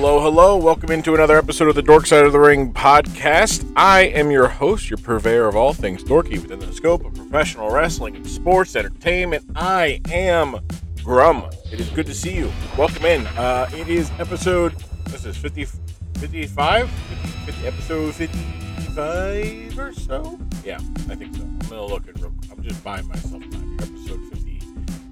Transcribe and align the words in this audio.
Hello, 0.00 0.20
hello. 0.20 0.56
Welcome 0.56 0.92
into 0.92 1.14
another 1.16 1.36
episode 1.36 1.66
of 1.66 1.74
the 1.74 1.82
Dork 1.82 2.06
Side 2.06 2.24
of 2.24 2.30
the 2.30 2.38
Ring 2.38 2.72
podcast. 2.72 3.68
I 3.74 4.02
am 4.02 4.30
your 4.30 4.46
host, 4.46 4.88
your 4.88 4.96
purveyor 4.98 5.48
of 5.48 5.56
all 5.56 5.72
things 5.72 6.04
dorky 6.04 6.40
within 6.40 6.60
the 6.60 6.72
scope 6.72 7.04
of 7.04 7.14
professional 7.14 7.72
wrestling 7.72 8.14
and 8.14 8.24
sports 8.24 8.76
entertainment. 8.76 9.44
I 9.56 10.00
am 10.12 10.60
Grumm. 10.98 11.52
It 11.72 11.80
is 11.80 11.90
good 11.90 12.06
to 12.06 12.14
see 12.14 12.32
you. 12.32 12.52
Welcome 12.78 13.06
in. 13.06 13.26
Uh, 13.26 13.68
it 13.74 13.88
is 13.88 14.08
episode, 14.20 14.72
this 15.06 15.24
is 15.24 15.36
50, 15.36 15.64
55? 15.64 16.88
50, 16.88 17.28
50, 17.50 17.66
episode 17.66 18.14
55 18.14 19.78
or 19.80 19.92
so? 19.94 20.38
Yeah, 20.64 20.76
I 20.76 21.16
think 21.16 21.34
so. 21.34 21.42
I'm 21.42 21.58
going 21.58 21.70
to 21.70 21.84
look 21.84 22.06
at 22.06 22.14
real 22.20 22.32
I'm 22.52 22.62
just 22.62 22.84
buying 22.84 23.08
myself 23.08 23.42
time. 23.50 23.76
Episode 23.80 24.20
50. 24.30 24.62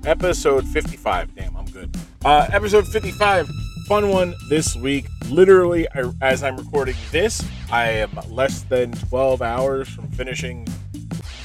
Episode 0.05 0.65
55. 0.69 1.35
Damn, 1.35 1.57
I'm 1.57 1.65
good. 1.65 1.91
Uh, 2.25 2.47
episode 2.53 2.87
55 2.87 3.51
fun 3.87 4.09
one 4.09 4.35
this 4.49 4.75
week. 4.75 5.07
Literally, 5.31 5.87
I, 5.91 6.11
as 6.21 6.43
I'm 6.43 6.57
recording 6.57 6.97
this, 7.13 7.41
I 7.71 7.89
am 7.91 8.11
less 8.29 8.63
than 8.63 8.91
12 8.91 9.41
hours 9.43 9.89
from 9.89 10.09
finishing 10.09 10.67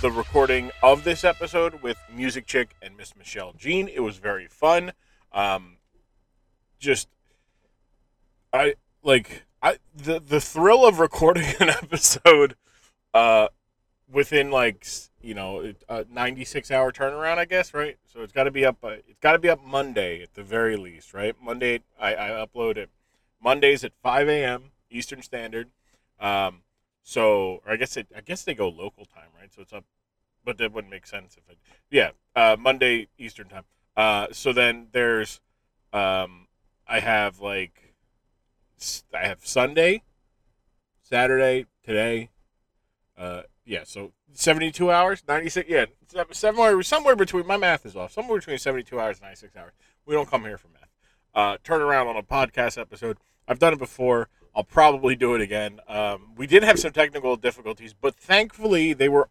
the 0.01 0.09
recording 0.09 0.71
of 0.81 1.03
this 1.03 1.23
episode 1.23 1.83
with 1.83 1.97
Music 2.11 2.47
Chick 2.47 2.75
and 2.81 2.97
Miss 2.97 3.15
Michelle 3.15 3.53
Jean. 3.59 3.87
It 3.87 3.99
was 3.99 4.17
very 4.17 4.47
fun. 4.47 4.93
Um, 5.31 5.77
just, 6.79 7.09
I 8.51 8.73
like 9.03 9.43
I 9.61 9.77
the 9.95 10.19
the 10.19 10.41
thrill 10.41 10.83
of 10.83 10.99
recording 10.99 11.45
an 11.59 11.69
episode, 11.69 12.55
uh, 13.13 13.49
within 14.11 14.49
like 14.49 14.83
you 15.23 15.33
know 15.33 15.73
a 15.89 16.05
96 16.09 16.71
hour 16.71 16.91
turnaround 16.91 17.37
i 17.37 17.45
guess 17.45 17.73
right? 17.73 17.97
So 18.05 18.21
it's 18.21 18.33
got 18.33 18.45
to 18.45 18.51
be 18.51 18.65
up 18.65 18.77
uh, 18.83 18.97
it's 19.07 19.19
got 19.21 19.33
to 19.33 19.39
be 19.39 19.49
up 19.49 19.63
monday 19.63 20.21
at 20.21 20.33
the 20.33 20.43
very 20.43 20.75
least 20.77 21.13
right? 21.13 21.35
Monday 21.41 21.81
i, 21.99 22.15
I 22.15 22.29
upload 22.45 22.77
it. 22.77 22.89
Mondays 23.41 23.83
at 23.83 23.93
5 24.01 24.27
a.m 24.29 24.71
eastern 24.89 25.21
standard. 25.21 25.69
Um 26.19 26.63
so 27.03 27.61
i 27.67 27.75
guess 27.75 27.97
it 27.97 28.07
i 28.15 28.21
guess 28.21 28.43
they 28.43 28.53
go 28.53 28.69
local 28.69 29.05
time 29.05 29.29
right? 29.39 29.51
So 29.53 29.61
it's 29.61 29.73
up 29.73 29.85
but 30.43 30.57
that 30.57 30.73
wouldn't 30.73 30.91
make 30.91 31.05
sense 31.07 31.37
if 31.37 31.49
it 31.49 31.57
yeah 31.89 32.11
uh 32.35 32.55
monday 32.59 33.07
eastern 33.17 33.47
time. 33.47 33.65
Uh 33.95 34.27
so 34.31 34.53
then 34.53 34.87
there's 34.91 35.39
um 35.93 36.47
i 36.87 36.99
have 36.99 37.39
like 37.39 37.93
i 39.13 39.27
have 39.27 39.45
sunday 39.45 40.01
saturday 41.01 41.65
today 41.83 42.29
uh 43.17 43.41
yeah 43.71 43.83
so 43.85 44.11
72 44.33 44.91
hours, 44.91 45.23
96. 45.27 45.69
Yeah, 45.69 45.85
somewhere 46.31 46.81
somewhere 46.83 47.15
between 47.15 47.45
my 47.47 47.57
math 47.57 47.85
is 47.85 47.95
off. 47.95 48.11
Somewhere 48.11 48.39
between 48.39 48.57
72 48.57 48.99
hours 48.99 49.17
and 49.17 49.23
96 49.23 49.55
hours. 49.55 49.73
We 50.05 50.15
don't 50.15 50.29
come 50.29 50.43
here 50.43 50.57
for 50.57 50.69
math. 50.69 50.89
Uh, 51.33 51.57
turn 51.63 51.81
around 51.81 52.07
on 52.07 52.17
a 52.17 52.23
podcast 52.23 52.79
episode. 52.79 53.17
I've 53.47 53.59
done 53.59 53.73
it 53.73 53.79
before. 53.79 54.29
I'll 54.55 54.63
probably 54.63 55.15
do 55.15 55.33
it 55.33 55.41
again. 55.41 55.79
Um, 55.87 56.33
we 56.35 56.45
did 56.45 56.63
have 56.63 56.77
some 56.79 56.91
technical 56.91 57.35
difficulties, 57.37 57.93
but 57.93 58.15
thankfully 58.15 58.93
they 58.93 59.07
were 59.07 59.29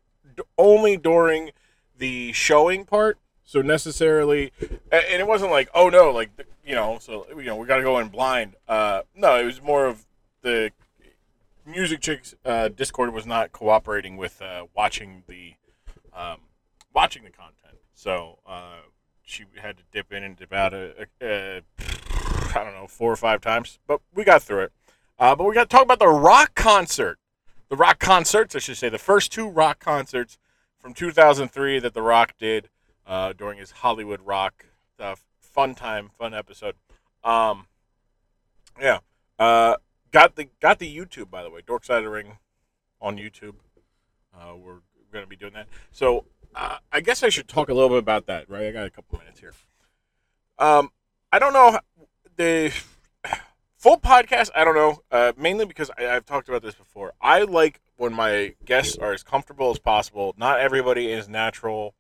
only 0.57 0.97
during 0.97 1.51
the 1.97 2.33
showing 2.33 2.85
part. 2.85 3.19
So 3.45 3.63
necessarily, 3.63 4.53
and 4.61 5.21
it 5.21 5.27
wasn't 5.27 5.51
like, 5.51 5.69
oh 5.75 5.89
no, 5.89 6.11
like 6.11 6.31
you 6.65 6.75
know, 6.75 6.99
so 7.01 7.27
you 7.37 7.45
know, 7.45 7.57
we 7.57 7.67
got 7.67 7.79
to 7.79 7.83
go 7.83 7.99
in 7.99 8.09
blind. 8.09 8.55
Uh, 8.69 9.03
no, 9.15 9.41
it 9.41 9.45
was 9.45 9.61
more 9.61 9.87
of 9.87 10.07
the 10.43 10.71
Music 11.71 12.01
Chicks 12.01 12.35
uh, 12.45 12.69
Discord 12.69 13.13
was 13.13 13.27
not 13.27 13.53
cooperating 13.53 14.17
with 14.17 14.41
uh, 14.43 14.67
watching 14.75 15.23
the 15.27 15.55
um, 16.13 16.39
watching 16.95 17.23
the 17.25 17.31
content, 17.31 17.79
so 17.95 18.39
uh, 18.47 18.81
she 19.23 19.45
had 19.61 19.77
to 19.79 19.85
dip 19.93 20.13
in 20.13 20.25
and 20.25 20.37
dip 20.37 20.53
out 20.53 20.75
a, 20.75 21.07
a, 21.21 21.27
a, 21.27 21.63
I 22.55 22.65
don't 22.65 22.75
know 22.75 22.87
four 22.89 23.13
or 23.13 23.17
five 23.17 23.41
times, 23.41 23.79
but 23.87 24.01
we 24.15 24.25
got 24.25 24.43
through 24.43 24.65
it. 24.65 24.73
Uh, 25.19 25.37
but 25.37 25.45
we 25.45 25.55
got 25.55 25.69
to 25.71 25.77
talk 25.77 25.85
about 25.85 25.99
the 25.99 26.09
rock 26.09 26.55
concert, 26.55 27.19
the 27.69 27.77
rock 27.77 27.99
concerts, 27.99 28.57
I 28.57 28.59
should 28.59 28.77
say, 28.77 28.89
the 28.89 28.99
first 28.99 29.31
two 29.31 29.49
rock 29.49 29.79
concerts 29.79 30.39
from 30.81 30.95
2003 30.95 31.79
that 31.79 31.95
the 31.95 32.03
Rock 32.03 32.35
did 32.39 32.71
uh, 33.07 33.33
during 33.33 33.59
his 33.59 33.71
Hollywood 33.71 34.21
Rock 34.23 34.67
stuff. 34.95 35.25
Fun 35.39 35.75
time, 35.75 36.11
fun 36.17 36.33
episode. 36.33 36.75
Um, 37.23 37.67
yeah. 38.81 38.99
Got 40.13 40.37
the 40.37 40.49
got 40.61 40.79
the 40.79 40.97
YouTube 40.97 41.31
by 41.31 41.43
the 41.43 41.51
way, 41.51 41.61
Dork 41.67 41.85
Side 41.85 41.99
of 41.99 42.05
the 42.05 42.11
Ring 42.11 42.39
on 43.01 43.17
YouTube. 43.17 43.55
Uh, 44.35 44.55
we're 44.57 44.81
going 45.13 45.25
to 45.25 45.29
be 45.29 45.37
doing 45.37 45.53
that. 45.55 45.67
So 45.93 46.25
uh, 46.55 46.79
I 46.93 47.01
guess 47.01 47.23
I 47.23 47.29
should 47.29 47.49
talk 47.49 47.69
a 47.69 47.75
little 47.75 47.89
bit 47.89 47.99
about 47.99 48.27
that. 48.27 48.49
Right, 48.49 48.67
I 48.67 48.73
got 48.73 48.87
a 48.87 48.91
couple 48.91 49.19
minutes 49.19 49.41
here. 49.41 49.53
Um, 50.59 50.91
I 51.33 51.39
don't 51.39 51.53
know 51.53 51.79
the 52.37 52.73
full 53.77 53.99
podcast. 53.99 54.51
I 54.55 54.65
don't 54.65 54.75
know, 54.75 55.03
uh, 55.11 55.33
mainly 55.37 55.65
because 55.65 55.91
I, 55.99 56.09
I've 56.09 56.27
talked 56.27 56.49
about 56.49 56.63
this 56.63 56.75
before. 56.75 57.13
I 57.21 57.43
like 57.43 57.81
when 57.97 58.13
my 58.13 58.55
guests 58.65 58.97
are 58.97 59.13
as 59.13 59.23
comfortable 59.23 59.71
as 59.71 59.79
possible. 59.79 60.35
Not 60.37 60.61
everybody 60.61 61.13
is 61.13 61.29
natural 61.29 61.95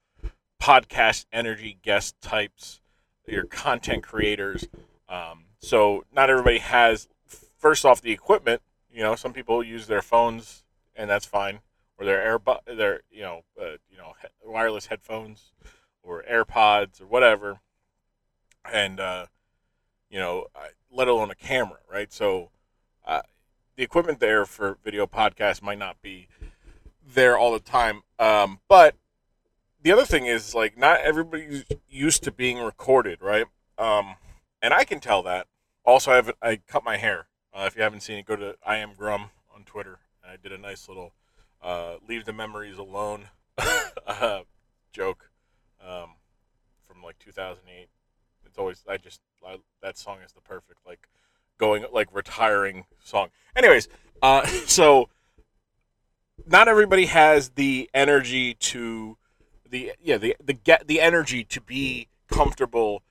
podcast 0.60 1.26
energy 1.32 1.78
guest 1.82 2.20
types. 2.20 2.80
Your 3.26 3.44
content 3.44 4.02
creators. 4.02 4.68
Um, 5.08 5.44
so 5.60 6.04
not 6.12 6.30
everybody 6.30 6.58
has 6.58 7.08
first 7.60 7.84
off 7.84 8.00
the 8.00 8.10
equipment. 8.10 8.62
You 8.92 9.02
know, 9.02 9.14
some 9.14 9.32
people 9.32 9.62
use 9.62 9.86
their 9.86 10.02
phones, 10.02 10.64
and 10.96 11.08
that's 11.08 11.26
fine, 11.26 11.60
or 11.96 12.04
their 12.04 12.20
air, 12.20 12.40
their 12.66 13.02
you 13.10 13.22
know, 13.22 13.42
uh, 13.60 13.76
you 13.88 13.96
know, 13.96 14.14
wireless 14.44 14.86
headphones, 14.86 15.52
or 16.02 16.24
AirPods, 16.28 17.00
or 17.00 17.06
whatever, 17.06 17.60
and 18.70 18.98
uh, 18.98 19.26
you 20.10 20.18
know, 20.18 20.46
let 20.90 21.06
alone 21.06 21.30
a 21.30 21.36
camera, 21.36 21.78
right? 21.90 22.12
So, 22.12 22.50
uh, 23.06 23.22
the 23.76 23.84
equipment 23.84 24.18
there 24.18 24.44
for 24.44 24.78
video 24.82 25.06
podcasts 25.06 25.62
might 25.62 25.78
not 25.78 26.02
be 26.02 26.26
there 27.06 27.38
all 27.38 27.52
the 27.52 27.60
time, 27.60 28.02
um, 28.18 28.58
but 28.68 28.96
the 29.82 29.92
other 29.92 30.04
thing 30.04 30.26
is 30.26 30.54
like 30.54 30.76
not 30.76 31.00
everybody's 31.00 31.64
used 31.88 32.22
to 32.24 32.32
being 32.32 32.58
recorded, 32.58 33.20
right? 33.22 33.46
Um, 33.78 34.16
and 34.60 34.74
I 34.74 34.84
can 34.84 35.00
tell 35.00 35.22
that. 35.22 35.46
Also, 35.84 36.12
I 36.12 36.16
have 36.16 36.32
I 36.42 36.56
cut 36.56 36.84
my 36.84 36.96
hair, 36.96 37.26
uh, 37.54 37.64
if 37.66 37.76
you 37.76 37.82
haven't 37.82 38.00
seen 38.00 38.18
it, 38.18 38.26
go 38.26 38.36
to 38.36 38.56
I 38.64 38.76
am 38.76 38.94
Grumm 38.94 39.30
on 39.54 39.64
Twitter. 39.64 39.98
I 40.24 40.36
did 40.36 40.52
a 40.52 40.58
nice 40.58 40.88
little 40.88 41.12
uh, 41.62 41.96
"Leave 42.06 42.24
the 42.24 42.32
Memories 42.32 42.78
Alone" 42.78 43.28
uh, 44.06 44.40
joke 44.92 45.30
um, 45.84 46.14
from 46.86 47.02
like 47.02 47.18
2008. 47.18 47.88
It's 48.46 48.58
always 48.58 48.84
I 48.88 48.96
just 48.96 49.20
I, 49.46 49.58
that 49.82 49.98
song 49.98 50.18
is 50.24 50.32
the 50.32 50.40
perfect 50.40 50.80
like 50.86 51.08
going 51.58 51.84
like 51.92 52.08
retiring 52.12 52.84
song. 53.02 53.28
Anyways, 53.56 53.88
uh, 54.22 54.46
so 54.66 55.08
not 56.46 56.68
everybody 56.68 57.06
has 57.06 57.50
the 57.50 57.90
energy 57.94 58.54
to 58.54 59.16
the 59.68 59.92
yeah 60.00 60.18
the 60.18 60.36
the 60.42 60.52
get 60.52 60.86
the 60.86 61.00
energy 61.00 61.44
to 61.44 61.60
be 61.60 62.08
comfortable 62.28 63.02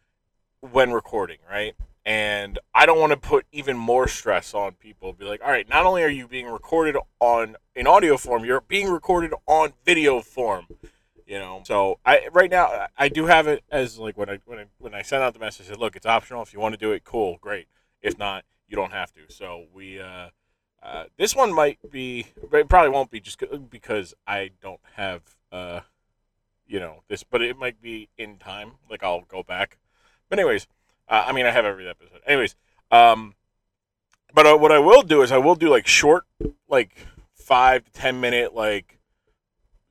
when 0.62 0.92
recording, 0.92 1.38
right? 1.50 1.76
And 2.06 2.58
I 2.74 2.86
don't 2.86 3.00
want 3.00 3.12
to 3.12 3.18
put 3.18 3.46
even 3.52 3.78
more 3.78 4.08
stress 4.08 4.54
on 4.54 4.74
people. 4.74 5.14
Be 5.14 5.26
like, 5.26 5.42
all 5.44 5.52
right, 5.52 5.68
not 5.68 5.86
only 5.86 6.04
are 6.04 6.10
you 6.10 6.28
being 6.28 6.48
recorded 6.48 6.98
on 7.20 7.56
in 7.76 7.88
audio 7.88 8.18
form, 8.18 8.46
you're 8.46 8.62
being 8.62 8.90
recorded 8.90 9.34
on 9.46 9.74
video 9.86 10.22
form. 10.22 10.68
You 11.28 11.38
know, 11.38 11.62
so 11.64 12.00
I 12.06 12.28
right 12.34 12.50
now 12.50 12.88
I 12.98 13.08
do 13.10 13.28
have 13.28 13.48
it 13.48 13.64
as 13.70 14.00
like 14.00 14.18
when 14.18 14.30
I 14.30 14.40
when 14.46 14.60
I 14.60 14.66
when 14.80 14.96
I 14.96 15.04
send 15.04 15.22
out 15.22 15.34
the 15.34 15.40
message, 15.40 15.68
I 15.68 15.70
said, 15.70 15.80
look, 15.80 15.96
it's 15.96 16.08
optional. 16.08 16.42
If 16.42 16.54
you 16.54 16.60
want 16.60 16.74
to 16.74 16.80
do 16.80 16.92
it, 16.92 17.04
cool, 17.04 17.38
great. 17.40 17.68
If 18.02 18.18
not, 18.18 18.46
you 18.68 18.76
don't 18.76 18.94
have 18.94 19.14
to. 19.14 19.22
So 19.28 19.66
we 19.72 20.00
uh, 20.00 20.30
uh, 20.82 21.04
this 21.18 21.36
one 21.36 21.54
might 21.54 21.78
be, 21.92 22.28
but 22.50 22.62
it 22.62 22.70
probably 22.70 22.90
won't 22.90 23.12
be 23.12 23.20
just 23.20 23.44
because 23.70 24.16
I 24.26 24.50
don't 24.60 24.80
have 24.96 25.22
uh, 25.52 25.82
you 26.66 26.80
know 26.80 27.04
this, 27.10 27.24
but 27.24 27.44
it 27.44 27.58
might 27.58 27.80
be 27.80 28.10
in 28.18 28.38
time. 28.38 28.72
Like 28.90 29.04
I'll 29.04 29.22
go 29.22 29.44
back. 29.44 29.78
But 30.30 30.40
anyways. 30.40 30.66
Uh, 31.10 31.26
I 31.28 31.32
mean, 31.32 31.46
I 31.46 31.52
have 31.52 31.66
every 31.66 31.90
episode. 31.90 32.22
Anyways, 32.28 32.56
um, 32.92 33.36
but 34.34 34.46
uh, 34.46 34.58
what 34.58 34.72
I 34.72 34.80
will 34.80 35.02
do 35.02 35.22
is 35.22 35.32
I 35.32 35.38
will 35.38 35.56
do 35.56 35.70
like 35.70 35.88
short, 35.88 36.26
like 36.68 37.08
five 37.34 37.84
to 37.86 37.92
ten 37.92 38.22
minute, 38.22 38.54
like 38.54 39.00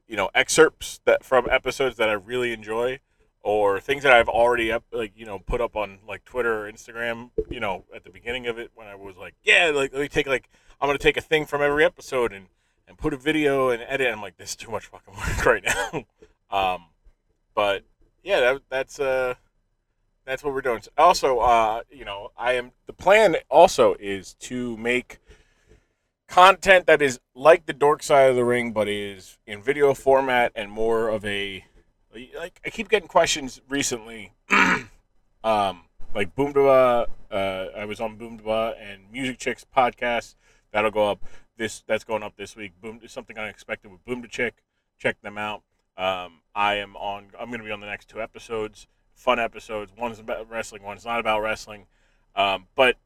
you 0.06 0.16
know, 0.16 0.30
excerpts 0.34 1.00
that 1.04 1.24
from 1.24 1.48
episodes 1.50 1.96
that 1.96 2.08
I 2.08 2.12
really 2.12 2.52
enjoy, 2.52 3.00
or 3.42 3.80
things 3.80 4.04
that 4.04 4.12
I've 4.12 4.28
already 4.28 4.70
up, 4.70 4.84
like 4.92 5.12
you 5.16 5.26
know, 5.26 5.40
put 5.40 5.60
up 5.60 5.76
on 5.76 5.98
like 6.06 6.24
Twitter 6.24 6.66
or 6.66 6.72
Instagram. 6.72 7.30
You 7.50 7.60
know, 7.60 7.84
at 7.94 8.04
the 8.04 8.10
beginning 8.10 8.46
of 8.46 8.58
it 8.58 8.70
when 8.74 8.86
I 8.86 8.94
was 8.94 9.16
like, 9.16 9.34
yeah, 9.42 9.72
like 9.74 9.92
let 9.92 10.02
me 10.02 10.08
take 10.08 10.28
like 10.28 10.48
I'm 10.80 10.88
gonna 10.88 10.98
take 10.98 11.16
a 11.16 11.22
thing 11.22 11.46
from 11.46 11.62
every 11.62 11.84
episode 11.84 12.32
and 12.32 12.46
and 12.86 12.96
put 12.96 13.12
a 13.12 13.16
video 13.16 13.70
and 13.70 13.82
edit. 13.86 14.12
I'm 14.12 14.22
like, 14.22 14.36
this 14.36 14.50
is 14.50 14.56
too 14.56 14.70
much 14.70 14.86
fucking 14.86 15.14
work 15.14 15.44
right 15.46 15.64
now. 15.64 16.04
um, 16.74 16.84
but 17.54 17.82
yeah, 18.22 18.40
that, 18.40 18.62
that's 18.70 19.00
uh 19.00 19.34
that's 20.28 20.44
what 20.44 20.52
we're 20.52 20.60
doing. 20.60 20.82
Also, 20.98 21.38
uh, 21.38 21.82
you 21.90 22.04
know, 22.04 22.30
I 22.36 22.52
am 22.52 22.72
the 22.86 22.92
plan. 22.92 23.36
Also, 23.48 23.94
is 23.98 24.34
to 24.34 24.76
make 24.76 25.19
content 26.28 26.86
that 26.86 27.00
is 27.00 27.19
like 27.34 27.64
the 27.64 27.72
dork 27.72 28.02
side 28.02 28.28
of 28.28 28.36
the 28.36 28.44
ring, 28.44 28.72
but 28.72 28.88
is 28.88 29.38
in 29.46 29.62
video 29.62 29.94
format 29.94 30.52
and 30.54 30.70
more 30.70 31.08
of 31.08 31.25
a 31.25 31.64
like. 32.38 32.60
I 32.64 32.70
keep 32.70 32.90
getting 32.90 33.08
questions 33.08 33.62
recently, 33.69 34.34
um, 35.42 35.84
like 36.14 36.34
Boom 36.34 36.52
uh, 36.56 37.06
I 37.30 37.84
was 37.86 37.98
on 37.98 38.16
Boom 38.16 38.40
and 38.46 39.10
Music 39.10 39.38
Chicks 39.38 39.64
podcast. 39.75 40.34
That'll 40.72 40.90
go 40.90 41.10
up 41.10 41.25
this. 41.56 41.82
That's 41.86 42.04
going 42.04 42.22
up 42.22 42.36
this 42.36 42.54
week. 42.54 42.72
Boom, 42.82 43.00
something 43.06 43.38
unexpected 43.38 43.90
with 43.90 44.04
Boom 44.04 44.20
to 44.20 44.28
Chick. 44.28 44.62
Check 44.98 45.20
them 45.22 45.38
out. 45.38 45.62
Um, 45.96 46.40
I 46.54 46.75
am 46.75 46.96
on. 46.96 47.28
I'm 47.40 47.48
going 47.48 47.60
to 47.60 47.64
be 47.64 47.72
on 47.72 47.80
the 47.80 47.86
next 47.86 48.10
two 48.10 48.20
episodes. 48.20 48.86
Fun 49.18 49.40
episodes. 49.40 49.90
One's 49.98 50.20
about 50.20 50.48
wrestling. 50.48 50.84
One's 50.84 51.04
not 51.04 51.18
about 51.18 51.42
wrestling. 51.42 51.86
Um, 52.36 52.68
but 52.76 52.98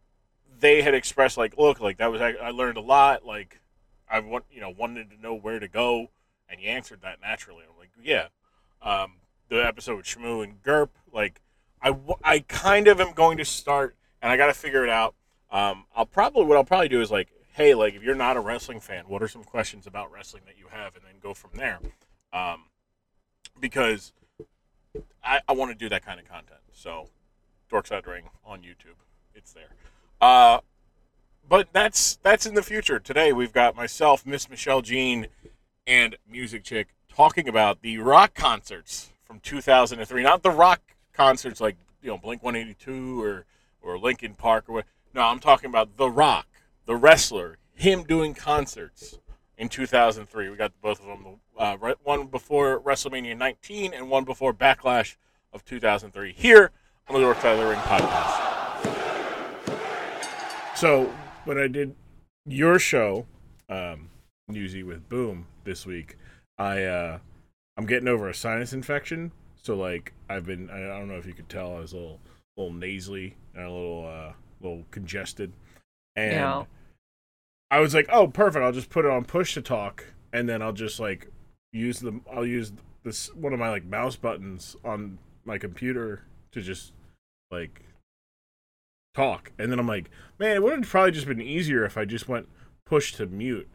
they 0.61 0.83
had 0.83 0.93
expressed 0.93 1.39
like, 1.39 1.57
look, 1.57 1.81
like 1.81 1.97
that 1.97 2.13
was 2.13 2.21
I 2.21 2.51
learned 2.51 2.77
a 2.77 2.83
lot. 2.83 3.25
Like 3.25 3.63
I 4.11 4.21
want, 4.21 4.45
you 4.53 4.61
know, 4.61 4.69
wanted 4.69 5.11
to 5.11 5.19
know 5.19 5.35
where 5.35 5.59
to 5.59 5.69
go, 5.69 6.11
and 6.51 6.61
you 6.61 6.69
answered 6.69 7.01
that 7.01 7.23
naturally. 7.23 7.65
I'm 7.67 7.79
like, 7.79 7.89
yeah. 8.05 8.27
Um, 8.83 9.15
the 9.49 9.65
episode 9.65 9.97
with 9.97 10.05
Shmoo 10.05 10.45
and 10.45 10.63
Gerp, 10.63 10.91
like 11.11 11.41
I, 11.81 11.97
I 12.23 12.41
kind 12.41 12.89
of 12.89 13.01
am 13.01 13.15
going 13.15 13.39
to 13.39 13.45
start, 13.47 13.97
and 14.21 14.31
I 14.31 14.37
got 14.37 14.49
to 14.49 14.55
figure 14.55 14.85
it 14.85 14.91
out. 14.91 15.15
Um, 15.51 15.87
I'll 15.97 16.05
probably 16.05 16.45
what 16.45 16.59
I'll 16.59 16.65
probably 16.65 16.91
do 16.91 17.01
is 17.01 17.11
like, 17.11 17.29
hey, 17.55 17.75
like 17.75 17.95
if 17.95 18.03
you're 18.03 18.15
not 18.15 18.37
a 18.37 18.41
wrestling 18.41 18.81
fan, 18.81 19.05
what 19.09 19.23
are 19.23 19.29
some 19.29 19.45
questions 19.45 19.87
about 19.87 20.13
wrestling 20.13 20.43
that 20.45 20.59
you 20.59 20.67
have, 20.69 20.95
and 20.95 21.07
then 21.07 21.15
go 21.23 21.33
from 21.33 21.53
there. 21.55 21.81
Um, 22.35 22.65
because 23.59 24.13
I, 25.25 25.41
I 25.49 25.53
want 25.53 25.71
to 25.71 25.77
do 25.77 25.89
that 25.89 26.05
kind 26.05 26.21
of 26.21 26.29
content. 26.29 26.61
So, 26.73 27.09
Dorkside 27.71 28.07
Ring 28.07 28.25
on 28.45 28.61
YouTube, 28.61 28.97
it's 29.35 29.53
there. 29.53 29.71
Uh, 30.21 30.61
but 31.49 31.69
that's 31.73 32.17
that's 32.23 32.47
in 32.47 32.55
the 32.55 32.63
future. 32.63 32.99
Today 32.99 33.33
we've 33.33 33.53
got 33.53 33.75
myself, 33.75 34.27
Miss 34.27 34.49
Michelle 34.49 34.83
Jean, 34.83 35.27
and 35.87 36.17
Music 36.31 36.65
Chick 36.65 36.89
talking 37.09 37.49
about 37.49 37.83
the 37.83 37.99
rock 37.99 38.35
concerts 38.35 39.11
from 39.25 39.41
2003. 39.41 40.23
Not 40.23 40.43
the 40.43 40.51
rock 40.51 40.81
concerts 41.13 41.61
like 41.61 41.77
you 42.03 42.11
know 42.11 42.19
Blink 42.19 42.43
182 42.43 43.23
or 43.23 43.47
or 43.81 43.99
Linkin 43.99 44.35
Park 44.35 44.69
or 44.69 44.73
what. 44.75 44.85
No, 45.15 45.23
I'm 45.23 45.41
talking 45.41 45.69
about 45.69 45.99
The 45.99 46.09
Rock, 46.09 46.47
the 46.87 46.97
wrestler, 46.97 47.59
him 47.75 48.03
doing 48.03 48.33
concerts 48.33 49.19
in 49.63 49.69
2003. 49.69 50.51
We 50.51 50.57
got 50.57 50.73
both 50.83 51.01
of 51.01 51.07
them. 51.07 51.39
Uh, 51.57 51.77
one 52.03 52.27
before 52.27 52.81
WrestleMania 52.81 53.39
19 53.39 53.95
and 53.95 54.11
one 54.11 54.25
before 54.25 54.53
Backlash 54.53 55.15
of 55.53 55.65
2003. 55.65 56.33
Here 56.33 56.73
on 57.09 57.15
the 57.15 57.21
Dork 57.21 57.41
Side 57.41 57.53
of 57.53 57.61
the 57.61 57.67
Ring 57.67 57.79
podcast. 57.79 58.49
So 60.77 61.15
when 61.45 61.59
I 61.61 61.69
did 61.69 61.95
your 62.45 62.81
show, 62.81 63.27
um, 63.69 64.09
Newsy 64.49 64.83
with 64.83 65.09
Boom 65.09 65.47
this 65.63 65.87
week, 65.87 66.17
I 66.59 66.83
uh, 66.83 67.19
I'm 67.77 67.87
getting 67.87 68.09
over 68.09 68.29
a 68.29 68.35
sinus 68.35 68.73
infection. 68.73 69.31
So 69.63 69.77
like 69.77 70.13
I've 70.29 70.45
been 70.45 70.71
I 70.71 70.81
don't 70.99 71.07
know 71.07 71.19
if 71.19 71.27
you 71.27 71.35
could 71.35 71.49
tell 71.49 71.77
I 71.77 71.79
was 71.79 71.93
a 71.93 71.97
little 71.97 72.19
little 72.57 72.73
nasally 72.73 73.37
and 73.55 73.65
a 73.65 73.71
little 73.71 74.07
uh 74.09 74.33
little 74.61 74.85
congested. 74.91 75.53
And 76.17 76.33
yeah. 76.33 76.65
I 77.73 77.81
was 77.81 77.95
like, 77.95 78.07
"Oh, 78.13 78.29
perfect. 78.29 78.63
I'll 78.63 78.71
just 78.71 78.91
put 78.91 79.07
it 79.07 79.11
on 79.11 79.25
push 79.25 79.55
to 79.55 79.63
talk 79.63 80.05
and 80.33 80.49
then 80.49 80.63
I'll 80.63 80.73
just 80.73 80.99
like 80.99 81.31
use 81.73 82.01
the 82.01 82.21
I'll 82.33 82.47
use 82.47 82.73
this 83.05 83.35
one 83.35 83.53
of 83.53 83.59
my 83.59 83.71
like 83.71 83.85
mouse 83.85 84.17
buttons 84.17 84.77
on 84.85 85.19
my 85.45 85.59
computer 85.59 86.25
to 86.53 86.61
just 86.61 86.93
like 87.51 87.83
talk. 89.15 89.53
And 89.59 89.71
then 89.71 89.79
I'm 89.79 89.89
like, 89.89 90.11
man, 90.39 90.57
it 90.57 90.63
would 90.63 90.73
have 90.73 90.89
probably 90.89 91.13
just 91.13 91.27
been 91.27 91.41
easier 91.41 91.85
if 91.85 91.99
I 91.99 92.05
just 92.05 92.29
went 92.29 92.49
push 92.87 93.15
to 93.15 93.27
mute. 93.27 93.69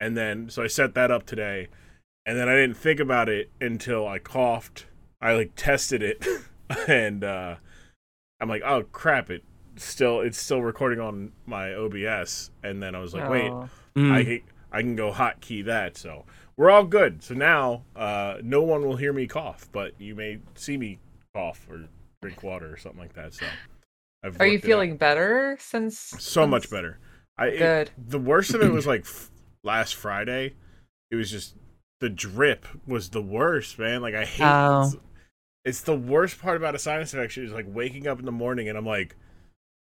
And 0.00 0.16
then 0.16 0.50
so 0.50 0.62
I 0.62 0.66
set 0.66 0.94
that 0.94 1.10
up 1.10 1.24
today. 1.24 1.68
And 2.26 2.38
then 2.38 2.48
I 2.48 2.54
didn't 2.54 2.76
think 2.76 3.00
about 3.00 3.28
it 3.28 3.50
until 3.60 4.06
I 4.06 4.18
coughed. 4.18 4.86
I 5.20 5.34
like 5.34 5.52
tested 5.56 6.02
it 6.02 6.26
and 6.88 7.24
uh 7.24 7.56
I'm 8.40 8.48
like, 8.48 8.62
oh 8.64 8.84
crap, 8.92 9.30
it 9.30 9.44
still 9.76 10.20
it's 10.20 10.38
still 10.38 10.62
recording 10.62 11.00
on 11.00 11.32
my 11.46 11.74
OBS. 11.74 12.50
And 12.62 12.82
then 12.82 12.94
I 12.94 13.00
was 13.00 13.14
like, 13.14 13.24
oh. 13.24 13.30
wait, 13.30 13.52
mm. 13.96 14.12
I 14.12 14.42
I 14.76 14.80
can 14.80 14.96
go 14.96 15.12
hotkey 15.12 15.64
that. 15.66 15.96
So 15.96 16.24
we're 16.56 16.70
all 16.70 16.84
good. 16.84 17.22
So 17.22 17.34
now 17.34 17.84
uh 17.96 18.36
no 18.42 18.62
one 18.62 18.86
will 18.86 18.96
hear 18.96 19.12
me 19.12 19.26
cough, 19.26 19.68
but 19.72 19.92
you 20.00 20.14
may 20.14 20.38
see 20.54 20.76
me 20.76 20.98
cough 21.34 21.66
or 21.70 21.88
drink 22.22 22.42
water 22.42 22.72
or 22.72 22.76
something 22.76 23.00
like 23.00 23.14
that. 23.14 23.34
So 23.34 23.46
I've 24.24 24.40
Are 24.40 24.46
you 24.46 24.58
feeling 24.58 24.96
better 24.96 25.56
since? 25.60 25.98
So 25.98 26.18
since... 26.18 26.50
much 26.50 26.70
better. 26.70 26.98
I 27.36 27.50
good. 27.50 27.88
It, 27.88 27.92
the 28.10 28.18
worst 28.18 28.54
of 28.54 28.62
it 28.62 28.72
was 28.72 28.86
like 28.86 29.02
f- 29.02 29.30
last 29.62 29.94
Friday. 29.94 30.54
It 31.10 31.16
was 31.16 31.30
just 31.30 31.56
the 32.00 32.08
drip 32.08 32.66
was 32.86 33.10
the 33.10 33.22
worst, 33.22 33.78
man. 33.78 34.02
Like 34.02 34.14
I 34.14 34.24
hate. 34.24 34.44
Oh. 34.44 34.82
It's, 34.82 34.96
it's 35.64 35.80
the 35.82 35.96
worst 35.96 36.40
part 36.40 36.56
about 36.56 36.74
a 36.74 36.78
sinus 36.78 37.14
infection 37.14 37.44
is 37.44 37.52
like 37.52 37.66
waking 37.68 38.06
up 38.06 38.18
in 38.18 38.26
the 38.26 38.32
morning 38.32 38.68
and 38.68 38.76
I'm 38.76 38.86
like, 38.86 39.16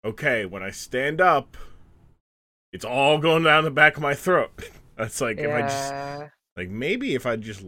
okay, 0.07 0.47
when 0.47 0.63
I 0.63 0.71
stand 0.71 1.21
up, 1.21 1.57
it's 2.73 2.85
all 2.85 3.19
going 3.19 3.43
down 3.43 3.65
the 3.65 3.71
back 3.71 3.97
of 3.97 4.03
my 4.03 4.15
throat. 4.15 4.51
That's 4.97 5.21
like 5.21 5.39
yeah. 5.39 5.45
if 5.45 5.53
I 5.53 5.61
just 5.63 6.33
like 6.57 6.71
maybe 6.71 7.15
if 7.15 7.27
I 7.27 7.37
just 7.37 7.63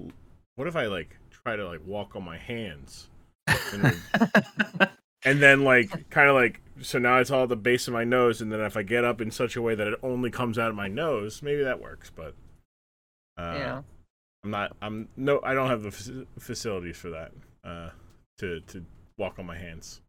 what 0.56 0.66
if 0.66 0.76
I 0.76 0.86
like 0.86 1.18
try 1.30 1.56
to 1.56 1.66
like 1.66 1.80
walk 1.86 2.16
on 2.16 2.24
my 2.24 2.38
hands 2.38 3.08
and 3.72 3.84
then, 3.84 4.02
and 5.24 5.42
then 5.42 5.64
like 5.64 6.10
kind 6.10 6.28
of 6.28 6.34
like 6.34 6.60
so 6.80 6.98
now 6.98 7.18
it's 7.18 7.30
all 7.30 7.44
at 7.44 7.48
the 7.48 7.56
base 7.56 7.88
of 7.88 7.94
my 7.94 8.04
nose 8.04 8.40
and 8.40 8.52
then 8.52 8.60
if 8.60 8.76
i 8.76 8.82
get 8.82 9.04
up 9.04 9.20
in 9.20 9.30
such 9.30 9.56
a 9.56 9.62
way 9.62 9.74
that 9.74 9.86
it 9.86 9.98
only 10.02 10.30
comes 10.30 10.58
out 10.58 10.70
of 10.70 10.76
my 10.76 10.88
nose 10.88 11.42
maybe 11.42 11.62
that 11.62 11.80
works 11.80 12.10
but 12.14 12.34
uh, 13.36 13.54
yeah 13.56 13.82
i'm 14.44 14.50
not 14.50 14.76
i'm 14.80 15.08
no 15.16 15.40
i 15.42 15.54
don't 15.54 15.68
have 15.68 15.82
the 15.82 16.26
facilities 16.38 16.96
for 16.96 17.10
that 17.10 17.32
uh 17.64 17.90
to 18.38 18.60
to 18.60 18.84
walk 19.16 19.38
on 19.38 19.46
my 19.46 19.58
hands 19.58 20.00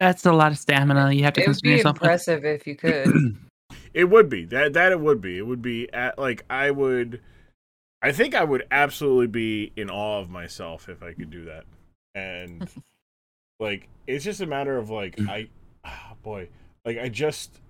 that's 0.00 0.24
a 0.26 0.32
lot 0.32 0.52
of 0.52 0.58
stamina 0.58 1.12
you 1.12 1.24
have 1.24 1.34
to 1.34 1.42
it 1.42 1.48
would 1.48 1.60
be 1.62 1.80
impressive 1.80 2.42
with. 2.42 2.60
if 2.60 2.66
you 2.66 2.76
could 2.76 3.36
it 3.94 4.04
would 4.04 4.28
be 4.28 4.44
that 4.44 4.72
that 4.72 4.92
it 4.92 5.00
would 5.00 5.20
be 5.20 5.38
it 5.38 5.46
would 5.46 5.62
be 5.62 5.92
at 5.92 6.18
like 6.18 6.44
i 6.50 6.70
would 6.70 7.20
i 8.02 8.12
think 8.12 8.34
i 8.34 8.44
would 8.44 8.66
absolutely 8.70 9.26
be 9.26 9.72
in 9.76 9.90
awe 9.90 10.20
of 10.20 10.28
myself 10.28 10.88
if 10.88 11.02
i 11.02 11.12
could 11.12 11.30
do 11.30 11.44
that 11.44 11.64
and 12.14 12.68
like 13.60 13.88
it's 14.06 14.24
just 14.24 14.40
a 14.40 14.46
matter 14.46 14.76
of 14.76 14.90
like. 14.90 15.16
I 15.28 15.48
oh 15.84 16.16
boy, 16.22 16.48
like 16.84 16.98
I 16.98 17.08
just 17.08 17.60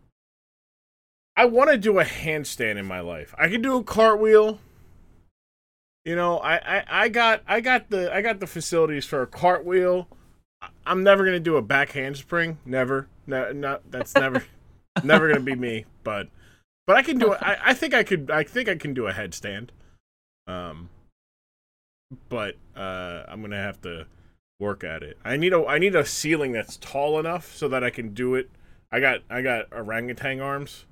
I 1.36 1.46
want 1.46 1.70
to 1.70 1.78
do 1.78 1.98
a 1.98 2.04
handstand 2.04 2.76
in 2.76 2.86
my 2.86 3.00
life. 3.00 3.34
I 3.38 3.48
can 3.48 3.62
do 3.62 3.76
a 3.76 3.84
cartwheel. 3.84 4.60
You 6.04 6.14
know, 6.14 6.38
I, 6.38 6.78
I 6.78 6.84
I 6.88 7.08
got 7.08 7.42
I 7.46 7.60
got 7.60 7.90
the 7.90 8.14
I 8.14 8.22
got 8.22 8.40
the 8.40 8.46
facilities 8.46 9.04
for 9.04 9.22
a 9.22 9.26
cartwheel. 9.26 10.08
I'm 10.86 11.02
never 11.02 11.24
gonna 11.24 11.40
do 11.40 11.56
a 11.56 11.62
back 11.62 11.92
handspring. 11.92 12.58
Never. 12.64 13.08
No, 13.26 13.52
not 13.52 13.90
that's 13.90 14.14
never 14.14 14.44
never 15.02 15.28
gonna 15.28 15.40
be 15.40 15.54
me. 15.54 15.84
But 16.04 16.28
but 16.86 16.96
I 16.96 17.02
can 17.02 17.18
do 17.18 17.32
it. 17.32 17.38
I, 17.42 17.74
think 17.74 17.94
I 17.94 18.04
could. 18.04 18.30
I 18.30 18.44
think 18.44 18.68
I 18.68 18.76
can 18.76 18.94
do 18.94 19.08
a 19.08 19.12
headstand. 19.12 19.70
Um, 20.46 20.88
but 22.28 22.54
uh, 22.76 23.24
I'm 23.26 23.40
gonna 23.42 23.56
have 23.56 23.80
to 23.82 24.06
work 24.60 24.84
at 24.84 25.02
it. 25.02 25.18
I 25.24 25.36
need 25.36 25.52
a 25.52 25.66
I 25.66 25.78
need 25.78 25.96
a 25.96 26.04
ceiling 26.04 26.52
that's 26.52 26.76
tall 26.76 27.18
enough 27.18 27.54
so 27.54 27.68
that 27.68 27.82
I 27.82 27.90
can 27.90 28.14
do 28.14 28.34
it. 28.36 28.50
I 28.92 29.00
got 29.00 29.20
I 29.28 29.42
got 29.42 29.66
orangutan 29.72 30.40
arms, 30.40 30.84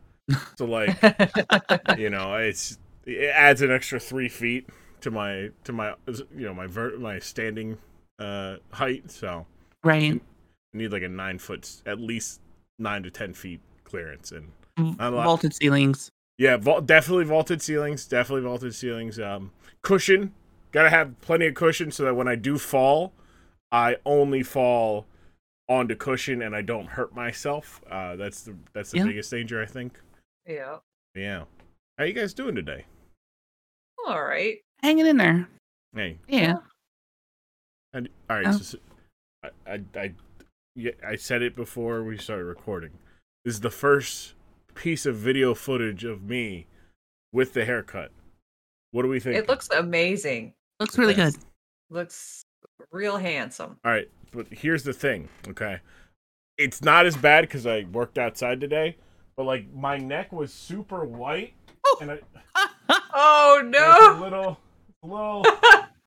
so 0.56 0.64
like 0.64 1.00
you 1.97 2.11
know 2.11 2.35
it's 2.35 2.78
it 3.06 3.30
adds 3.33 3.62
an 3.62 3.71
extra 3.71 4.00
three 4.00 4.28
feet 4.28 4.68
to 5.02 5.11
my 5.12 5.50
to 5.62 5.73
my 5.73 5.94
you 6.09 6.47
know 6.47 6.54
my 6.54 6.66
vert 6.66 7.00
my 7.00 7.21
standing 7.21 7.78
uh 8.18 8.56
height. 8.73 9.12
So 9.12 9.47
right, 9.85 10.14
I 10.14 10.76
need 10.76 10.93
like 10.93 11.03
a 11.03 11.09
nine 11.09 11.38
foot 11.38 11.71
at 11.87 12.00
least 12.00 12.41
nine 12.79 13.03
to 13.03 13.11
ten 13.11 13.35
feet 13.35 13.61
clearance 13.85 14.33
and 14.33 14.50
vaulted 14.99 15.55
ceilings. 15.55 16.11
Yeah, 16.38 16.57
definitely 16.57 17.25
vaulted 17.25 17.62
ceilings. 17.62 18.07
Definitely 18.07 18.43
vaulted 18.43 18.75
ceilings. 18.75 19.21
Um, 19.21 19.53
cushion. 19.83 20.33
Gotta 20.73 20.91
have 20.91 21.21
plenty 21.21 21.47
of 21.47 21.55
cushion 21.55 21.93
so 21.93 22.03
that 22.03 22.14
when 22.14 22.26
I 22.26 22.35
do 22.35 22.59
fall, 22.59 23.12
I 23.71 23.97
only 24.05 24.43
fall 24.43 25.07
onto 25.69 25.95
cushion 25.95 26.43
and 26.43 26.57
I 26.57 26.62
don't 26.62 26.87
hurt 26.87 27.14
myself. 27.14 27.81
Uh, 27.88 28.17
that's 28.17 28.43
the 28.43 28.57
that's 28.73 28.91
the 28.91 28.99
yeah. 28.99 29.05
biggest 29.05 29.31
danger, 29.31 29.62
I 29.62 29.67
think. 29.67 30.00
Yeah. 30.47 30.79
Yeah. 31.14 31.45
How 31.97 32.05
you 32.05 32.12
guys 32.12 32.35
doing 32.35 32.57
today? 32.57 32.87
All 34.07 34.25
right. 34.25 34.57
Hanging 34.83 35.07
in 35.07 35.17
there. 35.17 35.49
Hey. 35.95 36.19
Yeah. 36.26 36.57
And, 37.93 38.09
all 38.29 38.37
right. 38.37 38.49
Oh. 38.49 38.53
So, 38.59 38.79
I, 39.45 39.73
I, 39.73 39.81
I, 39.97 40.13
yeah, 40.75 40.93
I 41.07 41.17
said 41.17 41.43
it 41.43 41.55
before 41.55 42.03
we 42.03 42.17
started 42.19 42.45
recording. 42.45 42.91
This 43.45 43.55
is 43.55 43.61
the 43.61 43.71
first 43.71 44.35
piece 44.75 45.07
of 45.07 45.17
video 45.17 45.55
footage 45.55 46.05
of 46.05 46.23
me 46.23 46.67
with 47.33 47.53
the 47.53 47.65
haircut. 47.65 48.11
What 48.93 49.03
do 49.03 49.09
we 49.09 49.21
think? 49.21 49.37
It 49.37 49.49
looks 49.49 49.69
amazing. 49.71 50.55
Looks 50.81 50.99
really 50.99 51.15
yes. 51.15 51.37
good. 51.37 51.45
Looks 51.91 52.45
real 52.91 53.17
handsome. 53.17 53.77
All 53.85 53.93
right, 53.93 54.09
but 54.33 54.47
here's 54.51 54.83
the 54.83 54.93
thing, 54.93 55.29
okay? 55.49 55.81
It's 56.57 56.83
not 56.83 57.07
as 57.07 57.17
bad 57.17 57.43
because 57.43 57.67
I 57.67 57.87
worked 57.93 58.19
outside 58.19 58.61
today, 58.61 58.97
but 59.37 59.45
like 59.45 59.73
my 59.75 59.99
neck 59.99 60.33
was 60.33 60.53
super 60.53 61.05
white, 61.05 61.55
oh. 61.85 61.99
and 62.01 62.13
I, 62.13 62.19
oh 63.15 63.63
no, 63.65 64.19
a 64.19 64.21
little, 64.21 64.59
a 65.03 65.07
little, 65.07 65.45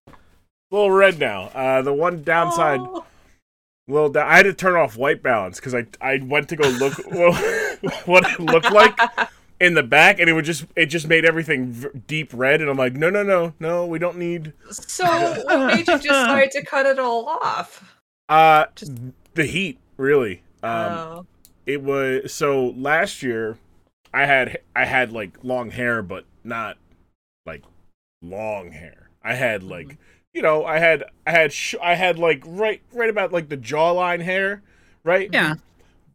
little 0.72 0.92
red 0.92 1.20
now. 1.20 1.44
Uh, 1.54 1.82
the 1.82 1.94
one 1.94 2.24
downside, 2.24 2.80
oh. 2.82 3.06
Well, 3.88 4.16
I 4.18 4.38
had 4.38 4.44
to 4.44 4.54
turn 4.54 4.76
off 4.76 4.98
white 4.98 5.24
balance 5.24 5.60
because 5.60 5.74
I 5.74 5.88
I 6.02 6.20
went 6.24 6.50
to 6.50 6.56
go 6.56 6.68
look 6.68 6.94
what 8.06 8.30
it 8.30 8.40
looked 8.40 8.72
like 8.72 8.98
in 9.60 9.74
the 9.74 9.84
back, 9.84 10.20
and 10.20 10.30
it 10.30 10.34
would 10.34 10.46
just 10.46 10.66
it 10.76 10.88
just 10.88 11.08
made 11.08 11.26
everything 11.26 11.72
v- 11.72 11.88
deep 12.06 12.32
red, 12.34 12.62
and 12.62 12.70
I'm 12.70 12.78
like, 12.78 12.94
no, 12.94 13.10
no, 13.10 13.24
no, 13.24 13.54
no, 13.60 13.86
we 13.86 14.00
don't 14.00 14.18
need. 14.18 14.54
So 14.70 15.06
what 15.46 15.68
made 15.76 15.88
you 15.88 15.98
decide 16.00 16.52
to 16.52 16.64
cut 16.66 16.86
it 16.86 17.00
all 17.00 17.28
off? 17.28 17.96
Uh, 18.30 18.66
Just- 18.76 18.94
the 19.36 19.46
heat, 19.46 19.80
really. 19.96 20.42
Um, 20.64 20.72
oh, 20.92 21.26
it 21.66 21.82
was 21.82 22.34
so 22.34 22.74
last 22.78 23.24
year, 23.24 23.58
I 24.14 24.26
had 24.26 24.60
I 24.76 24.86
had 24.86 25.12
like 25.12 25.44
long 25.44 25.72
hair, 25.72 26.02
but 26.02 26.26
not 26.44 26.78
like 27.46 27.64
long 28.22 28.72
hair. 28.72 29.10
I 29.24 29.36
had 29.36 29.64
like 29.64 29.98
you 30.38 30.44
know 30.44 30.64
I 30.66 30.78
had 30.78 31.04
I 31.26 31.32
had 31.32 31.52
sh- 31.52 31.74
I 31.82 31.96
had 31.96 32.20
like 32.20 32.44
right 32.46 32.80
right 32.94 33.10
about 33.10 33.34
like 33.34 33.50
the 33.50 33.58
jawline 33.58 34.22
hair, 34.22 34.62
right? 35.04 35.30
Yeah. 35.34 35.56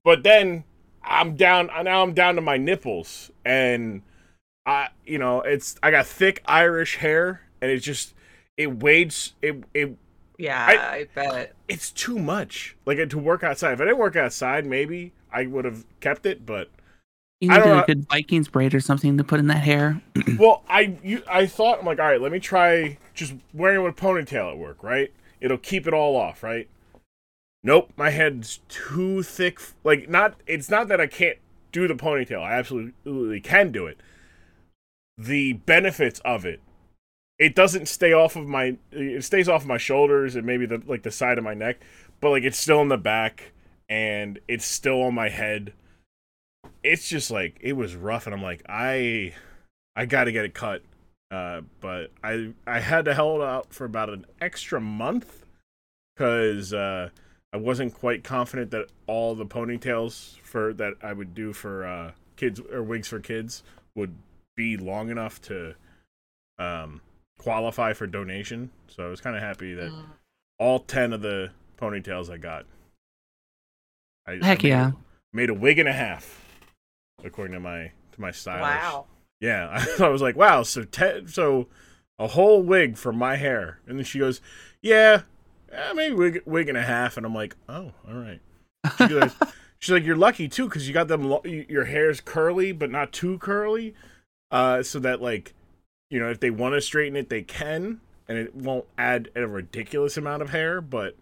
but 0.04 0.22
then 0.22 0.62
I'm 1.02 1.34
down 1.34 1.68
I 1.70 1.82
now 1.82 2.04
I'm 2.04 2.14
down 2.14 2.36
to 2.36 2.40
my 2.40 2.56
nipples 2.56 3.32
and 3.44 4.02
I 4.64 4.90
you 5.04 5.18
know 5.18 5.40
it's 5.40 5.74
I 5.82 5.90
got 5.90 6.06
thick 6.06 6.40
Irish 6.46 6.98
hair 6.98 7.40
and 7.60 7.68
it 7.72 7.80
just 7.80 8.14
it 8.56 8.78
weighs 8.78 9.32
it 9.42 9.64
it 9.74 9.96
yeah, 10.38 10.66
I- 10.68 10.94
I, 10.94 11.06
bet. 11.16 11.54
it's 11.66 11.90
too 11.90 12.18
much 12.20 12.76
like 12.86 12.98
it 12.98 13.10
to 13.10 13.18
work 13.18 13.42
outside 13.42 13.72
if 13.72 13.80
I 13.80 13.84
didn't 13.86 13.98
work 13.98 14.14
outside 14.14 14.64
maybe 14.66 15.12
I 15.32 15.46
would 15.46 15.64
have 15.64 15.84
kept 15.98 16.26
it 16.26 16.46
but 16.46 16.68
You 17.40 17.50
I 17.50 17.56
need 17.56 17.64
don't 17.64 17.72
a 17.72 17.76
know. 17.80 17.84
good 17.86 18.06
Vikings 18.08 18.46
braid 18.46 18.72
or 18.72 18.78
something 18.80 19.18
to 19.18 19.24
put 19.24 19.40
in 19.40 19.48
that 19.48 19.64
hair. 19.64 20.00
well 20.38 20.62
I 20.68 20.96
you, 21.02 21.24
I 21.28 21.46
thought 21.46 21.80
I'm 21.80 21.86
like 21.86 21.98
all 21.98 22.06
right 22.06 22.20
let 22.20 22.30
me 22.30 22.38
try 22.38 22.98
just 23.14 23.34
wearing 23.52 23.86
a 23.86 23.92
ponytail 23.92 24.52
at 24.52 24.58
work 24.58 24.82
right? 24.82 25.12
It'll 25.40 25.58
keep 25.58 25.86
it 25.86 25.94
all 25.94 26.16
off 26.16 26.42
right? 26.42 26.68
Nope 27.62 27.92
my 27.96 28.10
head's 28.10 28.60
too 28.68 29.22
thick 29.22 29.60
like 29.84 30.08
not 30.08 30.34
it's 30.46 30.70
not 30.70 30.88
that 30.88 31.00
I 31.00 31.06
can't 31.06 31.38
do 31.70 31.88
the 31.88 31.94
ponytail 31.94 32.42
I 32.42 32.54
absolutely 32.54 33.40
can 33.40 33.72
do 33.72 33.86
it. 33.86 33.98
The 35.18 35.54
benefits 35.54 36.20
of 36.24 36.44
it 36.44 36.60
it 37.38 37.54
doesn't 37.54 37.88
stay 37.88 38.12
off 38.12 38.36
of 38.36 38.46
my 38.46 38.76
it 38.92 39.24
stays 39.24 39.48
off 39.48 39.64
my 39.66 39.78
shoulders 39.78 40.36
and 40.36 40.46
maybe 40.46 40.66
the 40.66 40.82
like 40.86 41.02
the 41.02 41.10
side 41.10 41.38
of 41.38 41.44
my 41.44 41.54
neck 41.54 41.80
but 42.20 42.30
like 42.30 42.44
it's 42.44 42.58
still 42.58 42.80
in 42.82 42.88
the 42.88 42.96
back 42.96 43.52
and 43.88 44.38
it's 44.48 44.64
still 44.64 45.02
on 45.02 45.14
my 45.14 45.28
head. 45.28 45.74
It's 46.82 47.08
just 47.08 47.30
like 47.30 47.58
it 47.60 47.74
was 47.74 47.94
rough 47.94 48.26
and 48.26 48.34
i'm 48.34 48.42
like 48.42 48.62
i 48.68 49.34
i 49.94 50.06
gotta 50.06 50.32
get 50.32 50.44
it 50.44 50.54
cut 50.54 50.82
uh 51.32 51.62
but 51.80 52.10
i 52.22 52.52
i 52.66 52.78
had 52.78 53.04
to 53.06 53.14
hold 53.14 53.40
out 53.42 53.72
for 53.72 53.84
about 53.84 54.08
an 54.10 54.24
extra 54.40 54.80
month 54.80 55.44
because 56.14 56.72
uh 56.74 57.08
i 57.52 57.56
wasn't 57.56 57.92
quite 57.94 58.22
confident 58.22 58.70
that 58.70 58.86
all 59.06 59.34
the 59.34 59.46
ponytails 59.46 60.38
for 60.40 60.72
that 60.74 60.92
i 61.02 61.12
would 61.12 61.34
do 61.34 61.52
for 61.52 61.84
uh 61.86 62.12
kids 62.36 62.60
or 62.72 62.82
wigs 62.82 63.08
for 63.08 63.18
kids 63.18 63.62
would 63.94 64.14
be 64.56 64.76
long 64.76 65.08
enough 65.10 65.40
to 65.40 65.74
um 66.58 67.00
qualify 67.38 67.92
for 67.94 68.06
donation 68.06 68.70
so 68.88 69.04
i 69.06 69.08
was 69.08 69.20
kind 69.20 69.34
of 69.34 69.42
happy 69.42 69.74
that 69.74 69.90
Mm. 69.90 70.04
all 70.58 70.78
10 70.80 71.12
of 71.14 71.22
the 71.22 71.50
ponytails 71.78 72.28
i 72.30 72.36
got 72.36 72.66
I, 74.26 74.32
I 74.32 74.44
Heck 74.46 74.62
made 74.62 74.64
a- 74.64 74.68
yeah. 74.68 74.90
made 75.32 75.50
a 75.50 75.54
wig 75.54 75.78
and 75.78 75.88
a 75.88 75.92
half 75.92 76.44
according 77.24 77.54
to 77.54 77.60
my 77.60 77.90
to 78.12 78.20
my 78.20 78.30
stylist 78.30 78.62
Wow. 78.84 79.06
Yeah 79.42 79.84
i 80.00 80.08
was 80.08 80.22
like 80.22 80.36
wow 80.36 80.62
so 80.62 80.84
te- 80.84 81.26
so 81.26 81.68
a 82.22 82.28
whole 82.28 82.62
wig 82.62 82.96
for 82.96 83.12
my 83.12 83.34
hair. 83.36 83.80
And 83.86 83.98
then 83.98 84.04
she 84.04 84.20
goes 84.20 84.40
yeah 84.80 85.22
eh, 85.70 85.92
maybe 85.94 86.14
wig, 86.14 86.42
wig 86.46 86.68
and 86.68 86.78
a 86.78 86.82
half. 86.82 87.16
And 87.16 87.26
i'm 87.26 87.34
like 87.34 87.56
oh 87.68 87.92
all 88.08 88.14
right. 88.14 88.40
She 88.96 89.08
goes, 89.08 89.32
she's 89.78 89.92
like 89.92 90.04
you're 90.04 90.16
lucky 90.16 90.48
too 90.48 90.66
because 90.66 90.86
you 90.86 90.94
got 90.94 91.08
them 91.08 91.24
lo- 91.24 91.42
your 91.44 91.84
hair's 91.84 92.20
curly 92.20 92.72
but 92.72 92.90
not 92.90 93.12
too 93.12 93.38
curly 93.38 93.94
uh 94.50 94.82
so 94.82 94.98
that 95.00 95.20
like 95.20 95.54
you 96.10 96.20
know 96.20 96.30
if 96.30 96.40
they 96.40 96.50
want 96.50 96.74
to 96.74 96.80
straighten 96.80 97.16
it 97.16 97.28
they 97.28 97.42
can 97.42 98.00
and 98.28 98.38
it 98.38 98.54
won't 98.54 98.86
add 98.96 99.30
a 99.34 99.46
ridiculous 99.46 100.16
amount 100.16 100.42
of 100.42 100.50
hair 100.50 100.80
but 100.80 101.16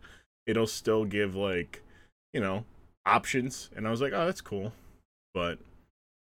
it'll 0.47 0.67
still 0.67 1.05
give 1.05 1.35
like 1.35 1.83
you 2.35 2.41
know 2.41 2.65
options. 3.07 3.71
And 3.75 3.89
i 3.89 3.91
was 3.91 4.03
like 4.03 4.13
oh 4.13 4.27
that's 4.27 4.43
cool. 4.43 4.73
But 5.33 5.59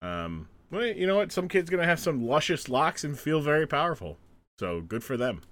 um 0.02 0.49
well 0.71 0.87
you 0.87 1.07
know 1.07 1.17
what? 1.17 1.33
Some 1.33 1.49
kids 1.49 1.71
gonna 1.71 1.85
have 1.85 2.01
some 2.01 2.27
luscious 2.27 2.69
locks 2.69 3.05
and 3.05 3.19
feel 3.19 3.41
very 3.41 3.67
powerful. 3.67 4.19
So 4.59 4.81
good 4.81 5.03
for 5.05 5.17
them. 5.17 5.43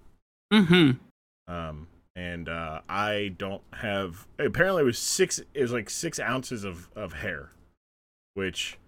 Mm-hmm. 0.52 1.52
um 1.52 1.88
and 2.14 2.48
uh 2.48 2.80
i 2.88 3.34
don't 3.36 3.62
have 3.74 4.26
apparently 4.38 4.82
it 4.82 4.86
was 4.86 4.98
six 4.98 5.40
it 5.54 5.60
was 5.60 5.72
like 5.72 5.90
six 5.90 6.20
ounces 6.20 6.62
of 6.64 6.88
of 6.94 7.14
hair 7.14 7.50
which 8.34 8.78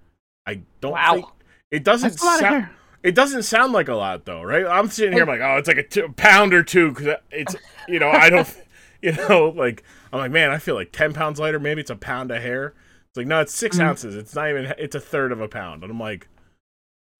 i 0.47 0.61
don't 0.81 0.93
Wow. 0.93 1.15
think 1.15 1.27
it 1.73 1.85
doesn't 1.85 2.21
a 2.21 2.25
lot 2.25 2.35
of 2.35 2.41
sound 2.41 2.69
it 3.03 3.15
doesn't 3.17 3.43
sound 3.43 3.73
like 3.73 3.89
a 3.89 3.95
lot 3.95 4.25
though 4.25 4.43
right? 4.43 4.65
I'm 4.67 4.89
sitting 4.89 5.13
here 5.15 5.23
I'm 5.25 5.29
like 5.29 5.41
oh 5.41 5.57
it's 5.57 5.67
like 5.69 5.79
a 5.79 5.83
t- 5.83 6.07
pound 6.17 6.55
or 6.55 6.63
two 6.63 6.91
because 6.93 7.17
it's 7.33 7.57
you 7.89 7.99
know 7.99 8.09
i 8.09 8.31
don't 8.31 8.49
you 9.03 9.13
know 9.13 9.53
like 9.57 9.83
i'm 10.13 10.21
like 10.21 10.31
man 10.31 10.51
i 10.51 10.59
feel 10.59 10.75
like 10.77 10.93
10 10.93 11.13
pounds 11.13 11.39
lighter. 11.41 11.59
Maybe 11.59 11.81
it's 11.81 11.91
a 11.91 11.97
pound 11.97 12.31
of 12.31 12.41
hair 12.41 12.75
like 13.19 13.27
no 13.27 13.41
it's 13.41 13.55
6 13.55 13.77
Mhm. 13.77 13.83
ounces. 13.83 14.15
It's 14.17 14.35
not 14.35 14.49
even 14.49 14.73
it's 14.79 14.95
a 14.95 15.01
third 15.01 15.33
of 15.33 15.41
a 15.43 15.49
pound. 15.49 15.83
And 15.83 15.91
i'm 15.93 16.01
like 16.01 16.29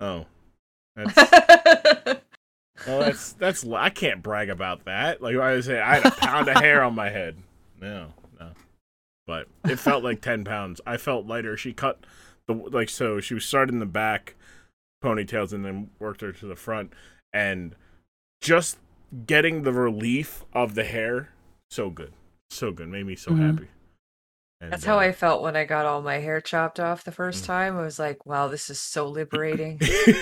oh 0.01 0.25
that's 0.97 1.15
well 2.87 3.01
that's 3.01 3.33
that's 3.35 3.67
i 3.67 3.91
can't 3.91 4.23
brag 4.23 4.49
about 4.49 4.85
that. 4.87 5.21
Like 5.21 5.37
i 5.37 5.61
say 5.61 5.81
i 5.81 5.97
had 5.97 6.07
a 6.07 6.11
pound 6.13 6.49
of 6.49 6.57
hair 6.57 6.83
on 6.83 6.95
my 6.95 7.11
head. 7.11 7.37
No 7.81 8.15
no. 8.41 8.51
But 9.27 9.49
it 9.65 9.79
felt 9.79 10.03
like 10.03 10.21
10 10.23 10.45
pounds. 10.45 10.81
I 10.87 10.97
felt 10.97 11.27
lighter. 11.27 11.57
She 11.57 11.73
cut 11.73 11.99
the 12.47 12.55
like 12.55 12.89
so 12.89 13.21
she 13.21 13.35
was 13.35 13.45
started 13.45 13.73
in 13.75 13.79
the 13.79 13.87
back 13.87 14.35
ponytails 15.05 15.53
and 15.53 15.65
then 15.65 15.91
worked 15.99 16.23
her 16.23 16.33
to 16.33 16.47
the 16.47 16.57
front. 16.57 16.93
And 17.33 17.75
just 18.41 18.79
getting 19.27 19.63
the 19.65 19.73
relief 19.73 20.45
of 20.53 20.75
the 20.75 20.85
hair 20.85 21.31
so 21.71 21.91
good. 21.91 22.13
So 22.51 22.71
good. 22.73 22.89
Made 22.89 23.07
me 23.07 23.17
so 23.17 23.33
Mhm. 23.33 23.41
happy 23.53 23.69
And, 24.61 24.73
That's 24.73 24.85
how 24.85 24.97
uh, 24.97 25.03
I 25.03 25.13
felt 25.13 25.43
when 25.43 25.55
I 25.57 25.65
got 25.65 25.87
all 25.87 26.03
my 26.03 26.19
hair 26.19 26.41
chopped 26.41 26.81
off 26.81 27.05
the 27.05 27.13
first 27.13 27.45
Mm. 27.45 27.47
time. 27.47 27.77
I 27.79 27.83
was 27.83 27.99
like, 27.99 28.27
wow, 28.27 28.49
this 28.49 28.71
is 28.71 28.81
so 28.81 29.07
liberating. 29.09 29.81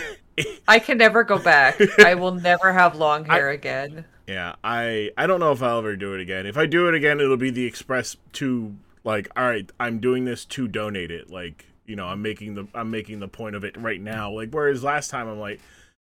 I 0.69 0.79
can 0.79 0.99
never 0.99 1.25
go 1.25 1.39
back. 1.39 1.81
I 2.01 2.15
will 2.15 2.33
never 2.51 2.73
have 2.73 2.97
long 2.97 3.29
I- 3.31 3.35
hair 3.35 3.51
again. 3.51 4.05
Yeah, 4.27 4.57
I 4.65 5.13
I 5.17 5.29
don't 5.29 5.39
know 5.39 5.53
if 5.53 5.63
I'll 5.63 5.79
ever 5.79 5.95
do 5.95 6.13
it 6.15 6.21
again. 6.21 6.47
If 6.47 6.57
I 6.59 6.67
do 6.67 6.89
it 6.89 6.95
again, 6.95 7.21
it'll 7.21 7.37
be 7.37 7.51
the 7.51 7.65
express 7.65 8.17
to 8.33 8.75
like, 9.05 9.29
all 9.37 9.47
right, 9.47 9.71
I'm 9.79 10.01
doing 10.01 10.25
this 10.25 10.45
to 10.47 10.67
donate 10.67 11.13
it. 11.13 11.31
Like, 11.31 11.65
you 11.87 11.95
know, 11.95 12.07
I'm 12.07 12.23
making 12.23 12.57
the 12.57 12.67
I'm 12.75 12.91
making 12.91 13.21
the 13.21 13.29
point 13.29 13.55
of 13.55 13.63
it 13.63 13.77
right 13.77 14.01
now. 14.01 14.33
Like, 14.33 14.51
whereas 14.51 14.83
last 14.83 15.11
time 15.11 15.29
I'm 15.29 15.39
like, 15.39 15.61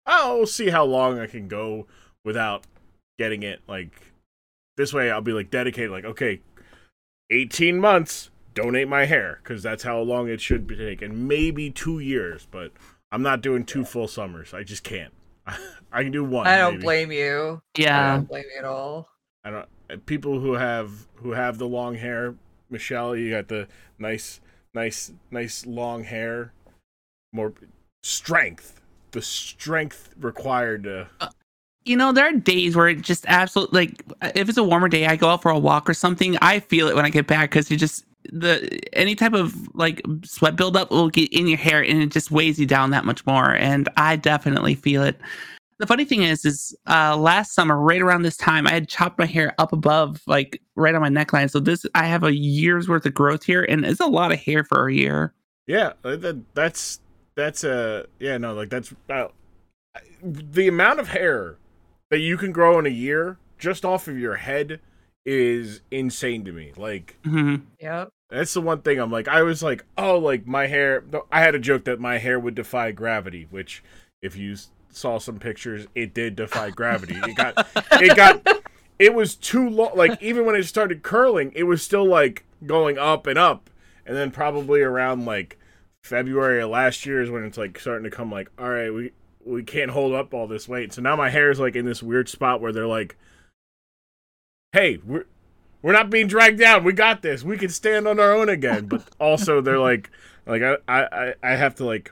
we'll 0.08 0.48
see 0.48 0.70
how 0.70 0.86
long 0.86 1.20
I 1.20 1.28
can 1.28 1.50
go 1.50 1.88
without 2.24 2.64
getting 3.20 3.44
it. 3.44 3.60
Like, 3.68 3.92
this 4.78 4.94
way 4.94 5.12
I'll 5.12 5.20
be 5.20 5.34
like 5.34 5.52
dedicated. 5.52 5.92
Like, 5.92 6.06
okay, 6.06 6.40
18 7.30 7.80
months, 7.80 8.30
donate 8.54 8.88
my 8.88 9.06
hair 9.06 9.40
because 9.44 9.64
that's 9.64 9.84
how 9.84 10.00
long 10.00 10.28
it 10.28 10.42
should 10.42 10.68
be 10.68 10.76
taken. 10.76 11.28
Maybe 11.28 11.70
two 11.70 12.00
years, 12.00 12.48
but 12.50 12.72
I'm 13.12 13.22
not 13.22 13.42
doing 13.42 13.66
two 13.66 13.86
full 13.86 14.08
summers. 14.08 14.54
I 14.54 14.64
just 14.64 14.84
can't. 14.84 15.14
I 15.48 16.04
can 16.04 16.12
do 16.12 16.24
one. 16.24 16.48
I 16.48 16.58
don't 16.58 16.74
maybe. 16.74 16.84
blame 16.84 17.12
you. 17.12 17.62
Yeah, 17.78 18.14
I 18.14 18.16
don't 18.16 18.28
blame 18.28 18.46
you 18.52 18.60
at 18.60 18.66
all. 18.66 19.10
I 19.44 19.52
don't 19.52 19.68
uh, 19.90 19.98
people 20.06 20.40
who 20.40 20.54
have 20.54 21.08
who 21.16 21.32
have 21.32 21.58
the 21.58 21.68
long 21.68 21.96
hair. 21.96 22.36
Michelle, 22.70 23.16
you 23.16 23.30
got 23.30 23.48
the 23.48 23.68
nice, 24.00 24.42
nice, 24.74 25.14
nice 25.32 25.66
long 25.66 26.04
hair. 26.04 26.52
More 27.32 27.54
strength. 28.04 28.82
The 29.12 29.22
strength 29.22 30.14
required 30.20 30.84
to. 30.84 31.10
You 31.86 31.96
know, 31.96 32.12
there 32.12 32.28
are 32.28 32.34
days 32.34 32.76
where 32.76 32.88
it 32.88 33.02
just 33.02 33.26
absolutely 33.28 33.80
like 33.80 34.04
if 34.36 34.50
it's 34.50 34.58
a 34.58 34.64
warmer 34.64 34.90
day, 34.90 35.06
I 35.06 35.16
go 35.16 35.30
out 35.30 35.42
for 35.42 35.52
a 35.52 35.60
walk 35.60 35.90
or 35.90 35.94
something. 35.94 36.38
I 36.42 36.60
feel 36.60 36.88
it 36.88 36.96
when 36.96 37.06
I 37.06 37.10
get 37.10 37.28
back 37.28 37.52
because 37.52 37.70
you 37.70 37.78
just 37.78 38.06
the 38.32 38.80
any 38.94 39.16
type 39.16 39.34
of 39.34 39.54
like 39.76 40.02
sweat 40.24 40.56
buildup 40.56 40.90
will 40.90 41.10
get 41.10 41.32
in 41.32 41.48
your 41.48 41.58
hair 41.58 41.84
and 41.84 42.02
it 42.02 42.12
just 42.12 42.32
weighs 42.32 42.60
you 42.60 42.66
down 42.66 42.90
that 42.92 43.06
much 43.06 43.26
more. 43.26 43.56
And 43.56 43.88
I 43.98 44.16
definitely 44.16 44.76
feel 44.76 45.04
it. 45.04 45.20
The 45.78 45.86
funny 45.86 46.06
thing 46.06 46.24
is, 46.24 46.44
is 46.44 46.76
uh 46.88 47.16
last 47.18 47.54
summer, 47.54 47.80
right 47.80 48.02
around 48.02 48.24
this 48.24 48.38
time, 48.38 48.66
I 48.66 48.72
had 48.72 48.90
chopped 48.90 49.20
my 49.20 49.26
hair 49.26 49.54
up 49.60 49.72
above, 49.72 50.22
like 50.26 50.62
right 50.76 50.96
on 50.96 51.02
my 51.02 51.10
neckline. 51.10 51.52
So 51.52 51.60
this, 51.60 51.86
I 51.94 52.06
have 52.06 52.24
a 52.24 52.34
year's 52.34 52.88
worth 52.88 53.06
of 53.06 53.14
growth 53.14 53.44
here, 53.44 53.64
and 53.64 53.86
it's 53.86 54.00
a 54.00 54.08
lot 54.08 54.32
of 54.32 54.40
hair 54.40 54.64
for 54.64 54.88
a 54.88 54.94
year. 54.94 55.34
Yeah, 55.68 55.94
uh, 56.04 56.16
that, 56.16 56.42
that's 56.56 57.00
that's 57.36 57.64
a 57.64 58.06
yeah 58.20 58.38
no 58.38 58.54
like 58.54 58.70
that's 58.70 58.92
about 58.92 59.34
the 60.24 60.68
amount 60.68 61.00
of 61.00 61.10
hair 61.10 61.58
that 62.10 62.20
you 62.20 62.38
can 62.38 62.52
grow 62.52 62.80
in 62.80 62.86
a 62.86 62.90
year 62.90 63.38
just 63.58 63.86
off 63.86 64.08
of 64.08 64.18
your 64.18 64.36
head 64.36 64.80
is 65.26 65.82
insane 65.92 66.46
to 66.46 66.52
me. 66.52 66.72
Like 66.78 67.18
hmm 67.24 67.56
Yep. 67.80 68.10
That's 68.30 68.54
the 68.54 68.62
one 68.62 68.82
thing 68.82 69.00
I'm 69.00 69.12
like. 69.12 69.28
I 69.28 69.44
was 69.44 69.62
like, 69.62 69.86
oh, 69.98 70.18
like 70.18 70.48
my 70.48 70.68
hair. 70.68 71.04
I 71.32 71.42
had 71.42 71.56
a 71.56 71.60
joke 71.60 71.86
that 71.86 72.00
my 72.00 72.18
hair 72.18 72.40
would 72.40 72.56
defy 72.56 72.92
gravity, 72.92 73.48
which, 73.50 73.84
if 74.22 74.36
you 74.36 74.56
saw 74.90 75.20
some 75.20 75.38
pictures, 75.38 75.86
it 75.94 76.14
did 76.14 76.36
defy 76.36 76.72
gravity. 76.72 77.16
It 77.16 77.36
got, 77.36 77.68
it 77.92 78.16
got, 78.16 78.64
it 78.98 79.14
was 79.14 79.36
too 79.36 79.70
long. 79.70 79.92
Like 79.96 80.22
even 80.24 80.46
when 80.46 80.56
it 80.56 80.64
started 80.64 81.04
curling, 81.04 81.52
it 81.56 81.64
was 81.64 81.84
still 81.84 82.06
like 82.06 82.46
going 82.66 82.98
up 82.98 83.28
and 83.28 83.38
up, 83.38 83.70
and 84.08 84.18
then 84.18 84.32
probably 84.32 84.82
around 84.82 85.26
like 85.26 85.60
February 86.04 86.62
of 86.64 86.72
last 86.72 87.06
year 87.06 87.22
is 87.22 87.30
when 87.30 87.44
it's 87.44 87.60
like 87.60 87.80
starting 87.80 88.10
to 88.10 88.16
come 88.16 88.32
like, 88.32 88.50
all 88.58 88.70
right, 88.70 88.92
we 88.92 89.12
we 89.46 89.64
can't 89.64 89.92
hold 89.92 90.14
up 90.14 90.34
all 90.34 90.48
this 90.48 90.68
weight. 90.68 90.92
So 90.94 91.02
now 91.02 91.16
my 91.16 91.30
hair 91.30 91.52
is 91.52 91.60
like 91.60 91.76
in 91.76 91.86
this 91.86 92.02
weird 92.04 92.28
spot 92.28 92.60
where 92.62 92.72
they're 92.72 92.88
like, 92.88 93.16
hey, 94.74 94.98
we're 95.06 95.26
we're 95.82 95.94
not 95.94 96.10
being 96.10 96.28
dragged 96.28 96.60
down. 96.60 96.84
We 96.84 96.94
got 96.94 97.22
this. 97.22 97.44
We 97.44 97.58
can 97.58 97.70
stand 97.70 98.08
on 98.08 98.20
our 98.20 98.34
own 98.34 98.50
again. 98.50 98.88
But 98.88 99.04
also 99.20 99.62
they're 99.62 99.80
like, 99.80 100.10
like 100.46 100.62
I 100.62 100.78
I 100.88 101.34
I 101.44 101.56
have 101.56 101.76
to 101.76 101.86
like 101.86 102.12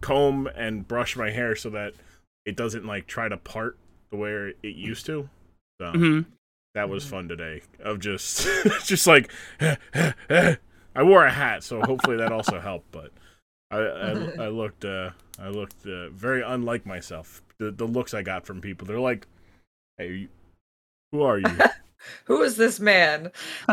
comb 0.00 0.46
and 0.56 0.88
brush 0.88 1.16
my 1.16 1.30
hair 1.30 1.54
so 1.54 1.68
that 1.70 1.92
it 2.46 2.56
doesn't 2.56 2.86
like 2.86 3.06
try 3.06 3.28
to 3.28 3.36
part 3.36 3.76
the 4.10 4.16
way 4.16 4.54
it 4.62 4.74
used 4.74 5.04
to. 5.06 5.28
So 5.80 5.92
Mhm. 5.92 6.24
that 6.74 6.88
was 6.88 7.06
fun 7.06 7.28
today. 7.28 7.60
Of 7.80 8.00
just 8.00 8.48
just 8.86 9.06
like 9.06 9.30
I 9.60 11.02
wore 11.02 11.24
a 11.24 11.30
hat, 11.30 11.62
so 11.62 11.80
hopefully 11.82 12.16
that 12.16 12.32
also 12.32 12.58
helped. 12.58 12.90
But 12.90 13.12
I 13.70 13.78
I, 13.78 14.10
I 14.44 14.48
looked 14.48 14.84
uh, 14.84 15.10
I 15.38 15.48
looked 15.48 15.86
uh, 15.86 16.10
very 16.10 16.42
unlike 16.42 16.86
myself. 16.86 17.42
The 17.58 17.70
the 17.70 17.86
looks 17.86 18.14
I 18.14 18.22
got 18.22 18.46
from 18.46 18.60
people, 18.60 18.86
they're 18.86 19.00
like, 19.00 19.26
"Hey, 19.98 20.12
you, 20.12 20.28
who 21.12 21.22
are 21.22 21.38
you?" 21.38 21.46
Who 22.24 22.40
is 22.42 22.56
this 22.56 22.80
man? 22.80 23.30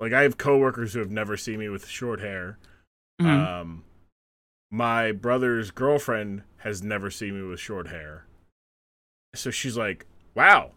like 0.00 0.12
I 0.12 0.22
have 0.22 0.38
coworkers 0.38 0.92
who 0.94 0.98
have 0.98 1.10
never 1.12 1.36
seen 1.36 1.60
me 1.60 1.68
with 1.68 1.86
short 1.86 2.18
hair. 2.18 2.58
Mhm. 3.20 3.46
Um, 3.60 3.84
my 4.72 5.12
brother's 5.12 5.70
girlfriend 5.70 6.42
has 6.58 6.82
never 6.82 7.12
seen 7.12 7.40
me 7.40 7.46
with 7.48 7.60
short 7.60 7.86
hair. 7.86 8.26
So 9.36 9.52
she's 9.52 9.76
like, 9.76 10.06
"Wow," 10.34 10.72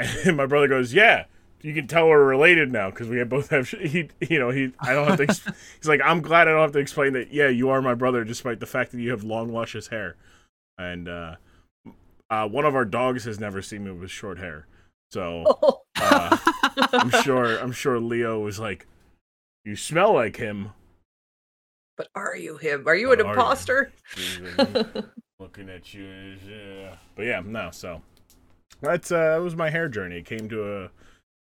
and 0.00 0.38
my 0.38 0.46
brother 0.46 0.68
goes, 0.68 0.94
"Yeah." 0.94 1.26
You 1.66 1.74
can 1.74 1.88
tell 1.88 2.06
we're 2.06 2.24
related 2.24 2.70
now 2.70 2.90
because 2.90 3.08
we 3.08 3.22
both 3.24 3.50
have. 3.50 3.68
He, 3.68 4.08
you 4.20 4.38
know, 4.38 4.50
he. 4.50 4.70
I 4.78 4.92
don't 4.92 5.08
have 5.08 5.16
to. 5.16 5.24
Ex- 5.24 5.44
he's 5.76 5.88
like, 5.88 6.00
I'm 6.00 6.20
glad 6.20 6.46
I 6.46 6.52
don't 6.52 6.60
have 6.60 6.70
to 6.70 6.78
explain 6.78 7.12
that. 7.14 7.32
Yeah, 7.32 7.48
you 7.48 7.70
are 7.70 7.82
my 7.82 7.94
brother, 7.94 8.22
despite 8.22 8.60
the 8.60 8.66
fact 8.66 8.92
that 8.92 9.00
you 9.00 9.10
have 9.10 9.24
long, 9.24 9.52
luscious 9.52 9.88
hair. 9.88 10.14
And 10.78 11.08
uh, 11.08 11.34
uh, 12.30 12.46
one 12.46 12.64
of 12.66 12.76
our 12.76 12.84
dogs 12.84 13.24
has 13.24 13.40
never 13.40 13.62
seen 13.62 13.82
me 13.82 13.90
with 13.90 14.12
short 14.12 14.38
hair, 14.38 14.68
so 15.10 15.82
uh, 15.96 16.38
I'm 16.92 17.10
sure. 17.10 17.58
I'm 17.58 17.72
sure 17.72 17.98
Leo 17.98 18.38
was 18.38 18.60
like, 18.60 18.86
"You 19.64 19.74
smell 19.74 20.14
like 20.14 20.36
him." 20.36 20.70
but 21.96 22.06
are 22.14 22.36
you 22.36 22.58
him? 22.58 22.86
Are 22.86 22.94
you 22.94 23.10
an 23.10 23.18
you? 23.18 23.28
imposter? 23.28 23.90
looking 25.40 25.68
at 25.68 25.92
you. 25.92 26.36
Yeah. 26.48 26.94
But 27.16 27.26
yeah, 27.26 27.42
no. 27.44 27.70
So 27.72 28.02
that's 28.80 29.10
uh, 29.10 29.30
that 29.32 29.42
was 29.42 29.56
my 29.56 29.70
hair 29.70 29.88
journey. 29.88 30.18
It 30.18 30.26
came 30.26 30.48
to 30.48 30.84
a 30.84 30.90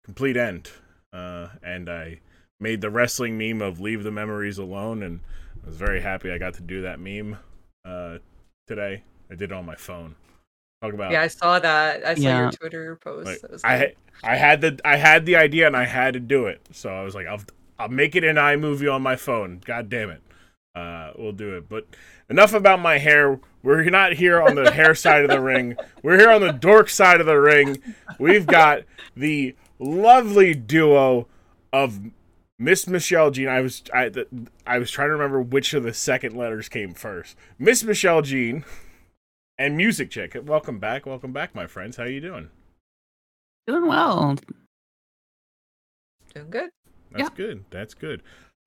complete 0.04 0.38
end, 0.38 0.70
uh, 1.14 1.50
and 1.64 1.90
I 1.90 2.20
made 2.60 2.82
the 2.82 2.90
wrestling 2.90 3.38
meme 3.38 3.62
of 3.62 3.80
"Leave 3.80 4.04
the 4.04 4.12
memories 4.12 4.58
alone," 4.58 5.04
and 5.04 5.20
I 5.64 5.68
was 5.68 5.78
very 5.78 6.02
happy 6.02 6.32
I 6.32 6.38
got 6.38 6.54
to 6.56 6.62
do 6.62 6.82
that 6.84 7.00
meme 7.00 7.38
uh, 7.86 8.18
today. 8.68 9.04
I 9.30 9.36
did 9.36 9.52
it 9.52 9.54
on 9.54 9.66
my 9.66 9.76
phone. 9.76 10.16
Talk 10.82 10.94
about 10.94 11.12
yeah, 11.12 11.22
I 11.22 11.28
saw 11.28 11.60
that. 11.60 12.06
I 12.06 12.16
saw 12.16 12.22
Yeah. 12.22 12.42
your 12.42 12.52
Twitter 12.52 12.96
post. 12.96 13.28
like, 13.28 13.42
That 13.42 13.52
was 13.52 13.64
I. 13.64 13.94
I 14.24 14.36
had 14.36 14.62
the 14.62 14.80
I 14.84 14.98
had 14.98 15.26
the 15.26 15.36
idea 15.36 15.68
and 15.68 15.78
I 15.78 15.86
had 15.86 16.14
to 16.16 16.20
do 16.20 16.48
it. 16.48 16.62
So 16.72 16.90
I 16.90 17.04
was 17.04 17.14
like, 17.16 17.28
I'll 17.28 17.42
I'll 17.80 17.88
make 17.90 18.16
it 18.16 18.24
an 18.24 18.36
iMovie 18.36 18.92
on 18.94 19.02
my 19.02 19.16
phone. 19.16 19.62
God 19.64 19.90
damn 19.90 20.10
it. 20.10 20.22
Uh, 20.74 21.12
we'll 21.18 21.32
do 21.34 21.56
it. 21.58 21.68
But 21.70 21.86
enough 22.30 22.54
about 22.54 22.80
my 22.80 22.98
hair. 22.98 23.40
We're 23.64 23.84
not 23.90 24.14
here 24.14 24.42
on 24.42 24.56
the 24.56 24.72
hair 24.72 24.96
side 24.96 25.24
of 25.24 25.30
the 25.30 25.40
ring. 25.42 25.76
We're 26.02 26.18
here 26.18 26.32
on 26.32 26.42
the 26.42 26.52
dork 26.52 26.90
side 26.90 27.20
of 27.20 27.28
the 27.28 27.40
ring. 27.40 27.82
We've 28.20 28.46
got 28.48 28.82
the 29.16 29.56
lovely 29.82 30.54
duo 30.54 31.28
of 31.74 32.00
Miss 32.60 32.88
Michelle 32.88 33.32
Jean. 33.32 33.48
I 33.48 33.62
was 33.62 33.84
I 33.94 34.10
the, 34.10 34.28
I 34.66 34.78
was 34.78 34.92
trying 34.92 35.08
to 35.10 35.14
remember 35.14 35.42
which 35.42 35.74
of 35.74 35.84
the 35.84 35.94
second 35.94 36.36
letters 36.36 36.70
came 36.70 36.94
first. 36.94 37.36
Miss 37.58 37.84
Michelle 37.84 38.22
Jean 38.22 38.64
and 39.58 39.76
Music 39.76 40.10
Chick. 40.12 40.38
Welcome 40.44 40.80
back. 40.80 41.06
Welcome 41.06 41.34
back, 41.34 41.56
my 41.56 41.68
friends. 41.68 41.98
How 41.98 42.04
you 42.04 42.22
doing? 42.22 42.50
Doing 43.68 43.88
well. 43.88 44.36
doing 46.34 46.50
good. 46.50 46.70
That's 47.12 47.24
Yeah. 47.24 47.36
good. 47.36 47.66
That's 47.72 47.94
good. 47.94 48.22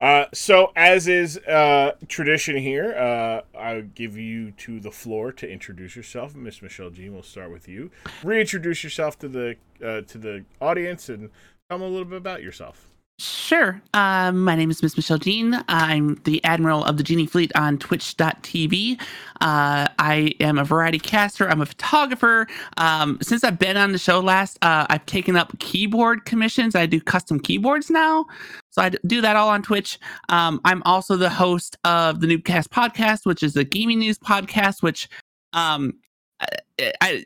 Uh, 0.05 0.27
so, 0.35 0.71
as 0.77 1.09
is 1.09 1.39
uh, 1.39 1.93
tradition 2.09 2.59
here, 2.59 2.93
uh, 2.93 3.41
I'll 3.59 3.81
give 3.81 4.19
you 4.19 4.51
to 4.51 4.79
the 4.79 4.91
floor 4.91 5.33
to 5.33 5.51
introduce 5.51 5.97
yourself. 5.97 6.35
Miss 6.35 6.61
Michelle 6.61 6.91
Jean, 6.91 7.15
we'll 7.15 7.23
start 7.23 7.51
with 7.51 7.69
you. 7.69 7.91
Reintroduce 8.23 8.85
yourself 8.85 9.19
to 9.21 9.29
the 9.29 9.57
uh, 9.83 10.03
to 10.03 10.19
the 10.19 10.45
audience 10.61 11.09
and 11.09 11.31
tell 11.71 11.79
them 11.79 11.89
a 11.89 11.91
little 11.91 12.05
bit 12.05 12.19
about 12.19 12.43
yourself. 12.43 12.91
Sure. 13.21 13.81
Um, 13.93 14.43
my 14.43 14.57
name 14.57 14.73
is 14.73 14.83
Miss 14.83 14.97
Michelle 14.97 15.19
Jean. 15.19 15.63
I'm 15.69 16.17
the 16.25 16.43
Admiral 16.45 16.85
of 16.85 16.97
the 16.97 17.05
Genie 17.05 17.27
Fleet 17.27 17.53
on 17.55 17.79
Twitch.tv. 17.79 19.01
Uh, 19.41 19.87
I 19.99 20.35
am 20.41 20.59
a 20.59 20.65
variety 20.65 20.99
caster. 20.99 21.49
I'm 21.49 21.61
a 21.61 21.67
photographer. 21.67 22.49
Um, 22.77 23.19
since 23.23 23.45
I've 23.45 23.59
been 23.59 23.77
on 23.77 23.93
the 23.93 23.99
show 23.99 24.19
last, 24.19 24.59
uh, 24.63 24.87
I've 24.91 25.07
taken 25.07 25.37
up 25.37 25.57
keyboard 25.61 26.25
commissions. 26.25 26.75
I 26.75 26.87
do 26.87 27.01
custom 27.01 27.39
keyboards 27.39 27.89
now. 27.89 28.27
So 28.71 28.83
I 28.83 28.91
do 29.07 29.21
that 29.21 29.37
all 29.37 29.49
on 29.49 29.63
Twitch. 29.63 30.01
Um, 30.29 30.61
I'm 30.65 30.83
also 30.83 31.17
the 31.17 31.31
host 31.31 31.77
of 31.85 32.21
the 32.21 32.27
Noobcast 32.27 32.67
podcast, 32.67 33.27
which 33.27 33.45
is 33.45 33.55
a 33.55 33.63
gaming 33.63 34.01
news 34.01 34.19
podcast, 34.19 34.83
which 34.83 35.09
um, 35.53 36.01
I, 36.41 36.93
I 37.01 37.25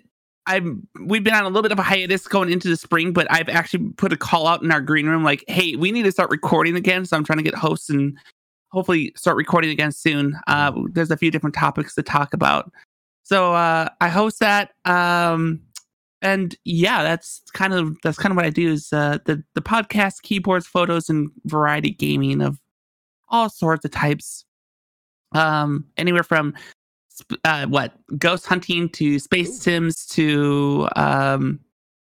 I'm 0.49 0.89
we've 1.05 1.23
been 1.23 1.35
on 1.35 1.45
a 1.45 1.49
little 1.49 1.63
bit 1.63 1.73
of 1.73 1.79
a 1.79 1.83
hiatus 1.83 2.27
going 2.27 2.51
into 2.51 2.69
the 2.69 2.77
spring, 2.77 3.13
but 3.13 3.31
I've 3.31 3.49
actually 3.49 3.91
put 3.91 4.13
a 4.13 4.17
call 4.17 4.47
out 4.47 4.63
in 4.63 4.73
our 4.73 4.81
green 4.81 5.07
room 5.07 5.23
like, 5.23 5.45
hey, 5.47 5.77
we 5.77 5.93
need 5.93 6.05
to 6.05 6.13
start 6.13 6.31
recording 6.31 6.75
again. 6.75 7.05
So 7.05 7.17
I'm 7.17 7.25
trying 7.25 7.37
to 7.37 7.45
get 7.45 7.55
hosts 7.55 7.91
and 7.91 8.19
hopefully 8.73 9.13
start 9.15 9.37
recording 9.37 9.71
again 9.71 9.93
soon. 9.93 10.39
Uh, 10.47 10.73
there's 10.93 11.11
a 11.11 11.17
few 11.17 11.31
different 11.31 11.55
topics 11.55 11.95
to 11.95 12.03
talk 12.03 12.33
about. 12.33 12.73
So 13.23 13.53
uh, 13.53 13.91
I 14.01 14.09
host 14.09 14.41
that. 14.41 14.73
Um, 14.87 15.61
and 16.23 16.57
yeah, 16.65 17.03
that's 17.03 17.43
kind 17.53 17.75
of 17.75 17.97
that's 18.03 18.19
kind 18.19 18.33
of 18.33 18.37
what 18.37 18.47
I 18.47 18.51
do 18.51 18.73
is 18.73 18.93
uh, 18.93 19.19
the 19.27 19.45
the 19.55 19.63
podcast, 19.63 20.23
keyboards, 20.23 20.67
photos, 20.67 21.11
and 21.11 21.31
variety 21.45 21.91
gaming 21.91 22.41
of 22.41 22.59
all 23.29 23.51
sorts 23.51 23.85
of 23.85 23.91
types. 23.91 24.47
Um, 25.33 25.85
anywhere 25.99 26.23
from 26.23 26.55
uh, 27.45 27.67
what 27.67 27.93
ghost 28.19 28.47
hunting 28.47 28.89
to 28.91 29.19
space 29.19 29.61
sims 29.61 30.07
to 30.07 30.89
um, 30.97 31.61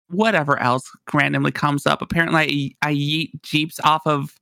whatever 0.09 0.59
else 0.59 0.89
randomly 1.13 1.51
comes 1.51 1.85
up. 1.85 2.01
Apparently, 2.01 2.75
I, 2.81 2.89
I 2.89 2.93
yeet 2.93 3.41
jeeps 3.41 3.79
off 3.81 4.01
of 4.05 4.35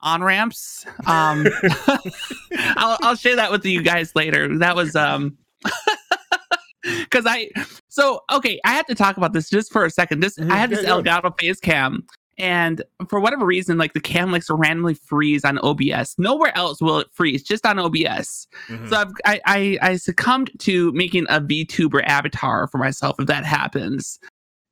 on 0.00 0.22
ramps. 0.22 0.86
Um, 1.06 1.46
I'll, 2.76 2.98
I'll 3.02 3.16
share 3.16 3.36
that 3.36 3.50
with 3.50 3.64
you 3.64 3.82
guys 3.82 4.14
later. 4.14 4.56
That 4.58 4.76
was 4.76 4.96
um, 4.96 5.36
because 6.82 7.26
I 7.26 7.50
so 7.88 8.22
okay. 8.32 8.60
I 8.64 8.72
have 8.72 8.86
to 8.86 8.94
talk 8.94 9.16
about 9.16 9.32
this 9.32 9.48
just 9.50 9.72
for 9.72 9.84
a 9.84 9.90
second. 9.90 10.20
This 10.20 10.38
I 10.38 10.56
had 10.56 10.70
this. 10.70 10.84
Elgato 10.84 11.38
face 11.38 11.60
cam. 11.60 12.06
And 12.40 12.82
for 13.08 13.20
whatever 13.20 13.44
reason, 13.44 13.78
like 13.78 13.92
the 13.92 14.00
cam 14.00 14.32
likes 14.32 14.46
to 14.46 14.54
randomly 14.54 14.94
freeze 14.94 15.44
on 15.44 15.58
OBS. 15.58 16.14
Nowhere 16.18 16.56
else 16.56 16.80
will 16.80 16.98
it 16.98 17.08
freeze, 17.12 17.42
just 17.42 17.66
on 17.66 17.78
OBS. 17.78 18.46
Mhm. 18.68 18.88
So 18.88 18.96
I've, 18.96 19.12
I, 19.24 19.40
I 19.46 19.78
I 19.90 19.96
succumbed 19.96 20.50
to 20.60 20.92
making 20.92 21.26
a 21.28 21.40
VTuber 21.40 22.02
avatar 22.04 22.66
for 22.68 22.78
myself 22.78 23.16
if 23.18 23.26
that 23.26 23.44
happens. 23.44 24.18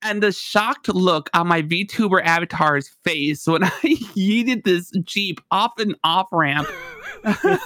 And 0.02 0.22
the 0.22 0.30
shocked 0.30 0.88
look 0.88 1.28
on 1.34 1.48
my 1.48 1.62
VTuber 1.62 2.22
avatar's 2.24 2.88
face 3.04 3.46
when 3.46 3.64
I 3.64 3.68
yeeted 4.16 4.64
this 4.64 4.90
Jeep 5.04 5.40
off 5.50 5.72
an 5.78 5.94
off 6.04 6.28
ramp 6.32 6.68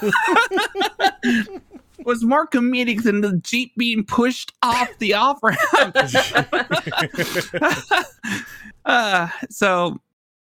was 2.05 2.23
more 2.23 2.47
comedic 2.47 3.03
than 3.03 3.21
the 3.21 3.37
Jeep 3.37 3.73
being 3.77 4.03
pushed 4.03 4.53
off 4.61 4.89
the 4.99 5.13
off 5.13 5.39
ramp. 5.41 5.59
uh, 8.85 9.27
so 9.49 10.01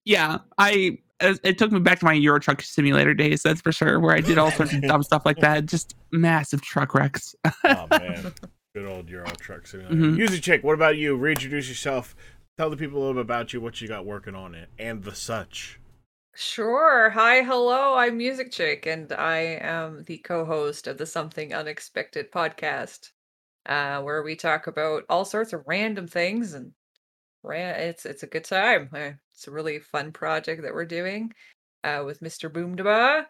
yeah, 0.05 0.39
I 0.59 0.99
it, 1.21 1.59
took 1.59 1.73
me 1.73 1.81
back 1.81 2.01
to 2.01 2.05
my 2.05 2.13
Euro 2.13 2.41
Truck 2.41 2.63
Simulator 2.63 3.15
days. 3.15 3.43
That's 3.43 3.61
for 3.61 3.73
sure, 3.73 4.01
where 4.01 4.15
I 4.15 4.21
did 4.21 4.39
all 4.39 4.51
sorts 4.51 4.73
of 4.73 4.83
dumb 4.83 5.03
stuff 5.03 5.23
like 5.25 5.39
that. 5.39 5.67
Just 5.67 5.95
massive 6.11 6.63
truck 6.63 6.95
wrecks. 6.95 7.35
oh 7.65 7.87
man, 7.91 8.33
good 8.75 8.87
old 8.87 9.09
Euro 9.09 9.31
Truck 9.39 9.67
Simulator. 9.67 9.95
Mhm. 9.95 10.17
Music 10.17 10.43
Chick, 10.43 10.65
what 10.65 10.75
about 10.75 10.97
you? 10.97 11.17
Reintroduce 11.17 11.69
yourself. 11.69 12.15
Tell 12.59 12.71
the 12.71 12.77
people 12.77 12.99
a 12.99 13.01
little 13.01 13.15
bit 13.15 13.23
about 13.23 13.53
you, 13.53 13.61
what 13.61 13.81
you 13.81 13.89
got 13.89 14.07
working 14.07 14.35
on 14.35 14.55
it, 14.55 14.69
and 14.79 15.03
the 15.03 15.15
such. 15.15 15.81
Sure. 16.37 17.11
Hi, 17.11 17.43
hello. 17.43 17.95
I'm 17.95 18.17
Music 18.17 18.51
Chick, 18.51 18.87
and 18.87 19.13
I 19.13 19.39
am 19.61 20.03
the 20.05 20.19
co-host 20.19 20.87
of 20.89 20.99
the 20.99 21.07
Something 21.07 21.55
Unexpected 21.55 22.31
podcast, 22.33 23.11
uh, 23.67 24.03
where 24.03 24.23
we 24.23 24.37
talk 24.37 24.67
about 24.69 25.05
all 25.09 25.25
sorts 25.25 25.53
of 25.53 25.63
random 25.67 26.09
things, 26.09 26.55
and 26.55 26.73
ra- 27.45 27.57
it's 27.79 28.07
it's 28.07 28.23
a 28.25 28.29
good 28.29 28.45
time. 28.45 28.91
Uh, 28.95 29.13
It's 29.35 29.49
a 29.49 29.53
really 29.53 29.81
fun 29.81 30.13
project 30.13 30.63
that 30.63 30.75
we're 30.75 30.87
doing 30.87 31.33
uh, 31.85 32.03
with 32.07 32.23
Mr. 32.23 32.51
Boomdaba, 32.51 33.27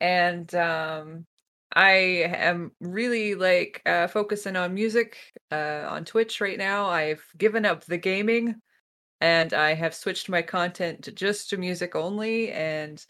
and 0.00 0.54
um, 0.56 1.26
I 1.74 1.90
am 2.36 2.72
really 2.80 3.34
like 3.36 3.82
uh, 3.86 4.08
focusing 4.08 4.56
on 4.56 4.74
music 4.74 5.18
uh, 5.52 5.86
on 5.90 6.04
Twitch 6.06 6.40
right 6.40 6.58
now. 6.58 6.86
I've 6.88 7.24
given 7.38 7.66
up 7.66 7.84
the 7.86 7.98
gaming. 7.98 8.56
And 9.20 9.52
I 9.52 9.74
have 9.74 9.94
switched 9.94 10.28
my 10.28 10.42
content 10.42 11.02
to 11.04 11.12
just 11.12 11.50
to 11.50 11.56
music 11.56 11.94
only 11.94 12.52
and 12.52 13.04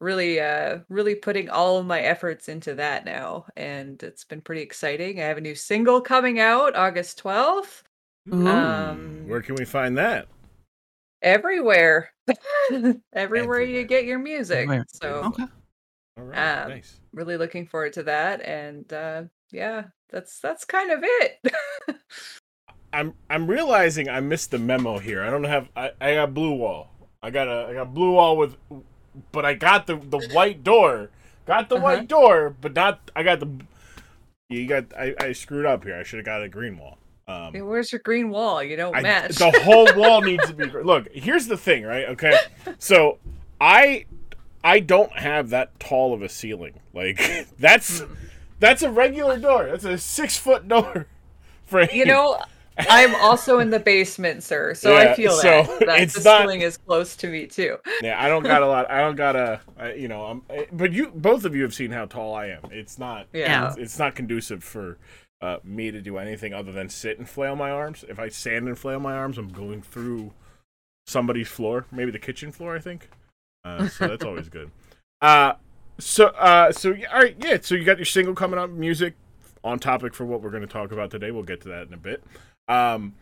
really 0.00 0.38
uh 0.40 0.80
really 0.90 1.14
putting 1.14 1.48
all 1.48 1.78
of 1.78 1.86
my 1.86 2.00
efforts 2.00 2.48
into 2.50 2.74
that 2.74 3.06
now 3.06 3.46
and 3.56 4.02
it's 4.02 4.24
been 4.24 4.42
pretty 4.42 4.60
exciting. 4.60 5.20
I 5.20 5.24
have 5.24 5.38
a 5.38 5.40
new 5.40 5.54
single 5.54 6.00
coming 6.02 6.38
out 6.38 6.76
August 6.76 7.22
12th. 7.22 7.82
Ooh. 8.32 8.46
Um 8.46 9.26
Where 9.26 9.40
can 9.40 9.54
we 9.54 9.64
find 9.64 9.96
that? 9.96 10.28
everywhere. 11.22 12.12
everywhere 13.14 13.62
you 13.62 13.84
get 13.84 14.04
your 14.04 14.18
music. 14.18 14.64
Everywhere. 14.64 14.84
So 14.90 15.22
Okay. 15.24 15.44
All 16.18 16.24
right, 16.24 16.62
Um, 16.62 16.68
nice. 16.70 17.00
really 17.12 17.36
looking 17.38 17.66
forward 17.66 17.94
to 17.94 18.02
that 18.02 18.42
and 18.42 18.92
uh 18.92 19.22
yeah, 19.50 19.84
that's 20.10 20.40
that's 20.40 20.64
kind 20.66 20.90
of 20.90 21.00
it. 21.02 21.38
I'm 22.92 23.14
I'm 23.28 23.46
realizing 23.46 24.08
I 24.08 24.20
missed 24.20 24.50
the 24.50 24.58
memo 24.58 24.98
here. 24.98 25.22
I 25.22 25.30
don't 25.30 25.44
have 25.44 25.68
I, 25.76 25.90
I 26.00 26.14
got 26.14 26.34
blue 26.34 26.52
wall. 26.54 26.90
I 27.22 27.30
got 27.30 27.48
a 27.48 27.66
I 27.70 27.74
got 27.74 27.92
blue 27.94 28.12
wall 28.12 28.36
with 28.36 28.56
but 29.32 29.44
I 29.44 29.54
got 29.54 29.86
the 29.86 29.96
the 29.96 30.28
white 30.32 30.62
door. 30.64 31.10
Got 31.46 31.68
the 31.68 31.76
Uh-huh. 31.76 31.84
white 31.84 32.08
door, 32.08 32.54
but 32.60 32.74
not 32.74 33.10
I 33.14 33.22
got 33.22 33.40
the 33.40 33.48
you 34.48 34.66
got 34.66 34.84
I, 34.96 35.14
I 35.20 35.32
screwed 35.32 35.66
up 35.66 35.84
here. 35.84 35.96
I 35.96 36.02
should 36.02 36.18
have 36.18 36.26
got 36.26 36.42
a 36.42 36.48
green 36.48 36.78
wall. 36.78 36.98
Um 37.28 37.52
Hey, 37.52 37.62
Where's 37.62 37.90
your 37.92 38.00
green 38.04 38.30
wall? 38.30 38.62
You 38.62 38.76
don't 38.76 38.94
I, 38.96 39.00
match. 39.02 39.36
the 39.36 39.50
whole 39.62 39.88
wall 39.96 40.20
needs 40.22 40.46
to 40.48 40.54
be 40.54 40.64
Look, 40.66 41.08
here's 41.12 41.46
the 41.46 41.56
thing, 41.56 41.84
right? 41.84 42.08
Okay. 42.10 42.36
So, 42.78 43.18
I 43.60 44.06
I 44.62 44.80
don't 44.80 45.12
have 45.12 45.50
that 45.50 45.78
tall 45.80 46.12
of 46.14 46.22
a 46.22 46.28
ceiling. 46.28 46.80
Like 46.92 47.20
that's 47.58 48.02
that's 48.58 48.82
a 48.82 48.90
regular 48.90 49.38
door. 49.38 49.66
That's 49.66 49.84
a 49.84 49.94
6-foot 49.94 50.66
door. 50.68 51.06
Frame. 51.66 51.88
You 51.92 52.04
know, 52.06 52.38
I'm 52.78 53.14
also 53.16 53.58
in 53.58 53.70
the 53.70 53.78
basement, 53.80 54.42
sir. 54.42 54.74
So 54.74 54.92
Yeah, 54.92 55.10
I 55.10 55.14
feel 55.14 55.32
so 55.32 55.62
that, 55.62 55.86
that 55.86 56.00
it's 56.00 56.24
not- 56.24 56.42
ceiling 56.42 56.60
is 56.60 56.76
close 56.76 57.16
to 57.16 57.28
me 57.28 57.46
too. 57.46 57.76
Yeah, 58.02 58.22
I 58.22 58.28
don't 58.28 58.42
got 58.42 58.62
a 58.62 58.66
lot. 58.66 58.90
I 58.90 59.00
don't 59.00 59.16
got 59.16 59.36
a, 59.36 59.60
I, 59.78 59.92
you 59.94 60.08
know. 60.08 60.22
I'm, 60.22 60.42
eh, 60.50 60.66
but 60.72 60.92
you, 60.92 61.08
both 61.14 61.44
of 61.44 61.54
you 61.54 61.62
have 61.62 61.74
seen 61.74 61.90
how 61.90 62.06
tall 62.06 62.34
I 62.34 62.46
am. 62.46 62.60
It's 62.70 62.98
not. 62.98 63.26
Yeah. 63.32 63.68
It's, 63.68 63.76
it's 63.76 63.98
not 63.98 64.14
conducive 64.14 64.62
for 64.62 64.98
uh, 65.40 65.58
me 65.64 65.90
to 65.90 66.00
do 66.00 66.18
anything 66.18 66.52
other 66.54 66.72
than 66.72 66.88
sit 66.88 67.18
and 67.18 67.28
flail 67.28 67.56
my 67.56 67.70
arms. 67.70 68.04
If 68.08 68.18
I 68.18 68.28
stand 68.28 68.68
and 68.68 68.78
flail 68.78 69.00
my 69.00 69.14
arms, 69.14 69.38
I'm 69.38 69.48
going 69.48 69.82
through 69.82 70.32
somebody's 71.06 71.48
floor, 71.48 71.86
maybe 71.90 72.10
the 72.10 72.18
kitchen 72.18 72.52
floor. 72.52 72.76
I 72.76 72.80
think. 72.80 73.08
Uh, 73.64 73.88
so 73.88 74.08
that's 74.08 74.24
always 74.26 74.48
good. 74.48 74.70
Uh, 75.20 75.54
so, 75.98 76.26
uh, 76.26 76.70
so 76.72 76.92
yeah, 76.92 77.12
all 77.12 77.20
right, 77.20 77.36
yeah. 77.38 77.58
So 77.60 77.74
you 77.74 77.84
got 77.84 77.98
your 77.98 78.04
single 78.04 78.34
coming 78.34 78.58
up, 78.58 78.70
music 78.70 79.14
on 79.64 79.78
topic 79.78 80.14
for 80.14 80.24
what 80.24 80.42
we're 80.42 80.50
going 80.50 80.62
to 80.62 80.68
talk 80.68 80.92
about 80.92 81.10
today. 81.10 81.30
We'll 81.30 81.42
get 81.42 81.62
to 81.62 81.68
that 81.68 81.88
in 81.88 81.94
a 81.94 81.98
bit. 81.98 82.22
Um, 82.68 83.14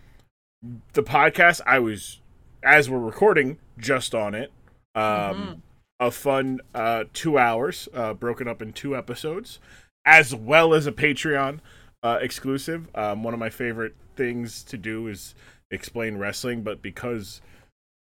the 0.95 1.03
podcast, 1.03 1.61
I 1.67 1.79
was 1.79 2.21
as 2.63 2.89
we're 2.89 2.99
recording, 2.99 3.59
just 3.79 4.15
on 4.15 4.35
it. 4.35 4.51
Um, 4.95 5.03
Mhm. 5.03 5.61
a 6.01 6.11
fun 6.11 6.61
uh, 6.75 7.05
two 7.13 7.37
hours, 7.39 7.89
uh, 7.93 8.15
broken 8.15 8.49
up 8.49 8.63
in 8.63 8.73
two 8.73 8.97
episodes, 8.97 9.59
as 10.07 10.35
well 10.35 10.73
as 10.75 10.87
a 10.87 10.93
Patreon 10.93 11.61
uh, 12.03 12.19
exclusive. 12.23 12.89
Um, 12.95 13.23
one 13.23 13.35
of 13.35 13.41
my 13.41 13.51
favorite 13.51 13.95
things 14.17 14.63
to 14.65 14.77
do 14.79 15.07
is 15.09 15.35
explain 15.71 16.17
wrestling, 16.17 16.63
but 16.63 16.81
because 16.83 17.41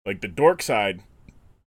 like 0.06 0.22
the 0.22 0.28
dork 0.28 0.62
side 0.62 1.02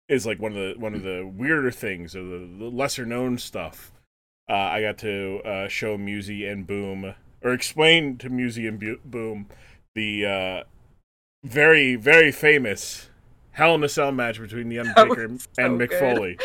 is 0.09 0.27
like 0.27 0.39
one 0.41 0.53
of 0.53 0.59
the 0.59 0.75
one 0.79 0.95
of 0.95 1.03
the 1.03 1.25
weirder 1.27 1.71
things 1.71 2.15
or 2.15 2.23
the, 2.23 2.39
the 2.59 2.65
lesser 2.71 3.07
known 3.07 3.39
stuff. 3.39 3.91
Uh, 4.49 4.53
I 4.55 4.83
got 4.83 4.99
to 4.99 5.41
uh, 5.45 5.69
show 5.69 5.97
Musy 5.97 6.47
and 6.47 6.67
Boom 6.67 7.15
or 7.45 7.53
explain 7.53 8.17
to 8.19 8.29
Museum 8.29 8.99
Boom 9.05 9.47
the 9.95 10.27
uh, 10.27 10.63
very 11.45 11.95
very 11.95 12.33
famous 12.33 13.09
Hell 13.55 13.77
in 13.77 13.85
a 13.85 13.89
Cell 13.89 14.11
match 14.11 14.41
between 14.41 14.69
the 14.69 14.81
Undertaker 14.81 15.25
and, 15.25 15.41
so 15.41 15.49
and 15.59 15.81
Mick 15.81 15.91
good. 15.91 16.01
Foley. 16.01 16.39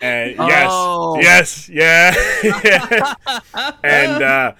And 0.00 0.34
Oh. 0.40 1.16
yes, 1.20 1.68
yes, 1.72 2.16
yeah. 2.64 3.14
and 3.84 4.22
uh, 4.22 4.52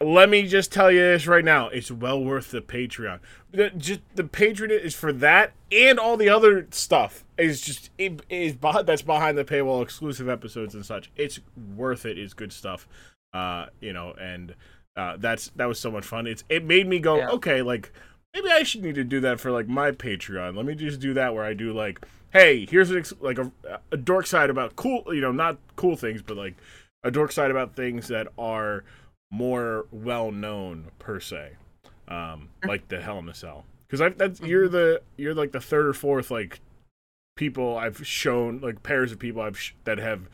let 0.00 0.30
me 0.30 0.46
just 0.46 0.72
tell 0.72 0.90
you 0.90 1.00
this 1.00 1.26
right 1.26 1.44
now: 1.44 1.68
it's 1.68 1.90
well 1.90 2.22
worth 2.22 2.50
the 2.50 2.62
Patreon. 2.62 3.20
The, 3.50 3.70
just 3.70 4.00
the 4.14 4.24
Patreon 4.24 4.70
is 4.70 4.94
for 4.94 5.12
that 5.12 5.52
and 5.70 5.98
all 5.98 6.16
the 6.16 6.30
other 6.30 6.66
stuff. 6.70 7.24
Is 7.36 7.60
just 7.60 7.90
it 7.98 8.22
is 8.30 8.56
that's 8.86 9.02
behind 9.02 9.36
the 9.36 9.44
paywall, 9.44 9.82
exclusive 9.82 10.28
episodes 10.28 10.74
and 10.74 10.86
such. 10.86 11.10
It's 11.16 11.40
worth 11.76 12.06
it. 12.06 12.16
It's 12.16 12.32
good 12.32 12.52
stuff. 12.52 12.88
Uh, 13.34 13.66
you 13.80 13.92
know, 13.92 14.14
and 14.18 14.54
uh, 14.96 15.16
that's 15.18 15.48
that 15.56 15.66
was 15.66 15.78
so 15.78 15.90
much 15.90 16.04
fun. 16.04 16.26
It's 16.26 16.44
it 16.48 16.64
made 16.64 16.86
me 16.86 16.98
go 16.98 17.16
Yeah. 17.18 17.30
okay, 17.30 17.62
like 17.62 17.92
maybe 18.32 18.50
I 18.50 18.62
should 18.62 18.82
need 18.82 18.94
to 18.96 19.04
do 19.04 19.20
that 19.20 19.40
for 19.40 19.50
like 19.50 19.68
my 19.68 19.90
Patreon. 19.90 20.56
Let 20.56 20.66
me 20.66 20.74
just 20.74 21.00
do 21.00 21.14
that 21.14 21.34
where 21.34 21.44
I 21.44 21.54
do 21.54 21.72
like, 21.72 22.04
hey, 22.32 22.66
here's 22.66 22.90
an 22.90 22.98
ex- 22.98 23.12
like 23.20 23.38
a, 23.38 23.50
a 23.92 23.96
dork 23.96 24.26
side 24.26 24.50
about 24.50 24.76
cool, 24.76 25.04
you 25.14 25.20
know, 25.20 25.32
not 25.32 25.58
cool 25.76 25.96
things, 25.96 26.22
but 26.22 26.36
like 26.36 26.54
a 27.02 27.10
dork 27.10 27.32
side 27.32 27.50
about 27.50 27.74
things 27.76 28.08
that 28.08 28.28
are 28.38 28.84
more 29.30 29.86
well 29.90 30.30
known 30.30 30.86
per 30.98 31.18
se, 31.20 31.52
um, 32.08 32.48
like 32.66 32.86
the 32.88 33.00
Hell 33.00 33.18
in 33.18 33.28
a 33.28 33.34
Cell. 33.34 33.64
Because 33.86 34.00
I've 34.00 34.16
that's 34.18 34.40
you're 34.40 34.68
the 34.68 35.02
you're 35.16 35.34
like 35.34 35.52
the 35.52 35.60
third 35.60 35.86
or 35.86 35.92
fourth 35.92 36.30
like 36.30 36.60
people 37.36 37.76
I've 37.76 38.06
shown 38.06 38.60
like 38.60 38.82
pairs 38.82 39.10
of 39.12 39.18
people 39.18 39.42
I've 39.42 39.58
sh- 39.58 39.72
that 39.84 39.98
have 39.98 40.28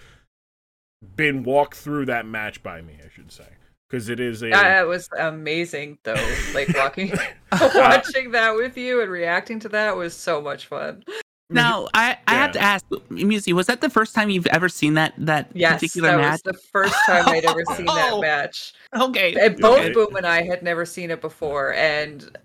been 1.16 1.42
walked 1.44 1.77
through 1.77 2.07
that 2.07 2.27
match 2.27 2.62
by 2.62 2.83
me. 2.83 2.94
I 3.05 3.09
should 3.14 3.33
say 3.33 3.46
because 3.90 4.09
it 4.09 4.20
is 4.20 4.42
a 4.42 4.50
That 4.50 4.87
was 4.87 5.09
amazing 5.18 5.98
though. 6.05 6.14
Like 6.55 6.68
walking 6.76 7.12
watching 7.74 8.31
that 8.33 8.55
with 8.55 8.76
you 8.76 9.03
and 9.03 9.11
reacting 9.11 9.59
to 9.61 9.68
that 9.70 9.96
was 9.96 10.14
so 10.14 10.40
much 10.40 10.66
fun. 10.66 11.05
Now, 11.53 11.88
I, 11.92 12.16
I 12.29 12.35
have 12.35 12.53
to 12.53 12.61
ask, 12.61 12.87
Musi, 13.11 13.53
was 13.53 13.66
that 13.66 13.81
the 13.81 13.90
first 13.90 14.14
time 14.14 14.31
you've 14.31 14.46
ever 14.46 14.68
seen 14.68 14.94
that 14.94 15.14
that 15.18 15.50
Yes, 15.53 15.74
particular 15.74 16.11
that 16.11 16.18
match? 16.18 16.33
was 16.33 16.42
the 16.42 16.53
first 16.55 16.94
time 17.07 17.29
I'd 17.29 17.44
ever 17.44 17.64
seen 17.74 17.87
that 17.87 18.11
Oh. 18.12 18.20
match. 18.20 18.72
Okay. 18.96 19.35
And 19.35 19.59
both 19.59 19.81
Okay. 19.81 19.92
Boom 19.92 20.14
and 20.14 20.24
I 20.24 20.42
had 20.42 20.62
never 20.62 20.87
seen 20.87 21.11
it 21.11 21.20
before, 21.20 21.74
and 21.74 22.38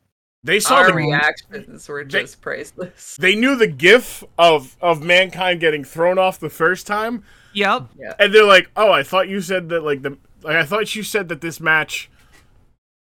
they 0.44 0.60
saw 0.60 0.78
our 0.78 0.88
the 0.88 0.94
reactions 0.96 1.88
were 1.88 2.04
they- 2.04 2.22
just 2.22 2.42
priceless. 2.42 3.16
they 3.20 3.36
knew 3.36 3.56
the 3.56 3.68
gif 3.68 4.24
of 4.40 4.76
of 4.82 5.04
mankind 5.04 5.60
getting 5.60 5.84
thrown 5.84 6.18
off 6.18 6.40
the 6.40 6.50
first 6.50 6.88
time 6.88 7.24
Yep. 7.54 7.90
Yeah. 8.00 8.14
and 8.20 8.34
they're 8.34 8.44
like 8.44 8.70
oh 8.76 8.92
i 8.92 9.02
thought 9.02 9.28
you 9.30 9.40
said 9.42 9.70
that 9.70 9.82
like 9.84 10.02
the 10.04 10.18
like 10.46 10.56
i 10.56 10.64
thought 10.64 10.96
you 10.96 11.04
said 11.04 11.28
that 11.28 11.42
this 11.42 11.60
match 11.60 12.10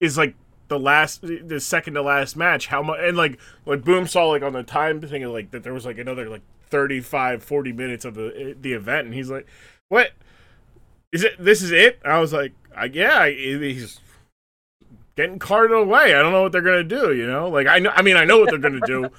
is 0.01 0.17
like 0.17 0.35
the 0.73 0.79
last 0.79 1.21
the 1.23 1.61
second 1.61 1.95
to 1.95 2.03
last 2.03 2.35
match. 2.35 2.69
How 2.69 2.83
much 2.83 2.99
and 3.01 3.17
like 3.17 3.39
like 3.67 3.85
boom 3.85 4.07
saw 4.07 4.29
like 4.29 4.43
on 4.43 4.55
the 4.55 4.63
time 4.63 5.01
thing 5.03 5.23
like 5.29 5.51
that 5.51 5.63
there 5.63 5.75
was 5.75 5.85
like 5.85 5.99
another 5.99 6.29
like 6.31 6.41
35 6.69 7.43
40 7.43 7.73
minutes 7.73 8.05
of 8.07 8.15
the 8.15 8.57
the 8.59 8.73
event 8.73 9.07
and 9.07 9.15
he's 9.15 9.31
like 9.31 9.47
what? 9.89 10.13
Is 11.13 11.25
it 11.25 11.35
this 11.39 11.63
is 11.63 11.73
it? 11.73 12.01
I 12.05 12.19
was 12.19 12.33
like 12.33 12.53
I, 12.75 12.87
yeah 12.87 13.19
I, 13.19 13.33
he's 13.33 14.01
getting 15.15 15.39
carted 15.39 15.77
away. 15.77 16.15
I 16.15 16.23
don't 16.23 16.33
know 16.33 16.43
what 16.43 16.53
they're 16.53 16.63
gonna 16.63 16.83
do 16.83 17.15
you 17.15 17.27
know? 17.27 17.51
Like 17.51 17.67
i 17.67 17.79
know 17.79 17.93
i 17.95 18.01
mean 18.01 18.17
i 18.17 18.25
know 18.25 18.41
what 18.41 18.49
they're 18.49 18.59
gonna 18.59 18.81
do 18.87 19.11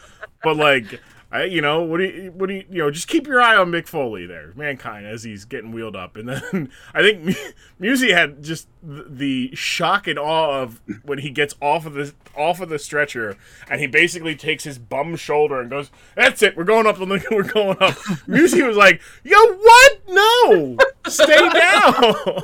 but 0.43 0.57
like 0.57 0.99
I, 1.33 1.45
you 1.45 1.61
know, 1.61 1.81
what 1.81 1.97
do 1.97 2.03
you, 2.03 2.31
what 2.31 2.47
do 2.47 2.53
you, 2.53 2.63
you 2.69 2.77
know, 2.77 2.91
just 2.91 3.07
keep 3.07 3.25
your 3.25 3.41
eye 3.41 3.55
on 3.55 3.71
Mick 3.71 3.87
Foley 3.87 4.27
there, 4.27 4.53
mankind, 4.55 5.07
as 5.07 5.23
he's 5.23 5.45
getting 5.45 5.71
wheeled 5.71 5.95
up, 5.95 6.15
and 6.15 6.29
then 6.29 6.69
I 6.93 7.01
think 7.01 7.23
Mu- 7.23 7.33
Musi 7.81 8.13
had 8.13 8.43
just 8.43 8.67
the, 8.83 9.07
the 9.09 9.55
shock 9.55 10.05
and 10.07 10.19
awe 10.19 10.61
of 10.61 10.79
when 11.01 11.17
he 11.17 11.31
gets 11.31 11.55
off 11.59 11.87
of 11.87 11.93
the 11.95 12.13
off 12.37 12.61
of 12.61 12.69
the 12.69 12.77
stretcher, 12.77 13.35
and 13.67 13.81
he 13.81 13.87
basically 13.87 14.35
takes 14.35 14.63
his 14.63 14.77
bum 14.77 15.15
shoulder 15.15 15.59
and 15.59 15.71
goes, 15.71 15.89
"That's 16.15 16.43
it, 16.43 16.55
we're 16.55 16.65
going 16.65 16.85
up, 16.85 16.99
we're 17.31 17.43
going 17.43 17.77
up." 17.79 17.95
Musi 18.27 18.65
was 18.65 18.77
like, 18.77 19.01
"Yo, 19.23 19.35
what? 19.37 20.01
No, 20.07 20.77
stay 21.07 21.49
down." 21.49 22.43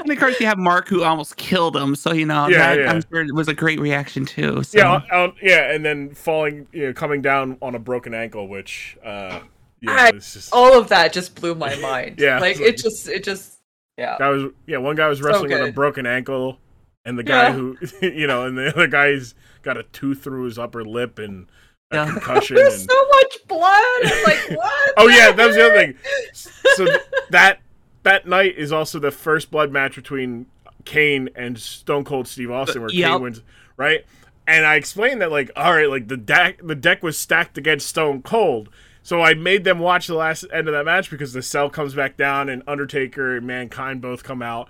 And 0.00 0.12
of 0.12 0.18
course, 0.18 0.38
you 0.40 0.46
have 0.46 0.58
Mark 0.58 0.88
who 0.88 1.02
almost 1.02 1.36
killed 1.36 1.76
him. 1.76 1.94
So, 1.96 2.12
you 2.12 2.24
know, 2.24 2.46
Yeah, 2.48 2.58
that 2.76 2.78
yeah. 2.78 2.90
I'm 2.92 3.02
sure 3.10 3.20
it 3.20 3.34
was 3.34 3.48
a 3.48 3.54
great 3.54 3.80
reaction, 3.80 4.24
too. 4.24 4.62
So. 4.62 4.78
yeah, 4.78 4.92
uh, 5.12 5.32
yeah, 5.42 5.72
and 5.72 5.84
then 5.84 6.14
falling, 6.14 6.66
you 6.72 6.86
know, 6.86 6.92
coming 6.92 7.20
down 7.20 7.58
on 7.60 7.74
a 7.74 7.78
broken 7.78 8.14
ankle, 8.14 8.48
which, 8.48 8.96
uh, 9.04 9.40
yeah, 9.82 9.90
I- 9.92 10.12
just. 10.12 10.52
All 10.52 10.78
of 10.78 10.88
that 10.88 11.12
just 11.12 11.34
blew 11.34 11.54
my 11.54 11.74
mind. 11.76 12.16
Yeah. 12.20 12.38
like 12.38 12.58
it 12.60 12.76
just, 12.78 13.08
it 13.08 13.22
just, 13.24 13.58
yeah. 13.98 14.16
That 14.18 14.28
was 14.28 14.52
yeah, 14.66 14.78
one 14.78 14.94
guy 14.96 15.08
was 15.08 15.18
So 15.18 15.24
wrestling 15.26 15.50
with 15.50 15.68
a 15.68 15.72
broken 15.72 16.06
ankle, 16.06 16.58
and 17.04 17.18
the 17.18 17.24
guy 17.24 17.48
Yeah. 17.48 17.52
who 17.52 17.76
you 18.00 18.26
know, 18.28 18.46
and 18.46 18.56
the 18.56 18.68
other 18.68 18.86
guy's 18.86 19.34
got 19.62 19.76
a 19.76 19.82
tooth 19.82 20.22
through 20.22 20.44
his 20.44 20.58
upper 20.58 20.84
lip 20.84 21.18
and 21.18 21.48
a 21.90 21.96
Yeah. 21.96 22.10
concussion. 22.12 22.54
There's 22.56 22.80
And, 22.82 22.90
so 22.90 23.08
much 23.08 23.36
blood. 23.48 23.82
I'm 24.04 24.22
like, 24.24 24.50
what? 24.58 24.92
oh 24.96 25.08
yeah, 25.08 25.32
that 25.32 25.46
was 25.46 25.56
the 25.56 25.64
other 25.66 25.74
thing. 25.74 25.94
So 26.32 26.84
th- 26.86 27.00
that 27.30 27.58
that 28.02 28.26
night 28.26 28.54
is 28.56 28.72
also 28.72 28.98
the 28.98 29.10
first 29.10 29.50
blood 29.50 29.70
match 29.72 29.96
between 29.96 30.46
Kane 30.84 31.28
and 31.34 31.58
Stone 31.58 32.04
Cold 32.04 32.28
Steve 32.28 32.50
Austin, 32.50 32.80
where 32.82 32.90
Yep. 32.90 33.10
Kane 33.10 33.22
wins, 33.22 33.42
right? 33.76 34.04
And 34.46 34.64
I 34.64 34.76
explained 34.76 35.20
that 35.20 35.30
like, 35.30 35.50
all 35.56 35.74
right, 35.74 35.90
like 35.90 36.08
the 36.08 36.16
deck 36.16 36.60
the 36.62 36.74
deck 36.74 37.02
was 37.02 37.18
stacked 37.18 37.58
against 37.58 37.86
Stone 37.86 38.22
Cold. 38.22 38.70
So 39.02 39.22
I 39.22 39.34
made 39.34 39.64
them 39.64 39.78
watch 39.78 40.06
the 40.06 40.14
last 40.14 40.44
end 40.52 40.68
of 40.68 40.74
that 40.74 40.84
match 40.84 41.10
because 41.10 41.32
the 41.32 41.42
cell 41.42 41.70
comes 41.70 41.94
back 41.94 42.16
down 42.16 42.48
and 42.48 42.62
Undertaker 42.66 43.36
and 43.36 43.46
Mankind 43.46 44.00
both 44.00 44.22
come 44.22 44.42
out. 44.42 44.68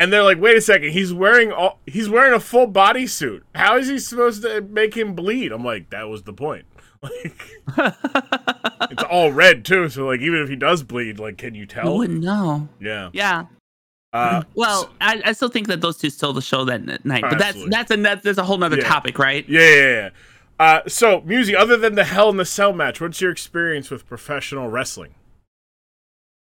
and 0.00 0.12
they're 0.12 0.22
like, 0.22 0.40
"Wait 0.40 0.56
a 0.56 0.60
second, 0.60 0.92
he's 0.92 1.12
wearing 1.12 1.50
all 1.50 1.80
he's 1.84 2.08
wearing 2.08 2.32
a 2.32 2.38
full 2.40 2.68
body 2.68 3.04
suit. 3.06 3.44
How 3.56 3.76
is 3.76 3.88
he 3.88 3.98
supposed 3.98 4.42
to 4.42 4.60
make 4.60 4.96
him 4.96 5.14
bleed?" 5.14 5.50
I'm 5.50 5.64
like, 5.64 5.90
"That 5.90 6.08
was 6.08 6.22
the 6.22 6.32
point." 6.32 6.66
Like 7.02 7.40
it's 8.90 9.02
all 9.04 9.30
red 9.32 9.64
too, 9.64 9.88
so 9.88 10.06
like 10.06 10.20
even 10.20 10.40
if 10.42 10.48
he 10.48 10.56
does 10.56 10.82
bleed, 10.82 11.18
like 11.18 11.38
can 11.38 11.54
you 11.54 11.62
I 11.64 11.66
tell? 11.66 11.96
wouldn't 11.98 12.20
know. 12.22 12.68
Yeah. 12.80 13.10
Yeah. 13.12 13.44
Uh, 14.12 14.42
Well, 14.54 14.90
I, 15.00 15.20
I 15.24 15.32
still 15.32 15.48
think 15.50 15.66
that 15.68 15.80
those 15.80 15.98
two 15.98 16.10
stole 16.10 16.32
the 16.32 16.40
show 16.42 16.64
that 16.64 17.04
night, 17.04 17.22
but 17.22 17.38
that's 17.38 17.56
Absolutely. 17.56 17.70
that's 17.70 17.90
a 17.92 17.96
that's, 17.98 18.22
that's 18.24 18.38
a 18.38 18.42
whole 18.44 18.62
other 18.64 18.78
Yeah. 18.78 18.88
topic, 18.88 19.18
right? 19.18 19.48
yeah, 19.48 19.60
yeah, 19.60 19.76
yeah. 19.92 20.10
Uh, 20.60 20.80
so, 20.88 21.20
Musy, 21.20 21.54
other 21.54 21.76
than 21.76 21.94
the 21.94 22.02
Hell 22.04 22.30
in 22.30 22.36
the 22.36 22.44
Cell 22.44 22.72
match, 22.72 23.00
what's 23.00 23.20
your 23.20 23.30
experience 23.30 23.90
with 23.90 24.08
professional 24.08 24.68
wrestling? 24.68 25.14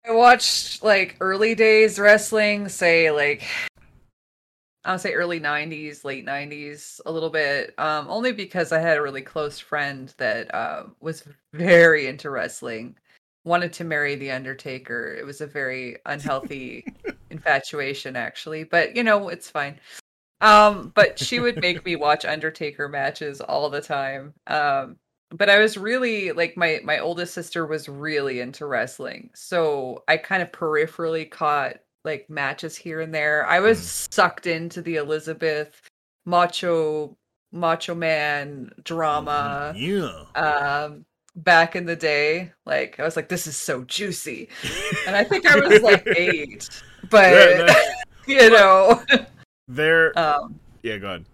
I 0.08 0.12
watched 0.14 0.84
like 0.84 1.18
early 1.20 1.54
days 1.54 2.00
wrestling, 2.00 2.68
say 2.70 3.12
like 3.12 3.44
I'll 4.88 4.98
say 4.98 5.14
early 5.14 5.40
90s, 5.40 6.06
late 6.06 6.26
90s, 6.26 7.02
a 7.06 7.12
little 7.12 7.30
bit. 7.30 7.74
Um, 7.78 8.08
only 8.10 8.32
because 8.32 8.72
I 8.72 8.80
had 8.80 8.98
a 8.98 9.02
really 9.02 9.22
close 9.22 9.60
friend 9.60 10.14
that 10.18 10.54
uh, 10.56 10.84
was 11.02 11.28
very 11.54 12.08
into 12.08 12.30
wrestling, 12.30 12.96
wanted 13.44 13.74
to 13.74 13.84
marry 13.84 14.16
the 14.16 14.32
Undertaker. 14.32 15.14
It 15.14 15.26
was 15.26 15.42
a 15.42 15.48
very 15.48 15.98
unhealthy 16.06 16.86
infatuation, 17.30 18.16
actually, 18.16 18.64
but 18.64 18.96
you 18.96 19.04
know, 19.04 19.28
it's 19.28 19.50
fine. 19.50 19.78
Um, 20.40 20.94
but 20.96 21.20
she 21.20 21.40
would 21.40 21.60
make 21.62 21.84
me 21.84 21.98
watch 21.98 22.24
Undertaker 22.24 22.88
matches 22.88 23.42
all 23.42 23.70
the 23.70 23.82
time. 23.82 24.34
Um, 24.48 24.98
but 25.32 25.50
I 25.50 25.60
was 25.60 25.78
really 25.78 26.32
like 26.32 26.56
my 26.56 26.80
my 26.84 27.00
oldest 27.00 27.34
sister 27.34 27.66
was 27.66 27.90
really 27.90 28.40
into 28.40 28.66
wrestling. 28.66 29.32
So 29.36 30.04
I 30.08 30.16
kind 30.16 30.42
of 30.42 30.52
peripherally 30.52 31.30
caught 31.30 31.78
like 32.08 32.30
matches 32.30 32.76
here 32.76 33.02
and 33.02 33.14
there. 33.14 33.46
I 33.46 33.60
was 33.60 34.08
sucked 34.10 34.48
into 34.48 34.82
the 34.82 34.96
Elizabeth 34.96 35.80
macho 36.26 37.16
macho 37.52 37.94
man 37.96 38.72
drama 38.84 39.74
Yeah. 39.78 40.24
um 40.36 41.06
back 41.36 41.76
in 41.76 41.86
the 41.86 41.96
day. 41.96 42.52
Like 42.66 43.00
I 43.00 43.04
was 43.04 43.16
like 43.16 43.30
this 43.30 43.46
is 43.46 43.56
so 43.56 43.84
juicy. 43.84 44.50
And 45.06 45.16
I 45.16 45.24
think 45.24 45.46
I 45.46 45.60
was 45.60 45.82
like 45.84 46.08
8. 46.16 46.82
But 47.10 47.32
Yeah, 47.34 47.84
you 48.28 48.50
know, 48.50 49.04
they're 49.68 50.18
um 50.18 50.60
yeah, 50.82 50.98
go 50.98 51.08
ahead. 51.08 51.26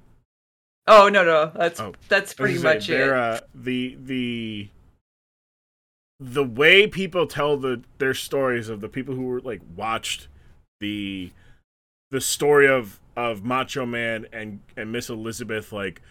oh 0.88 1.08
no 1.10 1.24
no, 1.24 1.52
that's 1.56 1.80
Oh, 1.80 1.94
that's 2.10 2.34
pretty 2.34 2.58
much 2.60 2.88
say, 2.88 3.02
it. 3.04 3.10
Uh, 3.10 3.40
the 3.56 3.96
the 4.04 4.70
the 6.20 6.44
way 6.44 6.88
people 6.88 7.28
tell 7.28 7.58
the 7.58 7.82
their 7.98 8.14
stories 8.14 8.70
of 8.70 8.80
the 8.82 8.88
people 8.90 9.14
who 9.16 9.24
were 9.24 9.42
like 9.42 9.62
watched 9.76 10.28
the 10.84 11.32
the 12.12 12.20
story 12.20 12.68
of 12.68 13.00
of 13.16 13.44
Macho 13.44 13.86
Man 13.86 14.28
and 14.34 14.60
and 14.76 14.92
Miss 14.92 15.10
Elizabeth 15.10 15.72
like 15.72 16.02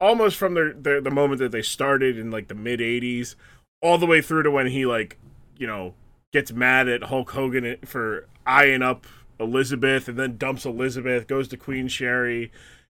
almost 0.00 0.36
from 0.36 0.54
their, 0.54 0.72
their 0.72 1.00
the 1.00 1.10
moment 1.10 1.40
that 1.40 1.50
they 1.50 1.62
started 1.62 2.16
in 2.16 2.30
like 2.30 2.46
the 2.46 2.54
mid 2.54 2.78
80s 2.78 3.34
all 3.82 3.98
the 3.98 4.06
way 4.06 4.22
through 4.22 4.44
to 4.44 4.50
when 4.50 4.68
he 4.68 4.86
like 4.86 5.18
you 5.58 5.66
know 5.66 5.94
gets 6.32 6.52
mad 6.52 6.88
at 6.88 7.04
Hulk 7.04 7.32
Hogan 7.32 7.76
for 7.84 8.26
eyeing 8.46 8.82
up 8.82 9.06
Elizabeth 9.40 10.06
and 10.08 10.16
then 10.18 10.36
dumps 10.36 10.64
Elizabeth 10.64 11.26
goes 11.26 11.48
to 11.48 11.56
Queen 11.56 11.88
Sherri 11.88 12.52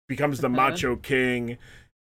becomes 0.08 0.40
the 0.40 0.48
Uh-huh. 0.48 0.56
Macho 0.56 0.96
King 0.96 1.58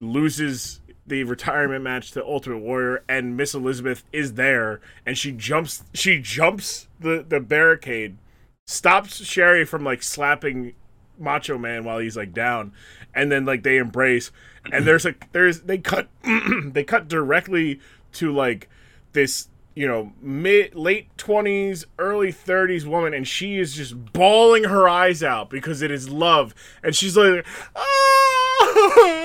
loses 0.01 0.81
the 1.09 1.25
retirement 1.25 1.83
match 1.83 2.11
to 2.13 2.25
Ultimate 2.25 2.59
Warrior, 2.59 3.03
and 3.09 3.37
Miss 3.37 3.55
Elizabeth 3.55 4.05
is 4.13 4.35
there, 4.35 4.81
and 5.07 5.17
she 5.17 5.33
jumps. 5.33 5.83
She 5.95 6.21
jumps 6.21 6.87
the 7.01 7.25
the 7.27 7.41
barricade, 7.41 8.19
stops 8.69 9.25
Sherri 9.25 9.65
from 9.65 9.83
like 9.83 10.03
slapping 10.03 10.75
Macho 11.19 11.57
Man 11.57 11.85
while 11.85 11.99
he's 11.99 12.17
like 12.17 12.33
down, 12.33 12.73
and 13.15 13.33
then 13.33 13.45
like 13.45 13.63
they 13.63 13.79
embrace, 13.79 14.31
and 14.71 14.87
there's 14.87 15.05
like 15.05 15.33
there's 15.33 15.63
they 15.63 15.79
cut 15.79 16.09
they 16.65 16.85
cut 16.85 17.09
directly 17.09 17.81
to 18.13 18.33
like 18.33 18.69
this 19.13 19.49
you 19.75 19.87
know 19.87 20.13
mid 20.21 20.75
late 20.75 21.09
20s 21.17 21.85
early 21.99 22.33
30s 22.33 22.85
woman 22.85 23.15
and 23.15 23.29
she 23.29 23.59
is 23.59 23.75
just 23.75 24.13
bawling 24.13 24.65
her 24.65 24.89
eyes 24.89 25.23
out 25.23 25.49
because 25.51 25.83
it 25.83 25.91
is 25.91 26.09
love 26.09 26.53
and 26.83 26.97
she's 26.97 27.17
like 27.17 27.47
"Ah!" 27.77 29.19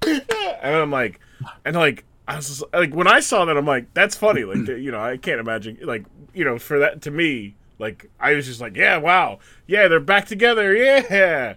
and 0.62 0.76
I'm 0.76 0.90
like, 0.90 1.20
and 1.64 1.76
like, 1.76 2.04
I 2.26 2.36
was 2.36 2.48
just, 2.48 2.64
like, 2.72 2.94
when 2.94 3.06
I 3.06 3.20
saw 3.20 3.44
that, 3.44 3.56
I'm 3.56 3.66
like, 3.66 3.92
that's 3.94 4.16
funny. 4.16 4.44
Like, 4.44 4.68
you 4.68 4.90
know, 4.90 5.00
I 5.00 5.16
can't 5.16 5.40
imagine, 5.40 5.78
like, 5.82 6.04
you 6.34 6.44
know, 6.44 6.58
for 6.58 6.78
that 6.78 7.02
to 7.02 7.10
me, 7.10 7.54
like, 7.78 8.10
I 8.18 8.34
was 8.34 8.46
just 8.46 8.60
like, 8.60 8.76
yeah, 8.76 8.96
wow, 8.96 9.38
yeah, 9.66 9.88
they're 9.88 10.00
back 10.00 10.26
together, 10.26 10.74
yeah. 11.10 11.54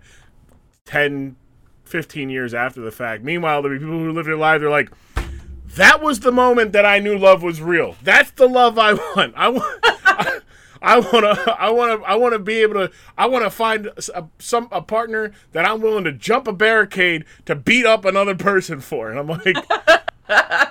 10, 0.86 1.36
15 1.86 2.30
years 2.30 2.54
after 2.54 2.82
the 2.82 2.92
fact. 2.92 3.24
Meanwhile, 3.24 3.62
the 3.62 3.70
people 3.70 3.88
who 3.88 4.12
live 4.12 4.26
their 4.26 4.38
life, 4.38 4.62
they're 4.62 4.70
like, 4.70 4.92
that 5.76 6.02
was 6.02 6.20
the 6.20 6.32
moment 6.32 6.74
that 6.74 6.86
I 6.86 7.00
knew 7.00 7.18
love 7.18 7.44
was 7.44 7.62
real. 7.62 7.96
That's 8.04 8.32
the 8.32 8.48
love 8.48 8.78
I 8.78 8.94
want. 9.16 9.34
I 9.38 9.50
want. 9.50 9.80
I, 9.84 10.40
I 10.84 11.00
wanna, 11.00 11.56
I 11.60 11.70
wanna, 11.70 12.04
I 12.04 12.16
wanna 12.16 12.40
be 12.40 12.56
able 12.64 12.74
to. 12.74 12.92
I 13.18 13.28
wanna 13.28 13.52
find 13.52 13.92
a, 14.16 14.26
some 14.40 14.68
a 14.72 14.82
partner 14.82 15.32
that 15.52 15.64
I'm 15.64 15.80
willing 15.80 16.04
to 16.06 16.12
jump 16.12 16.48
a 16.48 16.54
barricade 16.54 17.24
to 17.46 17.56
beat 17.56 17.86
up 17.86 18.04
another 18.04 18.36
person 18.36 18.82
for. 18.82 19.12
And 19.12 19.20
I'm 19.20 19.28
like, 19.28 19.56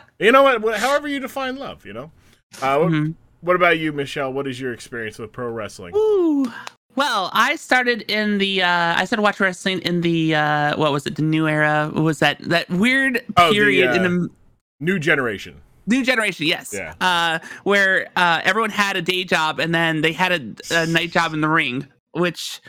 you 0.18 0.32
know 0.32 0.42
what? 0.42 0.80
However 0.80 1.06
you 1.06 1.20
define 1.20 1.56
love, 1.56 1.86
you 1.86 1.92
know. 1.92 2.10
Uh, 2.60 2.78
Mhm. 2.78 3.14
What 3.40 3.57
about 3.57 3.79
you, 3.79 3.92
Michelle? 3.92 4.33
What 4.33 4.46
is 4.46 4.61
your 4.61 4.72
experience 4.72 5.18
with 5.18 5.33
pro 5.33 5.48
wrestling? 5.48 5.92
Ooh. 5.96 6.53
Well, 6.96 7.31
I 7.33 7.57
started 7.57 8.03
in 8.11 8.38
the 8.38 8.62
uh 8.62 8.94
I 8.96 9.05
started 9.05 9.22
watching 9.22 9.44
wrestling 9.44 9.79
in 9.81 10.00
the 10.00 10.35
uh 10.35 10.76
what 10.76 10.92
was 10.92 11.07
it, 11.07 11.16
the 11.16 11.22
new 11.22 11.46
era? 11.48 11.90
What 11.92 12.03
was 12.03 12.18
that 12.18 12.40
that 12.40 12.68
weird 12.68 13.24
Oh, 13.37 13.48
the, 13.50 13.55
period 13.55 13.94
in 13.94 14.05
uh, 14.05 14.09
the 14.09 14.29
New 14.81 14.98
generation. 14.98 15.61
new 15.87 16.03
generation, 16.03 16.46
yes. 16.46 16.72
Yeah. 16.74 16.94
Uh 17.00 17.38
where 17.64 18.09
uh 18.16 18.40
everyone 18.44 18.70
had 18.70 18.96
a 18.96 19.03
day 19.03 19.24
job 19.24 19.61
and 19.61 19.74
then 19.74 20.00
they 20.03 20.12
had 20.12 20.33
a, 20.33 20.74
a 20.83 20.87
night 20.87 21.11
job 21.12 21.33
in 21.33 21.40
the 21.42 21.48
ring, 21.48 21.87
which 22.12 22.61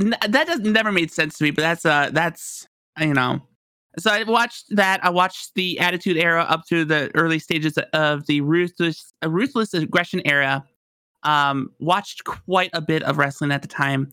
n- 0.00 0.14
that 0.26 0.46
does 0.46 0.60
never 0.60 0.90
made 0.90 1.10
sense 1.10 1.36
to 1.38 1.44
me, 1.44 1.50
but 1.50 1.62
that's 1.62 1.84
uh 1.84 2.08
that's 2.12 2.66
you 2.98 3.12
know 3.12 3.42
so 3.96 4.10
I 4.10 4.22
watched 4.24 4.76
that. 4.76 5.04
I 5.04 5.10
watched 5.10 5.54
the 5.54 5.78
Attitude 5.80 6.16
Era 6.16 6.42
up 6.42 6.66
to 6.68 6.84
the 6.84 7.10
early 7.14 7.38
stages 7.38 7.78
of 7.92 8.26
the 8.26 8.40
ruthless, 8.42 9.12
uh, 9.24 9.30
ruthless 9.30 9.72
aggression 9.74 10.20
era. 10.24 10.64
Um, 11.24 11.70
watched 11.80 12.24
quite 12.24 12.70
a 12.72 12.80
bit 12.80 13.02
of 13.02 13.18
wrestling 13.18 13.50
at 13.50 13.62
the 13.62 13.68
time, 13.68 14.10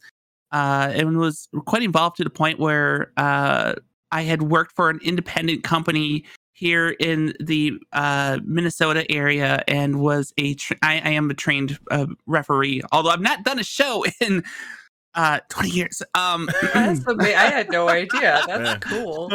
uh, 0.52 0.92
and 0.94 1.18
was 1.18 1.48
quite 1.66 1.84
involved 1.84 2.18
to 2.18 2.24
the 2.24 2.30
point 2.30 2.60
where 2.60 3.12
uh, 3.18 3.76
I 4.12 4.24
had 4.24 4.44
worked 4.44 4.76
for 4.76 4.90
an 4.90 5.00
independent 5.04 5.64
company 5.64 6.26
here 6.54 6.96
in 7.00 7.34
the 7.40 7.74
uh, 7.92 8.40
Minnesota 8.44 9.10
area, 9.12 9.62
and 9.68 10.00
was 10.00 10.34
a 10.38 10.56
tra- 10.56 10.78
I, 10.82 10.94
I 11.04 11.10
am 11.10 11.30
a 11.30 11.34
trained 11.34 11.78
uh, 11.92 12.08
referee. 12.26 12.82
Although 12.92 13.10
I've 13.10 13.22
not 13.22 13.44
done 13.44 13.60
a 13.60 13.64
show 13.64 14.06
in 14.22 14.44
uh, 15.16 15.40
twenty 15.50 15.70
years. 15.70 16.02
Um, 16.14 16.50
That's 16.74 17.02
I 17.08 17.50
had 17.50 17.70
no 17.72 17.90
idea. 17.90 18.44
That's 18.48 18.86
cool. 18.90 19.32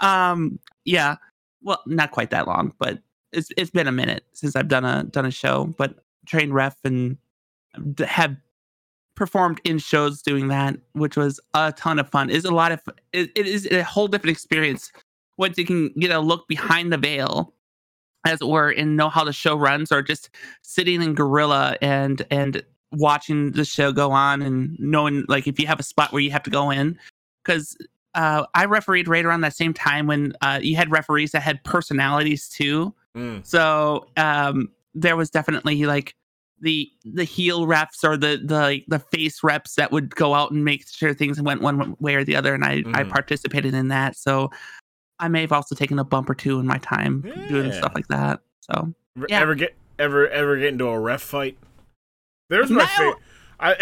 um 0.00 0.58
yeah 0.84 1.16
well 1.62 1.82
not 1.86 2.10
quite 2.10 2.30
that 2.30 2.46
long 2.46 2.72
but 2.78 2.98
it's 3.32 3.50
it's 3.56 3.70
been 3.70 3.86
a 3.86 3.92
minute 3.92 4.24
since 4.32 4.56
i've 4.56 4.68
done 4.68 4.84
a 4.84 5.04
done 5.04 5.26
a 5.26 5.30
show 5.30 5.66
but 5.76 5.96
trained 6.26 6.54
ref 6.54 6.76
and 6.84 7.16
have 8.06 8.34
performed 9.14 9.60
in 9.64 9.78
shows 9.78 10.22
doing 10.22 10.48
that 10.48 10.76
which 10.92 11.16
was 11.16 11.40
a 11.54 11.72
ton 11.72 11.98
of 11.98 12.08
fun 12.08 12.30
it's 12.30 12.46
a 12.46 12.50
lot 12.50 12.72
of 12.72 12.80
it, 13.12 13.30
it 13.34 13.46
is 13.46 13.66
a 13.70 13.82
whole 13.82 14.08
different 14.08 14.34
experience 14.34 14.92
once 15.36 15.58
you 15.58 15.64
can 15.64 15.88
get 15.98 16.10
a 16.10 16.20
look 16.20 16.48
behind 16.48 16.92
the 16.92 16.96
veil 16.98 17.52
as 18.26 18.40
it 18.40 18.48
were 18.48 18.70
and 18.70 18.96
know 18.96 19.08
how 19.08 19.24
the 19.24 19.32
show 19.32 19.56
runs 19.56 19.92
or 19.92 20.00
just 20.02 20.30
sitting 20.62 21.02
in 21.02 21.14
gorilla 21.14 21.76
and 21.82 22.24
and 22.30 22.62
watching 22.92 23.52
the 23.52 23.64
show 23.64 23.92
go 23.92 24.10
on 24.10 24.42
and 24.42 24.78
knowing 24.78 25.24
like 25.28 25.46
if 25.46 25.60
you 25.60 25.66
have 25.66 25.78
a 25.80 25.82
spot 25.82 26.12
where 26.12 26.22
you 26.22 26.30
have 26.30 26.42
to 26.42 26.50
go 26.50 26.70
in 26.70 26.98
because 27.44 27.76
uh, 28.14 28.44
I 28.54 28.64
refereed 28.64 29.08
right 29.08 29.24
around 29.24 29.42
that 29.42 29.54
same 29.54 29.74
time 29.74 30.06
when 30.06 30.32
uh, 30.40 30.58
you 30.62 30.76
had 30.76 30.90
referees 30.90 31.32
that 31.32 31.42
had 31.42 31.62
personalities 31.64 32.48
too. 32.48 32.94
Mm. 33.16 33.46
So 33.46 34.08
um, 34.16 34.70
there 34.94 35.16
was 35.16 35.30
definitely 35.30 35.84
like 35.84 36.14
the 36.60 36.90
the 37.04 37.22
heel 37.24 37.66
refs 37.66 38.02
or 38.02 38.16
the 38.16 38.40
the 38.42 38.82
the 38.88 38.98
face 38.98 39.44
reps 39.44 39.76
that 39.76 39.92
would 39.92 40.14
go 40.16 40.34
out 40.34 40.50
and 40.50 40.64
make 40.64 40.88
sure 40.88 41.14
things 41.14 41.40
went 41.40 41.60
one 41.62 41.96
way 42.00 42.16
or 42.16 42.24
the 42.24 42.34
other, 42.34 42.54
and 42.54 42.64
I 42.64 42.82
I 42.94 43.04
Mhm. 43.04 43.10
participated 43.10 43.74
in 43.74 43.88
that. 43.88 44.16
So 44.16 44.50
I 45.20 45.28
may 45.28 45.42
have 45.42 45.52
also 45.52 45.74
taken 45.74 45.98
a 45.98 46.04
bump 46.04 46.28
or 46.28 46.34
two 46.34 46.58
in 46.58 46.66
my 46.66 46.78
time 46.78 47.20
doing 47.48 47.70
stuff 47.72 47.92
like 47.94 48.08
that. 48.08 48.40
So 48.60 48.92
Yeah. 49.28 49.40
Ever 49.40 49.54
get 49.54 49.76
ever 49.98 50.28
ever 50.28 50.56
get 50.56 50.68
into 50.68 50.86
a 50.88 50.98
ref 50.98 51.22
fight? 51.22 51.56
There's 52.48 52.70
my 52.70 52.88
No. 52.98 53.14
I 53.60 53.74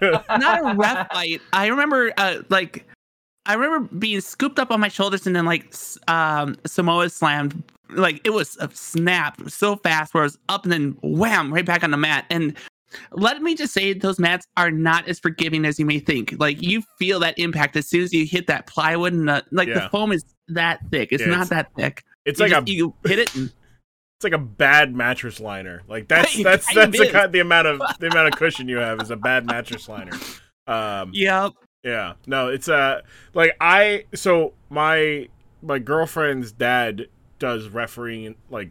not 0.38 0.72
a 0.72 0.74
ref 0.76 1.08
fight. 1.12 1.40
I 1.52 1.66
remember 1.66 2.12
uh 2.16 2.38
like 2.48 2.86
I 3.46 3.54
remember 3.54 3.94
being 3.96 4.20
scooped 4.20 4.58
up 4.58 4.70
on 4.70 4.80
my 4.80 4.88
shoulders 4.88 5.26
and 5.26 5.36
then 5.36 5.44
like 5.44 5.74
um 6.08 6.56
Samoa 6.66 7.10
slammed 7.10 7.62
like 7.90 8.20
it 8.24 8.30
was 8.30 8.56
a 8.60 8.70
snap 8.72 9.40
so 9.48 9.76
fast 9.76 10.14
where 10.14 10.22
I 10.22 10.26
was 10.26 10.38
up 10.48 10.64
and 10.64 10.72
then 10.72 10.96
wham 11.02 11.52
right 11.52 11.66
back 11.66 11.84
on 11.84 11.90
the 11.90 11.96
mat 11.98 12.24
and 12.30 12.56
let 13.12 13.42
me 13.42 13.54
just 13.54 13.74
say 13.74 13.92
those 13.92 14.18
mats 14.18 14.46
are 14.56 14.70
not 14.70 15.06
as 15.08 15.18
forgiving 15.18 15.64
as 15.64 15.78
you 15.80 15.84
may 15.84 15.98
think. 15.98 16.32
Like 16.38 16.62
you 16.62 16.80
feel 16.98 17.18
that 17.20 17.36
impact 17.38 17.74
as 17.76 17.88
soon 17.88 18.02
as 18.02 18.12
you 18.12 18.24
hit 18.24 18.46
that 18.46 18.68
plywood, 18.68 19.12
and 19.12 19.28
the, 19.28 19.44
like 19.50 19.66
Yeah. 19.66 19.80
the 19.80 19.88
foam 19.88 20.12
is 20.12 20.24
that 20.46 20.78
thick. 20.92 21.08
It's 21.10 21.20
Yeah, 21.22 21.30
not 21.30 21.46
it's- 21.46 21.48
that 21.48 21.74
thick. 21.74 22.04
It's 22.24 22.38
you 22.38 22.44
like 22.44 22.52
just- 22.52 22.68
a 22.68 22.72
you 22.72 22.94
hit 23.04 23.18
it. 23.18 23.34
And, 23.34 23.52
it's 24.24 24.32
like 24.32 24.40
a 24.40 24.44
bad 24.44 24.94
mattress 24.94 25.40
liner. 25.40 25.82
Like 25.88 26.08
that's 26.08 26.34
that's 26.42 26.72
that's 26.74 26.98
the, 26.98 27.10
kind, 27.10 27.32
the 27.32 27.40
amount 27.40 27.66
of 27.66 27.80
the 28.00 28.08
amount 28.08 28.28
of 28.28 28.38
cushion 28.38 28.68
you 28.68 28.78
have 28.78 29.00
is 29.00 29.10
a 29.10 29.16
bad 29.16 29.46
mattress 29.46 29.88
liner. 29.88 30.12
Um, 30.66 31.10
yep. 31.12 31.52
Yeah. 31.82 32.14
No, 32.26 32.48
it's 32.48 32.68
uh 32.68 33.02
like 33.34 33.56
I 33.60 34.04
so 34.14 34.54
my 34.70 35.28
my 35.62 35.78
girlfriend's 35.78 36.52
dad 36.52 37.08
does 37.38 37.68
refereeing 37.68 38.36
like 38.50 38.70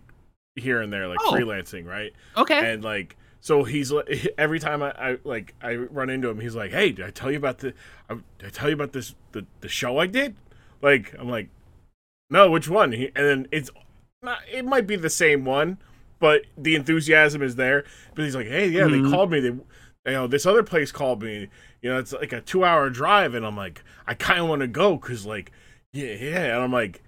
here 0.55 0.81
and 0.81 0.91
there 0.91 1.07
like 1.07 1.19
Oh. 1.23 1.33
freelancing, 1.33 1.85
right? 1.85 2.13
Okay. 2.35 2.73
And 2.73 2.83
like 2.83 3.15
so 3.41 3.63
he's 3.63 3.91
every 4.37 4.59
time 4.59 4.81
I, 4.81 4.91
I 4.91 5.17
like 5.23 5.53
I 5.61 5.75
run 5.75 6.09
into 6.09 6.29
him, 6.29 6.39
he's 6.39 6.55
like, 6.55 6.71
"Hey, 6.71 6.91
did 6.91 7.05
I 7.05 7.09
tell 7.11 7.29
you 7.29 7.37
about 7.37 7.59
the 7.59 7.73
I, 8.09 8.15
did 8.39 8.47
I 8.47 8.49
tell 8.49 8.69
you 8.69 8.75
about 8.75 8.93
this 8.93 9.13
the 9.33 9.45
the 9.61 9.67
show 9.67 9.97
I 9.99 10.07
did?" 10.07 10.35
Like 10.81 11.13
I'm 11.19 11.29
like, 11.29 11.49
"No, 12.29 12.49
which 12.49 12.69
one?" 12.69 12.93
He, 12.93 13.07
and 13.07 13.25
then 13.27 13.47
it's 13.51 13.69
not 14.23 14.39
it 14.51 14.65
might 14.65 14.87
be 14.87 14.95
the 14.95 15.09
same 15.09 15.45
one, 15.45 15.77
but 16.19 16.43
the 16.57 16.75
enthusiasm 16.75 17.41
is 17.41 17.55
there. 17.55 17.83
But 18.15 18.25
he's 18.25 18.35
like, 18.35 18.47
"Hey, 18.47 18.67
yeah, 18.69 18.83
Mhm. 18.83 19.03
they 19.03 19.11
called 19.11 19.31
me. 19.31 19.39
They 19.39 19.49
you 20.05 20.11
know, 20.11 20.27
this 20.27 20.45
other 20.45 20.63
place 20.63 20.91
called 20.91 21.23
me. 21.23 21.47
You 21.81 21.89
know, 21.89 21.97
it's 21.97 22.11
like 22.11 22.33
a 22.33 22.41
2-hour 22.41 22.89
drive 22.89 23.33
and 23.35 23.45
I'm 23.45 23.55
like, 23.55 23.81
I 24.07 24.13
kind 24.13 24.39
of 24.41 24.47
want 24.49 24.61
to 24.61 24.67
go 24.67 24.97
cuz 24.97 25.25
like 25.25 25.51
yeah, 25.93 26.13
yeah, 26.13 26.55
and 26.55 26.63
I'm 26.63 26.71
like, 26.73 27.01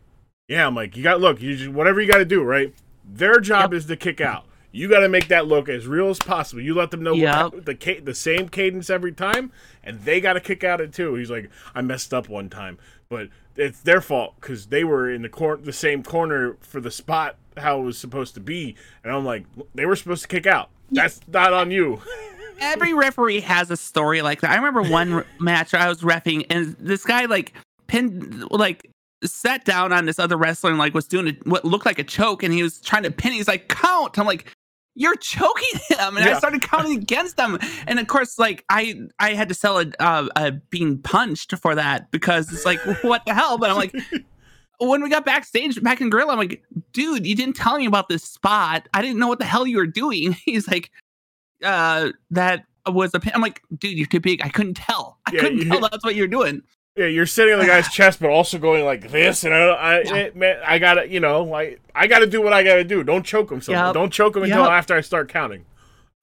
yeah, 0.47 0.65
I'm 0.67 0.75
like, 0.75 0.95
you 0.95 1.03
got 1.03 1.19
look, 1.19 1.41
you 1.41 1.55
just 1.57 1.71
whatever 1.71 1.99
you 2.01 2.07
got 2.11 2.19
to 2.19 2.25
do, 2.25 2.43
right? 2.43 2.73
Their 3.03 3.39
job 3.39 3.73
is 3.73 3.85
to 3.87 3.95
kick 3.95 4.21
out. 4.21 4.45
You 4.71 4.89
got 4.89 4.99
to 4.99 5.09
make 5.09 5.29
that 5.29 5.47
look 5.47 5.69
as 5.69 5.87
real 5.87 6.09
as 6.09 6.19
possible. 6.19 6.61
You 6.61 6.73
let 6.73 6.91
them 6.91 7.01
know 7.01 7.13
Yep. 7.13 7.53
what, 7.53 7.65
the 7.65 7.99
the 8.03 8.13
same 8.13 8.49
cadence 8.49 8.89
every 8.89 9.11
time, 9.13 9.51
and 9.83 10.01
they 10.01 10.19
got 10.21 10.33
to 10.33 10.39
kick 10.41 10.63
out 10.63 10.81
it 10.81 10.91
too. 10.93 11.15
He's 11.15 11.31
like, 11.31 11.49
I 11.73 11.81
messed 11.81 12.13
up 12.13 12.27
one 12.29 12.49
time, 12.49 12.77
but 13.09 13.29
it's 13.55 13.81
their 13.81 14.01
fault 14.01 14.35
because 14.39 14.67
they 14.67 14.83
were 14.83 15.09
in 15.09 15.21
the 15.21 15.29
cor- 15.29 15.57
the 15.57 15.73
same 15.73 16.03
corner 16.03 16.57
for 16.61 16.79
the 16.79 16.91
spot 16.91 17.37
how 17.57 17.79
it 17.79 17.83
was 17.83 17.97
supposed 17.97 18.33
to 18.35 18.39
be, 18.39 18.75
and 19.03 19.13
I'm 19.13 19.25
like, 19.25 19.45
they 19.73 19.85
were 19.85 19.95
supposed 19.95 20.23
to 20.23 20.27
kick 20.27 20.45
out. 20.45 20.69
That's 20.91 21.19
not 21.27 21.53
on 21.53 21.71
you. 21.71 22.01
Every 22.59 22.93
referee 22.93 23.41
has 23.41 23.69
a 23.71 23.77
story 23.77 24.21
like 24.21 24.41
that. 24.41 24.51
I 24.51 24.55
remember 24.55 24.81
one 24.81 25.25
match 25.39 25.73
I 25.73 25.89
was 25.89 26.01
refing, 26.01 26.45
and 26.49 26.75
this 26.79 27.05
guy 27.05 27.25
like 27.25 27.53
pinned 27.87 28.49
like 28.51 28.89
sat 29.23 29.65
down 29.65 29.91
on 29.91 30.05
this 30.05 30.19
other 30.19 30.37
wrestler 30.37 30.69
and 30.69 30.79
like 30.79 30.93
was 30.93 31.07
doing 31.07 31.27
a, 31.29 31.49
what 31.49 31.65
looked 31.65 31.85
like 31.85 31.99
a 31.99 32.03
choke, 32.03 32.43
and 32.43 32.53
he 32.53 32.63
was 32.63 32.79
trying 32.79 33.03
to 33.03 33.11
pin. 33.11 33.33
He's 33.33 33.47
like, 33.47 33.67
"Count!" 33.67 34.17
I'm 34.17 34.25
like, 34.25 34.54
"You're 34.95 35.15
choking 35.15 35.79
him," 35.89 36.17
and 36.17 36.25
Yeah. 36.25 36.35
I 36.35 36.37
started 36.39 36.61
counting 36.61 36.97
against 37.01 37.37
them. 37.37 37.59
And 37.87 37.99
of 37.99 38.07
course, 38.07 38.39
like 38.39 38.63
I 38.69 38.95
I 39.19 39.33
had 39.33 39.49
to 39.49 39.53
sell 39.55 39.79
a, 39.79 39.85
uh, 39.99 40.27
a 40.35 40.51
being 40.51 40.97
punched 40.99 41.55
for 41.57 41.75
that 41.75 42.09
because 42.11 42.51
it's 42.51 42.65
like, 42.65 42.79
what 43.03 43.25
the 43.25 43.33
hell? 43.33 43.57
But 43.57 43.69
I'm 43.69 43.77
like. 43.77 43.95
When 44.77 45.01
we 45.01 45.09
got 45.09 45.23
backstage 45.23 45.81
back 45.81 46.01
in 46.01 46.09
Gorilla, 46.09 46.33
I'm 46.33 46.37
like, 46.37 46.61
dude, 46.91 47.25
you 47.25 47.33
didn't 47.33 47.55
tell 47.55 47.77
me 47.77 47.85
about 47.85 48.09
this 48.09 48.25
spot. 48.25 48.89
I 48.93 49.01
didn't 49.01 49.19
know 49.19 49.27
what 49.29 49.39
the 49.39 49.45
hell 49.45 49.65
you 49.65 49.77
were 49.77 49.87
doing. 49.87 50.33
He's 50.43 50.67
like, 50.67 50.91
uh, 51.63 52.09
that 52.31 52.65
was 52.85 53.13
a 53.13 53.21
pin. 53.21 53.31
I'm 53.33 53.39
like, 53.41 53.61
dude, 53.79 53.97
you're 53.97 54.05
too 54.05 54.19
big. 54.19 54.41
I 54.43 54.49
couldn't 54.49 54.73
tell. 54.73 55.17
I 55.25 55.31
Yeah, 55.31 55.39
couldn't 55.39 55.69
tell 55.69 55.79
that's 55.79 56.03
what 56.03 56.15
you're 56.15 56.27
doing. 56.27 56.61
Yeah, 56.95 57.07
you're 57.07 57.25
sitting 57.25 57.53
on 57.53 57.59
the 57.59 57.65
guy's 57.65 57.89
chest, 57.89 58.21
but 58.21 58.29
also 58.29 58.57
going 58.57 58.85
like 58.85 59.11
this, 59.11 59.43
and 59.43 59.53
I, 59.53 59.59
I, 59.67 59.95
it, 59.97 60.35
man, 60.35 60.61
I 60.65 60.79
gotta, 60.79 61.09
you 61.09 61.19
know, 61.19 61.43
like 61.43 61.81
I 61.93 62.07
gotta 62.07 62.25
do 62.25 62.41
what 62.41 62.53
I 62.53 62.63
gotta 62.63 62.85
do. 62.85 63.03
Don't 63.03 63.25
choke 63.25 63.51
him. 63.51 63.59
So 63.59 63.73
Yep. 63.73 63.93
don't 63.93 64.13
choke 64.13 64.37
him 64.37 64.43
until 64.43 64.61
Yep. 64.61 64.69
after 64.69 64.95
I 64.95 65.01
start 65.01 65.27
counting. 65.27 65.65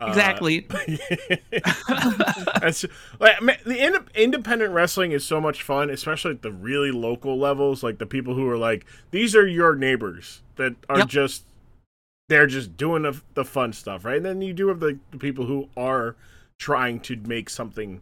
Uh, 0.01 0.07
Exactly. 0.09 0.61
That's 2.61 2.87
like 3.21 3.43
man, 3.43 3.59
the 3.67 3.85
ind- 3.85 4.09
independent 4.15 4.73
wrestling 4.73 5.13
is 5.13 5.25
so 5.27 5.43
much 5.43 5.63
fun, 5.63 5.91
especially 5.91 6.31
at 6.33 6.43
the 6.43 6.51
really 6.51 6.91
local 6.91 7.39
levels. 7.39 7.83
Like 7.83 7.99
the 7.99 8.07
people 8.07 8.35
who 8.35 8.49
are 8.49 8.57
like, 8.59 8.87
these 9.11 9.37
are 9.37 9.47
your 9.47 9.75
neighbors 9.77 10.41
that 10.57 10.75
are 10.89 11.01
Yep. 11.01 11.09
just 11.09 11.45
they're 12.31 12.47
just 12.47 12.79
doing 12.79 13.03
the, 13.03 13.21
the 13.35 13.45
fun 13.45 13.75
stuff, 13.75 14.07
right? 14.07 14.17
And 14.17 14.25
then 14.25 14.41
you 14.41 14.55
do 14.55 14.69
have 14.69 14.81
the, 14.81 14.99
the 15.11 15.19
people 15.19 15.45
who 15.45 15.69
are 15.77 16.17
trying 16.59 16.99
to 17.01 17.17
make 17.17 17.51
something 17.51 18.01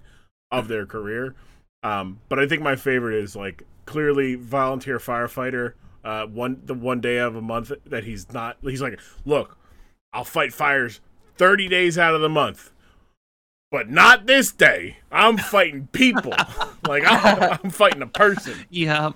of 0.53 0.69
their 0.69 0.87
career. 0.87 1.35
Um, 1.83 2.21
but 2.29 2.39
I 2.39 2.47
think 2.47 2.63
my 2.63 2.77
favorite 2.77 3.17
is 3.23 3.35
like 3.35 3.63
clearly 3.87 4.35
volunteer 4.35 4.99
firefighter. 4.99 5.75
Uh, 6.05 6.27
one 6.27 6.63
the 6.65 6.75
one 6.75 7.01
day 7.01 7.19
of 7.19 7.37
a 7.37 7.43
month 7.43 7.73
that 7.87 8.05
he's 8.05 8.33
not. 8.33 8.57
He's 8.63 8.83
like, 8.83 8.99
look, 9.25 9.59
I'll 10.13 10.25
fight 10.25 10.53
fires 10.53 11.01
thirty 11.37 11.69
days 11.69 11.99
out 11.99 12.15
of 12.15 12.21
the 12.21 12.29
month, 12.29 12.71
but 13.71 13.91
not 13.91 14.27
this 14.27 14.53
day. 14.53 14.99
I'm 15.13 15.37
fighting 15.37 15.89
people. 15.93 16.33
like 16.89 17.03
I'm, 17.07 17.59
I'm 17.63 17.71
fighting 17.71 18.03
a 18.03 18.07
person. 18.07 18.55
yeah. 18.71 19.13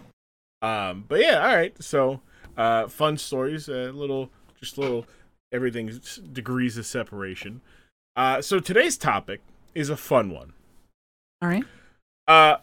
Um, 0.62 1.04
but 1.08 1.20
yeah, 1.20 1.46
all 1.46 1.54
right. 1.54 1.74
So, 1.82 2.20
uh, 2.56 2.88
fun 2.88 3.18
stories. 3.18 3.68
A 3.68 3.92
little, 3.92 4.30
just 4.58 4.78
a 4.78 4.80
little, 4.80 5.06
everything's 5.52 6.16
degrees 6.16 6.78
of 6.78 6.86
separation. 6.86 7.60
Uh, 8.16 8.40
so 8.40 8.60
today's 8.60 8.96
topic 8.96 9.42
is 9.74 9.90
a 9.90 9.96
fun 9.96 10.30
one. 10.30 10.54
All 11.42 11.48
right. 11.50 11.64
Uh, 12.26 12.56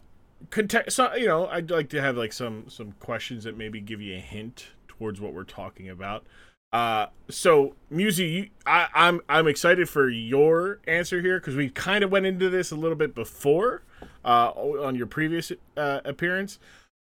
context. 0.50 0.96
So 0.96 1.14
you 1.16 1.28
know, 1.28 1.48
I'd 1.48 1.70
like 1.70 1.90
to 1.90 2.02
have 2.02 2.18
like 2.18 2.34
some 2.34 2.66
some 2.68 2.94
questions 2.94 3.44
that 3.44 3.58
maybe 3.58 3.80
give 3.80 4.02
you 4.02 4.16
a 4.16 4.20
hint 4.20 4.68
towards 4.88 5.22
what 5.22 5.34
we're 5.34 5.44
talking 5.44 5.90
about. 5.90 6.26
Uh, 6.74 7.08
so 7.30 7.76
Musi, 7.92 8.32
you, 8.32 8.50
I, 8.66 8.88
I'm 8.94 9.22
I'm 9.28 9.48
excited 9.48 9.90
for 9.90 10.10
your 10.10 10.80
answer 10.88 11.22
here 11.22 11.40
because 11.40 11.56
we 11.56 11.70
kind 11.70 12.04
of 12.04 12.12
went 12.12 12.26
into 12.26 12.50
this 12.50 12.72
a 12.72 12.76
little 12.76 12.96
bit 12.96 13.14
before, 13.14 13.84
uh, 14.24 14.52
on 14.52 14.96
your 14.96 15.08
previous 15.08 15.52
uh, 15.76 16.00
appearance, 16.06 16.60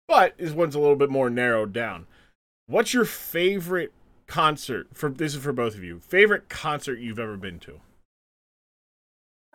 but 0.08 0.38
this 0.38 0.52
one's 0.52 0.76
a 0.76 0.80
little 0.80 0.96
bit 0.96 1.12
more 1.12 1.30
narrowed 1.30 1.72
down. 1.72 2.08
What's 2.66 2.94
your 2.94 3.06
favorite 3.06 3.92
concert 4.26 4.88
for? 4.94 5.10
This 5.10 5.36
is 5.36 5.44
for 5.44 5.54
both 5.54 5.76
of 5.76 5.84
you. 5.84 6.00
Favorite 6.00 6.50
concert 6.50 7.00
you've 7.00 7.20
ever 7.20 7.38
been 7.38 7.60
to? 7.60 7.80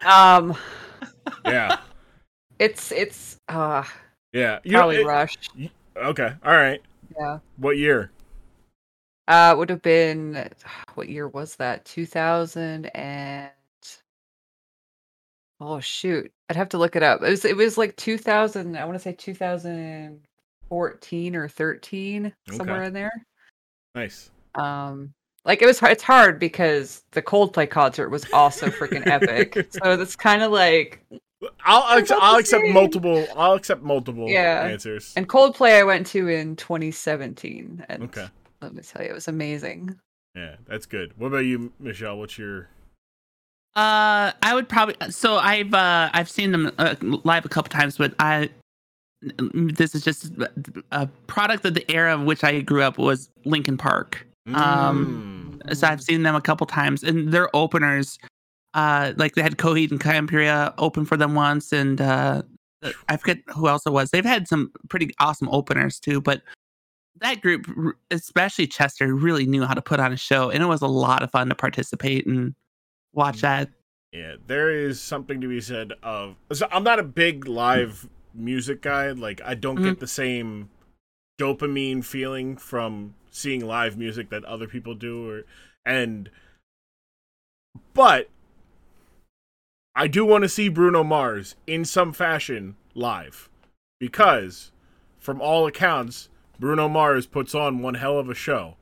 Um, 0.06 0.56
Yeah, 1.44 1.78
it's 2.58 2.92
it's 2.92 3.38
uh 3.48 3.84
yeah. 4.32 4.58
You 4.64 4.72
know, 4.72 4.78
probably 4.78 4.96
it- 5.00 5.06
Rush. 5.06 5.34
okay, 5.96 6.32
all 6.44 6.56
right. 6.56 6.80
Yeah. 7.18 7.38
What 7.56 7.78
year? 7.78 8.10
Uh, 9.26 9.54
would 9.58 9.68
have 9.68 9.82
been 9.82 10.48
what 10.94 11.08
year 11.08 11.28
was 11.28 11.56
that? 11.56 11.84
Two 11.84 12.06
thousand 12.06 12.86
and 12.86 13.50
oh 15.60 15.80
shoot, 15.80 16.30
I'd 16.48 16.56
have 16.56 16.70
to 16.70 16.78
look 16.78 16.96
it 16.96 17.02
up. 17.02 17.22
It 17.22 17.28
was 17.30 17.44
it 17.44 17.56
was 17.56 17.76
like 17.76 17.94
two 17.96 18.16
thousand. 18.16 18.76
I 18.76 18.84
want 18.84 18.96
to 18.96 19.02
say 19.02 19.12
two 19.12 19.34
thousand 19.34 20.20
fourteen 20.68 21.36
or 21.36 21.48
thirteen, 21.48 22.32
somewhere 22.50 22.84
in 22.84 22.92
there. 22.92 23.12
Nice. 23.94 24.30
Um, 24.54 25.12
like 25.44 25.60
it 25.60 25.66
was 25.66 25.82
it's 25.82 26.02
hard 26.02 26.38
because 26.38 27.04
the 27.12 27.22
Coldplay 27.22 27.68
concert 27.68 28.08
was 28.08 28.24
also 28.32 28.68
freaking 28.68 29.06
epic. 29.06 29.68
So 29.82 29.96
that's 29.96 30.16
kind 30.16 30.42
of 30.42 30.52
like 30.52 31.04
I'll 31.64 31.82
I'll, 31.82 32.04
I'll 32.20 32.36
accept 32.38 32.62
same. 32.64 32.72
multiple. 32.74 33.26
I'll 33.36 33.54
accept 33.54 33.82
multiple 33.82 34.28
Yeah. 34.28 34.62
answers. 34.64 35.12
and 35.16 35.28
Coldplay 35.28 35.78
I 35.78 35.84
went 35.84 36.06
to 36.08 36.28
in 36.28 36.56
2017, 36.56 37.84
and 37.88 38.02
Okay. 38.04 38.26
let 38.60 38.74
me 38.74 38.82
tell 38.82 39.02
you, 39.02 39.10
it 39.10 39.14
was 39.14 39.28
amazing. 39.28 39.98
Yeah, 40.34 40.56
that's 40.66 40.86
good. 40.86 41.12
What 41.18 41.28
about 41.28 41.38
you, 41.44 41.72
Michele? 41.78 42.18
What's 42.18 42.38
your? 42.38 42.68
Uh, 43.76 44.32
I 44.42 44.52
would 44.54 44.68
probably. 44.68 44.96
So 45.10 45.36
I've 45.36 45.72
uh 45.74 46.10
I've 46.12 46.30
seen 46.30 46.50
them 46.52 46.72
uh, 46.78 46.96
live 47.00 47.44
a 47.44 47.48
couple 47.48 47.70
times, 47.70 47.96
but 47.98 48.14
I 48.18 48.50
this 49.52 49.94
is 49.94 50.02
just 50.04 50.32
a 50.92 51.06
product 51.26 51.64
of 51.64 51.74
the 51.74 51.88
era 51.90 52.14
of 52.14 52.22
which 52.22 52.44
I 52.44 52.60
grew 52.60 52.82
up 52.82 52.98
was 52.98 53.30
Linkin 53.44 53.76
Park. 53.76 54.26
Um, 54.54 55.24
Mm. 55.64 55.74
So 55.76 55.86
I've 55.88 56.00
seen 56.02 56.22
them 56.22 56.34
a 56.36 56.40
couple 56.40 56.66
times, 56.66 57.02
and 57.02 57.32
their 57.32 57.54
openers, 57.54 58.18
uh, 58.74 59.12
like 59.16 59.34
they 59.34 59.42
had 59.42 59.56
Coheed 59.56 59.90
and 59.90 60.00
Cambria 60.00 60.74
open 60.78 61.04
for 61.04 61.16
them 61.16 61.34
once, 61.34 61.72
and 61.72 62.00
uh, 62.00 62.42
I 63.08 63.16
forget 63.16 63.38
who 63.48 63.68
else 63.68 63.86
it 63.86 63.92
was. 63.92 64.10
They've 64.10 64.24
had 64.24 64.46
some 64.46 64.72
pretty 64.88 65.14
awesome 65.20 65.48
openers 65.50 65.98
too, 65.98 66.20
but 66.20 66.42
that 67.20 67.40
group, 67.40 67.66
especially 68.10 68.66
Chester, 68.66 69.14
really 69.14 69.46
knew 69.46 69.64
how 69.64 69.74
to 69.74 69.82
put 69.82 70.00
on 70.00 70.12
a 70.12 70.16
show, 70.16 70.50
and 70.50 70.62
it 70.62 70.66
was 70.66 70.82
a 70.82 70.86
lot 70.86 71.22
of 71.22 71.30
fun 71.30 71.48
to 71.48 71.54
participate 71.54 72.26
and 72.26 72.54
watch 73.12 73.40
that. 73.40 73.70
yeah, 74.12 74.34
there 74.46 74.70
is 74.70 75.00
something 75.00 75.40
to 75.40 75.48
be 75.48 75.60
said 75.60 75.92
of. 76.02 76.36
So 76.52 76.68
I'm 76.70 76.84
not 76.84 76.98
a 76.98 77.04
big 77.04 77.46
live 77.46 78.08
music 78.34 78.82
guy. 78.82 79.10
Like 79.10 79.40
I 79.44 79.54
don't 79.54 79.82
get 79.82 79.98
the 80.00 80.06
same 80.06 80.70
dopamine 81.40 82.04
feeling 82.04 82.56
from 82.56 83.14
seeing 83.30 83.66
live 83.66 83.96
music 83.96 84.30
that 84.30 84.44
other 84.44 84.68
people 84.68 84.94
do, 84.94 85.28
or 85.28 85.42
and. 85.84 86.30
But 87.94 88.28
I 89.98 90.06
do 90.06 90.24
want 90.24 90.42
to 90.42 90.48
see 90.48 90.68
Bruno 90.68 91.02
Mars 91.02 91.56
in 91.66 91.84
some 91.84 92.12
fashion 92.12 92.76
live 92.94 93.48
because, 93.98 94.70
from 95.18 95.40
all 95.40 95.66
accounts, 95.66 96.28
Bruno 96.60 96.88
Mars 96.88 97.26
puts 97.26 97.52
on 97.52 97.82
one 97.82 97.94
hell 97.94 98.16
of 98.16 98.30
a 98.30 98.34
show. 98.34 98.76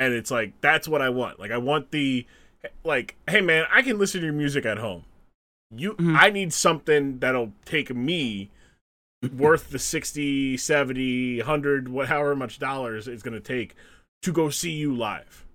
And 0.00 0.12
it's 0.12 0.32
like, 0.32 0.60
that's 0.60 0.88
what 0.88 1.00
I 1.00 1.10
want. 1.10 1.38
Like, 1.38 1.52
I 1.52 1.58
want 1.58 1.92
the 1.92 2.26
like, 2.82 3.14
hey 3.28 3.40
man, 3.40 3.66
I 3.72 3.82
can 3.82 3.98
listen 3.98 4.20
to 4.20 4.26
your 4.26 4.34
music 4.34 4.66
at 4.66 4.78
home. 4.78 5.04
You, 5.70 5.94
Mhm. 5.94 6.16
I 6.18 6.30
need 6.30 6.52
something 6.52 7.20
that'll 7.20 7.52
take 7.64 7.94
me 7.94 8.50
worth 9.36 9.70
the 9.70 9.78
60, 9.78 10.56
70, 10.56 11.38
100, 11.38 11.88
what, 11.88 12.08
however 12.08 12.34
much 12.34 12.58
dollars 12.58 13.06
it's 13.06 13.22
going 13.22 13.34
to 13.34 13.40
take 13.40 13.76
to 14.22 14.32
go 14.32 14.50
see 14.50 14.72
you 14.72 14.92
live. 14.92 15.46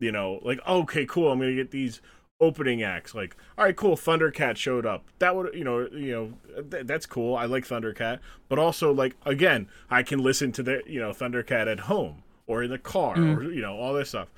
You 0.00 0.10
know, 0.10 0.40
like, 0.42 0.58
okay, 0.66 1.06
cool. 1.06 1.30
I'm 1.30 1.38
going 1.38 1.50
to 1.50 1.62
get 1.62 1.70
these 1.70 2.00
opening 2.40 2.82
acts. 2.82 3.14
Like, 3.14 3.36
all 3.58 3.64
right, 3.64 3.76
cool. 3.76 3.96
Thundercat 3.96 4.56
showed 4.56 4.86
up. 4.86 5.04
That 5.18 5.36
would, 5.36 5.54
you 5.54 5.64
know, 5.64 5.88
you 5.92 6.12
know, 6.12 6.62
th- 6.70 6.86
that's 6.86 7.06
cool. 7.06 7.36
I 7.36 7.44
like 7.44 7.66
Thundercat, 7.66 8.18
but 8.48 8.58
also 8.58 8.92
like, 8.92 9.14
again, 9.26 9.68
I 9.90 10.02
can 10.02 10.20
listen 10.20 10.52
to 10.52 10.62
the, 10.62 10.82
you 10.86 11.00
know, 11.00 11.10
Thundercat 11.10 11.70
at 11.70 11.80
home 11.80 12.22
or 12.46 12.62
in 12.62 12.70
the 12.70 12.78
car 12.78 13.16
Mm. 13.16 13.36
or, 13.36 13.42
you 13.52 13.60
know, 13.60 13.76
all 13.76 13.92
this 13.94 14.10
stuff. 14.10 14.28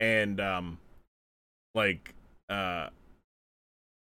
And, 0.00 0.40
um, 0.40 0.78
like, 1.74 2.14
uh, 2.48 2.88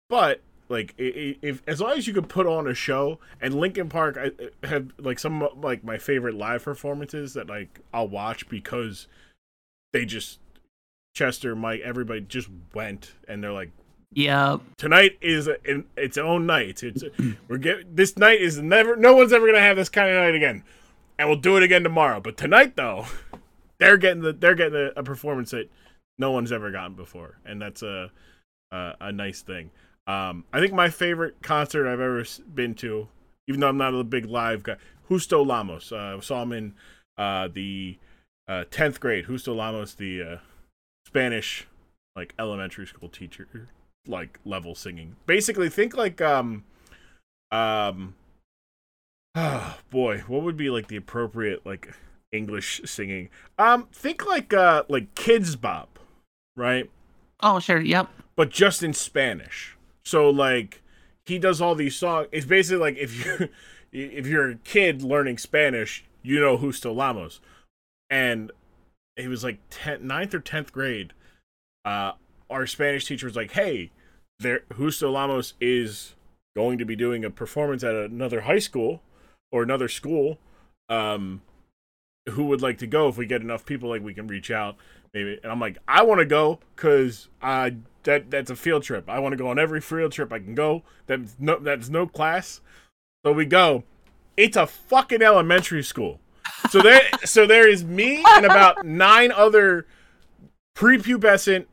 but 0.09 0.41
like 0.69 0.95
if 0.97 1.63
as 1.67 1.81
long 1.81 1.93
as 1.93 2.07
you 2.07 2.15
could 2.15 2.29
put 2.29 2.47
on 2.47 2.67
a 2.67 2.75
show 2.75 3.19
and 3.41 3.55
Linkin 3.55 3.89
Park 3.89 4.17
I 4.19 4.31
I 4.63 4.67
have 4.67 4.93
like 4.99 5.19
some 5.19 5.47
like 5.57 5.85
my 5.85 5.99
favorite 5.99 6.35
live 6.35 6.65
performances 6.65 7.35
that 7.35 7.49
like 7.49 7.81
I'll 7.93 8.09
watch 8.09 8.49
because 8.49 9.07
they 9.93 10.05
just 10.05 10.39
Chester 11.15 11.55
Mike 11.55 11.81
everybody 11.85 12.21
just 12.21 12.49
went 12.75 13.13
and 13.29 13.43
they're 13.43 13.53
like 13.53 13.71
Yeah. 14.13 14.59
tonight 14.77 15.17
is 15.21 15.49
a, 15.49 15.57
in 15.69 15.85
its 15.97 16.19
own 16.19 16.47
night 16.47 16.83
it's 16.83 17.05
we're 17.49 17.59
get 17.59 17.97
this 17.97 18.17
night 18.19 18.41
is 18.41 18.61
never 18.61 18.97
no 18.97 19.15
one's 19.15 19.33
ever 19.33 19.47
gonna 19.47 19.61
have 19.61 19.77
this 19.77 19.89
kind 19.89 20.09
of 20.11 20.17
night 20.17 20.35
again 20.35 20.63
and 21.19 21.29
we'll 21.29 21.39
do 21.39 21.57
it 21.57 21.63
again 21.63 21.83
tomorrow 21.85 22.21
but 22.21 22.37
tonight 22.37 22.77
though 22.77 23.07
they're 23.79 23.97
getting 23.97 24.23
the 24.23 24.33
they're 24.33 24.55
getting 24.55 24.75
a, 24.79 24.91
a 24.97 25.03
performance 25.03 25.51
that 25.53 25.71
no 26.19 26.31
one's 26.31 26.53
ever 26.53 26.71
gotten 26.71 26.95
before 26.95 27.39
and 27.47 27.63
that's 27.63 27.83
a 27.83 28.11
a, 28.73 28.93
a 29.01 29.13
nice 29.13 29.41
thing 29.43 29.71
um, 30.07 30.45
I 30.53 30.61
think 30.61 30.75
my 30.75 30.91
favorite 30.91 31.37
concert 31.43 31.87
I've 31.91 31.99
ever 31.99 32.23
been 32.55 32.75
to, 32.75 33.09
even 33.49 33.61
though 33.61 33.69
I'm 33.69 33.79
not 33.79 33.95
a 33.95 34.05
big 34.05 34.27
live 34.27 34.63
guy, 34.63 34.77
Justo 35.09 35.43
Lamas. 35.43 35.93
Uh, 35.93 36.17
I 36.19 36.21
saw 36.21 36.43
him 36.43 36.53
in 36.53 36.75
uh, 37.17 37.49
the 37.51 37.97
uh, 38.47 38.65
10th 38.71 39.01
grade. 39.01 39.25
Justo 39.29 39.55
Lamas, 39.55 39.95
the 39.95 40.23
uh, 40.23 40.37
Spanish 41.15 41.69
like 42.17 42.35
elementary 42.41 42.87
school 42.89 43.09
teacher, 43.09 43.69
like 44.09 44.41
level 44.45 44.75
singing. 44.75 45.15
Basically, 45.27 45.69
think 45.69 45.97
like 45.97 46.21
um 46.21 46.65
um. 47.53 48.17
Oh 49.37 49.79
boy, 49.91 50.25
what 50.27 50.43
would 50.43 50.57
be 50.57 50.71
like 50.71 50.89
the 50.89 50.97
appropriate 50.97 51.65
like 51.65 51.95
English 52.33 52.81
singing? 52.85 53.29
Um, 53.61 53.87
think 53.93 54.27
like 54.27 54.53
uh 54.53 54.83
like 54.89 55.15
Kidz 55.15 55.61
Bop, 55.61 56.01
right? 56.57 56.91
Oh, 57.41 57.61
sure. 57.61 57.81
Yep. 57.81 58.09
but 58.35 58.51
just 58.51 58.83
in 58.83 58.93
Spanish. 58.93 59.77
So 60.05 60.29
like 60.29 60.83
he 61.27 61.39
does 61.39 61.61
all 61.61 61.77
these 61.77 61.95
songs. 61.95 62.27
It's 62.33 62.47
basically 62.47 62.81
like 62.81 62.97
if 62.97 63.25
you 63.25 63.49
if 63.93 64.27
you're 64.27 64.51
a 64.51 64.57
kid 64.57 65.03
learning 65.03 65.39
Spanish, 65.39 66.05
you 66.25 66.41
know 66.41 66.59
Justo 66.59 66.93
Lamas. 66.93 67.39
And 68.11 68.51
it 69.17 69.29
was 69.29 69.45
like 69.45 69.59
10th, 69.71 70.03
9th 70.03 70.35
or 70.35 70.41
10th 70.41 70.73
grade. 70.73 71.13
Uh 71.85 72.13
our 72.51 72.67
Spanish 72.67 73.07
teacher 73.07 73.27
was 73.27 73.37
like, 73.37 73.53
"Hey, 73.53 73.91
there 74.39 74.63
Justo 74.77 75.11
Lamas 75.11 75.55
is 75.61 76.15
going 76.55 76.79
to 76.79 76.85
be 76.85 76.95
doing 76.97 77.25
a 77.25 77.31
performance 77.31 77.83
at 77.83 77.95
another 77.95 78.43
high 78.43 78.59
school 78.59 79.03
or 79.51 79.63
another 79.63 79.89
school. 79.89 80.39
Um 80.89 81.43
who 82.31 82.45
would 82.47 82.63
like 82.63 82.79
to 82.79 82.87
go 82.87 83.09
if 83.09 83.17
we 83.17 83.27
get 83.27 83.43
enough 83.43 83.67
people 83.67 83.89
like 83.89 84.03
we 84.03 84.15
can 84.15 84.27
reach 84.27 84.51
out 84.51 84.77
maybe 85.13 85.39
and 85.43 85.53
i'm 85.53 85.61
like 85.61 85.79
i 85.87 86.03
want 86.03 86.19
to 86.19 86.25
go 86.25 86.59
because 86.75 87.29
uh 87.43 87.71
that 88.05 88.31
that's 88.31 88.51
a 88.51 88.57
field 88.57 88.83
trip 88.83 89.09
i 89.09 89.19
want 89.19 89.33
to 89.33 89.37
go 89.37 89.49
on 89.49 89.59
every 89.59 89.81
field 89.81 90.13
trip 90.13 90.33
i 90.33 90.39
can 90.39 90.55
go 90.55 90.83
that's 91.07 91.37
no 91.39 91.59
that's 91.59 91.89
no 91.89 92.07
class 92.07 92.61
so 93.25 93.33
we 93.33 93.45
go 93.45 93.85
it's 94.37 94.57
a 94.57 94.67
fucking 94.67 95.23
elementary 95.23 95.83
school 95.83 96.19
so 96.71 96.81
there 96.81 97.03
so 97.25 97.47
there 97.47 97.69
is 97.69 97.85
me 97.85 98.25
and 98.37 98.45
about 98.45 98.85
nine 98.85 99.33
other 99.33 99.87
prepubescent 100.77 101.67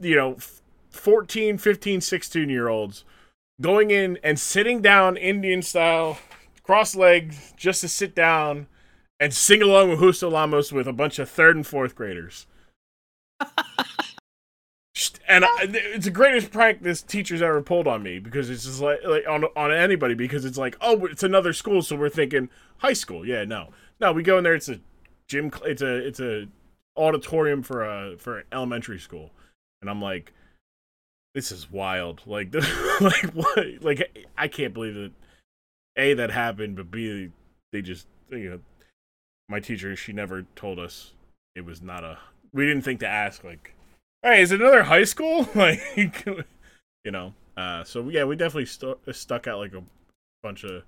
you 0.00 0.14
know 0.14 0.36
14 0.90 1.58
15 1.58 2.00
16 2.00 2.48
year 2.48 2.68
olds 2.68 3.04
going 3.60 3.90
in 3.90 4.18
and 4.22 4.38
sitting 4.38 4.82
down 4.82 5.16
indian 5.16 5.62
style 5.62 6.18
cross 6.62 6.94
legged 6.94 7.34
just 7.56 7.80
to 7.80 7.88
sit 7.88 8.14
down 8.14 8.66
and 9.18 9.32
sing 9.32 9.62
along 9.62 9.90
with 9.90 10.00
Justo 10.00 10.28
Lamas 10.30 10.72
with 10.72 10.86
a 10.86 10.92
bunch 10.92 11.18
of 11.18 11.30
third 11.30 11.56
and 11.56 11.66
fourth 11.66 11.94
graders. 11.94 12.46
and 15.28 15.44
I, 15.44 15.50
it's 15.62 16.06
the 16.06 16.10
greatest 16.10 16.50
prank 16.50 16.82
this 16.82 17.02
teacher's 17.02 17.42
ever 17.42 17.60
pulled 17.60 17.86
on 17.86 18.02
me 18.02 18.18
because 18.18 18.48
it's 18.48 18.64
just 18.64 18.80
like, 18.80 19.00
like 19.04 19.24
on 19.28 19.44
on 19.56 19.70
anybody 19.70 20.14
because 20.14 20.44
it's 20.44 20.56
like 20.56 20.76
oh 20.80 21.04
it's 21.06 21.22
another 21.22 21.52
school 21.52 21.82
so 21.82 21.96
we're 21.96 22.08
thinking 22.08 22.48
high 22.78 22.94
school. 22.94 23.26
Yeah 23.26 23.44
no. 23.44 23.72
No 24.00 24.12
we 24.12 24.22
go 24.22 24.38
in 24.38 24.44
there 24.44 24.54
it's 24.54 24.68
a 24.68 24.80
gym 25.28 25.50
it's 25.64 25.82
a 25.82 25.96
it's 25.96 26.20
a 26.20 26.48
auditorium 26.96 27.62
for 27.62 27.84
a 27.84 28.16
for 28.16 28.38
an 28.38 28.44
elementary 28.52 28.98
school. 28.98 29.30
And 29.82 29.90
I'm 29.90 30.00
like 30.00 30.32
this 31.34 31.52
is 31.52 31.70
wild. 31.70 32.22
Like 32.24 32.54
like 33.00 33.30
what? 33.34 33.66
Like 33.82 34.28
I 34.38 34.48
can't 34.48 34.72
believe 34.72 34.94
that 34.94 35.12
a 35.98 36.14
that 36.14 36.30
happened 36.30 36.76
but 36.76 36.90
b 36.90 37.30
they 37.72 37.82
just 37.82 38.06
you 38.30 38.50
know 38.50 38.60
my 39.48 39.60
teacher 39.60 39.94
she 39.94 40.12
never 40.12 40.46
told 40.56 40.78
us 40.78 41.12
it 41.54 41.64
was 41.64 41.82
not 41.82 42.02
a 42.02 42.18
we 42.52 42.66
didn't 42.66 42.82
think 42.82 43.00
to 43.00 43.06
ask 43.06 43.44
like 43.44 43.75
hey 44.26 44.42
is 44.42 44.52
it 44.52 44.60
another 44.60 44.82
high 44.82 45.04
school 45.04 45.48
like 45.54 45.80
you 47.04 47.10
know 47.10 47.32
uh 47.56 47.84
so 47.84 48.08
yeah 48.08 48.24
we 48.24 48.36
definitely 48.36 48.66
stu- 48.66 48.98
stuck 49.12 49.46
out 49.46 49.58
like 49.58 49.72
a 49.72 49.82
bunch 50.42 50.64
of 50.64 50.82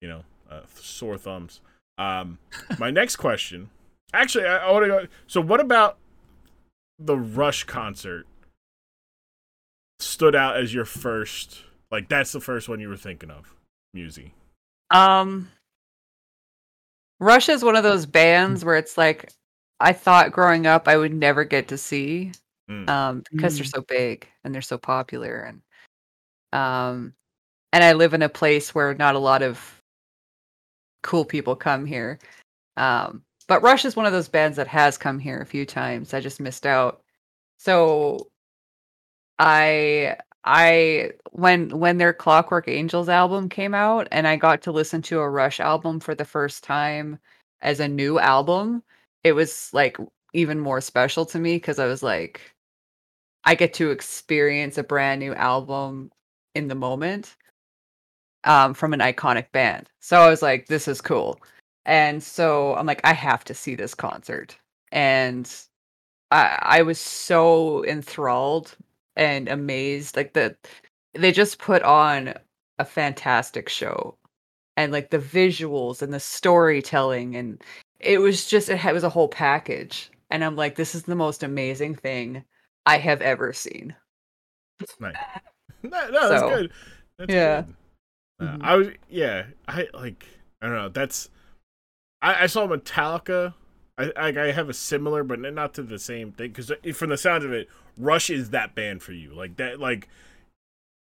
you 0.00 0.08
know 0.08 0.22
uh, 0.50 0.60
sore 0.74 1.18
thumbs 1.18 1.60
um 1.98 2.38
my 2.78 2.90
next 3.00 3.16
question 3.16 3.68
actually 4.14 4.44
i, 4.44 4.58
I 4.58 4.70
want 4.70 4.84
to 4.84 4.88
go 4.88 5.06
so 5.26 5.40
what 5.40 5.60
about 5.60 5.98
the 6.98 7.16
rush 7.16 7.64
concert 7.64 8.26
stood 9.98 10.34
out 10.34 10.56
as 10.56 10.72
your 10.72 10.84
first 10.84 11.62
like 11.90 12.08
that's 12.08 12.32
the 12.32 12.40
first 12.40 12.68
one 12.68 12.80
you 12.80 12.88
were 12.88 12.96
thinking 12.96 13.30
of 13.30 13.54
Musy. 13.94 14.32
Um, 14.90 15.50
Rush 17.20 17.48
is 17.48 17.62
one 17.62 17.76
of 17.76 17.84
those 17.84 18.06
bands 18.06 18.64
where 18.64 18.76
it's 18.76 18.98
like 18.98 19.32
I 19.78 19.92
thought 19.92 20.32
growing 20.32 20.66
up 20.66 20.88
I 20.88 20.96
would 20.96 21.14
never 21.14 21.44
get 21.44 21.68
to 21.68 21.78
see, 21.78 22.32
Mm. 22.70 22.88
um, 22.88 23.22
because 23.30 23.56
they're 23.56 23.64
Mm. 23.66 23.70
so 23.70 23.82
big 23.82 24.26
and 24.44 24.54
they're 24.54 24.62
so 24.62 24.78
popular, 24.78 25.40
and 25.42 25.62
um, 26.52 27.14
and 27.72 27.82
I 27.84 27.92
live 27.94 28.14
in 28.14 28.22
a 28.22 28.28
place 28.28 28.74
where 28.74 28.94
not 28.94 29.14
a 29.14 29.18
lot 29.18 29.42
of 29.42 29.82
cool 31.02 31.24
people 31.24 31.56
come 31.56 31.84
here. 31.86 32.18
Um, 32.76 33.24
but 33.48 33.62
Rush 33.62 33.84
is 33.84 33.96
one 33.96 34.06
of 34.06 34.12
those 34.12 34.28
bands 34.28 34.56
that 34.56 34.68
has 34.68 34.98
come 34.98 35.18
here 35.18 35.40
a 35.40 35.46
few 35.46 35.66
times. 35.66 36.14
I 36.14 36.20
just 36.20 36.40
missed 36.40 36.66
out. 36.66 37.02
So 37.58 38.28
I 39.38 40.16
I 40.44 41.12
when 41.32 41.70
when 41.78 41.98
their 41.98 42.12
Clockwork 42.12 42.68
Angels 42.68 43.08
album 43.08 43.48
came 43.48 43.74
out 43.74 44.08
and 44.12 44.26
I 44.26 44.36
got 44.36 44.62
to 44.62 44.72
listen 44.72 45.02
to 45.02 45.20
a 45.20 45.28
Rush 45.30 45.60
album 45.60 46.00
for 46.00 46.14
the 46.14 46.24
first 46.24 46.64
time 46.64 47.18
as 47.60 47.80
a 47.80 47.88
new 47.88 48.18
album, 48.18 48.82
it 49.24 49.32
was 49.32 49.70
like 49.72 49.96
even 50.32 50.58
more 50.58 50.80
special 50.80 51.26
to 51.26 51.38
me 51.38 51.56
because 51.56 51.78
I 51.78 51.86
was 51.86 52.02
like 52.02 52.40
I 53.44 53.54
get 53.54 53.74
to 53.74 53.90
experience 53.90 54.78
a 54.78 54.84
brand 54.84 55.20
new 55.20 55.34
album 55.34 56.10
in 56.54 56.68
the 56.68 56.74
moment 56.74 57.36
um 58.44 58.74
from 58.74 58.92
an 58.92 59.00
iconic 59.00 59.50
band. 59.52 59.88
So 60.00 60.20
I 60.20 60.28
was 60.30 60.42
like 60.42 60.66
this 60.66 60.88
is 60.88 61.00
cool. 61.00 61.38
And 61.84 62.22
so 62.22 62.74
I'm 62.76 62.86
like 62.86 63.00
I 63.04 63.12
have 63.12 63.44
to 63.44 63.54
see 63.54 63.74
this 63.74 63.94
concert. 63.94 64.56
And 64.92 65.50
I 66.30 66.58
I 66.62 66.82
was 66.82 66.98
so 66.98 67.84
enthralled 67.84 68.76
and 69.16 69.48
amazed 69.48 70.16
like 70.16 70.32
the 70.34 70.56
they 71.14 71.32
just 71.32 71.58
put 71.58 71.82
on 71.82 72.34
a 72.78 72.84
fantastic 72.84 73.68
show 73.68 74.16
and 74.76 74.92
like 74.92 75.10
the 75.10 75.18
visuals 75.18 76.02
and 76.02 76.12
the 76.12 76.20
storytelling 76.20 77.36
and 77.36 77.62
it 78.00 78.18
was 78.20 78.46
just 78.46 78.68
it 78.68 78.92
was 78.92 79.04
a 79.04 79.10
whole 79.10 79.28
package 79.28 80.10
and 80.32 80.44
i'm 80.44 80.56
like 80.56 80.76
this 80.76 80.96
is 80.96 81.04
the 81.04 81.16
most 81.16 81.44
amazing 81.44 81.94
thing 81.96 82.44
i 82.86 82.98
have 82.98 83.22
ever 83.22 83.54
seen 83.54 83.96
That's 84.78 85.00
Nice. 85.00 85.16
No, 85.82 86.08
no, 86.10 86.28
that's 86.28 86.42
So, 86.42 86.48
good. 86.48 86.72
That's 87.18 87.34
yeah. 87.34 87.64
good. 87.64 87.74
Uh, 88.40 88.56
Mhm. 88.56 88.60
I 88.60 88.76
was, 88.76 88.88
yeah, 89.08 89.46
I 89.68 89.88
like, 89.94 90.26
I 90.62 90.66
don't 90.66 90.76
know. 90.76 90.88
That's, 90.90 91.30
I, 92.22 92.44
I 92.44 92.46
saw 92.46 92.66
Metallica. 92.66 93.54
I, 93.98 94.12
I, 94.16 94.28
I 94.28 94.52
have 94.52 94.68
a 94.68 94.74
similar, 94.74 95.24
but 95.24 95.40
not 95.40 95.74
to 95.74 95.82
the 95.82 95.98
same 95.98 96.32
thing. 96.32 96.52
Because 96.52 96.72
from 96.96 97.10
the 97.10 97.18
sound 97.18 97.44
of 97.44 97.52
it, 97.52 97.68
Rush 97.98 98.30
is 98.30 98.50
that 98.50 98.74
band 98.74 99.02
for 99.02 99.12
you. 99.12 99.34
Like 99.34 99.56
that, 99.56 99.80
like 99.80 100.08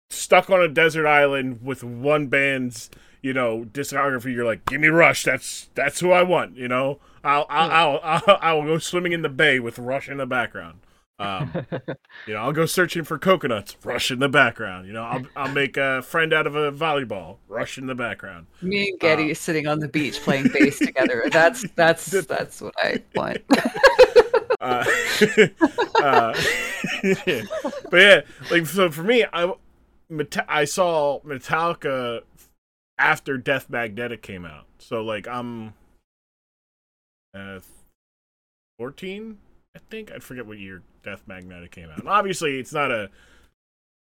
stuck 0.09 0.49
on 0.49 0.61
a 0.61 0.67
desert 0.67 1.07
island 1.07 1.59
with 1.63 1.83
one 1.83 2.27
band's, 2.27 2.89
you 3.21 3.33
know, 3.33 3.65
discography. 3.71 4.33
You're 4.33 4.45
like, 4.45 4.65
give 4.65 4.81
me 4.81 4.87
Rush. 4.87 5.23
That's 5.23 5.69
that's 5.75 5.99
who 5.99 6.11
I 6.11 6.23
want. 6.23 6.55
You 6.57 6.67
know, 6.67 6.99
I'll 7.23 7.45
I'll 7.49 7.71
I'll, 7.71 8.21
I'll, 8.27 8.37
I'll 8.41 8.63
go 8.63 8.77
swimming 8.77 9.11
in 9.13 9.21
the 9.21 9.29
bay 9.29 9.59
with 9.59 9.79
Rush 9.79 10.09
in 10.09 10.17
the 10.17 10.25
background. 10.25 10.79
Um, 11.19 11.51
you 12.27 12.33
know, 12.33 12.41
I'll 12.41 12.53
go 12.53 12.65
searching 12.65 13.03
for 13.03 13.17
coconuts, 13.17 13.75
rush 13.83 14.11
in 14.11 14.19
the 14.19 14.29
background. 14.29 14.87
You 14.87 14.93
know, 14.93 15.03
I'll 15.03 15.25
I'll 15.35 15.51
make 15.51 15.75
a 15.77 16.01
friend 16.03 16.31
out 16.33 16.45
of 16.45 16.55
a 16.55 16.71
volleyball, 16.71 17.37
rush 17.47 17.77
in 17.77 17.87
the 17.87 17.95
background. 17.95 18.47
Me 18.61 18.89
and 18.89 18.99
Geddy 18.99 19.31
Uh, 19.31 19.33
sitting 19.33 19.67
on 19.67 19.79
the 19.79 19.87
beach 19.87 20.21
playing 20.21 20.49
bass 20.53 20.79
together. 20.83 21.23
That's 21.31 21.65
that's 21.75 22.21
that's 22.27 22.61
what 22.61 22.73
I 22.77 23.03
want. 23.15 23.39
Uh, 24.59 24.85
uh, 26.01 26.33
but 27.89 27.97
yeah, 27.97 28.21
like 28.49 28.65
so 28.65 28.89
for 28.91 29.03
me, 29.03 29.25
I 29.31 29.53
I 30.47 30.65
saw 30.65 31.19
Metallica 31.21 32.21
after 32.99 33.37
Death 33.37 33.69
Magnetic 33.69 34.21
came 34.21 34.45
out. 34.45 34.65
So 34.79 35.03
like 35.03 35.27
I'm 35.27 35.73
uh 37.37 37.59
14, 38.79 39.37
I 39.75 39.79
think. 39.89 40.11
I 40.11 40.19
forget 40.19 40.45
what 40.45 40.59
year 40.59 40.83
Death 41.03 41.23
Magnetic 41.27 41.71
came 41.71 41.89
out. 41.89 41.99
And 41.99 42.09
obviously, 42.09 42.59
it's 42.59 42.73
not 42.73 42.91
a 42.91 43.09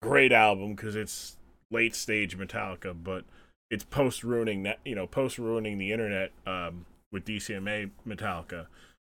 great 0.01 0.31
album 0.31 0.75
because 0.75 0.95
it's 0.95 1.37
late 1.71 1.95
stage 1.95 2.37
Metallica, 2.37 2.95
but 3.01 3.23
it's 3.69 3.83
post 3.83 4.23
ruining 4.23 4.63
that 4.63 4.79
you 4.85 4.95
know 4.95 5.07
post 5.07 5.37
ruining 5.37 5.77
the 5.77 5.91
internet 5.91 6.31
um, 6.45 6.85
with 7.11 7.25
DCMA 7.25 7.91
Metallica. 8.07 8.67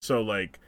So 0.02 0.22
like 0.22 0.58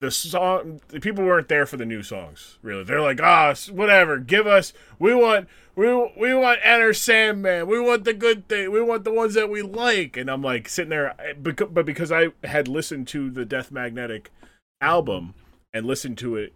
the 0.00 0.10
song, 0.10 0.80
the 0.88 0.98
people 1.00 1.24
weren't 1.24 1.48
there 1.48 1.66
for 1.66 1.76
the 1.76 1.84
new 1.84 2.02
songs. 2.02 2.58
Really, 2.62 2.84
they're 2.84 3.00
like, 3.02 3.20
ah, 3.22 3.50
s- 3.50 3.68
whatever. 3.70 4.18
Give 4.18 4.46
us. 4.46 4.72
We 4.98 5.14
want. 5.14 5.48
We 5.76 5.86
we 6.16 6.34
want 6.34 6.60
Enter 6.62 6.92
Sandman. 6.94 7.66
We 7.66 7.78
want 7.80 8.04
the 8.04 8.14
good 8.14 8.48
thing. 8.48 8.70
We 8.72 8.82
want 8.82 9.04
the 9.04 9.12
ones 9.12 9.34
that 9.34 9.50
we 9.50 9.62
like. 9.62 10.16
And 10.16 10.30
I'm 10.30 10.42
like 10.42 10.68
sitting 10.68 10.90
there, 10.90 11.14
I- 11.20 11.34
but 11.34 11.84
because 11.86 12.10
I 12.10 12.28
had 12.44 12.66
listened 12.68 13.08
to 13.08 13.30
the 13.30 13.44
Death 13.44 13.70
Magnetic 13.70 14.30
album 14.80 15.34
and 15.72 15.86
listened 15.86 16.18
to 16.18 16.36
it 16.36 16.52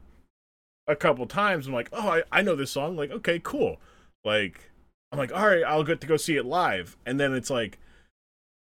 a 0.86 0.96
couple 0.96 1.26
times, 1.26 1.66
I'm 1.66 1.72
like, 1.74 1.88
oh, 1.92 2.08
I, 2.08 2.22
I 2.32 2.42
know 2.42 2.56
this 2.56 2.70
song. 2.70 2.96
Like, 2.96 3.10
okay, 3.10 3.40
cool. 3.42 3.76
Like, 4.24 4.70
I'm 5.12 5.18
like, 5.18 5.32
all 5.34 5.46
right, 5.46 5.62
I'll 5.64 5.84
get 5.84 6.00
to 6.00 6.06
go 6.06 6.16
see 6.16 6.36
it 6.36 6.44
live. 6.46 6.96
And 7.06 7.20
then 7.20 7.34
it's 7.34 7.50
like, 7.50 7.78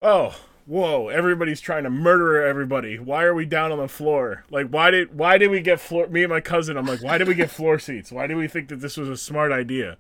oh, 0.01 0.35
whoa, 0.67 1.07
everybody's 1.07 1.61
trying 1.61 1.83
to 1.83 1.89
murder 1.89 2.43
everybody. 2.45 2.99
Why 2.99 3.23
are 3.23 3.33
we 3.33 3.45
down 3.45 3.71
on 3.71 3.79
the 3.79 3.87
floor? 3.87 4.43
Like, 4.51 4.67
why 4.67 4.91
did 4.91 5.17
why 5.17 5.37
did 5.37 5.49
we 5.49 5.61
get 5.61 5.79
floor? 5.79 6.07
Me 6.07 6.23
and 6.23 6.29
my 6.29 6.41
cousin, 6.41 6.77
I'm 6.77 6.85
like, 6.85 7.01
why 7.01 7.17
did 7.17 7.27
we 7.27 7.35
get 7.35 7.49
floor 7.49 7.79
seats? 7.79 8.11
Why 8.11 8.27
did 8.27 8.37
we 8.37 8.47
think 8.47 8.67
that 8.69 8.81
this 8.81 8.97
was 8.97 9.09
a 9.09 9.17
smart 9.17 9.51
idea? 9.51 9.97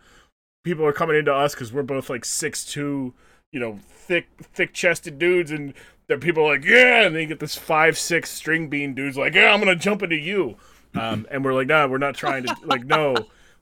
People 0.63 0.85
are 0.85 0.93
coming 0.93 1.15
into 1.15 1.33
us 1.33 1.53
because 1.55 1.71
we're 1.71 1.83
both 1.83 2.09
like 2.09 2.25
six 2.25 2.65
two, 2.65 3.13
you 3.51 3.59
know, 3.59 3.79
thick 3.87 4.27
thick 4.53 4.73
chested 4.73 5.17
dudes, 5.17 5.49
and 5.51 5.73
there 6.07 6.17
people 6.17 6.43
are 6.43 6.55
like, 6.55 6.65
yeah, 6.65 7.05
and 7.05 7.15
then 7.15 7.21
you 7.21 7.27
get 7.27 7.39
this 7.39 7.55
five 7.55 7.97
six 7.97 8.29
string 8.29 8.67
bean 8.69 8.93
dudes 8.93 9.17
like, 9.17 9.33
yeah, 9.33 9.53
I'm 9.53 9.59
gonna 9.59 9.75
jump 9.75 10.03
into 10.03 10.17
you, 10.17 10.57
um, 10.99 11.25
and 11.31 11.43
we're 11.43 11.53
like, 11.53 11.67
nah, 11.67 11.87
we're 11.87 11.97
not 11.97 12.15
trying 12.15 12.43
to 12.43 12.55
like 12.65 12.85
no, 12.85 13.15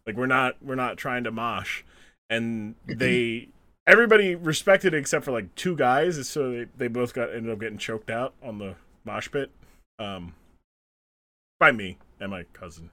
like 0.07 0.15
we're 0.15 0.25
not 0.25 0.55
we're 0.61 0.75
not 0.75 0.97
trying 0.97 1.23
to 1.25 1.31
mosh, 1.31 1.83
and 2.29 2.73
they 2.87 3.49
everybody 3.87 4.35
respected 4.35 4.93
it 4.93 4.97
except 4.97 5.25
for 5.25 5.31
like 5.31 5.53
two 5.55 5.75
guys, 5.75 6.27
so 6.27 6.51
they, 6.51 6.65
they 6.77 6.87
both 6.87 7.13
got 7.13 7.33
ended 7.33 7.51
up 7.51 7.59
getting 7.59 7.77
choked 7.77 8.09
out 8.09 8.33
on 8.43 8.57
the 8.57 8.75
mosh 9.03 9.29
pit, 9.31 9.51
um, 9.99 10.33
by 11.59 11.71
me 11.71 11.97
and 12.19 12.31
my 12.31 12.43
cousin. 12.53 12.89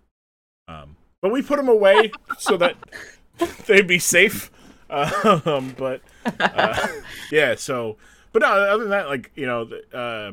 Um, 0.69 0.97
but 1.21 1.33
we 1.33 1.43
put 1.43 1.57
them 1.57 1.69
away 1.69 2.13
so 2.39 2.57
that 2.57 2.77
they'd 3.67 3.87
be 3.87 3.99
safe. 3.99 4.51
Um, 4.91 5.75
but 5.79 6.03
uh, 6.39 6.89
yeah, 7.33 7.55
so 7.55 7.97
but 8.33 8.43
no, 8.43 8.49
other 8.49 8.83
than 8.83 8.91
that, 8.91 9.09
like 9.09 9.31
you 9.35 9.47
know, 9.47 9.69
uh, 9.93 10.33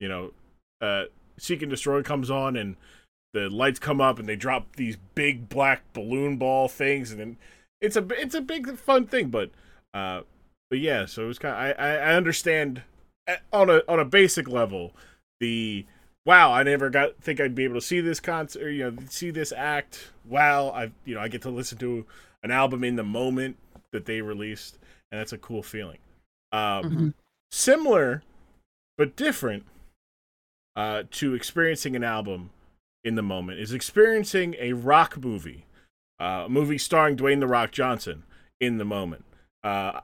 you 0.00 0.08
know, 0.08 0.32
uh, 0.80 1.04
Seek 1.38 1.62
and 1.62 1.70
Destroy 1.70 2.02
comes 2.02 2.30
on 2.30 2.56
and 2.56 2.76
the 3.32 3.48
lights 3.48 3.78
come 3.78 4.00
up 4.00 4.18
and 4.18 4.28
they 4.28 4.36
drop 4.36 4.76
these 4.76 4.96
big 5.14 5.48
black 5.48 5.82
balloon 5.92 6.36
ball 6.36 6.68
things 6.68 7.10
and 7.10 7.20
then 7.20 7.36
it's 7.80 7.96
a 7.96 8.06
it's 8.10 8.34
a 8.34 8.40
big 8.40 8.76
fun 8.78 9.06
thing, 9.06 9.28
but 9.28 9.50
uh, 9.94 10.22
but 10.70 10.80
yeah, 10.80 11.06
so 11.06 11.24
it 11.24 11.26
was 11.28 11.38
kind. 11.38 11.54
Of, 11.72 11.78
I 11.78 11.96
I 11.96 12.14
understand 12.14 12.82
uh, 13.28 13.36
on 13.52 13.70
a 13.70 13.82
on 13.88 13.98
a 14.00 14.04
basic 14.04 14.48
level 14.48 14.92
the 15.40 15.86
wow 16.26 16.52
I 16.52 16.62
never 16.62 16.90
got 16.90 17.16
think 17.22 17.40
I'd 17.40 17.54
be 17.54 17.64
able 17.64 17.74
to 17.74 17.80
see 17.80 18.00
this 18.00 18.20
concert 18.20 18.70
you 18.70 18.90
know 18.90 18.96
see 19.08 19.30
this 19.30 19.52
act 19.52 20.12
wow 20.24 20.68
I 20.70 20.90
you 21.04 21.14
know 21.14 21.20
I 21.20 21.28
get 21.28 21.42
to 21.42 21.50
listen 21.50 21.78
to 21.78 22.06
an 22.42 22.50
album 22.50 22.84
in 22.84 22.96
the 22.96 23.02
moment 23.04 23.56
that 23.92 24.04
they 24.06 24.20
released 24.20 24.78
and 25.10 25.20
that's 25.20 25.32
a 25.32 25.38
cool 25.38 25.62
feeling. 25.62 25.98
Um, 26.52 26.84
Mhm. 26.84 27.14
similar 27.50 28.22
but 28.96 29.16
different 29.16 29.64
uh, 30.76 31.04
to 31.10 31.34
experiencing 31.34 31.94
an 31.96 32.04
album 32.04 32.50
in 33.04 33.14
the 33.14 33.22
moment 33.22 33.58
is 33.60 33.72
experiencing 33.72 34.54
a 34.58 34.72
rock 34.72 35.16
movie, 35.18 35.66
uh, 36.20 36.44
a 36.46 36.48
movie 36.48 36.78
starring 36.78 37.16
Dwayne 37.16 37.40
the 37.40 37.46
Rock 37.46 37.70
Johnson 37.70 38.24
in 38.60 38.78
the 38.78 38.84
moment. 38.84 39.24
Uh, 39.64 40.00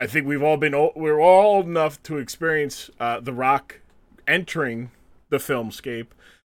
I 0.00 0.06
think 0.06 0.26
we've 0.26 0.42
all 0.42 0.56
been 0.56 0.74
old, 0.74 0.94
we're 0.96 1.20
all 1.20 1.56
old 1.56 1.66
enough 1.66 2.02
to 2.04 2.16
experience 2.16 2.90
uh, 2.98 3.20
the 3.20 3.32
Rock 3.32 3.80
entering 4.26 4.90
the 5.28 5.36
filmscape 5.36 6.08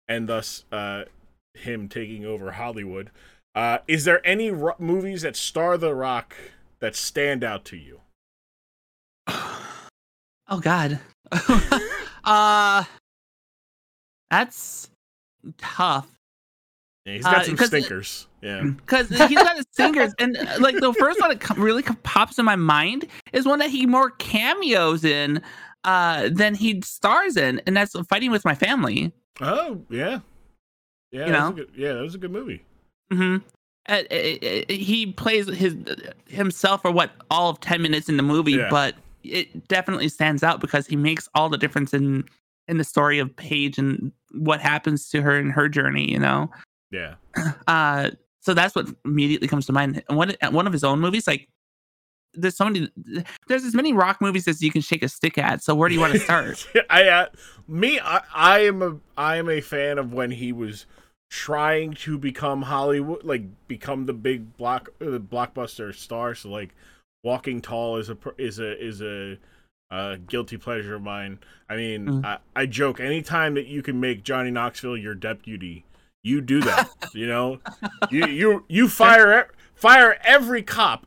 and 0.08 0.30
thus 0.30 0.64
uh, 0.72 1.04
him 1.56 1.90
taking 1.90 2.26
over 2.26 2.52
Hollywood. 2.52 3.10
Uh, 3.54 3.80
is 3.88 4.06
there 4.06 4.26
any 4.26 4.52
ro- 4.52 4.76
movies 4.80 5.24
that 5.24 5.36
star 5.36 5.78
the 5.78 5.94
Rock 5.94 6.36
that 6.80 6.96
stand 6.96 7.44
out 7.44 7.66
to 7.66 7.78
you? 7.78 8.02
Oh 10.54 10.60
God. 10.60 11.00
uh 12.26 12.84
that's 14.30 14.90
tough. 15.58 16.10
Yeah, 17.06 17.14
he's 17.14 17.24
got 17.24 17.38
Uh, 17.38 17.44
some 17.44 17.58
stinkers. 17.58 18.28
Yeah. 18.42 18.62
because 18.78 19.10
he's 19.10 19.34
got 19.36 19.56
his 19.58 19.66
stinkers, 19.72 20.14
and 20.20 20.38
uh, 20.38 20.58
like 20.60 20.76
the 20.80 20.94
first 20.94 21.20
one 21.20 21.30
that 21.38 21.58
really 21.58 21.84
pops 22.04 22.38
in 22.38 22.46
my 22.46 22.56
mind 22.56 23.08
is 23.34 23.46
one 23.46 23.60
that 23.60 23.70
he 23.70 23.86
more 23.86 24.12
cameos 24.12 25.04
in 25.04 25.42
uh 25.84 26.30
than 26.32 26.54
he 26.54 26.80
stars 26.82 27.38
in, 27.38 27.60
and 27.66 27.76
that's 27.76 27.94
fighting 28.08 28.30
with 28.32 28.46
my 28.46 28.54
family. 28.54 29.12
Oh 29.42 29.82
yeah, 29.90 30.20
yeah. 31.12 31.26
You 31.26 31.32
that 31.32 31.32
was 31.32 31.32
know? 31.32 31.48
a 31.50 31.54
good, 31.54 31.70
yeah, 31.76 31.94
that 31.94 32.02
was 32.02 32.16
a 32.16 32.20
good 32.20 32.32
movie. 32.32 32.64
hmm 33.12 33.38
Uh, 33.90 34.04
uh, 34.12 34.16
uh, 34.16 34.62
he 34.70 35.08
plays 35.12 35.48
his 35.48 35.76
himself 36.28 36.84
for 36.84 36.92
what 36.92 37.12
all 37.32 37.50
of 37.50 37.60
ten 37.62 37.82
minutes 37.82 38.10
in 38.10 38.18
the 38.18 38.24
movie, 38.24 38.54
Yeah. 38.54 38.68
but 38.70 38.96
it 39.24 39.68
definitely 39.68 40.10
stands 40.10 40.44
out 40.44 40.62
because 40.62 40.86
he 40.86 40.96
makes 40.96 41.28
all 41.34 41.50
the 41.50 41.58
difference 41.58 41.94
in 41.96 42.26
in 42.68 42.78
the 42.78 42.84
story 42.84 43.18
of 43.18 43.36
Paige 43.36 43.80
and 43.80 44.12
what 44.34 44.62
happens 44.62 45.10
to 45.10 45.22
her 45.24 45.38
in 45.40 45.50
her 45.50 45.68
journey. 45.68 46.12
You 46.12 46.20
know. 46.20 46.52
Yeah, 46.92 47.16
uh 47.68 48.12
so 48.42 48.54
that's 48.54 48.76
what 48.76 48.88
immediately 49.06 49.48
comes 49.48 49.66
to 49.68 49.74
mind 49.74 50.04
one 50.08 50.34
one 50.50 50.68
of 50.68 50.74
his 50.74 50.84
own 50.84 51.00
movies 51.00 51.26
like 51.28 51.48
there's 52.34 52.56
so 52.56 52.66
many 52.66 52.90
there's 53.48 53.64
as 53.64 53.74
many 53.74 53.94
rock 53.94 54.22
movies 54.22 54.48
as 54.48 54.62
you 54.62 54.72
can 54.72 54.82
shake 54.82 55.04
a 55.04 55.10
stick 55.10 55.38
at 55.38 55.64
so 55.64 55.76
where 55.76 55.90
do 55.90 55.96
you 55.96 56.02
want 56.02 56.14
to 56.14 56.20
start 56.28 56.68
I 56.90 57.08
uh, 57.08 57.26
me 57.68 58.00
I, 58.00 58.22
I 58.34 58.60
am 58.66 58.82
a 58.82 58.98
I 59.18 59.38
am 59.38 59.50
a 59.50 59.62
fan 59.62 59.98
of 59.98 60.14
when 60.14 60.32
he 60.32 60.52
was 60.52 60.86
trying 61.32 61.94
to 61.94 62.18
become 62.18 62.64
Hollywood, 62.64 63.24
like 63.24 63.44
become 63.68 64.06
the 64.06 64.14
big 64.14 64.56
block 64.58 64.90
uh, 65.02 65.10
the 65.10 65.20
blockbuster 65.20 65.96
star. 65.96 66.36
So 66.36 66.50
like, 66.50 66.76
Walking 67.24 67.62
Tall 67.62 67.98
is 67.98 68.10
a 68.10 68.18
is 68.38 68.60
a 68.60 68.86
is 68.86 69.02
a 69.02 69.38
uh, 69.90 70.18
guilty 70.28 70.58
pleasure 70.58 70.96
of 70.96 71.02
mine. 71.02 71.40
I 71.70 71.76
mean, 71.78 72.06
Mm. 72.06 72.26
I, 72.26 72.38
I 72.56 72.66
joke 72.66 73.00
anytime 73.00 73.54
that 73.56 73.68
you 73.68 73.82
can 73.82 74.00
make 74.00 74.24
Johnny 74.24 74.52
Knoxville 74.52 74.98
your 74.98 75.16
deputy, 75.16 75.86
you 76.24 76.42
do 76.42 76.62
that. 76.62 76.90
you 77.14 77.28
know, 77.28 77.60
you 78.10 78.28
you 78.28 78.66
you 78.68 78.88
fire 78.88 79.50
fire 79.76 80.18
every 80.24 80.62
cop, 80.62 81.06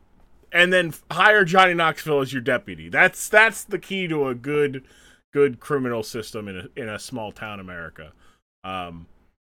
and 0.51 0.71
then 0.71 0.93
hire 1.11 1.45
Johnny 1.45 1.73
Knoxville 1.73 2.21
as 2.21 2.33
your 2.33 2.41
deputy. 2.41 2.89
That's 2.89 3.29
that's 3.29 3.63
the 3.63 3.79
key 3.79 4.07
to 4.07 4.27
a 4.27 4.35
good 4.35 4.83
good 5.33 5.59
criminal 5.59 6.03
system 6.03 6.47
in 6.47 6.57
a 6.57 6.81
in 6.81 6.89
a 6.89 6.99
small 6.99 7.31
town 7.31 7.59
America. 7.59 8.13
Um, 8.63 9.07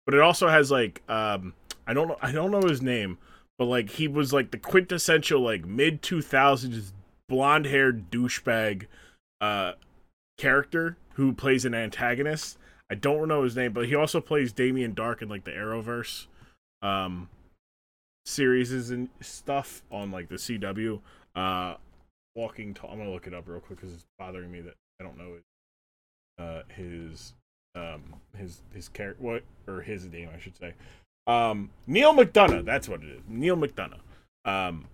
but 0.05 0.15
it 0.15 0.21
also 0.21 0.47
has 0.47 0.71
like 0.71 1.01
um, 1.09 1.53
I 1.87 1.93
don't 1.93 2.07
know 2.07 2.17
I 2.21 2.31
don't 2.31 2.51
know 2.51 2.61
his 2.61 2.81
name, 2.81 3.17
but 3.57 3.65
like 3.65 3.91
he 3.91 4.07
was 4.07 4.31
like 4.33 4.51
the 4.51 4.57
quintessential 4.57 5.41
like 5.41 5.65
mid 5.65 6.01
two 6.01 6.21
thousands 6.21 6.93
blonde 7.27 7.65
haired 7.65 8.11
douchebag 8.11 8.87
uh 9.39 9.71
character 10.37 10.97
who 11.13 11.33
plays 11.33 11.65
an 11.65 11.73
antagonist. 11.73 12.57
I 12.91 12.95
don't 12.95 13.29
know 13.29 13.43
his 13.43 13.55
name, 13.55 13.71
but 13.71 13.87
he 13.87 13.95
also 13.95 14.19
plays 14.19 14.51
Damien 14.51 14.93
Darhk 14.93 15.21
in 15.21 15.29
like 15.29 15.45
the 15.45 15.51
Arrowverse 15.51 16.27
um 16.81 17.29
series 18.25 18.91
and 18.91 19.07
stuff 19.21 19.81
on 19.89 20.11
like 20.11 20.27
the 20.27 20.35
CW. 20.35 20.99
Uh 21.33 21.75
Walking 22.35 22.73
Tall. 22.73 22.91
I'm 22.91 22.97
gonna 22.97 23.11
look 23.11 23.27
it 23.27 23.33
up 23.33 23.47
real 23.47 23.61
quick 23.61 23.79
because 23.79 23.93
it's 23.93 24.05
bothering 24.19 24.51
me 24.51 24.59
that 24.59 24.73
I 24.99 25.05
don't 25.05 25.17
know 25.17 25.37
uh 26.37 26.63
his 26.75 27.33
um 27.75 28.03
his 28.37 28.61
his 28.73 28.89
character 28.89 29.23
what 29.23 29.43
or 29.67 29.81
his 29.81 30.05
name 30.07 30.27
I 30.35 30.39
should 30.39 30.57
say. 30.57 30.73
Um 31.27 31.69
Neal 31.87 32.13
McDonough, 32.13 32.65
that's 32.65 32.89
what 32.89 33.03
it 33.03 33.09
is. 33.09 33.21
Neal 33.25 33.55
McDonough. 33.55 34.01
Um 34.43 34.85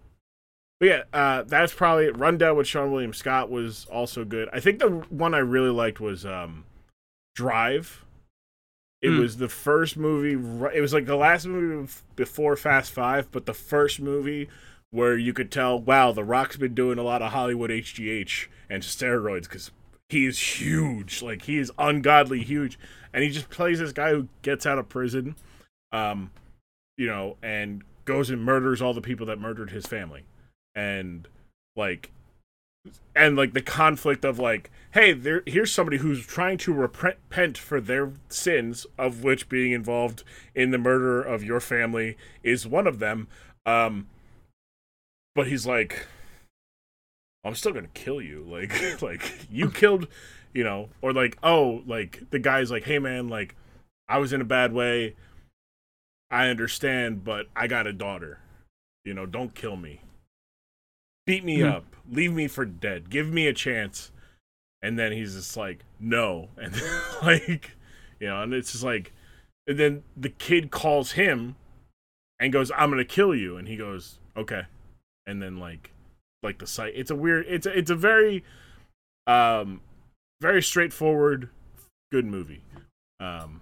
but 0.80 0.86
yeah, 0.86 1.04
uh 1.14 1.41
that's 1.43 1.74
probably 1.74 2.06
it. 2.06 2.18
Rundown 2.18 2.58
with 2.58 2.68
Seann 2.68 2.91
William 2.91 3.14
Scott 3.14 3.50
was 3.50 3.86
also 3.86 4.24
good. 4.24 4.50
I 4.54 4.60
think 4.60 4.78
the 4.78 4.89
one 5.10 5.34
I 5.34 5.39
really 5.39 5.72
liked 5.72 6.00
was 6.00 6.28
um 6.28 6.66
Drive 7.38 8.04
It 9.00 9.12
Hmm. 9.12 9.20
was 9.20 9.38
the 9.38 9.48
first 9.48 9.96
movie. 9.96 10.32
It 10.76 10.82
was 10.82 10.92
like 10.92 11.06
the 11.06 11.16
last 11.16 11.46
movie 11.46 11.94
before 12.16 12.56
Fast 12.56 12.92
Five, 12.92 13.32
but 13.32 13.46
the 13.46 13.54
first 13.54 14.02
movie 14.02 14.50
where 14.90 15.16
you 15.16 15.34
could 15.34 15.52
tell, 15.52 15.80
wow, 15.80 16.12
The 16.12 16.24
Rock's 16.24 16.58
been 16.58 16.74
doing 16.74 16.98
a 16.98 17.04
lot 17.04 17.22
of 17.22 17.32
Hollywood 17.32 17.70
HGH 17.70 18.48
and 18.72 18.82
steroids 18.82 19.44
because 19.44 19.70
he 20.10 20.26
is 20.26 20.40
huge. 20.60 21.22
Like 21.22 21.44
he 21.44 21.60
is 21.60 21.72
ungodly 21.78 22.42
huge, 22.42 22.80
and 23.14 23.24
he 23.24 23.30
just 23.30 23.52
plays 23.52 23.78
this 23.78 23.94
guy 23.94 24.10
who 24.10 24.30
gets 24.42 24.66
out 24.66 24.80
of 24.80 24.90
prison, 24.90 25.36
um, 25.92 26.32
you 26.98 27.06
know, 27.06 27.38
and 27.44 27.84
goes 28.06 28.32
and 28.32 28.44
murders 28.44 28.82
all 28.82 28.96
the 28.96 29.02
people 29.02 29.28
that 29.28 29.40
murdered 29.40 29.70
his 29.70 29.86
family, 29.86 30.24
and 30.74 31.28
like 31.76 32.10
and 33.16 33.36
like 33.36 33.54
the 33.54 33.62
conflict 33.62 34.24
of 34.24 34.40
like 34.40 34.70
hey 34.92 35.12
there 35.12 35.44
here's 35.46 35.74
somebody 35.74 35.98
who's 35.98 36.26
trying 36.26 36.58
to 36.58 36.74
repent 36.74 37.58
for 37.58 37.82
their 37.82 38.14
sins 38.30 38.86
of 38.98 39.24
which 39.24 39.50
being 39.50 39.72
involved 39.72 40.24
in 40.54 40.72
the 40.72 40.78
murder 40.78 41.22
of 41.22 41.44
your 41.44 41.60
family 41.60 42.16
is 42.44 42.68
one 42.68 42.88
of 42.88 43.00
them 43.00 43.28
um 43.66 44.08
but 45.36 45.48
he's 45.48 45.66
like 45.66 46.06
i'm 47.44 47.56
still 47.56 47.74
gonna 47.74 47.88
kill 47.94 48.22
you 48.22 48.44
like 48.48 49.02
like 49.02 49.48
you 49.50 49.70
killed 49.70 50.08
you 50.54 50.64
know 50.64 50.90
or 51.02 51.14
like 51.14 51.38
oh 51.44 51.84
like 51.86 52.24
the 52.30 52.40
guy's 52.40 52.72
like 52.72 52.84
hey 52.84 53.00
man 53.00 53.28
like 53.28 53.56
i 54.08 54.18
was 54.18 54.34
in 54.34 54.42
a 54.42 54.46
bad 54.46 54.74
way. 54.74 55.16
I 56.30 56.50
understand 56.50 57.24
but 57.24 57.48
i 57.56 57.68
got 57.68 57.88
a 57.88 57.94
daughter. 57.94 58.40
You 59.06 59.14
know 59.14 59.26
don't 59.26 59.56
kill 59.56 59.78
me 59.78 60.02
beat 61.28 61.43
me 61.45 61.59
Mhm. 61.59 61.71
up 61.71 61.86
leave 62.09 62.34
me 62.34 62.47
for 62.47 62.65
dead 62.65 63.09
give 63.11 63.28
me 63.32 63.45
a 63.47 63.53
chance. 63.53 64.11
And 64.82 64.97
then 64.97 65.11
he's 65.11 65.34
just 65.36 65.55
like 65.57 65.84
no. 65.99 66.49
And 66.57 66.73
like 67.21 67.71
you 68.19 68.28
know 68.28 68.41
and 68.41 68.53
it's 68.53 68.71
just 68.71 68.84
like 68.84 69.13
and 69.67 69.78
then 69.78 70.03
the 70.15 70.30
kid 70.30 70.71
calls 70.71 71.11
him 71.11 71.55
and 72.39 72.51
goes 72.53 72.71
i'm 72.75 72.89
gonna 72.89 73.03
kill 73.05 73.36
you. 73.36 73.57
And 73.57 73.67
he 73.67 73.75
goes 73.78 74.17
okay. 74.36 74.63
And 75.28 75.41
then 75.41 75.57
like 75.59 75.91
like 76.43 76.59
the 76.59 76.67
site 76.67 76.93
it's 76.95 77.11
a 77.11 77.15
weird 77.15 77.45
it's 77.47 77.65
a, 77.65 77.78
it's 77.78 77.91
a 77.91 77.95
very 77.95 78.43
um 79.28 79.82
very 80.41 80.61
straightforward 80.63 81.49
good 82.11 82.25
movie. 82.25 82.63
Um 83.19 83.61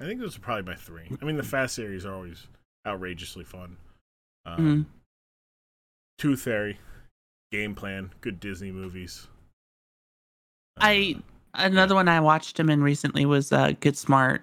i 0.00 0.04
think 0.04 0.20
those 0.20 0.36
are 0.36 0.40
probably 0.40 0.62
my 0.62 0.76
three. 0.76 1.10
I 1.20 1.24
mean 1.24 1.36
the 1.36 1.42
fast 1.42 1.74
series 1.74 2.06
are 2.06 2.14
always 2.14 2.46
outrageously 2.86 3.44
fun. 3.44 3.76
Um 4.46 4.86
Mhm. 4.88 4.97
Tooth 6.18 6.42
fairy 6.42 6.78
game 7.52 7.74
plan 7.74 8.10
good 8.20 8.38
disney 8.40 8.70
movies 8.70 9.26
I 10.80 11.16
Uh, 11.54 11.62
another 11.64 11.94
one 11.94 12.08
I 12.08 12.20
watched 12.20 12.58
him 12.58 12.70
in 12.70 12.82
recently 12.82 13.24
was 13.26 13.52
uh, 13.52 13.72
Get 13.80 13.96
Smart. 13.96 14.42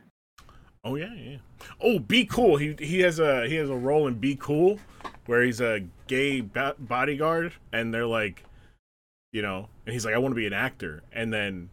Oh 0.84 0.96
yeah, 0.96 1.14
yeah. 1.14 1.38
Oh, 1.80 2.00
Be 2.00 2.26
Cool. 2.26 2.58
He 2.58 2.76
he 2.80 3.00
has 3.02 3.20
a 3.20 3.48
he 3.48 3.56
has 3.56 3.70
a 3.70 3.76
role 3.76 4.08
in 4.08 4.16
Be 4.16 4.36
Cool, 4.36 4.80
where 5.26 5.42
he's 5.42 5.62
a 5.62 5.86
gay 6.08 6.42
bodyguard, 6.42 7.54
and 7.72 7.94
they're 7.94 8.06
like, 8.06 8.44
you 9.32 9.42
know, 9.42 9.70
and 9.86 9.94
he's 9.94 10.06
like, 10.06 10.14
I 10.14 10.18
want 10.18 10.34
to 10.34 10.36
be 10.36 10.46
an 10.46 10.54
actor, 10.54 11.04
and 11.12 11.32
then 11.34 11.70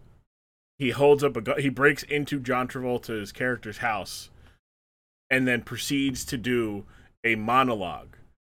he 0.78 0.90
holds 0.90 1.24
up 1.24 1.36
a 1.36 1.40
gu- 1.40 1.60
he 1.60 1.68
breaks 1.68 2.02
into 2.04 2.38
John 2.38 2.68
Travolta's 2.68 3.32
character's 3.32 3.78
house, 3.78 4.30
and 5.28 5.46
then 5.46 5.62
proceeds 5.62 6.24
to 6.26 6.38
do 6.38 6.84
a 7.24 7.34
monologue. 7.34 8.16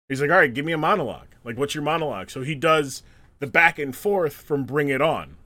He's 0.10 0.22
like, 0.22 0.30
all 0.30 0.38
right, 0.38 0.54
give 0.54 0.66
me 0.66 0.74
a 0.74 0.78
monologue. 0.78 1.28
Like, 1.44 1.58
what's 1.58 1.74
your 1.74 1.84
monologue? 1.84 2.30
So 2.30 2.42
he 2.42 2.56
does 2.56 3.04
the 3.40 3.48
back 3.48 3.80
and 3.80 3.96
forth 3.96 4.34
from 4.34 4.64
Bring 4.64 4.90
It 4.90 5.02
On. 5.02 5.38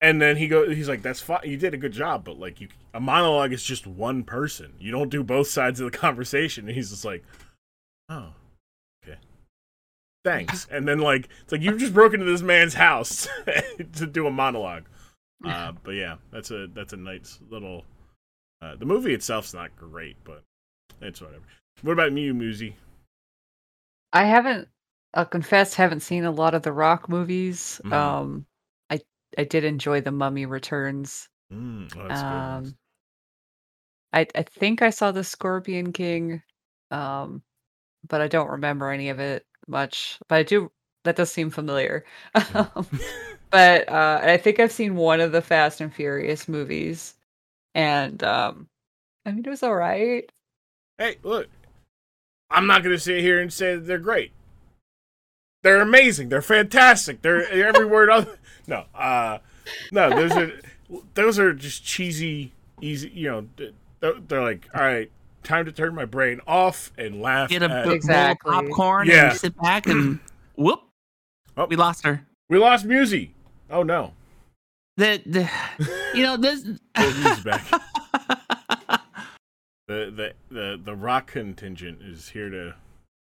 And 0.00 0.20
then 0.20 0.36
he 0.36 0.48
goes, 0.48 0.74
he's 0.74 0.88
like, 0.88 1.02
"That's 1.02 1.20
fine. 1.20 1.40
You 1.44 1.58
did 1.58 1.74
a 1.74 1.76
good 1.76 1.92
job, 1.92 2.24
but 2.24 2.38
like, 2.38 2.60
you 2.60 2.68
a 2.94 3.00
monologue 3.00 3.52
is 3.52 3.62
just 3.62 3.86
one 3.86 4.24
person. 4.24 4.72
You 4.78 4.90
don't 4.90 5.10
do 5.10 5.22
both 5.22 5.48
sides 5.48 5.78
of 5.78 5.90
the 5.90 5.98
conversation." 5.98 6.66
And 6.66 6.74
he's 6.74 6.90
just 6.90 7.04
like, 7.04 7.22
"Oh, 8.08 8.30
okay, 9.04 9.18
thanks." 10.24 10.66
and 10.70 10.88
then 10.88 11.00
like, 11.00 11.28
it's 11.42 11.52
like 11.52 11.60
you've 11.60 11.78
just 11.78 11.92
broken 11.92 12.20
into 12.20 12.32
this 12.32 12.40
man's 12.40 12.72
house 12.72 13.28
to 13.96 14.06
do 14.06 14.26
a 14.26 14.30
monologue. 14.30 14.84
Uh, 15.42 15.72
but 15.84 15.92
yeah, 15.92 16.16
that's 16.30 16.50
a 16.50 16.66
that's 16.74 16.92
a 16.92 16.98
nice 16.98 17.38
little. 17.48 17.86
Uh, 18.60 18.76
the 18.76 18.84
movie 18.84 19.14
itself's 19.14 19.54
not 19.54 19.74
great, 19.74 20.14
but 20.22 20.42
it's 21.00 21.22
whatever. 21.22 21.44
What 21.80 21.92
about 21.92 22.12
you, 22.12 22.34
Musi? 22.34 22.74
I 24.12 24.24
haven't. 24.24 24.68
I'll 25.14 25.26
confess, 25.26 25.74
haven't 25.74 26.00
seen 26.00 26.24
a 26.24 26.30
lot 26.30 26.54
of 26.54 26.62
the 26.62 26.72
Rock 26.72 27.08
movies. 27.08 27.80
Mhm. 27.84 27.92
Um, 27.92 28.46
I 28.90 29.00
I 29.38 29.44
did 29.44 29.64
enjoy 29.64 30.00
The 30.00 30.12
Mummy 30.12 30.46
Returns. 30.46 31.28
Mm, 31.52 31.96
oh, 31.96 32.08
that's 32.08 32.20
a 32.20 32.24
good 32.24 32.30
one. 32.30 32.64
Um, 32.66 32.78
I 34.12 34.26
I 34.34 34.42
think 34.42 34.82
I 34.82 34.90
saw 34.90 35.12
The 35.12 35.24
Scorpion 35.24 35.92
King, 35.92 36.42
um, 36.90 37.42
but 38.08 38.20
I 38.20 38.28
don't 38.28 38.50
remember 38.50 38.90
any 38.90 39.08
of 39.10 39.20
it 39.20 39.46
much. 39.68 40.18
But 40.28 40.36
I 40.36 40.42
do. 40.44 40.72
That 41.04 41.16
does 41.16 41.32
seem 41.32 41.50
familiar. 41.50 42.04
Um, 42.54 42.88
but 43.50 43.88
uh, 43.88 44.20
I 44.22 44.36
think 44.36 44.60
I've 44.60 44.72
seen 44.72 44.94
one 44.96 45.20
of 45.20 45.32
the 45.32 45.42
Fast 45.42 45.80
and 45.80 45.92
Furious 45.92 46.48
movies, 46.48 47.14
and 47.74 48.22
um, 48.24 48.68
I 49.26 49.32
mean 49.32 49.44
it 49.44 49.50
was 49.50 49.62
all 49.62 49.74
right. 49.74 50.30
hey, 50.98 51.16
look, 51.22 51.48
I'm 52.50 52.66
not 52.66 52.82
going 52.82 52.94
to 52.94 53.00
sit 53.00 53.20
here 53.20 53.40
and 53.40 53.52
say 53.52 53.74
that 53.76 53.86
they're 53.86 53.98
great. 53.98 54.32
They're 55.62 55.80
amazing. 55.80 56.28
They're 56.30 56.42
fantastic. 56.42 57.22
They're 57.22 57.48
every 57.66 57.84
word 57.86 58.10
of 58.10 58.36
no, 58.66 58.84
uh, 58.94 59.38
no. 59.92 60.10
Those 60.10 60.32
are 60.36 60.52
those 61.14 61.38
are 61.38 61.52
just 61.52 61.84
cheesy, 61.84 62.52
easy. 62.80 63.10
You 63.14 63.30
know, 63.30 63.48
they're, 64.00 64.14
they're 64.26 64.42
like, 64.42 64.68
all 64.74 64.80
right, 64.82 65.10
time 65.42 65.66
to 65.66 65.72
turn 65.72 65.94
my 65.94 66.04
brain 66.06 66.40
off 66.46 66.92
and 66.96 67.20
laugh. 67.20 67.50
Get 67.50 67.62
a 67.62 67.70
at- 67.70 67.84
bowl 67.84 67.92
Exactly. 67.92 68.54
of 68.56 68.64
popcorn 68.66 69.06
Yeah. 69.08 69.30
and 69.30 69.38
sit 69.38 69.56
back 69.60 69.86
and 69.86 70.18
whoop. 70.56 70.80
Oh. 71.56 71.66
We 71.66 71.76
lost 71.76 72.04
her. 72.04 72.26
we 72.48 72.58
lost 72.58 72.84
Musy. 72.86 73.34
Oh 73.70 73.82
no, 73.82 74.12
The, 74.96 75.20
the 75.26 75.50
you 76.14 76.22
know 76.22 76.36
this. 76.36 76.64
Musie's 76.98 77.40
back. 77.44 77.64
the 79.90 80.34
the 80.48 80.54
the 80.54 80.80
the 80.82 80.94
rock 80.94 81.26
contingent 81.26 82.00
is 82.02 82.28
here 82.28 82.48
to. 82.48 82.74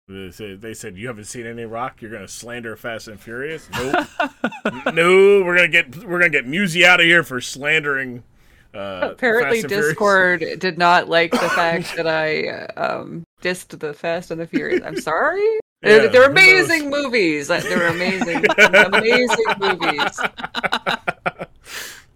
They 0.09 0.31
said, 0.31 0.61
they 0.61 0.73
said 0.73 0.97
you 0.97 1.09
haven't 1.09 1.25
seen 1.25 1.47
any 1.47 1.65
rock. 1.65 2.01
You're 2.01 2.13
gonna 2.13 2.29
slander 2.29 2.77
Fast 2.77 3.09
and 3.09 3.19
Furious. 3.19 3.69
Nope. 3.73 4.07
no, 4.95 5.43
we're 5.45 5.57
gonna 5.57 5.69
get 5.69 6.05
we're 6.05 6.21
gonna 6.21 6.31
get 6.31 6.47
Musy 6.47 6.87
out 6.87 7.01
of 7.01 7.07
here 7.07 7.25
for 7.25 7.41
slandering. 7.41 8.23
Uh, 8.73 9.09
Apparently, 9.13 9.63
Fast 9.63 9.65
and 9.65 9.71
Furious. 9.73 9.89
Discord 9.89 10.45
did 10.61 10.79
not 10.79 11.09
like 11.09 11.33
the 11.33 11.39
fact 11.57 11.97
that 11.97 12.07
I 12.07 12.49
uh, 12.49 13.01
um, 13.01 13.25
dissed 13.43 13.77
the 13.77 13.93
Fast 13.93 14.31
and 14.31 14.41
the 14.41 14.47
Furious. 14.47 14.81
I'm 14.85 15.01
sorry. 15.01 15.43
Yeah, 15.83 15.99
they're, 15.99 16.09
they're 16.09 16.29
who 16.29 16.35
knows? 16.35 16.71
amazing 16.71 16.89
movies. 16.91 17.49
They're 17.49 17.89
amazing, 17.89 18.45
amazing 18.59 19.45
movies. 19.59 20.21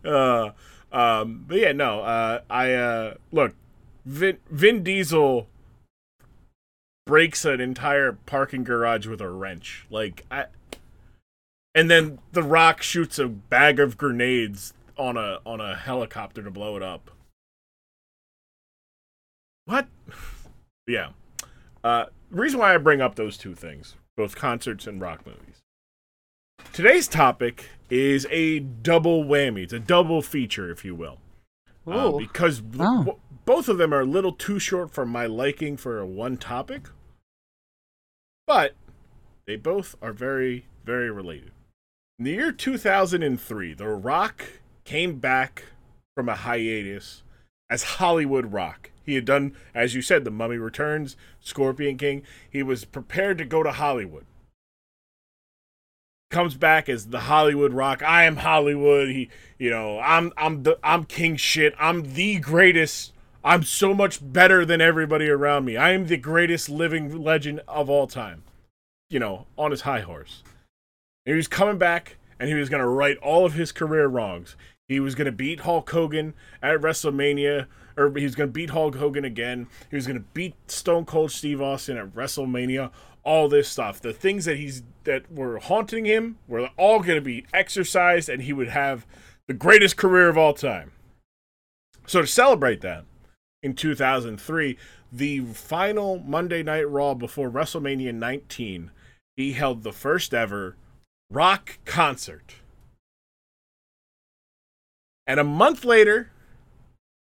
uh, 0.04 0.50
um, 0.92 1.44
but 1.46 1.58
yeah, 1.58 1.72
no. 1.72 2.02
Uh, 2.02 2.40
I 2.48 2.74
uh, 2.74 3.14
look, 3.32 3.54
Vin, 4.10 4.38
Vin 4.50 4.82
Diesel 4.82 5.46
breaks 7.06 7.44
an 7.44 7.60
entire 7.60 8.12
parking 8.26 8.64
garage 8.64 9.06
with 9.06 9.20
a 9.20 9.30
wrench. 9.30 9.86
Like 9.88 10.26
I, 10.32 10.46
and 11.76 11.88
then 11.88 12.18
The 12.32 12.42
Rock 12.42 12.82
shoots 12.82 13.20
a 13.20 13.28
bag 13.28 13.78
of 13.78 13.96
grenades 13.96 14.74
on 14.98 15.16
a 15.16 15.38
on 15.46 15.60
a 15.60 15.76
helicopter 15.76 16.42
to 16.42 16.50
blow 16.50 16.76
it 16.76 16.82
up. 16.82 17.12
What? 19.66 19.86
yeah. 20.88 21.10
Uh, 21.84 22.06
reason 22.32 22.58
why 22.58 22.74
I 22.74 22.78
bring 22.78 23.00
up 23.00 23.14
those 23.14 23.38
two 23.38 23.54
things, 23.54 23.94
both 24.16 24.34
concerts 24.34 24.88
and 24.88 25.00
rock 25.00 25.24
movies. 25.24 25.60
Today's 26.72 27.06
topic 27.06 27.68
is 27.88 28.26
a 28.28 28.58
double 28.58 29.24
whammy. 29.24 29.62
It's 29.62 29.72
a 29.72 29.78
double 29.78 30.20
feature, 30.20 30.68
if 30.68 30.84
you 30.84 30.96
will. 30.96 31.18
Uh, 31.86 32.10
because 32.12 32.60
Oh. 32.78 33.18
Both 33.50 33.68
of 33.68 33.78
them 33.78 33.92
are 33.92 34.02
a 34.02 34.06
little 34.06 34.30
too 34.30 34.60
short 34.60 34.92
for 34.92 35.04
my 35.04 35.26
liking 35.26 35.76
for 35.76 36.06
one 36.06 36.36
topic. 36.36 36.86
But 38.46 38.74
they 39.44 39.56
both 39.56 39.96
are 40.00 40.12
very, 40.12 40.66
very 40.84 41.10
related. 41.10 41.50
In 42.16 42.26
the 42.26 42.30
year 42.30 42.52
2003, 42.52 43.74
The 43.74 43.88
Rock 43.88 44.44
came 44.84 45.18
back 45.18 45.64
from 46.14 46.28
a 46.28 46.36
hiatus 46.36 47.24
as 47.68 47.98
Hollywood 47.98 48.52
Rock. 48.52 48.92
He 49.04 49.16
had 49.16 49.24
done, 49.24 49.56
as 49.74 49.96
you 49.96 50.00
said, 50.00 50.22
The 50.22 50.30
Mummy 50.30 50.56
Returns, 50.56 51.16
Scorpion 51.40 51.98
King. 51.98 52.22
He 52.48 52.62
was 52.62 52.84
prepared 52.84 53.36
to 53.38 53.44
go 53.44 53.64
to 53.64 53.72
Hollywood. 53.72 54.26
Comes 56.30 56.54
back 56.54 56.88
as 56.88 57.08
the 57.08 57.22
Hollywood 57.22 57.72
Rock. 57.72 58.00
I 58.00 58.26
am 58.26 58.36
Hollywood. 58.36 59.08
He, 59.08 59.28
you 59.58 59.70
know, 59.70 59.98
I'm, 59.98 60.32
I'm 60.36 60.62
the, 60.62 60.78
I'm 60.84 61.02
king 61.02 61.34
shit. 61.34 61.74
I'm 61.80 62.14
the 62.14 62.38
greatest. 62.38 63.12
I'm 63.42 63.62
so 63.62 63.94
much 63.94 64.20
better 64.20 64.64
than 64.64 64.80
everybody 64.80 65.28
around 65.28 65.64
me. 65.64 65.76
I 65.76 65.92
am 65.92 66.06
the 66.06 66.16
greatest 66.16 66.68
living 66.68 67.22
legend 67.22 67.62
of 67.66 67.88
all 67.88 68.06
time. 68.06 68.42
You 69.08 69.18
know, 69.18 69.46
on 69.56 69.70
his 69.70 69.82
high 69.82 70.00
horse. 70.00 70.42
And 71.26 71.32
he 71.32 71.36
was 71.36 71.48
coming 71.48 71.78
back 71.78 72.16
and 72.38 72.48
he 72.48 72.54
was 72.54 72.68
going 72.68 72.82
to 72.82 72.88
right 72.88 73.16
all 73.18 73.44
of 73.44 73.54
his 73.54 73.72
career 73.72 74.06
wrongs. 74.08 74.56
He 74.88 74.98
was 74.98 75.14
going 75.14 75.26
to 75.26 75.32
beat 75.32 75.60
Hulk 75.60 75.88
Hogan 75.88 76.34
at 76.62 76.80
WrestleMania, 76.80 77.66
or 77.96 78.12
he 78.16 78.24
was 78.24 78.34
going 78.34 78.48
to 78.48 78.52
beat 78.52 78.70
Hulk 78.70 78.96
Hogan 78.96 79.24
again. 79.24 79.68
He 79.88 79.96
was 79.96 80.06
going 80.06 80.18
to 80.18 80.24
beat 80.34 80.54
Stone 80.68 81.04
Cold 81.04 81.30
Steve 81.30 81.62
Austin 81.62 81.96
at 81.96 82.14
WrestleMania. 82.14 82.90
All 83.22 83.48
this 83.48 83.68
stuff, 83.68 84.00
the 84.00 84.14
things 84.14 84.46
that 84.46 84.56
he's 84.56 84.82
that 85.04 85.30
were 85.30 85.58
haunting 85.58 86.06
him, 86.06 86.38
were 86.48 86.70
all 86.76 87.00
going 87.00 87.18
to 87.18 87.24
be 87.24 87.46
exercised, 87.52 88.28
and 88.28 88.42
he 88.42 88.52
would 88.52 88.68
have 88.68 89.06
the 89.46 89.54
greatest 89.54 89.96
career 89.96 90.28
of 90.28 90.38
all 90.38 90.54
time. 90.54 90.92
So 92.06 92.22
to 92.22 92.26
celebrate 92.26 92.80
that, 92.80 93.04
in 93.62 93.74
2003, 93.74 94.76
the 95.12 95.40
final 95.40 96.18
Monday 96.20 96.62
Night 96.62 96.88
Raw 96.88 97.14
before 97.14 97.50
WrestleMania 97.50 98.14
19, 98.14 98.90
he 99.36 99.52
held 99.52 99.82
the 99.82 99.92
first 99.92 100.32
ever 100.32 100.76
rock 101.30 101.78
concert. 101.84 102.54
And 105.26 105.38
a 105.38 105.44
month 105.44 105.84
later, 105.84 106.30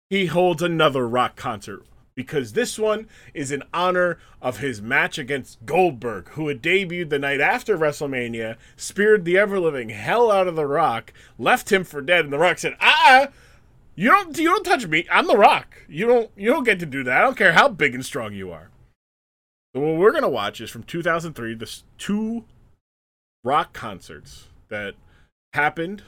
he 0.08 0.26
holds 0.26 0.62
another 0.62 1.06
rock 1.06 1.36
concert 1.36 1.84
because 2.14 2.52
this 2.52 2.78
one 2.78 3.08
is 3.34 3.50
in 3.50 3.62
honor 3.72 4.18
of 4.40 4.58
his 4.58 4.82
match 4.82 5.18
against 5.18 5.64
Goldberg, 5.64 6.28
who 6.30 6.48
had 6.48 6.62
debuted 6.62 7.08
the 7.08 7.18
night 7.18 7.40
after 7.40 7.76
WrestleMania, 7.76 8.56
speared 8.76 9.24
the 9.24 9.38
ever 9.38 9.58
living 9.58 9.88
hell 9.88 10.30
out 10.30 10.46
of 10.46 10.56
The 10.56 10.66
Rock, 10.66 11.12
left 11.38 11.72
him 11.72 11.84
for 11.84 12.02
dead, 12.02 12.24
and 12.24 12.32
The 12.32 12.38
Rock 12.38 12.58
said, 12.58 12.76
Ah, 12.80 13.28
you 13.94 14.10
don't 14.10 14.36
you 14.38 14.48
don't 14.48 14.64
touch 14.64 14.86
me. 14.86 15.06
I'm 15.10 15.26
The 15.26 15.36
Rock. 15.36 15.76
You 15.88 16.06
don't 16.06 16.30
you 16.36 16.50
don't 16.50 16.64
get 16.64 16.78
to 16.80 16.86
do 16.86 17.02
that. 17.04 17.18
I 17.18 17.22
don't 17.22 17.36
care 17.36 17.52
how 17.52 17.68
big 17.68 17.94
and 17.94 18.04
strong 18.04 18.32
you 18.34 18.50
are. 18.50 18.70
So 19.74 19.80
what 19.80 19.96
we're 19.96 20.12
gonna 20.12 20.28
watch 20.28 20.60
is 20.60 20.70
from 20.70 20.82
2003, 20.82 21.54
the 21.54 21.80
two 21.98 22.44
rock 23.44 23.72
concerts 23.72 24.48
that 24.68 24.94
happened, 25.52 26.02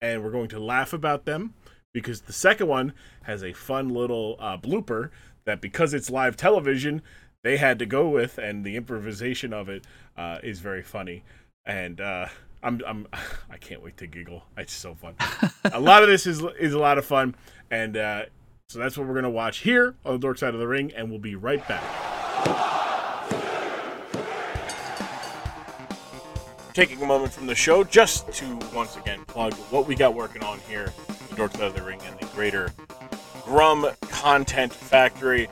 and 0.00 0.22
we're 0.22 0.30
going 0.30 0.48
to 0.48 0.60
laugh 0.60 0.92
about 0.92 1.24
them 1.24 1.54
because 1.92 2.22
the 2.22 2.32
second 2.32 2.66
one 2.66 2.92
has 3.22 3.42
a 3.42 3.52
fun 3.52 3.88
little 3.88 4.36
uh, 4.38 4.58
blooper 4.58 5.10
that 5.44 5.60
because 5.60 5.94
it's 5.94 6.10
live 6.10 6.36
television, 6.36 7.02
they 7.42 7.56
had 7.56 7.78
to 7.78 7.86
go 7.86 8.08
with, 8.08 8.38
and 8.38 8.64
the 8.64 8.76
improvisation 8.76 9.52
of 9.52 9.68
it 9.68 9.84
uh, 10.16 10.38
is 10.42 10.60
very 10.60 10.82
funny. 10.82 11.22
And 11.64 12.00
uh, 12.00 12.28
I'm, 12.64 12.80
I'm, 12.86 13.06
I 13.50 13.58
can't 13.58 13.82
wait 13.82 13.96
to 13.98 14.06
giggle. 14.06 14.42
It's 14.56 14.72
so 14.72 14.94
fun. 14.94 15.14
a 15.64 15.80
lot 15.80 16.02
of 16.02 16.08
this 16.08 16.26
is 16.26 16.42
is 16.58 16.72
a 16.72 16.78
lot 16.78 16.98
of 16.98 17.04
fun, 17.04 17.36
and 17.70 17.96
uh, 17.96 18.24
so 18.68 18.78
that's 18.78 18.96
what 18.96 19.06
we're 19.06 19.14
gonna 19.14 19.30
watch 19.30 19.58
here 19.58 19.94
on 20.04 20.14
the 20.14 20.18
Dork 20.18 20.38
Side 20.38 20.54
of 20.54 20.60
the 20.60 20.66
Ring, 20.66 20.92
and 20.96 21.10
we'll 21.10 21.18
be 21.20 21.36
right 21.36 21.66
back. 21.68 21.84
Taking 26.72 27.00
a 27.02 27.06
moment 27.06 27.32
from 27.32 27.46
the 27.46 27.54
show 27.54 27.84
just 27.84 28.32
to 28.32 28.58
once 28.74 28.96
again 28.96 29.24
plug 29.26 29.54
what 29.70 29.86
we 29.86 29.94
got 29.94 30.14
working 30.14 30.42
on 30.42 30.58
here, 30.68 30.92
the 31.28 31.36
Dork 31.36 31.52
Side 31.52 31.62
of 31.62 31.74
the 31.74 31.82
Ring, 31.82 32.00
and 32.04 32.18
the 32.18 32.26
greater 32.34 32.72
Grumm 33.42 33.94
Content 34.08 34.72
Factory. 34.72 35.48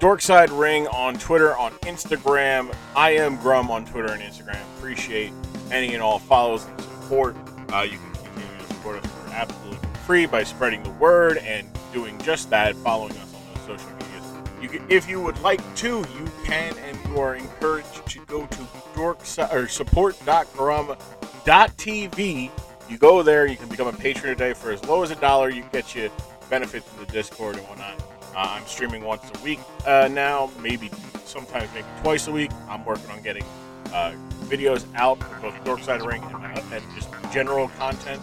Dorkside 0.00 0.56
Ring 0.56 0.86
on 0.88 1.18
Twitter, 1.18 1.56
on 1.56 1.72
Instagram. 1.80 2.72
I 2.94 3.10
am 3.10 3.36
Grumm 3.38 3.68
on 3.68 3.84
Twitter 3.84 4.12
and 4.12 4.22
Instagram. 4.22 4.62
Appreciate 4.78 5.32
any 5.70 5.94
and 5.94 6.02
all 6.02 6.18
follows 6.18 6.66
and 6.66 6.80
support. 6.80 7.36
Uh, 7.72 7.82
you 7.82 7.98
can 7.98 8.12
continue 8.14 8.58
to 8.58 8.64
support 8.74 9.04
us 9.04 9.10
for 9.10 9.30
absolutely 9.30 9.78
free 10.06 10.26
by 10.26 10.42
spreading 10.42 10.82
the 10.82 10.90
word 10.90 11.38
and 11.38 11.68
doing 11.92 12.18
just 12.20 12.50
that, 12.50 12.74
following 12.76 13.12
us 13.12 13.34
on 13.34 13.40
those 13.54 13.78
social 13.78 13.90
medias. 13.92 14.24
You 14.60 14.68
can, 14.68 14.84
if 14.90 15.08
you 15.08 15.20
would 15.20 15.38
like 15.40 15.60
to, 15.76 15.98
you 15.98 16.30
can, 16.44 16.76
and 16.78 16.98
you 17.08 17.20
are 17.20 17.34
encouraged 17.34 18.06
to 18.06 18.24
go 18.26 18.46
to 18.46 18.56
dorkside 18.94 19.52
or 19.52 19.68
support.grumm.tv. 19.68 22.50
You 22.88 22.96
go 22.96 23.22
there, 23.22 23.46
you 23.46 23.56
can 23.56 23.68
become 23.68 23.86
a 23.86 23.92
patron 23.92 24.36
today 24.36 24.54
for 24.54 24.70
as 24.70 24.82
low 24.86 25.02
as 25.02 25.10
a 25.10 25.16
dollar. 25.16 25.50
You 25.50 25.62
get 25.72 25.94
you 25.94 26.10
benefits 26.48 26.90
in 26.92 27.04
the 27.04 27.12
Discord 27.12 27.56
and 27.56 27.66
whatnot. 27.66 28.00
Uh, 28.34 28.56
I'm 28.56 28.66
streaming 28.66 29.04
once 29.04 29.22
a 29.34 29.44
week 29.44 29.58
uh, 29.86 30.08
now, 30.10 30.50
maybe 30.62 30.90
sometimes 31.24 31.68
maybe 31.74 31.86
twice 32.02 32.28
a 32.28 32.32
week. 32.32 32.50
I'm 32.68 32.84
working 32.84 33.10
on 33.10 33.22
getting 33.22 33.44
uh, 33.92 34.14
videos 34.48 34.86
out 34.94 35.22
for 35.22 35.40
both 35.40 35.54
Dorkside 35.64 36.04
Ring 36.04 36.22
and, 36.22 36.72
and 36.72 36.94
just 36.94 37.08
general 37.32 37.68
content. 37.70 38.20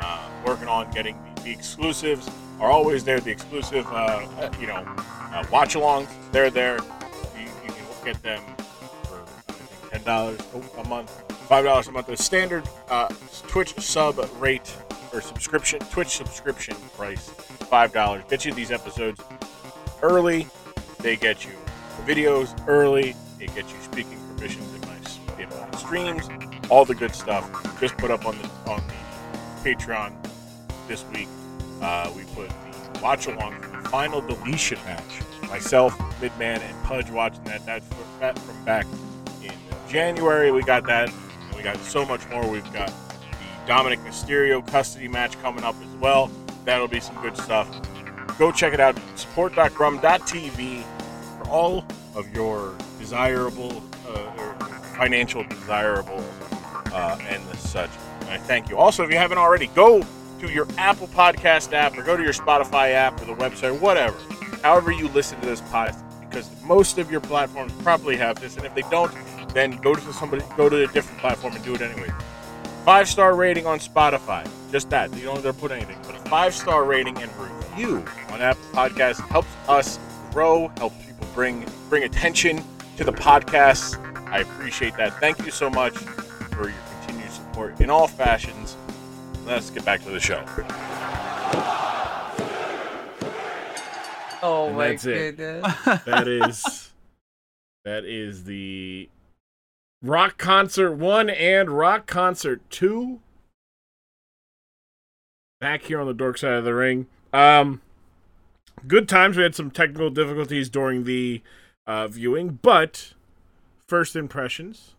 Uh, 0.00 0.28
working 0.46 0.68
on 0.68 0.90
getting 0.92 1.16
the, 1.34 1.42
the, 1.42 1.50
exclusives 1.50 2.30
are 2.60 2.70
always 2.70 3.02
there. 3.02 3.18
The 3.18 3.30
exclusive, 3.30 3.84
uh, 3.88 4.26
uh, 4.38 4.50
you 4.60 4.68
know, 4.68 4.86
watch 5.50 5.74
alongs, 5.74 6.08
they're 6.30 6.50
there. 6.50 6.78
You, 7.36 7.44
you, 7.64 7.72
can 7.72 8.04
get 8.04 8.22
them 8.22 8.42
for 9.02 9.20
ten 9.90 10.02
dollars 10.04 10.38
a 10.78 10.88
month, 10.88 11.10
five 11.48 11.64
dollars 11.64 11.88
a 11.88 11.92
month. 11.92 12.06
The 12.06 12.16
standard 12.16 12.64
Twitch 13.48 13.74
sub 13.80 14.24
rate 14.38 14.72
or 15.12 15.20
subscription 15.20 15.80
Twitch 15.90 16.16
subscription 16.16 16.76
price 16.96 17.28
five 17.28 17.92
dollars. 17.92 18.22
Get 18.30 18.44
you 18.44 18.54
these 18.54 18.70
episodes 18.70 19.20
early. 20.02 20.46
They 21.00 21.16
get 21.16 21.44
you 21.44 21.52
videos 22.06 22.56
early. 22.68 23.16
They 23.38 23.46
get 23.46 23.68
you 23.68 23.80
speaking 23.82 24.18
permissions 24.36 24.77
streams. 25.76 26.28
All 26.70 26.84
the 26.84 26.94
good 26.94 27.14
stuff. 27.14 27.48
Just 27.80 27.96
put 27.96 28.10
up 28.10 28.26
on 28.26 28.36
the 28.38 28.70
on 28.70 28.82
the 28.86 29.68
Patreon 29.68 30.12
this 30.86 31.04
week. 31.12 31.28
Uh, 31.80 32.10
we 32.16 32.24
put 32.34 32.48
the 32.48 33.00
watch 33.00 33.26
along 33.26 33.60
for 33.60 33.82
the 33.82 33.88
final 33.88 34.20
deletion 34.20 34.78
match. 34.84 35.20
Myself, 35.48 35.96
Midman, 36.20 36.60
and 36.60 36.84
Pudge 36.84 37.10
watching 37.10 37.44
that. 37.44 37.64
That's 37.64 37.86
that 38.20 38.38
from 38.38 38.64
back 38.64 38.86
in 39.42 39.52
January. 39.88 40.50
We 40.50 40.62
got 40.62 40.84
that. 40.86 41.10
we 41.56 41.62
got 41.62 41.76
so 41.78 42.04
much 42.04 42.28
more. 42.30 42.46
We've 42.48 42.72
got 42.72 42.88
the 42.88 43.72
Dominik 43.72 44.04
Mysterio 44.04 44.66
custody 44.66 45.08
match 45.08 45.40
coming 45.42 45.64
up 45.64 45.76
as 45.80 46.00
well. 46.00 46.30
That'll 46.64 46.88
be 46.88 47.00
some 47.00 47.20
good 47.22 47.36
stuff. 47.36 47.68
Go 48.38 48.52
check 48.52 48.72
it 48.72 48.80
out. 48.80 48.98
Support.grumm.tv 49.16 50.84
for 51.38 51.48
all 51.48 51.84
of 52.14 52.32
your 52.34 52.74
desirable 52.98 53.82
uh, 54.08 54.30
financial 54.98 55.44
desirable 55.44 56.22
uh, 56.92 57.18
and 57.22 57.42
the 57.48 57.56
such. 57.56 57.90
And 58.22 58.30
I 58.30 58.38
thank 58.38 58.68
you. 58.68 58.76
Also, 58.76 59.04
if 59.04 59.10
you 59.10 59.16
haven't 59.16 59.38
already, 59.38 59.68
go 59.68 60.04
to 60.40 60.52
your 60.52 60.66
Apple 60.76 61.08
Podcast 61.08 61.72
app 61.72 61.96
or 61.96 62.02
go 62.02 62.16
to 62.16 62.22
your 62.22 62.32
Spotify 62.32 62.92
app 62.92 63.20
or 63.22 63.24
the 63.24 63.34
website, 63.34 63.78
whatever. 63.80 64.16
However 64.62 64.92
you 64.92 65.08
listen 65.08 65.40
to 65.40 65.46
this 65.46 65.60
podcast, 65.62 66.02
because 66.20 66.50
most 66.62 66.98
of 66.98 67.10
your 67.10 67.20
platforms 67.20 67.72
probably 67.82 68.16
have 68.16 68.40
this, 68.40 68.56
and 68.56 68.66
if 68.66 68.74
they 68.74 68.82
don't, 68.90 69.12
then 69.54 69.76
go 69.78 69.94
to 69.94 70.12
somebody, 70.12 70.44
go 70.56 70.68
to 70.68 70.84
a 70.84 70.86
different 70.88 71.18
platform 71.20 71.54
and 71.54 71.64
do 71.64 71.74
it 71.74 71.80
anyway. 71.80 72.12
Five 72.84 73.08
star 73.08 73.34
rating 73.34 73.66
on 73.66 73.78
Spotify. 73.78 74.48
Just 74.70 74.90
that. 74.90 75.14
You 75.14 75.24
don't 75.24 75.42
have 75.42 75.44
to 75.44 75.52
put 75.52 75.70
anything. 75.70 75.98
But 76.06 76.16
a 76.16 76.18
five 76.28 76.54
star 76.54 76.84
rating 76.84 77.16
and 77.18 77.30
review 77.36 78.04
on 78.30 78.40
Apple 78.40 78.62
Podcast 78.72 79.20
helps 79.28 79.48
us 79.68 79.98
grow, 80.32 80.68
helps 80.78 80.96
people 81.04 81.26
bring 81.34 81.66
bring 81.88 82.04
attention 82.04 82.62
to 82.96 83.04
the 83.04 83.12
podcast. 83.12 84.07
I 84.30 84.40
appreciate 84.40 84.96
that. 84.96 85.18
Thank 85.20 85.44
you 85.44 85.50
so 85.50 85.70
much 85.70 85.96
for 85.96 86.68
your 86.68 86.78
continued 87.00 87.30
support 87.30 87.80
in 87.80 87.90
all 87.90 88.06
fashions. 88.06 88.76
Let's 89.46 89.70
get 89.70 89.84
back 89.84 90.02
to 90.04 90.10
the 90.10 90.20
show. 90.20 90.44
Oh 94.42 94.68
and 94.68 94.76
my 94.76 94.94
goodness. 94.94 95.74
that 96.04 96.28
is 96.28 96.92
that 97.84 98.04
is 98.04 98.44
the 98.44 99.08
Rock 100.02 100.38
Concert 100.38 100.92
1 100.92 101.30
and 101.30 101.70
Rock 101.70 102.06
Concert 102.06 102.60
2. 102.70 103.20
Back 105.60 105.84
here 105.84 106.00
on 106.00 106.06
the 106.06 106.14
dork 106.14 106.38
side 106.38 106.52
of 106.52 106.64
the 106.64 106.74
ring. 106.74 107.06
Um, 107.32 107.80
good 108.86 109.08
times. 109.08 109.36
We 109.36 109.42
had 109.42 109.54
some 109.54 109.70
technical 109.70 110.10
difficulties 110.10 110.68
during 110.68 111.04
the 111.04 111.42
uh, 111.86 112.06
viewing, 112.06 112.60
but 112.62 113.14
first 113.88 114.14
impressions. 114.14 114.94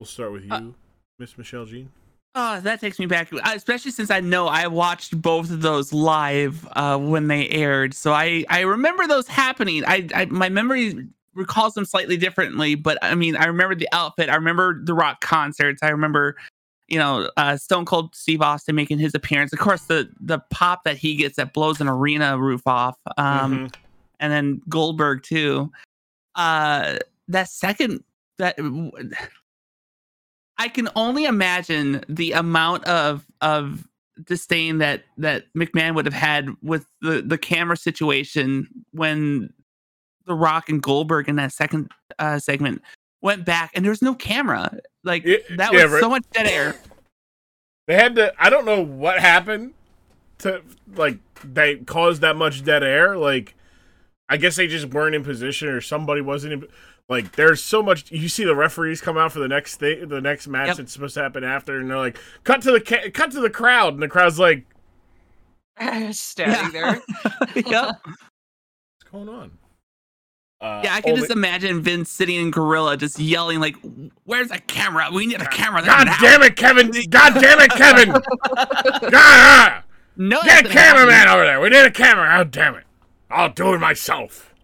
We'll 0.00 0.06
start 0.06 0.32
with 0.32 0.42
uh, 0.50 0.56
you, 0.56 0.68
uh, 0.68 0.72
Miss 1.18 1.38
Michele 1.38 1.66
Jean. 1.66 1.90
Oh, 2.36 2.60
that 2.60 2.80
takes 2.80 2.98
me 2.98 3.06
back, 3.06 3.30
especially 3.32 3.92
since 3.92 4.10
I 4.10 4.18
know 4.18 4.48
I 4.48 4.66
watched 4.66 5.20
both 5.22 5.50
of 5.50 5.62
those 5.62 5.92
live 5.92 6.66
uh, 6.72 6.98
when 6.98 7.28
they 7.28 7.48
aired. 7.48 7.94
So 7.94 8.12
I 8.12 8.44
I 8.50 8.60
remember 8.62 9.06
those 9.06 9.28
happening. 9.28 9.84
I, 9.86 10.08
I 10.12 10.24
my 10.24 10.48
memory 10.48 11.06
recalls 11.34 11.74
them 11.74 11.84
slightly 11.84 12.16
differently, 12.16 12.74
but 12.74 12.98
I 13.02 13.14
mean, 13.14 13.36
I 13.36 13.44
remember 13.44 13.76
the 13.76 13.88
outfit. 13.92 14.28
I 14.30 14.34
remember 14.34 14.80
the 14.82 14.94
rock 14.94 15.20
concerts. 15.20 15.80
I 15.80 15.90
remember, 15.90 16.36
you 16.88 16.98
know, 16.98 17.30
uh, 17.36 17.56
Stone 17.56 17.84
Cold 17.84 18.16
Steve 18.16 18.42
Austin 18.42 18.74
making 18.74 18.98
his 18.98 19.14
appearance. 19.14 19.52
Of 19.52 19.60
course, 19.60 19.82
the 19.82 20.10
the 20.20 20.40
pop 20.50 20.82
that 20.82 20.96
he 20.96 21.14
gets 21.14 21.36
that 21.36 21.52
blows 21.52 21.80
an 21.80 21.88
arena 21.88 22.36
roof 22.36 22.66
off, 22.66 22.98
um, 23.16 23.52
mm-hmm. 23.54 23.66
and 24.18 24.32
then 24.32 24.60
Goldberg 24.68 25.22
too. 25.22 25.70
Uh, 26.34 26.98
that 27.28 27.48
second 27.48 28.04
that 28.38 28.58
I 30.58 30.68
can 30.68 30.88
only 30.96 31.24
imagine 31.24 32.04
the 32.08 32.32
amount 32.32 32.84
of 32.84 33.26
of 33.40 33.86
disdain 34.24 34.78
that 34.78 35.04
that 35.18 35.44
McMahon 35.56 35.94
would 35.94 36.06
have 36.06 36.14
had 36.14 36.48
with 36.62 36.86
the 37.00 37.22
the 37.22 37.38
camera 37.38 37.76
situation 37.76 38.68
when 38.92 39.52
the 40.26 40.34
Rock 40.34 40.68
and 40.68 40.82
Goldberg 40.82 41.28
in 41.28 41.36
that 41.36 41.52
second 41.52 41.90
uh, 42.18 42.38
segment 42.38 42.82
went 43.20 43.44
back 43.44 43.72
and 43.74 43.84
there 43.84 43.90
was 43.90 44.02
no 44.02 44.14
camera. 44.14 44.78
Like 45.02 45.24
that 45.24 45.72
yeah, 45.72 45.84
was 45.84 45.92
right. 45.92 46.00
so 46.00 46.08
much 46.08 46.24
dead 46.32 46.46
air. 46.46 46.76
They 47.86 47.94
had 47.94 48.14
to. 48.16 48.32
I 48.38 48.50
don't 48.50 48.64
know 48.64 48.82
what 48.82 49.18
happened 49.18 49.74
to 50.38 50.62
like 50.96 51.18
they 51.44 51.76
caused 51.76 52.22
that 52.22 52.36
much 52.36 52.64
dead 52.64 52.82
air. 52.82 53.16
Like, 53.16 53.54
I 54.28 54.36
guess 54.36 54.56
they 54.56 54.66
just 54.66 54.86
weren't 54.86 55.14
in 55.14 55.24
position, 55.24 55.68
or 55.68 55.80
somebody 55.80 56.20
wasn't 56.20 56.52
in. 56.54 56.68
Like, 57.08 57.32
there's 57.36 57.62
so 57.62 57.82
much. 57.82 58.10
You 58.10 58.28
see 58.30 58.44
the 58.44 58.54
referees 58.56 59.00
come 59.02 59.18
out 59.18 59.32
for 59.32 59.38
the 59.38 59.48
next 59.48 59.76
thing, 59.76 60.08
the 60.08 60.20
next 60.22 60.46
match 60.48 60.68
Yep. 60.68 60.76
that's 60.78 60.92
supposed 60.92 61.14
to 61.14 61.22
happen 61.22 61.44
after, 61.44 61.78
and 61.78 61.90
they're 61.90 61.98
like, 61.98 62.16
"Cut 62.44 62.62
to 62.62 62.72
the 62.72 62.80
ca- 62.80 63.10
cut 63.10 63.30
to 63.32 63.40
the 63.40 63.50
crowd," 63.50 63.92
and 63.94 64.02
the 64.02 64.08
crowd's 64.08 64.38
like, 64.38 64.64
Standing 66.12 66.72
there. 66.72 67.02
yep. 67.54 67.96
"What's 68.04 69.10
going 69.12 69.28
on?" 69.28 69.50
Uh, 70.62 70.80
Yeah, 70.82 70.94
I 70.94 71.00
can 71.02 71.10
only- 71.10 71.20
just 71.22 71.30
imagine 71.32 71.82
Vince 71.82 72.10
sitting 72.10 72.36
in 72.40 72.50
Gorilla 72.50 72.96
just 72.96 73.18
yelling 73.18 73.60
like, 73.60 73.76
"Where's 74.24 74.48
the 74.48 74.58
camera? 74.60 75.08
We 75.12 75.26
need 75.26 75.42
a 75.42 75.46
camera!" 75.48 75.84
God 75.84 76.06
now." 76.06 76.16
damn 76.22 76.42
it, 76.42 76.56
Kevin! 76.56 76.90
God 77.10 77.34
damn 77.34 77.60
it, 77.60 77.70
Kevin! 77.72 78.14
Ah, 79.12 79.82
No, 80.16 80.40
get 80.42 80.60
a 80.64 80.68
that's 80.68 80.74
gonna 80.74 80.74
cameraman 81.08 81.28
over 81.28 81.44
there. 81.44 81.60
We 81.60 81.68
need 81.68 81.84
a 81.84 81.90
camera. 81.90 82.28
God 82.38 82.50
damn 82.50 82.76
it! 82.76 82.84
I'll 83.30 83.50
do 83.50 83.74
it 83.74 83.78
myself. 83.78 84.54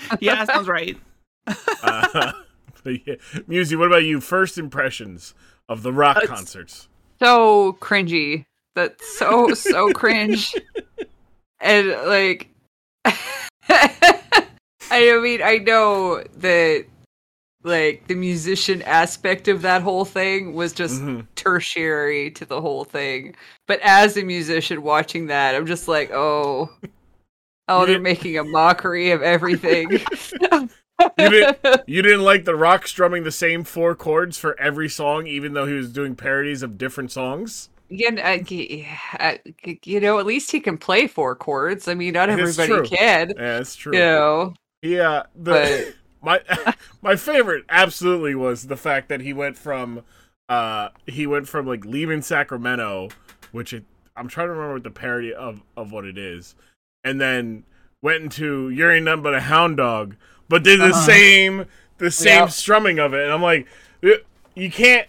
Happen. 0.00 0.18
yeah, 0.20 0.44
sounds 0.44 0.68
right. 0.68 0.98
Uh, 1.46 2.32
yeah. 2.84 3.14
Musi, 3.48 3.76
what 3.78 3.86
about 3.88 4.04
you? 4.04 4.20
First 4.20 4.58
impressions 4.58 5.34
of 5.68 5.82
the 5.82 5.92
rock 5.92 6.16
It's- 6.18 6.28
concerts? 6.28 6.88
so 7.20 7.74
cringy. 7.80 8.44
That's 8.74 9.18
so 9.18 9.54
so 9.54 9.92
cringe. 9.94 10.54
And 11.60 11.88
like 12.06 12.48
I 13.68 15.18
mean, 15.22 15.40
I 15.42 15.58
know 15.58 16.22
that 16.38 16.84
like 17.64 18.06
the 18.08 18.14
musician 18.16 18.82
aspect 18.82 19.46
of 19.46 19.62
that 19.62 19.82
whole 19.82 20.04
thing 20.04 20.54
was 20.54 20.72
just 20.72 21.00
Mhm. 21.00 21.26
tertiary 21.36 22.30
to 22.32 22.44
the 22.44 22.60
whole 22.60 22.84
thing. 22.84 23.36
But 23.68 23.78
as 23.82 24.16
a 24.16 24.24
musician 24.24 24.82
watching 24.82 25.26
that, 25.28 25.54
I'm 25.54 25.66
just 25.66 25.86
like, 25.86 26.10
oh, 26.12 26.70
oh, 27.68 27.86
they're 27.86 28.00
making 28.00 28.38
a 28.38 28.44
mockery 28.44 29.10
of 29.10 29.22
everything. 29.22 29.88
You 31.18 31.30
didn't- 31.30 31.58
You 31.88 32.02
didn't 32.02 32.22
like 32.22 32.44
the 32.44 32.54
rock 32.54 32.86
strumming 32.86 33.24
the 33.24 33.32
same 33.32 33.64
four 33.64 33.96
chords 33.96 34.38
for 34.38 34.58
every 34.60 34.88
song, 34.88 35.26
even 35.26 35.52
though 35.52 35.66
he 35.66 35.72
was 35.72 35.90
doing 35.92 36.14
parodies 36.14 36.62
of 36.62 36.78
different 36.78 37.10
songs. 37.10 37.70
Uh, 37.90 38.36
g- 38.38 38.86
uh, 39.18 39.34
you 39.84 39.98
know, 40.00 40.18
at 40.20 40.26
least 40.26 40.52
he 40.52 40.60
can 40.60 40.78
play 40.78 41.08
four 41.08 41.34
chords. 41.34 41.88
I 41.88 41.94
mean, 41.94 42.12
not 42.14 42.30
everybody 42.30 42.68
can. 42.88 43.30
Yeah, 43.30 43.34
that's 43.56 43.74
true. 43.74 43.94
You 43.94 43.98
know, 43.98 44.54
Yeah, 44.82 45.24
the 45.34 45.92
my 46.22 46.40
my 47.02 47.16
favorite 47.16 47.64
absolutely 47.68 48.34
was 48.36 48.68
the 48.68 48.76
fact 48.76 49.08
that 49.08 49.20
he 49.22 49.32
went 49.32 49.56
from 49.58 50.02
uh 50.48 50.90
he 51.06 51.26
went 51.26 51.48
from 51.48 51.66
like 51.66 51.84
leaving 51.84 52.22
Sacramento, 52.22 53.08
which 53.50 53.72
it, 53.72 53.84
I'm 54.16 54.28
trying 54.28 54.46
to 54.48 54.52
remember 54.52 54.74
what 54.74 54.84
the 54.84 54.90
parody 54.90 55.34
of 55.34 55.62
of 55.76 55.90
what 55.90 56.04
it 56.04 56.16
is, 56.16 56.54
and 57.04 57.20
then 57.20 57.64
went 58.02 58.22
into 58.22 58.68
you 58.70 58.88
ain't 58.90 59.04
nothing 59.04 59.22
but 59.22 59.34
a 59.34 59.40
hound 59.40 59.76
dog, 59.76 60.16
but 60.48 60.62
did 60.62 60.80
the 60.80 60.86
Uh-huh. 60.86 61.06
same 61.06 61.66
the 61.98 62.10
same 62.10 62.42
Yep. 62.42 62.50
strumming 62.50 62.98
of 62.98 63.14
it, 63.14 63.22
and 63.22 63.32
I'm 63.32 63.42
like, 63.42 63.66
you 64.54 64.70
can't 64.70 65.08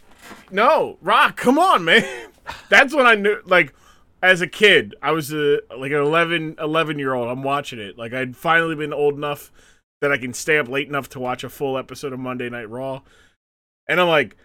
no 0.51 0.97
rock, 1.01 1.35
come 1.37 1.57
on, 1.59 1.83
man. 1.85 2.29
That's 2.69 2.93
when 2.93 3.05
I 3.05 3.15
knew 3.15 3.39
like. 3.45 3.73
As 4.21 4.39
a 4.39 4.47
kid, 4.47 4.95
I 5.01 5.11
was 5.11 5.33
a, 5.33 5.59
like 5.77 5.91
an 5.91 5.97
11, 5.97 6.55
11 6.57 6.97
year 6.97 7.13
old. 7.13 7.27
I'm 7.27 7.43
watching 7.43 7.77
it. 7.77 7.97
Like 7.97 8.13
I'd 8.13 8.37
finally 8.37 8.73
been 8.73 8.93
old 8.93 9.15
enough 9.15 9.51
that 9.99 10.13
I 10.13 10.17
can 10.17 10.33
stay 10.33 10.57
up 10.57 10.69
late 10.69 10.87
enough 10.87 11.09
to 11.09 11.19
watch 11.19 11.43
a 11.43 11.49
full 11.49 11.77
episode 11.77 12.13
of 12.13 12.19
Monday 12.21 12.49
Night 12.49 12.69
Raw. 12.69 13.01
And 13.89 13.99
I'm 13.99 14.07
like, 14.07 14.37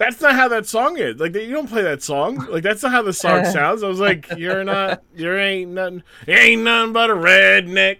that's 0.00 0.22
not 0.22 0.34
how 0.34 0.48
that 0.48 0.66
song 0.66 0.96
is. 0.96 1.20
Like 1.20 1.34
you 1.34 1.52
don't 1.52 1.68
play 1.68 1.82
that 1.82 2.02
song. 2.02 2.36
Like 2.50 2.62
that's 2.62 2.82
not 2.82 2.90
how 2.90 3.02
the 3.02 3.12
song 3.12 3.44
sounds. 3.52 3.82
I 3.82 3.88
was 3.88 4.00
like, 4.00 4.26
you're 4.36 4.64
not, 4.64 5.02
you 5.14 5.36
ain't 5.36 5.72
nothing, 5.72 6.02
you 6.26 6.34
ain't 6.34 6.62
nothing 6.62 6.94
but 6.94 7.10
a 7.10 7.14
redneck 7.14 7.98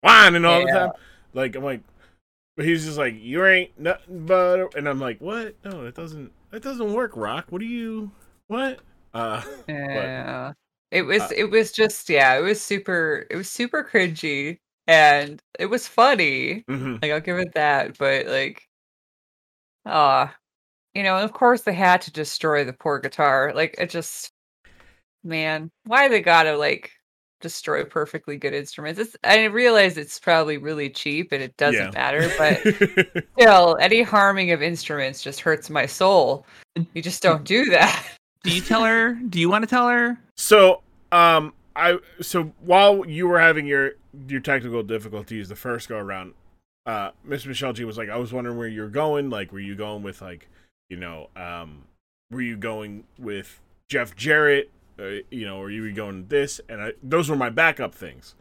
whining 0.00 0.44
all 0.44 0.64
the 0.64 0.70
time. 0.70 0.92
Like 1.34 1.56
I'm 1.56 1.64
like, 1.64 1.80
but 2.56 2.64
he's 2.64 2.84
just 2.84 2.96
like, 2.96 3.16
you 3.18 3.44
ain't 3.44 3.76
nothing 3.78 4.24
but, 4.24 4.60
a-" 4.60 4.68
and 4.76 4.88
I'm 4.88 5.00
like, 5.00 5.20
what? 5.20 5.56
No, 5.64 5.84
it 5.84 5.96
doesn't. 5.96 6.30
That 6.50 6.62
doesn't 6.62 6.92
work, 6.92 7.16
Rock. 7.16 7.46
What 7.48 7.58
do 7.60 7.66
you? 7.66 8.12
What? 8.46 8.78
Uh, 9.14 9.42
yeah. 9.68 10.52
It 10.92 11.02
was. 11.02 11.22
uh, 11.22 11.28
it 11.36 11.50
was 11.50 11.72
just. 11.72 12.08
Yeah. 12.08 12.38
It 12.38 12.42
was 12.42 12.60
super. 12.60 13.26
It 13.30 13.36
was 13.36 13.48
super 13.50 13.82
cringy, 13.82 14.58
and 14.86 15.42
it 15.58 15.66
was 15.66 15.88
funny. 15.88 16.62
mhm. 16.68 17.02
Like 17.02 17.10
I'll 17.10 17.20
give 17.20 17.38
it 17.38 17.54
that. 17.54 17.98
But 17.98 18.26
like, 18.26 18.68
ah, 19.86 20.34
you 20.94 21.02
know. 21.02 21.16
And 21.16 21.24
of 21.24 21.32
course, 21.32 21.62
they 21.62 21.72
had 21.74 22.00
to 22.02 22.12
destroy 22.12 22.64
the 22.64 22.72
poor 22.72 22.98
guitar. 22.98 23.52
Like 23.54 23.74
it 23.78 23.90
just, 23.90 24.30
man, 25.24 25.70
why 25.84 26.08
they 26.08 26.20
gotta 26.20 26.56
like 26.56 26.90
destroy 27.40 27.84
perfectly 27.84 28.36
good 28.36 28.54
instruments? 28.54 29.00
It's, 29.00 29.16
I 29.24 29.44
realize 29.44 29.96
it's 29.98 30.18
probably 30.18 30.58
really 30.58 30.90
cheap 30.90 31.32
and 31.32 31.42
it 31.42 31.56
doesn't 31.56 31.92
Yeah. 31.92 31.98
matter, 31.98 32.30
but 32.38 33.24
still, 33.38 33.76
any 33.80 34.02
harming 34.02 34.52
of 34.52 34.62
instruments 34.62 35.22
just 35.22 35.40
hurts 35.40 35.68
my 35.68 35.86
soul. 35.86 36.46
You 36.94 37.02
just 37.02 37.22
don't 37.22 37.44
do 37.44 37.64
that. 37.66 38.06
Do 38.44 38.54
you 38.54 38.60
tell 38.60 38.84
her? 38.84 39.14
Do 39.14 39.38
you 39.38 39.50
want 39.50 39.62
to 39.62 39.68
tell 39.68 39.88
her? 39.88 40.18
So, 40.36 40.82
um, 41.12 41.52
I 41.76 41.98
so 42.20 42.52
while 42.60 43.06
you 43.06 43.28
were 43.28 43.38
having 43.38 43.66
your 43.66 43.92
your 44.28 44.40
technical 44.40 44.82
difficulties 44.82 45.48
the 45.48 45.56
first 45.56 45.88
go 45.88 45.96
around, 45.96 46.34
uh, 46.86 47.10
Miss 47.24 47.46
Michelle 47.46 47.72
G 47.72 47.84
was 47.84 47.96
like, 47.96 48.08
I 48.08 48.16
was 48.16 48.32
wondering 48.32 48.58
where 48.58 48.68
you're 48.68 48.88
going. 48.88 49.30
Like, 49.30 49.52
were 49.52 49.60
you 49.60 49.74
going 49.74 50.02
with 50.02 50.20
like, 50.20 50.48
you 50.92 50.98
know, 50.98 51.30
um, 51.34 51.84
were 52.30 52.42
you 52.42 52.54
going 52.54 53.04
with 53.18 53.60
Jeff 53.88 54.14
Jarrett? 54.14 54.70
Uh, 54.98 55.24
you 55.30 55.46
know, 55.46 55.56
or 55.56 55.70
you 55.70 55.80
were 55.80 55.90
going 55.90 56.26
this? 56.28 56.60
And 56.68 56.82
I, 56.82 56.92
those 57.02 57.30
were 57.30 57.36
my 57.36 57.48
backup 57.48 57.94
things. 57.94 58.34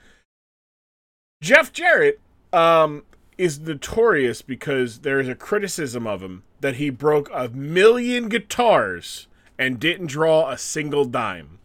Jeff 1.42 1.72
Jarrett, 1.72 2.20
um, 2.52 3.04
is 3.38 3.58
notorious 3.62 4.42
because 4.42 5.00
there 5.00 5.18
is 5.22 5.30
a 5.30 5.34
criticism 5.34 6.06
of 6.06 6.22
him 6.22 6.44
that 6.60 6.76
he 6.76 6.90
broke 6.90 7.30
a 7.34 7.48
million 7.48 8.28
guitars 8.28 9.28
and 9.58 9.80
didn't 9.80 10.08
draw 10.08 10.50
a 10.50 10.58
single 10.58 11.06
dime. 11.06 11.60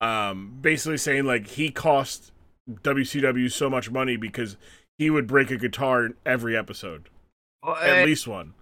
Um, 0.00 0.58
basically 0.60 0.98
saying 0.98 1.26
like 1.26 1.46
he 1.46 1.70
cost 1.70 2.32
WCW 2.68 3.52
so 3.52 3.70
much 3.70 3.88
money 3.88 4.16
because 4.16 4.56
he 4.98 5.10
would 5.10 5.28
break 5.28 5.52
a 5.52 5.56
guitar 5.56 6.06
in 6.06 6.14
every 6.26 6.56
episode, 6.56 7.08
at 7.64 8.04
least 8.04 8.26
one. 8.26 8.54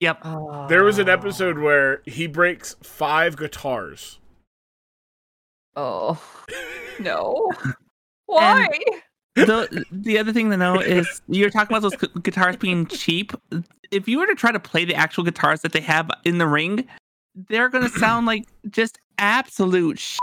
Yep. 0.00 0.22
There 0.68 0.84
was 0.84 0.98
an 0.98 1.08
episode 1.08 1.58
where 1.58 2.02
he 2.04 2.26
breaks 2.26 2.76
five 2.82 3.36
guitars. 3.36 4.18
Oh 5.74 6.20
no! 7.00 7.50
Why? 8.26 8.68
the 9.34 9.84
the 9.92 10.18
other 10.18 10.32
thing 10.32 10.50
to 10.50 10.56
know 10.56 10.80
is 10.80 11.20
you're 11.28 11.50
talking 11.50 11.76
about 11.76 11.82
those 11.82 11.96
gu- 11.96 12.20
guitars 12.20 12.56
being 12.56 12.86
cheap. 12.86 13.32
If 13.90 14.08
you 14.08 14.18
were 14.18 14.26
to 14.26 14.34
try 14.34 14.52
to 14.52 14.60
play 14.60 14.84
the 14.84 14.94
actual 14.94 15.24
guitars 15.24 15.60
that 15.60 15.72
they 15.72 15.80
have 15.80 16.10
in 16.24 16.38
the 16.38 16.46
ring, 16.46 16.86
they're 17.48 17.68
gonna 17.68 17.90
sound 17.90 18.26
like 18.26 18.46
just 18.70 18.98
absolute 19.18 19.98
sh- 19.98 20.18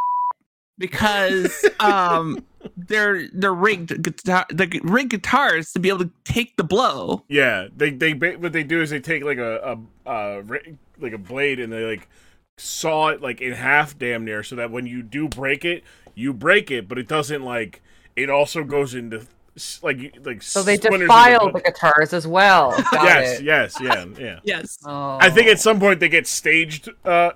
because 0.77 1.65
um 1.79 2.43
they're 2.77 3.27
they're 3.33 3.53
rigged 3.53 4.01
guitar 4.03 4.45
the 4.49 4.67
gu- 4.67 4.81
rigged 4.83 5.11
guitars 5.11 5.71
to 5.73 5.79
be 5.79 5.89
able 5.89 5.99
to 5.99 6.11
take 6.23 6.55
the 6.57 6.63
blow. 6.63 7.23
Yeah, 7.27 7.67
they 7.75 7.91
they 7.91 8.13
what 8.13 8.53
they 8.53 8.63
do 8.63 8.81
is 8.81 8.89
they 8.89 8.99
take 8.99 9.23
like 9.23 9.37
a 9.37 9.77
a, 10.05 10.09
a 10.11 10.43
like 10.99 11.13
a 11.13 11.17
blade 11.17 11.59
and 11.59 11.71
they 11.71 11.85
like 11.85 12.07
saw 12.57 13.07
it 13.09 13.21
like 13.21 13.41
in 13.41 13.53
half, 13.53 13.97
damn 13.97 14.25
near, 14.25 14.43
so 14.43 14.55
that 14.55 14.71
when 14.71 14.85
you 14.85 15.01
do 15.01 15.27
break 15.27 15.65
it, 15.65 15.83
you 16.15 16.33
break 16.33 16.69
it, 16.71 16.87
but 16.87 16.97
it 16.97 17.07
doesn't 17.07 17.43
like 17.43 17.81
it 18.15 18.29
also 18.29 18.63
goes 18.63 18.93
into 18.93 19.25
like 19.81 20.15
like 20.23 20.41
So 20.41 20.63
they 20.63 20.75
splinters 20.77 21.01
into 21.01 21.05
defile 21.05 21.47
bu- 21.51 21.53
the 21.59 21.61
guitars 21.61 22.13
as 22.13 22.25
well. 22.27 22.71
Got 22.91 23.03
Yes, 23.03 23.39
it. 23.39 23.43
yes, 23.45 23.77
yeah, 23.81 24.05
yeah. 24.19 24.39
Yes. 24.43 24.79
Oh. 24.85 25.17
I 25.21 25.29
think 25.29 25.47
at 25.47 25.59
some 25.59 25.79
point 25.79 25.99
they 25.99 26.09
get 26.09 26.27
staged 26.27 26.89
uh 27.05 27.31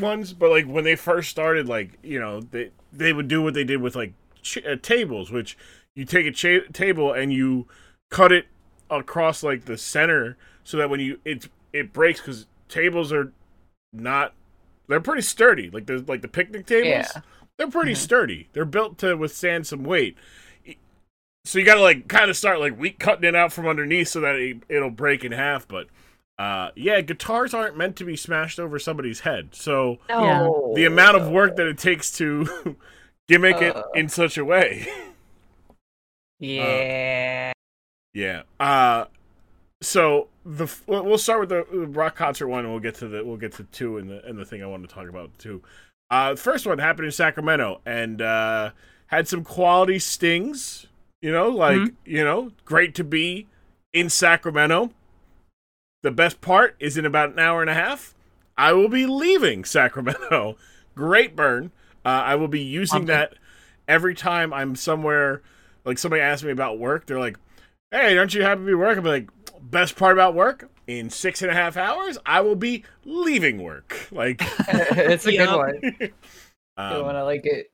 ones, 0.00 0.32
but 0.32 0.50
like 0.50 0.66
when 0.66 0.84
they 0.84 0.96
first 0.96 1.30
started, 1.30 1.68
like 1.68 1.98
you 2.02 2.18
know 2.18 2.40
they 2.40 2.70
they 2.92 3.12
would 3.12 3.28
do 3.28 3.42
what 3.42 3.54
they 3.54 3.64
did 3.64 3.80
with 3.80 3.94
like 3.96 4.12
ch- 4.42 4.64
uh, 4.66 4.76
tables, 4.80 5.30
which 5.30 5.56
you 5.94 6.04
take 6.04 6.26
a 6.26 6.30
cha- 6.32 6.66
table 6.72 7.12
and 7.12 7.32
you 7.32 7.66
cut 8.10 8.32
it 8.32 8.46
across 8.90 9.42
like 9.42 9.64
the 9.64 9.78
center 9.78 10.36
so 10.64 10.76
that 10.76 10.90
when 10.90 11.00
you 11.00 11.18
it 11.24 11.48
it 11.72 11.92
breaks 11.92 12.20
because 12.20 12.46
tables 12.68 13.10
are 13.12 13.32
not 13.92 14.34
they're 14.88 15.00
pretty 15.00 15.22
sturdy 15.22 15.70
like 15.70 15.86
the 15.86 16.04
like 16.06 16.20
the 16.20 16.28
picnic 16.28 16.66
tables 16.66 17.06
Yeah. 17.14 17.22
they're 17.56 17.68
pretty 17.70 17.92
Mhm. 17.92 17.96
sturdy 17.96 18.48
they're 18.52 18.66
built 18.66 18.98
to 18.98 19.16
withstand 19.16 19.66
some 19.66 19.82
weight 19.82 20.16
so 21.44 21.58
you 21.58 21.64
gotta 21.64 21.80
like 21.80 22.06
kind 22.08 22.28
of 22.30 22.36
start 22.36 22.60
like 22.60 22.78
weak 22.78 22.98
cutting 22.98 23.24
it 23.24 23.34
out 23.34 23.52
from 23.52 23.66
underneath 23.66 24.08
so 24.08 24.20
that 24.20 24.36
it, 24.36 24.58
it'll 24.68 24.90
break 24.90 25.24
in 25.24 25.32
half 25.32 25.66
but 25.66 25.86
uh 26.38 26.68
yeah 26.76 27.00
guitars 27.00 27.54
aren't 27.54 27.76
meant 27.76 27.96
to 27.96 28.04
be 28.04 28.16
smashed 28.16 28.60
over 28.60 28.78
somebody's 28.78 29.20
head 29.20 29.48
so 29.52 29.98
No. 30.10 30.72
the 30.76 30.84
amount 30.84 31.16
of 31.16 31.28
work 31.30 31.56
that 31.56 31.66
it 31.66 31.78
takes 31.78 32.12
to 32.18 32.76
gimmick 33.32 33.60
it 33.62 33.74
Uh. 33.76 33.82
in 33.94 34.08
such 34.08 34.36
a 34.38 34.44
way 34.44 34.86
Yeah. 36.38 37.52
yeah 38.14 38.42
uh 38.60 39.04
so 39.80 40.28
the 40.44 40.72
we'll 40.86 41.18
start 41.18 41.40
with 41.40 41.48
the 41.50 41.64
the 41.70 41.86
rock 41.86 42.16
concert 42.16 42.48
one, 42.48 42.60
and 42.64 42.70
we'll 42.70 42.80
get 42.80 42.94
to 42.96 43.08
the 43.08 43.24
we'll 43.24 43.36
get 43.36 43.52
to 43.54 43.64
two 43.64 43.98
and 43.98 44.10
the 44.10 44.24
and 44.24 44.38
the 44.38 44.44
thing 44.44 44.62
I 44.62 44.66
wanted 44.66 44.88
to 44.88 44.94
talk 44.94 45.08
about 45.08 45.36
too. 45.38 45.62
Uh, 46.10 46.34
first 46.36 46.66
one 46.66 46.78
happened 46.78 47.06
in 47.06 47.12
Sacramento 47.12 47.80
and 47.86 48.20
uh, 48.20 48.70
had 49.06 49.26
some 49.28 49.42
quality 49.44 49.98
stings. 50.00 50.86
You 51.20 51.30
know, 51.32 51.48
like 51.48 51.76
Mhm. 51.78 51.94
you 52.04 52.24
know, 52.24 52.50
great 52.64 52.94
to 52.96 53.04
be 53.04 53.46
in 53.92 54.08
Sacramento. 54.10 54.90
The 56.02 56.10
best 56.10 56.40
part 56.40 56.74
is 56.80 56.96
in 56.96 57.04
about 57.06 57.30
an 57.32 57.38
hour 57.38 57.60
and 57.60 57.70
a 57.70 57.74
half. 57.74 58.14
I 58.56 58.72
will 58.72 58.88
be 58.88 59.06
leaving 59.06 59.64
Sacramento. 59.64 60.56
Great 60.96 61.34
burn. 61.36 61.70
Uh, 62.04 62.08
I 62.08 62.34
will 62.34 62.48
be 62.48 62.60
using 62.60 63.06
that 63.06 63.34
every 63.88 64.14
time 64.14 64.52
I'm 64.52 64.74
somewhere. 64.76 65.42
Like 65.84 65.98
somebody 65.98 66.22
asks 66.22 66.44
me 66.44 66.50
about 66.52 66.78
work, 66.78 67.06
they're 67.06 67.18
like, 67.18 67.36
"Hey, 67.90 68.16
aren't 68.18 68.34
you 68.34 68.42
happy 68.42 68.60
to 68.60 68.66
be 68.66 68.74
working?" 68.74 68.98
I'm 69.04 69.04
like, 69.10 69.28
"Best 69.60 69.96
part 69.96 70.12
about 70.12 70.34
work 70.34 70.68
in 70.86 71.10
six 71.10 71.42
and 71.42 71.50
a 71.50 71.54
half 71.54 71.76
hours, 71.76 72.18
I 72.26 72.40
will 72.40 72.56
be 72.56 72.84
leaving 73.04 73.62
work." 73.62 74.08
Like, 74.12 74.42
it's 74.68 75.26
a 75.26 75.32
Yeah. 75.32 75.46
good 75.46 75.56
one. 75.56 75.80
Good 76.00 76.12
um, 76.76 77.02
one. 77.06 77.16
I 77.16 77.22
like 77.22 77.44
it. 77.46 77.70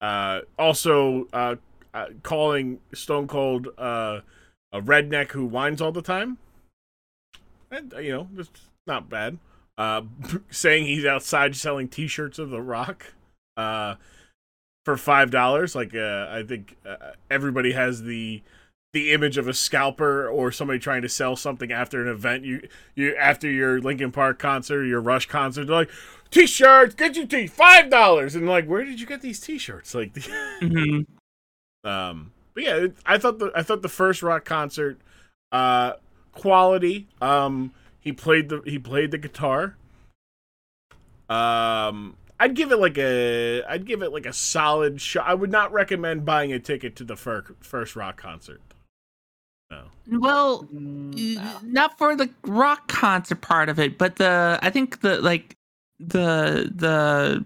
uh, 0.00 0.40
also 0.58 1.26
uh, 1.32 1.56
uh, 1.92 2.06
calling 2.22 2.80
Stone 2.92 3.28
Cold 3.28 3.68
uh, 3.78 4.20
a 4.72 4.80
redneck 4.80 5.32
who 5.32 5.44
whines 5.46 5.80
all 5.80 5.92
the 5.92 6.02
time. 6.02 6.38
And, 7.70 7.92
uh, 7.94 7.98
you 7.98 8.12
know, 8.12 8.28
it's 8.36 8.50
not 8.86 9.08
bad. 9.10 9.38
Uh, 9.76 10.02
saying 10.50 10.86
he's 10.86 11.04
outside 11.04 11.56
selling 11.56 11.88
T-shirts 11.88 12.38
of 12.38 12.50
The 12.50 12.62
Rock 12.62 13.14
uh, 13.56 13.96
for 14.84 14.96
five 14.96 15.30
dollars. 15.30 15.74
Like 15.74 15.94
uh, 15.94 16.28
I 16.30 16.42
think 16.46 16.76
uh, 16.86 17.12
everybody 17.30 17.72
has 17.72 18.02
the 18.02 18.42
the 18.92 19.12
image 19.12 19.38
of 19.38 19.48
a 19.48 19.54
scalper 19.54 20.28
or 20.28 20.52
somebody 20.52 20.78
trying 20.78 21.02
to 21.02 21.08
sell 21.08 21.34
something 21.36 21.72
after 21.72 22.02
an 22.02 22.08
event. 22.08 22.44
You 22.44 22.66
you 22.94 23.14
after 23.16 23.50
your 23.50 23.80
Linkin 23.80 24.12
Park 24.12 24.38
concert, 24.38 24.84
your 24.84 25.00
Rush 25.00 25.26
concert, 25.26 25.66
they're 25.66 25.76
like, 25.76 25.90
T-shirts, 26.30 26.94
get 26.94 27.16
you 27.16 27.26
T 27.26 27.46
five 27.46 27.90
dollars, 27.90 28.34
and 28.34 28.48
like, 28.48 28.66
where 28.66 28.84
did 28.84 29.00
you 29.00 29.06
get 29.06 29.20
these 29.22 29.40
T-shirts? 29.40 29.94
Like, 29.94 30.16
hmm 30.60 31.00
um, 31.84 32.32
but 32.54 32.62
yeah, 32.64 32.76
it- 32.76 32.96
I 33.06 33.18
thought 33.18 33.38
the 33.38 33.50
I 33.54 33.62
thought 33.62 33.82
the 33.82 33.88
first 33.88 34.22
rock 34.22 34.44
concert, 34.44 34.98
uh, 35.52 35.94
quality. 36.32 37.08
Um, 37.20 37.72
he 38.00 38.12
played 38.12 38.48
the 38.48 38.62
he 38.64 38.78
played 38.78 39.10
the 39.10 39.18
guitar. 39.18 39.76
Um, 41.28 42.16
I'd 42.40 42.54
give 42.54 42.72
it 42.72 42.78
like 42.78 42.98
a 42.98 43.62
I'd 43.68 43.86
give 43.86 44.02
it 44.02 44.12
like 44.12 44.26
a 44.26 44.32
solid 44.32 45.00
shot. 45.00 45.26
I 45.26 45.34
would 45.34 45.50
not 45.50 45.72
recommend 45.72 46.24
buying 46.24 46.52
a 46.52 46.58
ticket 46.58 46.96
to 46.96 47.04
the 47.04 47.16
fir- 47.16 47.54
first 47.60 47.94
rock 47.96 48.16
concert. 48.16 48.60
No. 49.70 49.84
Well, 50.10 50.64
Mm, 50.64 51.62
not 51.62 51.96
for 51.98 52.14
the 52.16 52.28
rock 52.44 52.88
concert 52.88 53.40
part 53.40 53.68
of 53.68 53.78
it, 53.78 53.98
but 53.98 54.16
the 54.16 54.58
I 54.62 54.70
think 54.70 55.00
the 55.00 55.20
like 55.22 55.56
the 56.00 56.70
the 56.74 57.44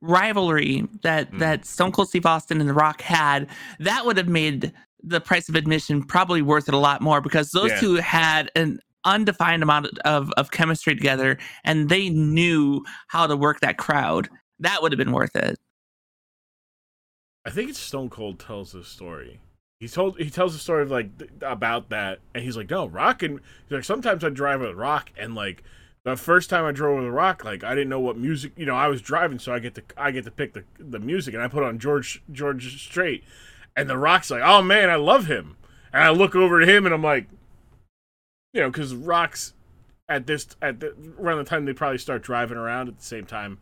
rivalry 0.00 0.86
that 1.02 1.30
Mm. 1.32 1.38
that 1.40 1.64
Stone 1.66 1.92
Cold 1.92 2.08
Steve 2.08 2.24
Austin 2.26 2.60
and 2.60 2.68
The 2.70 2.74
Rock 2.74 3.02
had 3.02 3.48
that 3.80 4.06
would 4.06 4.16
have 4.16 4.28
made 4.28 4.72
the 5.02 5.20
price 5.20 5.48
of 5.48 5.54
admission 5.56 6.02
probably 6.02 6.42
worth 6.42 6.68
it 6.68 6.74
a 6.74 6.78
lot 6.78 7.00
more 7.00 7.20
because 7.20 7.50
those 7.50 7.70
Yeah. 7.72 7.80
two 7.80 7.94
had 7.96 8.50
an 8.54 8.80
undefined 9.04 9.62
amount 9.62 9.86
of 10.04 10.30
of 10.36 10.50
chemistry 10.50 10.94
together 10.94 11.38
and 11.64 11.88
they 11.88 12.08
knew 12.08 12.84
how 13.08 13.26
to 13.26 13.36
work 13.36 13.60
that 13.60 13.78
crowd. 13.78 14.28
That 14.58 14.82
would 14.82 14.92
have 14.92 14.98
been 14.98 15.12
worth 15.12 15.36
it. 15.36 15.56
I 17.46 17.50
think 17.50 17.70
it's 17.70 17.78
Stone 17.78 18.10
Cold 18.10 18.38
tells 18.38 18.72
the 18.72 18.84
story. 18.84 19.40
He 19.80 19.88
told 19.88 20.18
he 20.18 20.28
tells 20.28 20.52
the 20.52 20.58
story 20.58 20.82
of 20.82 20.90
like 20.90 21.16
th- 21.18 21.30
about 21.40 21.88
that, 21.90 22.18
and 22.34 22.42
he's 22.42 22.56
like, 22.56 22.68
no, 22.68 22.86
Rock 22.86 23.22
and 23.22 23.40
he's 23.64 23.72
like 23.72 23.84
sometimes 23.84 24.24
I 24.24 24.28
drive 24.28 24.60
with 24.60 24.74
Rock, 24.74 25.10
and 25.16 25.34
like 25.34 25.62
the 26.04 26.16
first 26.16 26.50
time 26.50 26.64
I 26.64 26.72
drove 26.72 27.02
with 27.02 27.12
Rock, 27.12 27.44
like 27.44 27.62
I 27.62 27.74
didn't 27.74 27.88
know 27.88 28.00
what 28.00 28.18
music, 28.18 28.52
you 28.56 28.66
know, 28.66 28.74
I 28.74 28.88
was 28.88 29.00
driving, 29.00 29.38
so 29.38 29.52
I 29.52 29.60
get 29.60 29.76
to 29.76 29.82
I 29.96 30.10
get 30.10 30.24
to 30.24 30.30
pick 30.30 30.52
the 30.52 30.64
the 30.78 30.98
music, 30.98 31.32
and 31.32 31.42
I 31.42 31.48
put 31.48 31.62
on 31.62 31.78
George 31.78 32.22
George 32.32 32.82
Strait, 32.84 33.22
and 33.76 33.88
the 33.88 33.96
Rock's 33.96 34.30
like, 34.30 34.42
oh 34.44 34.62
man, 34.62 34.90
I 34.90 34.96
love 34.96 35.26
him, 35.26 35.56
and 35.92 36.02
I 36.02 36.10
look 36.10 36.34
over 36.34 36.60
at 36.60 36.68
him, 36.68 36.84
and 36.84 36.94
I'm 36.94 37.02
like, 37.02 37.28
you 38.52 38.60
know, 38.60 38.70
because 38.70 38.94
Rock's 38.94 39.54
at 40.08 40.26
this 40.26 40.48
at 40.62 40.80
the, 40.80 40.94
around 41.18 41.38
the 41.38 41.44
time 41.44 41.64
they 41.64 41.72
probably 41.72 41.98
start 41.98 42.22
driving 42.22 42.56
around 42.56 42.88
at 42.88 42.98
the 42.98 43.04
same 43.04 43.26
time, 43.26 43.58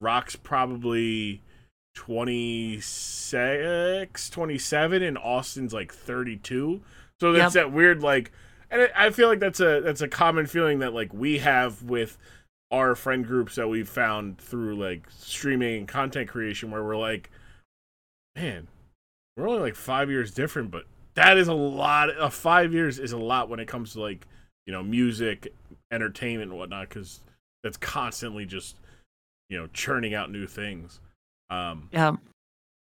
Rock's 0.00 0.36
probably 0.36 1.42
26, 1.94 4.30
27, 4.30 5.02
and 5.02 5.18
Austin's 5.18 5.74
like 5.74 5.92
32. 5.92 6.80
So 7.20 7.32
that's 7.32 7.54
that 7.54 7.72
weird 7.72 8.00
like, 8.02 8.30
and 8.70 8.82
I 8.82 9.06
I 9.06 9.10
feel 9.10 9.28
like 9.28 9.40
that's 9.40 9.58
a 9.60 9.80
that's 9.80 10.02
a 10.02 10.08
common 10.08 10.46
feeling 10.46 10.78
that 10.78 10.94
like 10.94 11.12
we 11.12 11.38
have 11.38 11.82
with 11.82 12.16
our 12.70 12.94
friend 12.94 13.26
groups 13.26 13.56
that 13.56 13.68
we've 13.68 13.88
found 13.88 14.38
through 14.38 14.76
like 14.76 15.10
streaming 15.10 15.78
and 15.78 15.88
content 15.88 16.28
creation, 16.28 16.70
where 16.70 16.84
we're 16.84 16.96
like, 16.96 17.30
man, 18.36 18.68
we're 19.36 19.48
only 19.48 19.62
like 19.62 19.74
five 19.74 20.10
years 20.10 20.30
different, 20.30 20.70
but 20.70 20.84
that 21.18 21.36
is 21.36 21.48
a 21.48 21.54
lot. 21.54 22.16
Uh, 22.16 22.30
five 22.30 22.72
years 22.72 22.98
is 23.00 23.12
a 23.12 23.18
lot 23.18 23.48
when 23.48 23.58
it 23.60 23.66
comes 23.66 23.92
to 23.94 24.00
like 24.00 24.26
you 24.66 24.72
know 24.72 24.82
music, 24.82 25.52
entertainment, 25.90 26.50
and 26.50 26.58
whatnot, 26.58 26.88
because 26.88 27.20
that's 27.64 27.76
constantly 27.76 28.46
just 28.46 28.76
you 29.50 29.58
know 29.58 29.66
churning 29.72 30.14
out 30.14 30.30
new 30.30 30.46
things. 30.46 31.00
Um, 31.50 31.88
Yeah. 31.92 32.16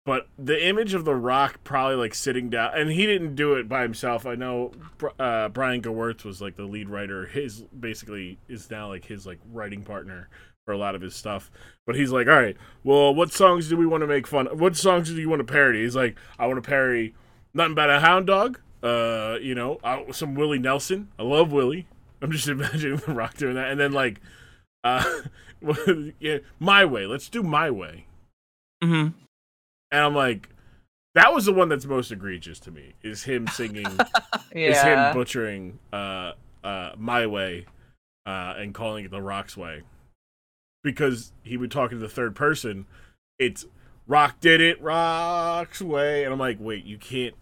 but 0.05 0.27
the 0.39 0.65
image 0.67 0.93
of 0.93 1.05
the 1.05 1.15
Rock 1.15 1.59
probably 1.63 1.95
like 1.95 2.15
sitting 2.15 2.49
down, 2.49 2.71
and 2.75 2.89
he 2.91 3.05
didn't 3.05 3.35
do 3.35 3.53
it 3.53 3.69
by 3.69 3.83
himself. 3.83 4.25
I 4.25 4.33
know 4.35 4.71
uh, 5.19 5.49
Brian 5.49 5.81
Gewirtz 5.81 6.23
was 6.23 6.41
like 6.41 6.55
the 6.55 6.63
lead 6.65 6.89
writer. 6.89 7.27
His 7.27 7.61
basically 7.79 8.39
is 8.49 8.71
now 8.71 8.87
like 8.87 9.05
his 9.05 9.27
like 9.27 9.39
writing 9.51 9.83
partner 9.83 10.27
for 10.65 10.73
a 10.73 10.77
lot 10.77 10.95
of 10.95 11.01
his 11.01 11.13
stuff. 11.13 11.51
But 11.85 11.97
he's 11.97 12.11
like, 12.11 12.27
all 12.27 12.33
right, 12.41 12.55
well, 12.83 13.13
what 13.13 13.31
songs 13.33 13.67
do 13.69 13.77
we 13.77 13.85
want 13.85 14.01
to 14.01 14.07
make 14.07 14.25
fun? 14.25 14.47
Of? 14.47 14.59
What 14.59 14.75
songs 14.75 15.09
do 15.09 15.17
you 15.17 15.29
want 15.29 15.45
to 15.45 15.51
parody? 15.53 15.83
He's 15.83 15.95
like, 15.95 16.17
I 16.39 16.47
want 16.47 16.63
to 16.63 16.67
parody 16.67 17.13
nothing 17.53 17.75
but 17.75 17.89
a 17.89 17.99
hound 17.99 18.27
dog. 18.27 18.59
Uh, 18.81 19.37
you 19.41 19.55
know, 19.55 19.79
uh, 19.83 20.11
some 20.11 20.35
Willie 20.35 20.59
Nelson. 20.59 21.09
I 21.17 21.23
love 21.23 21.51
Willie. 21.51 21.87
I'm 22.21 22.31
just 22.31 22.47
imagining 22.49 22.97
the 22.97 23.13
Rock 23.13 23.35
doing 23.35 23.55
that, 23.55 23.71
and 23.71 23.79
then 23.79 23.91
like, 23.91 24.19
uh, 24.83 25.21
yeah, 26.19 26.39
my 26.59 26.85
way. 26.85 27.05
Let's 27.05 27.29
do 27.29 27.43
my 27.43 27.69
way. 27.69 28.05
Mm-hmm. 28.83 29.17
And 29.91 30.01
I'm 30.03 30.15
like, 30.15 30.49
that 31.15 31.33
was 31.33 31.45
the 31.45 31.53
one 31.53 31.69
that's 31.69 31.85
most 31.85 32.11
egregious 32.11 32.59
to 32.61 32.71
me. 32.71 32.93
Is 33.03 33.23
him 33.23 33.47
singing, 33.47 33.85
is 34.51 34.81
him 34.81 35.13
butchering 35.13 35.79
uh, 35.91 36.33
uh, 36.63 36.91
my 36.97 37.27
way, 37.27 37.65
uh, 38.25 38.55
and 38.57 38.73
calling 38.73 39.05
it 39.05 39.11
the 39.11 39.21
Rock's 39.21 39.55
way, 39.55 39.83
because 40.83 41.31
he 41.43 41.55
would 41.55 41.71
talk 41.71 41.91
in 41.91 41.99
the 41.99 42.09
third 42.09 42.35
person. 42.35 42.85
It's 43.39 43.65
Rock 44.07 44.39
did 44.39 44.59
it, 44.59 44.81
Rock's 44.81 45.81
way, 45.81 46.23
and 46.23 46.33
I'm 46.33 46.39
like, 46.39 46.57
wait, 46.59 46.85
you 46.85 46.97
can't. 46.97 47.35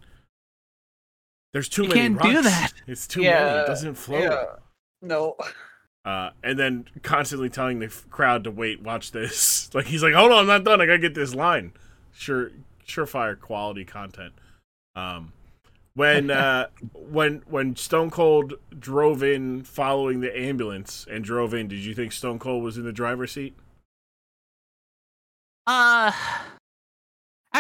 There's 1.54 1.68
too 1.70 1.84
You 1.84 1.90
many. 1.90 2.00
can't 2.16 2.22
do 2.22 2.42
that. 2.44 2.72
It's 2.88 3.08
too 3.08 3.22
many. 3.22 3.60
It 3.62 3.68
doesn't 3.68 3.96
flow. 3.96 4.20
Yeah. 4.20 4.46
No. 5.02 5.36
Uh, 6.06 6.32
and 6.44 6.58
then 6.58 6.86
constantly 7.04 7.50
telling 7.50 7.80
the 7.80 7.86
f- 7.88 8.06
crowd 8.10 8.44
to 8.46 8.52
wait, 8.52 8.82
watch 8.82 9.12
this. 9.12 9.70
Like 9.74 9.86
he's 9.86 10.02
like, 10.04 10.14
hold 10.14 10.32
on, 10.32 10.40
I'm 10.40 10.48
not 10.48 10.64
done. 10.64 10.82
I 10.82 10.86
gotta 10.86 11.00
get 11.00 11.14
this 11.14 11.34
line. 11.36 11.74
Sure, 12.14 12.52
surefire 12.88 13.40
quality 13.40 13.86
content. 13.86 14.34
Um, 14.96 15.32
when 15.94 16.30
uh, 16.32 16.68
when 16.94 17.44
when 17.48 17.76
Stone 17.76 18.10
Cold 18.12 18.54
drove 18.78 19.22
in 19.24 19.64
following 19.64 20.20
the 20.22 20.38
ambulance 20.38 21.06
and 21.10 21.24
drove 21.24 21.54
in, 21.54 21.68
did 21.68 21.80
you 21.80 21.94
think 21.94 22.12
Stone 22.12 22.40
Cold 22.40 22.64
was 22.64 22.78
in 22.78 22.84
the 22.84 22.92
driver's 22.94 23.32
seat? 23.34 23.56
Uh 25.68 26.12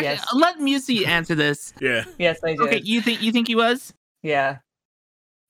actually, 0.05 0.27
Yes. 0.31 0.33
let 0.33 0.57
Musi 0.59 1.05
answer 1.07 1.35
this. 1.35 1.73
Yeah, 1.81 2.03
Yes, 2.17 2.39
I 2.43 2.49
did. 2.51 2.61
Okay, 2.61 2.81
you 2.83 3.01
think 3.01 3.21
you 3.21 3.31
think 3.31 3.47
he 3.47 3.55
was? 3.55 3.93
Yeah. 4.23 4.57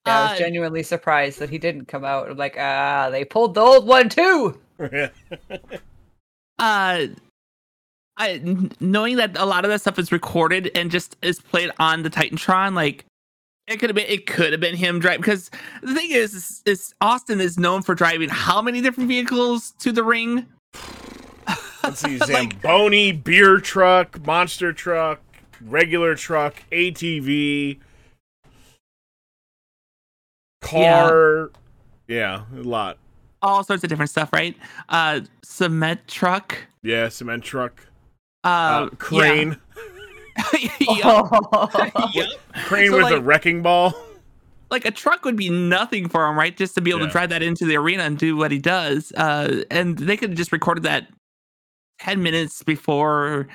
Yeah, 0.08 0.18
I 0.20 0.24
was 0.24 0.32
Uh, 0.32 0.38
genuinely 0.38 0.82
surprised 0.84 1.40
that 1.40 1.50
he 1.50 1.58
didn't 1.60 1.86
come 1.86 2.04
out. 2.04 2.30
I'm 2.30 2.38
like, 2.38 2.56
ah, 2.58 3.10
they 3.12 3.24
pulled 3.26 3.54
the 3.54 3.62
old 3.62 3.86
one 3.88 4.10
too. 4.10 4.60
yeah, 4.92 5.10
uh 6.60 7.06
I 8.18 8.30
n- 8.34 8.72
knowing 8.80 9.16
that 9.18 9.38
a 9.38 9.46
lot 9.46 9.64
of 9.66 9.72
that 9.72 9.82
stuff 9.82 9.98
is 10.00 10.12
recorded 10.12 10.70
and 10.76 10.92
just 10.92 11.16
is 11.22 11.40
played 11.40 11.72
on 11.80 12.04
the 12.04 12.10
Titantron, 12.10 12.74
like 12.76 13.06
it 13.68 13.78
could 13.78 13.90
have 13.90 13.96
been 13.96 14.08
it 14.08 14.26
could 14.28 14.52
have 14.52 14.60
been 14.60 14.76
him 14.76 15.00
driving 15.00 15.22
because 15.22 15.50
the 15.82 15.94
thing 15.94 16.12
is, 16.12 16.34
is 16.34 16.62
is 16.66 16.94
Austin 17.02 17.40
is 17.40 17.58
known 17.60 17.82
for 17.84 17.96
driving 17.96 18.28
how 18.30 18.62
many 18.62 18.82
different 18.82 19.08
vehicles 19.08 19.72
to 19.80 19.92
the 19.92 20.04
ring? 20.04 20.46
Let's 21.92 22.02
see, 22.28 22.34
Like- 22.34 22.54
Zamboni, 22.62 23.12
beer 23.12 23.60
truck, 23.60 24.26
monster 24.26 24.72
truck, 24.74 25.22
regular 25.62 26.16
truck, 26.16 26.64
ATV, 26.72 27.80
car. 30.62 31.52
Yeah, 32.08 32.44
a 32.56 32.62
lot. 32.62 32.98
all 33.42 33.64
sorts 33.64 33.84
of 33.84 33.90
different 33.90 34.10
stuff, 34.12 34.30
right? 34.34 34.56
Uh 34.90 35.22
cement 35.44 36.08
truck. 36.08 36.58
Yeah, 36.84 37.10
cement 37.10 37.44
truck, 37.44 37.86
Uh, 38.44 38.48
uh, 38.48 38.90
crane, 38.98 39.58
Yeah. 40.54 40.70
Yup. 40.80 42.14
Yup. 42.16 42.30
crane 42.66 42.90
So, 42.92 42.98
with 42.98 43.12
a 43.12 43.22
wrecking 43.22 43.62
ball. 43.62 43.94
like 44.72 44.86
a 44.86 44.92
truck 44.92 45.26
would 45.26 45.36
be 45.36 45.50
nothing 45.50 46.10
for 46.10 46.28
him, 46.28 46.38
right? 46.38 46.56
Just 46.56 46.76
to 46.76 46.82
be 46.82 46.90
able 46.92 47.02
Yeah. 47.02 47.06
to 47.08 47.12
drive 47.12 47.30
that 47.30 47.44
into 47.44 47.66
the 47.66 47.76
arena 47.78 48.04
and 48.04 48.18
do 48.18 48.36
what 48.36 48.52
he 48.52 48.58
does. 48.58 49.12
Uh, 49.16 49.64
and 49.70 49.98
they 49.98 50.18
could 50.18 50.30
have 50.32 50.38
just 50.38 50.52
recorded 50.52 50.84
that 50.84 51.08
ten 52.02 52.24
minutes 52.24 52.64
before 52.64 53.48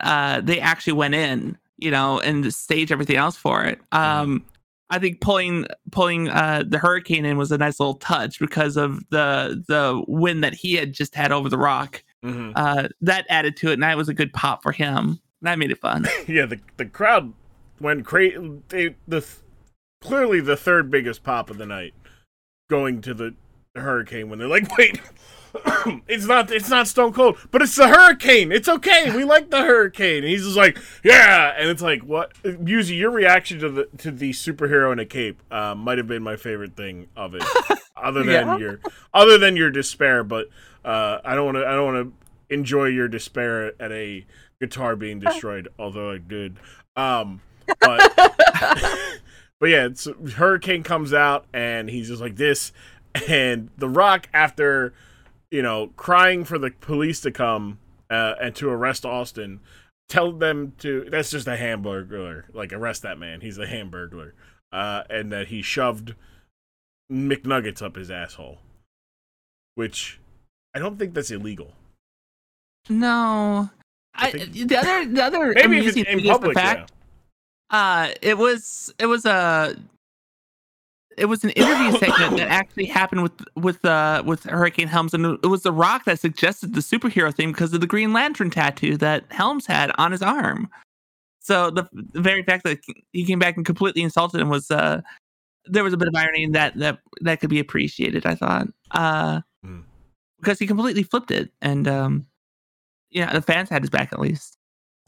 uh, 0.00 0.40
they 0.40 0.58
actually 0.58 0.94
went 0.94 1.14
in, 1.14 1.56
you 1.78 1.90
know, 1.90 2.18
and 2.20 2.52
stage 2.52 2.90
everything 2.90 3.16
else 3.16 3.36
for 3.36 3.64
it. 3.64 3.78
Um, 3.92 4.44
I 4.90 4.98
think 4.98 5.20
pulling 5.20 5.66
pulling 5.90 6.28
uh, 6.28 6.64
the 6.66 6.78
hurricane 6.78 7.24
in 7.24 7.36
was 7.36 7.52
a 7.52 7.58
nice 7.58 7.78
little 7.80 7.94
touch 7.94 8.38
because 8.38 8.76
of 8.76 9.00
the 9.10 9.62
the 9.68 10.02
win 10.08 10.40
that 10.40 10.54
he 10.54 10.74
had 10.74 10.92
just 10.92 11.14
had 11.14 11.32
over 11.32 11.48
the 11.48 11.58
Rock. 11.58 12.02
Mhm. 12.24 12.52
Uh, 12.56 12.88
that 13.00 13.26
added 13.28 13.56
to 13.58 13.70
it, 13.70 13.74
and 13.74 13.82
that 13.82 13.96
was 13.96 14.08
a 14.08 14.14
good 14.14 14.32
pop 14.32 14.62
for 14.62 14.72
him. 14.72 15.18
That 15.42 15.58
made 15.58 15.70
it 15.70 15.80
fun. 15.80 16.06
yeah, 16.26 16.46
the 16.46 16.60
the 16.76 16.86
crowd 16.86 17.32
went 17.80 18.04
crazy. 18.06 18.36
The 18.68 18.94
th- 19.08 19.24
clearly 20.00 20.40
the 20.40 20.56
third 20.56 20.90
biggest 20.90 21.22
pop 21.22 21.50
of 21.50 21.58
the 21.58 21.66
night, 21.66 21.94
going 22.70 23.00
to 23.02 23.14
the 23.14 23.34
hurricane 23.74 24.28
when 24.28 24.38
they're 24.38 24.48
like, 24.48 24.76
wait. 24.78 25.00
it's 26.08 26.24
not 26.26 26.50
it's 26.50 26.68
not 26.70 26.88
Stone 26.88 27.12
Cold, 27.12 27.36
but 27.50 27.60
it's 27.62 27.76
the 27.76 27.88
Hurricane. 27.88 28.52
It's 28.52 28.68
okay. 28.68 29.14
We 29.14 29.24
like 29.24 29.50
the 29.50 29.62
Hurricane. 29.62 30.18
And 30.18 30.26
he's 30.26 30.44
just 30.44 30.56
like, 30.56 30.78
yeah, 31.04 31.54
and 31.58 31.68
it's 31.68 31.82
like, 31.82 32.02
what? 32.02 32.32
Yuzi, 32.42 32.96
your 32.96 33.10
reaction 33.10 33.58
to 33.60 33.68
the 33.68 33.88
to 33.98 34.10
the 34.10 34.30
superhero 34.30 34.92
in 34.92 34.98
a 34.98 35.04
cape 35.06 35.42
uh, 35.50 35.74
might 35.74 35.98
have 35.98 36.06
been 36.08 36.22
my 36.22 36.36
favorite 36.36 36.76
thing 36.76 37.08
of 37.16 37.34
it, 37.34 37.42
other 37.96 38.22
than 38.22 38.46
Yeah. 38.46 38.56
your 38.58 38.80
other 39.12 39.36
than 39.38 39.56
your 39.56 39.70
despair. 39.70 40.24
But 40.24 40.48
uh, 40.84 41.18
I 41.24 41.34
don't 41.34 41.44
want 41.44 41.56
to 41.58 41.66
I 41.66 41.72
don't 41.74 41.94
want 41.94 42.08
to 42.48 42.54
enjoy 42.54 42.86
your 42.86 43.08
despair 43.08 43.72
at 43.80 43.92
a 43.92 44.24
guitar 44.60 44.96
being 44.96 45.18
destroyed, 45.20 45.68
although 45.78 46.12
I 46.12 46.18
did. 46.18 46.56
Um, 46.96 47.40
but 47.80 48.12
but 48.16 49.68
yeah, 49.68 49.86
it's, 49.86 50.08
Hurricane 50.34 50.82
comes 50.82 51.12
out 51.12 51.46
and 51.52 51.88
he's 51.88 52.08
just 52.08 52.20
like 52.20 52.36
this, 52.36 52.72
and 53.28 53.70
The 53.78 53.88
Rock 53.88 54.28
after 54.34 54.92
you 55.52 55.62
know 55.62 55.92
crying 55.96 56.44
for 56.44 56.58
the 56.58 56.70
police 56.70 57.20
to 57.20 57.30
come 57.30 57.78
uh, 58.10 58.34
and 58.40 58.56
to 58.56 58.70
arrest 58.70 59.06
Austin, 59.06 59.60
tell 60.08 60.32
them 60.32 60.72
to 60.78 61.06
that's 61.10 61.30
just 61.30 61.46
a 61.46 61.56
hamburglar, 61.56 62.44
like 62.52 62.72
arrest 62.72 63.02
that 63.02 63.18
man. 63.18 63.42
He's 63.42 63.58
a 63.58 63.66
hamburglar, 63.66 64.32
uh, 64.72 65.04
and 65.08 65.30
that 65.30 65.48
he 65.48 65.62
shoved 65.62 66.14
McNuggets 67.10 67.82
up 67.82 67.96
his 67.96 68.10
asshole, 68.10 68.58
which 69.76 70.18
I 70.74 70.78
don't 70.78 70.98
think 70.98 71.14
that's 71.14 71.30
illegal. 71.30 71.74
No. 72.88 73.70
I 74.14 74.28
I, 74.28 74.30
the 74.32 74.76
other 74.76 75.06
the 75.06 75.22
other 75.22 75.52
Maybe 75.54 75.78
if 75.78 75.96
it's 75.96 76.08
in 76.08 76.22
public, 76.24 76.54
the 76.54 76.60
fact 76.60 76.92
uh 77.70 78.10
it 78.20 78.36
was 78.36 78.92
it 78.98 79.06
was 79.06 79.24
a 79.24 79.76
it 81.18 81.26
was 81.26 81.44
an 81.44 81.50
interview 81.50 81.92
segment 81.98 82.36
that 82.38 82.48
actually 82.48 82.86
happened 82.86 83.22
with 83.22 83.32
with 83.56 83.84
uh 83.84 84.22
with 84.24 84.44
Hurricane 84.44 84.88
Helms 84.88 85.14
and 85.14 85.38
it 85.42 85.46
was 85.46 85.62
the 85.62 85.72
Rock 85.72 86.04
that 86.04 86.18
suggested 86.20 86.74
the 86.74 86.80
superhero 86.80 87.34
theme 87.34 87.52
because 87.52 87.72
of 87.72 87.80
the 87.80 87.86
Green 87.86 88.12
Lantern 88.12 88.50
tattoo 88.50 88.96
that 88.98 89.24
Helms 89.30 89.66
had 89.66 89.92
on 89.98 90.12
his 90.12 90.22
arm. 90.22 90.68
So 91.40 91.70
the, 91.70 91.88
the 91.92 92.20
very 92.20 92.42
fact 92.42 92.64
that 92.64 92.78
he 93.12 93.24
came 93.24 93.38
back 93.38 93.56
and 93.56 93.66
completely 93.66 94.02
insulted 94.02 94.40
him 94.40 94.48
was 94.48 94.70
uh 94.70 95.00
there 95.66 95.84
was 95.84 95.92
a 95.92 95.96
bit 95.96 96.08
of 96.08 96.14
irony 96.16 96.44
in 96.44 96.52
that 96.52 96.76
that 96.78 96.98
that 97.20 97.40
could 97.40 97.50
be 97.50 97.60
appreciated, 97.60 98.26
I 98.26 98.34
thought. 98.34 98.68
Uh 98.90 99.40
Mm. 99.64 99.84
because 100.40 100.58
he 100.58 100.66
completely 100.66 101.04
flipped 101.04 101.30
it 101.30 101.52
and 101.62 101.86
um 101.86 102.26
yeah, 103.10 103.32
the 103.32 103.42
fans 103.42 103.68
had 103.68 103.82
his 103.82 103.90
back 103.90 104.12
at 104.12 104.18
least. 104.18 104.58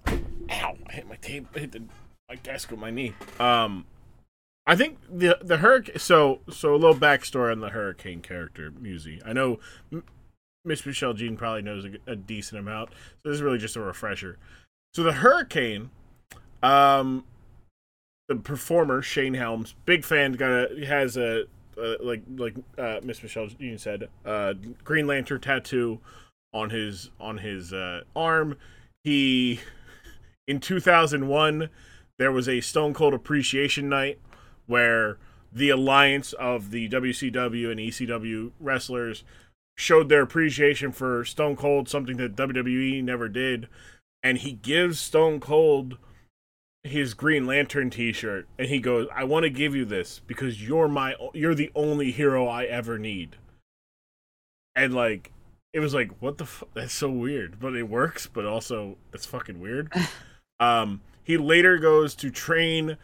Ow! 0.06 0.76
I 0.86 0.92
hit 0.92 1.08
my 1.08 1.16
table. 1.16 1.48
I 1.56 1.58
hit 1.58 1.72
the 1.72 1.82
my 2.28 2.36
desk 2.36 2.70
with 2.70 2.80
my 2.80 2.90
knee. 2.90 3.14
Um, 3.40 3.84
I 4.66 4.76
think 4.76 4.98
the 5.10 5.38
the 5.42 5.58
hurricane. 5.58 5.98
So 5.98 6.40
so 6.50 6.74
a 6.74 6.76
little 6.76 6.96
backstory 6.96 7.52
on 7.52 7.60
the 7.60 7.70
hurricane 7.70 8.20
character, 8.20 8.70
Musi. 8.70 9.20
I 9.24 9.32
know 9.32 9.58
Miss 10.64 10.86
Michele 10.86 11.12
Jean 11.12 11.36
probably 11.36 11.62
knows 11.62 11.84
a, 11.84 12.10
a 12.10 12.16
decent 12.16 12.58
amount. 12.58 12.90
So 12.90 13.28
this 13.28 13.36
is 13.36 13.42
really 13.42 13.58
just 13.58 13.76
a 13.76 13.80
refresher. 13.80 14.38
So 14.94 15.02
the 15.02 15.12
hurricane, 15.14 15.90
um, 16.62 17.24
the 18.28 18.36
performer 18.36 19.02
Shane 19.02 19.34
Helms, 19.34 19.74
big 19.84 20.04
fan, 20.04 20.32
got 20.32 20.50
a 20.50 20.86
has 20.86 21.16
a. 21.16 21.44
Uh, 21.76 21.96
like 22.00 22.22
like 22.36 22.54
uh, 22.78 23.00
Miss 23.02 23.20
Michele 23.20 23.48
Jean 23.48 23.78
said, 23.78 24.08
uh, 24.24 24.54
Green 24.84 25.08
Lantern 25.08 25.40
tattoo 25.40 25.98
on 26.52 26.70
his 26.70 27.10
on 27.18 27.38
his 27.38 27.72
uh, 27.72 28.02
arm. 28.14 28.56
He 29.02 29.58
in 30.46 30.60
2001 30.60 31.68
there 32.16 32.30
was 32.30 32.48
a 32.48 32.60
Stone 32.60 32.94
Cold 32.94 33.12
Appreciation 33.12 33.88
Night 33.88 34.20
where 34.66 35.18
the 35.52 35.70
alliance 35.70 36.32
of 36.34 36.70
the 36.70 36.88
WCW 36.88 37.70
and 37.70 37.80
ECW 37.80 38.52
wrestlers 38.58 39.24
showed 39.76 40.08
their 40.08 40.22
appreciation 40.22 40.92
for 40.92 41.24
Stone 41.24 41.56
Cold, 41.56 41.88
something 41.88 42.16
that 42.16 42.36
WWE 42.36 43.02
never 43.02 43.28
did, 43.28 43.68
and 44.22 44.38
he 44.38 44.52
gives 44.52 45.00
Stone 45.00 45.40
Cold 45.40 45.98
his 46.82 47.14
Green 47.14 47.46
Lantern 47.46 47.88
T-shirt, 47.88 48.46
and 48.58 48.68
he 48.68 48.78
goes, 48.78 49.08
"I 49.14 49.24
want 49.24 49.44
to 49.44 49.50
give 49.50 49.74
you 49.74 49.84
this 49.84 50.20
because 50.26 50.62
you're 50.62 50.88
my, 50.88 51.14
you're 51.32 51.54
the 51.54 51.70
only 51.74 52.10
hero 52.10 52.46
I 52.46 52.64
ever 52.64 52.98
need." 52.98 53.36
And 54.76 54.94
like, 54.94 55.32
it 55.72 55.80
was 55.80 55.92
like, 55.94 56.10
what 56.20 56.38
the? 56.38 56.44
F- 56.44 56.64
that's 56.74 56.92
so 56.92 57.10
weird, 57.10 57.58
but 57.58 57.74
it 57.74 57.88
works. 57.88 58.26
But 58.26 58.44
also, 58.44 58.96
it's 59.12 59.26
fucking 59.26 59.60
weird. 59.60 59.92
um, 60.60 61.00
he 61.22 61.36
later 61.36 61.78
goes 61.78 62.14
to 62.16 62.30
train. 62.30 62.96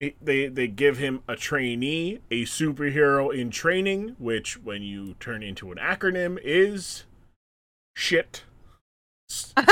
He- 0.00 0.14
They 0.22 0.48
they 0.48 0.68
give 0.68 0.98
him 0.98 1.22
a 1.28 1.36
trainee, 1.36 2.20
a 2.30 2.44
superhero 2.44 3.34
in 3.34 3.50
training, 3.50 4.16
which 4.18 4.56
when 4.62 4.82
you 4.82 5.14
turn 5.20 5.42
into 5.42 5.70
an 5.72 5.78
acronym 5.78 6.38
is 6.42 7.04
shit. 7.96 8.44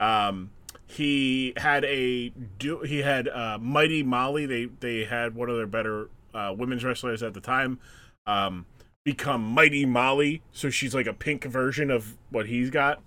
Um, 0.00 0.50
he 0.86 1.52
had 1.56 1.84
a 1.84 2.30
do 2.58 2.80
he 2.80 2.98
had 2.98 3.28
uh, 3.28 3.56
Mighty 3.60 4.02
Molly. 4.02 4.46
They 4.46 4.64
they 4.80 5.04
had 5.04 5.34
one 5.36 5.48
of 5.48 5.56
their 5.56 5.66
better 5.68 6.08
uh, 6.34 6.52
women's 6.56 6.82
wrestlers 6.82 7.22
at 7.22 7.34
the 7.34 7.40
time. 7.40 7.78
Um, 8.26 8.66
become 9.04 9.42
Mighty 9.44 9.86
Molly, 9.86 10.42
so 10.52 10.70
she's 10.70 10.92
like 10.94 11.06
a 11.06 11.12
pink 11.12 11.44
version 11.44 11.90
of 11.90 12.16
what 12.30 12.46
he's 12.46 12.68
got. 12.70 13.00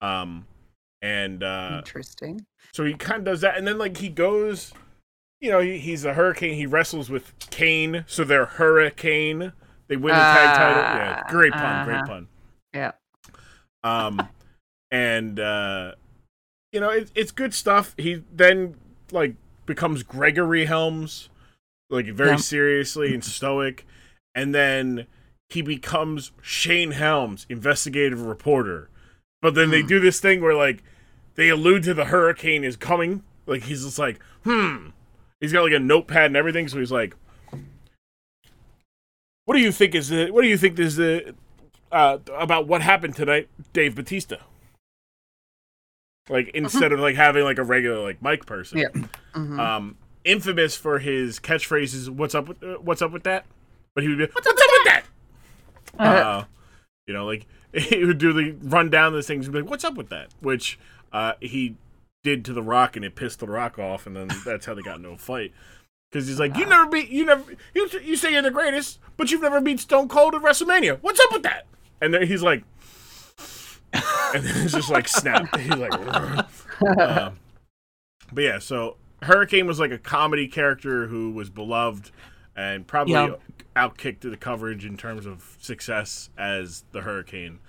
Um, 0.00 0.46
and 1.02 1.42
uh, 1.42 1.82
Interesting. 1.84 2.46
so 2.72 2.84
he 2.84 2.94
kind 2.94 3.18
of 3.18 3.24
does 3.24 3.42
that, 3.42 3.58
and 3.58 3.66
then 3.68 3.76
like 3.76 3.98
he 3.98 4.08
goes, 4.08 4.72
you 5.40 5.50
know, 5.50 5.60
he's 5.60 6.04
a 6.04 6.14
hurricane. 6.14 6.54
He 6.54 6.66
wrestles 6.66 7.10
with 7.10 7.32
Kane, 7.50 8.04
so 8.06 8.24
they're 8.24 8.46
Hurricane. 8.46 9.52
They 9.88 9.96
win 9.96 10.14
the 10.14 10.20
tag 10.20 10.56
title. 10.56 10.82
Yeah, 10.82 11.22
Ah, 11.26 11.30
great 11.30 11.52
pun, 11.52 11.84
great 11.86 11.96
uh-huh. 11.96 12.06
pun. 12.06 12.28
Yeah. 12.74 12.92
Um, 13.84 14.28
and 14.90 15.38
uh, 15.40 15.92
you 16.72 16.80
know, 16.80 16.90
it, 16.90 17.10
it's 17.14 17.30
good 17.30 17.54
stuff. 17.54 17.94
He 17.96 18.22
then 18.34 18.74
like 19.12 19.34
becomes 19.66 20.02
Gregory 20.02 20.66
Helms, 20.66 21.28
like 21.88 22.06
very 22.06 22.30
Yeah. 22.30 22.36
seriously 22.36 23.14
and 23.14 23.24
stoic, 23.24 23.86
and 24.34 24.54
then 24.54 25.06
he 25.48 25.62
becomes 25.62 26.32
Shane 26.42 26.90
Helms, 26.90 27.46
investigative 27.48 28.20
reporter. 28.22 28.90
But 29.40 29.54
then 29.54 29.70
they 29.70 29.80
Hmm. 29.82 29.86
do 29.86 30.00
this 30.00 30.20
thing 30.20 30.42
where 30.42 30.54
like 30.54 30.82
they 31.36 31.48
allude 31.48 31.84
to 31.84 31.94
the 31.94 32.06
hurricane 32.06 32.64
is 32.64 32.76
coming. 32.76 33.22
Like 33.46 33.62
he's 33.62 33.84
just 33.84 33.98
like, 33.98 34.20
hmm. 34.44 34.88
He's 35.40 35.52
got 35.52 35.62
like 35.62 35.72
a 35.72 35.78
notepad 35.78 36.26
and 36.26 36.36
everything, 36.36 36.68
so 36.68 36.78
he's 36.78 36.90
like, 36.92 37.14
"What 39.44 39.54
do 39.54 39.60
you 39.60 39.72
think 39.72 39.94
is 39.94 40.08
the? 40.08 40.30
What 40.30 40.42
do 40.42 40.48
you 40.48 40.58
think 40.58 40.78
is 40.78 40.96
the 40.96 41.34
uh, 41.92 42.18
about 42.36 42.66
what 42.66 42.82
happened 42.82 43.16
tonight, 43.16 43.48
Dave 43.72 43.94
Batista?" 43.94 44.36
Like 46.28 46.50
instead 46.54 46.92
of 46.92 47.00
like 47.00 47.16
having 47.16 47.44
like 47.44 47.58
a 47.58 47.64
regular 47.64 48.02
like 48.02 48.20
mic 48.22 48.44
person, 48.46 48.78
Yeah. 48.78 48.88
Mhm. 49.34 49.58
um, 49.58 49.96
infamous 50.24 50.76
for 50.76 50.98
his 50.98 51.40
catchphrases. 51.40 52.10
What's 52.10 52.34
up 52.34 52.48
with 52.48 52.62
uh, 52.62 52.74
What's 52.80 53.00
up 53.00 53.12
with 53.12 53.22
that? 53.22 53.46
But 53.94 54.04
he 54.04 54.08
would 54.10 54.18
be, 54.18 54.26
What's 54.32 54.46
up 54.46 54.54
with 54.56 54.84
that? 54.84 55.02
Uh, 55.98 56.44
you 57.06 57.14
know, 57.14 57.24
like 57.24 57.46
he 57.72 58.04
would 58.04 58.18
do 58.18 58.32
the 58.32 58.52
run 58.68 58.90
down 58.90 59.12
the 59.14 59.22
things 59.22 59.46
and 59.46 59.52
be 59.54 59.62
like, 59.62 59.70
"What's 59.70 59.84
up 59.84 59.94
with 59.94 60.10
that?" 60.10 60.28
Which 60.40 60.78
uh, 61.12 61.32
he 61.40 61.76
did 62.22 62.44
to 62.46 62.52
the 62.52 62.62
Rock, 62.62 62.96
and 62.96 63.04
it 63.04 63.14
pissed 63.14 63.40
the 63.40 63.46
Rock 63.46 63.78
off, 63.78 64.06
and 64.06 64.14
then 64.16 64.28
that's 64.44 64.66
how 64.66 64.74
they 64.74 64.82
got 64.82 64.96
into 64.96 65.10
a 65.10 65.18
fight. 65.18 65.52
Because 66.10 66.26
he's 66.26 66.40
like, 66.40 66.56
"You 66.56 66.66
never 66.66 66.86
beat, 66.90 67.08
you 67.10 67.24
never, 67.26 67.44
you, 67.74 67.88
you 68.02 68.16
say 68.16 68.32
you're 68.32 68.42
the 68.42 68.50
greatest, 68.50 68.98
but 69.16 69.30
you've 69.30 69.42
never 69.42 69.60
beat 69.60 69.80
Stone 69.80 70.08
Cold 70.08 70.34
at 70.34 70.42
WrestleMania. 70.42 70.98
What's 71.02 71.20
up 71.20 71.32
with 71.32 71.42
that?" 71.42 71.66
And 72.00 72.14
then 72.14 72.26
he's 72.26 72.42
like, 72.42 72.64
and 73.92 74.44
then 74.44 74.64
it's 74.64 74.72
just 74.72 74.90
like 74.90 75.08
snap. 75.08 75.54
He's 75.58 75.74
like, 75.76 75.92
um, 76.98 77.38
but 78.32 78.44
yeah, 78.44 78.58
so 78.58 78.96
Hurricane 79.22 79.66
was 79.66 79.80
like 79.80 79.90
a 79.90 79.98
comedy 79.98 80.46
character 80.48 81.06
who 81.06 81.30
was 81.32 81.50
beloved 81.50 82.10
and 82.56 82.86
probably 82.86 83.14
Yeah. 83.14 83.34
outkicked 83.76 84.20
the 84.20 84.36
coverage 84.36 84.84
in 84.84 84.96
terms 84.96 85.26
of 85.26 85.56
success 85.60 86.30
as 86.36 86.84
the 86.92 87.00
Hurricane. 87.02 87.60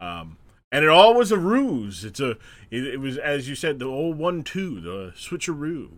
Um, 0.00 0.36
and 0.72 0.84
it 0.84 0.88
all 0.88 1.14
was 1.14 1.32
a 1.32 1.38
ruse. 1.38 2.04
It's 2.04 2.20
a 2.20 2.30
it, 2.70 2.86
it 2.86 3.00
was 3.00 3.18
as 3.18 3.48
you 3.48 3.54
said 3.54 3.78
the 3.78 3.86
old 3.86 4.18
one 4.18 4.42
two 4.42 4.80
the 4.80 5.12
switcheroo. 5.16 5.90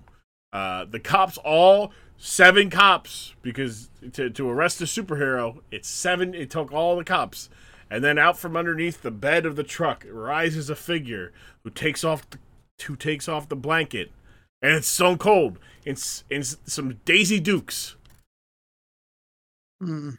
Uh, 0.52 0.84
the 0.86 1.00
cops 1.00 1.36
all 1.38 1.92
seven 2.16 2.70
cops 2.70 3.34
because 3.42 3.90
to, 4.12 4.30
to 4.30 4.48
arrest 4.48 4.80
a 4.80 4.84
superhero, 4.84 5.60
it's 5.70 5.88
seven. 5.88 6.34
It 6.34 6.50
took 6.50 6.72
all 6.72 6.96
the 6.96 7.04
cops, 7.04 7.50
and 7.90 8.02
then 8.02 8.18
out 8.18 8.38
from 8.38 8.56
underneath 8.56 9.02
the 9.02 9.10
bed 9.10 9.44
of 9.44 9.56
the 9.56 9.62
truck 9.62 10.06
rises 10.10 10.70
a 10.70 10.74
figure 10.74 11.32
who 11.64 11.70
takes 11.70 12.02
off 12.02 12.28
the, 12.30 12.38
who 12.84 12.96
takes 12.96 13.28
off 13.28 13.48
the 13.48 13.56
blanket, 13.56 14.10
and 14.62 14.72
it's 14.72 14.88
Stone 14.88 15.18
Cold 15.18 15.58
in 15.84 15.92
s- 15.92 16.24
in 16.30 16.42
some 16.42 16.98
Daisy 17.04 17.40
Dukes. 17.40 17.96
Mm. 19.82 20.18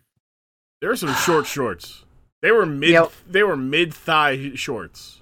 There 0.79 0.91
are 0.91 0.95
some 0.95 1.13
short 1.15 1.45
shorts. 1.47 2.05
They 2.41 2.51
were 2.51 2.65
mid. 2.65 2.89
Yep. 2.89 3.11
They 3.27 3.43
were 3.43 3.57
mid 3.57 3.93
thigh 3.93 4.51
shorts. 4.55 5.21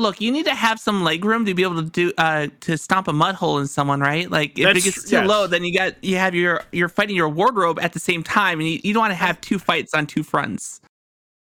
Look, 0.00 0.20
you 0.20 0.30
need 0.30 0.44
to 0.44 0.54
have 0.54 0.78
some 0.78 1.02
leg 1.02 1.24
room 1.24 1.44
to 1.46 1.54
be 1.54 1.62
able 1.64 1.82
to 1.82 1.90
do 1.90 2.12
uh 2.18 2.48
to 2.60 2.78
stomp 2.78 3.08
a 3.08 3.12
mud 3.12 3.34
hole 3.34 3.58
in 3.58 3.66
someone, 3.66 4.00
right? 4.00 4.30
Like 4.30 4.58
if 4.58 4.64
That's 4.64 4.78
it 4.78 4.84
gets 4.84 5.10
too 5.10 5.16
yes. 5.16 5.28
low, 5.28 5.46
then 5.46 5.64
you 5.64 5.76
got 5.76 6.02
you 6.04 6.16
have 6.16 6.34
your 6.34 6.62
you're 6.72 6.88
fighting 6.88 7.16
your 7.16 7.28
wardrobe 7.28 7.80
at 7.80 7.94
the 7.94 8.00
same 8.00 8.22
time, 8.22 8.60
and 8.60 8.68
you, 8.68 8.80
you 8.84 8.92
don't 8.94 9.00
want 9.00 9.10
to 9.10 9.16
have 9.16 9.40
two 9.40 9.58
fights 9.58 9.94
on 9.94 10.06
two 10.06 10.22
fronts. 10.22 10.80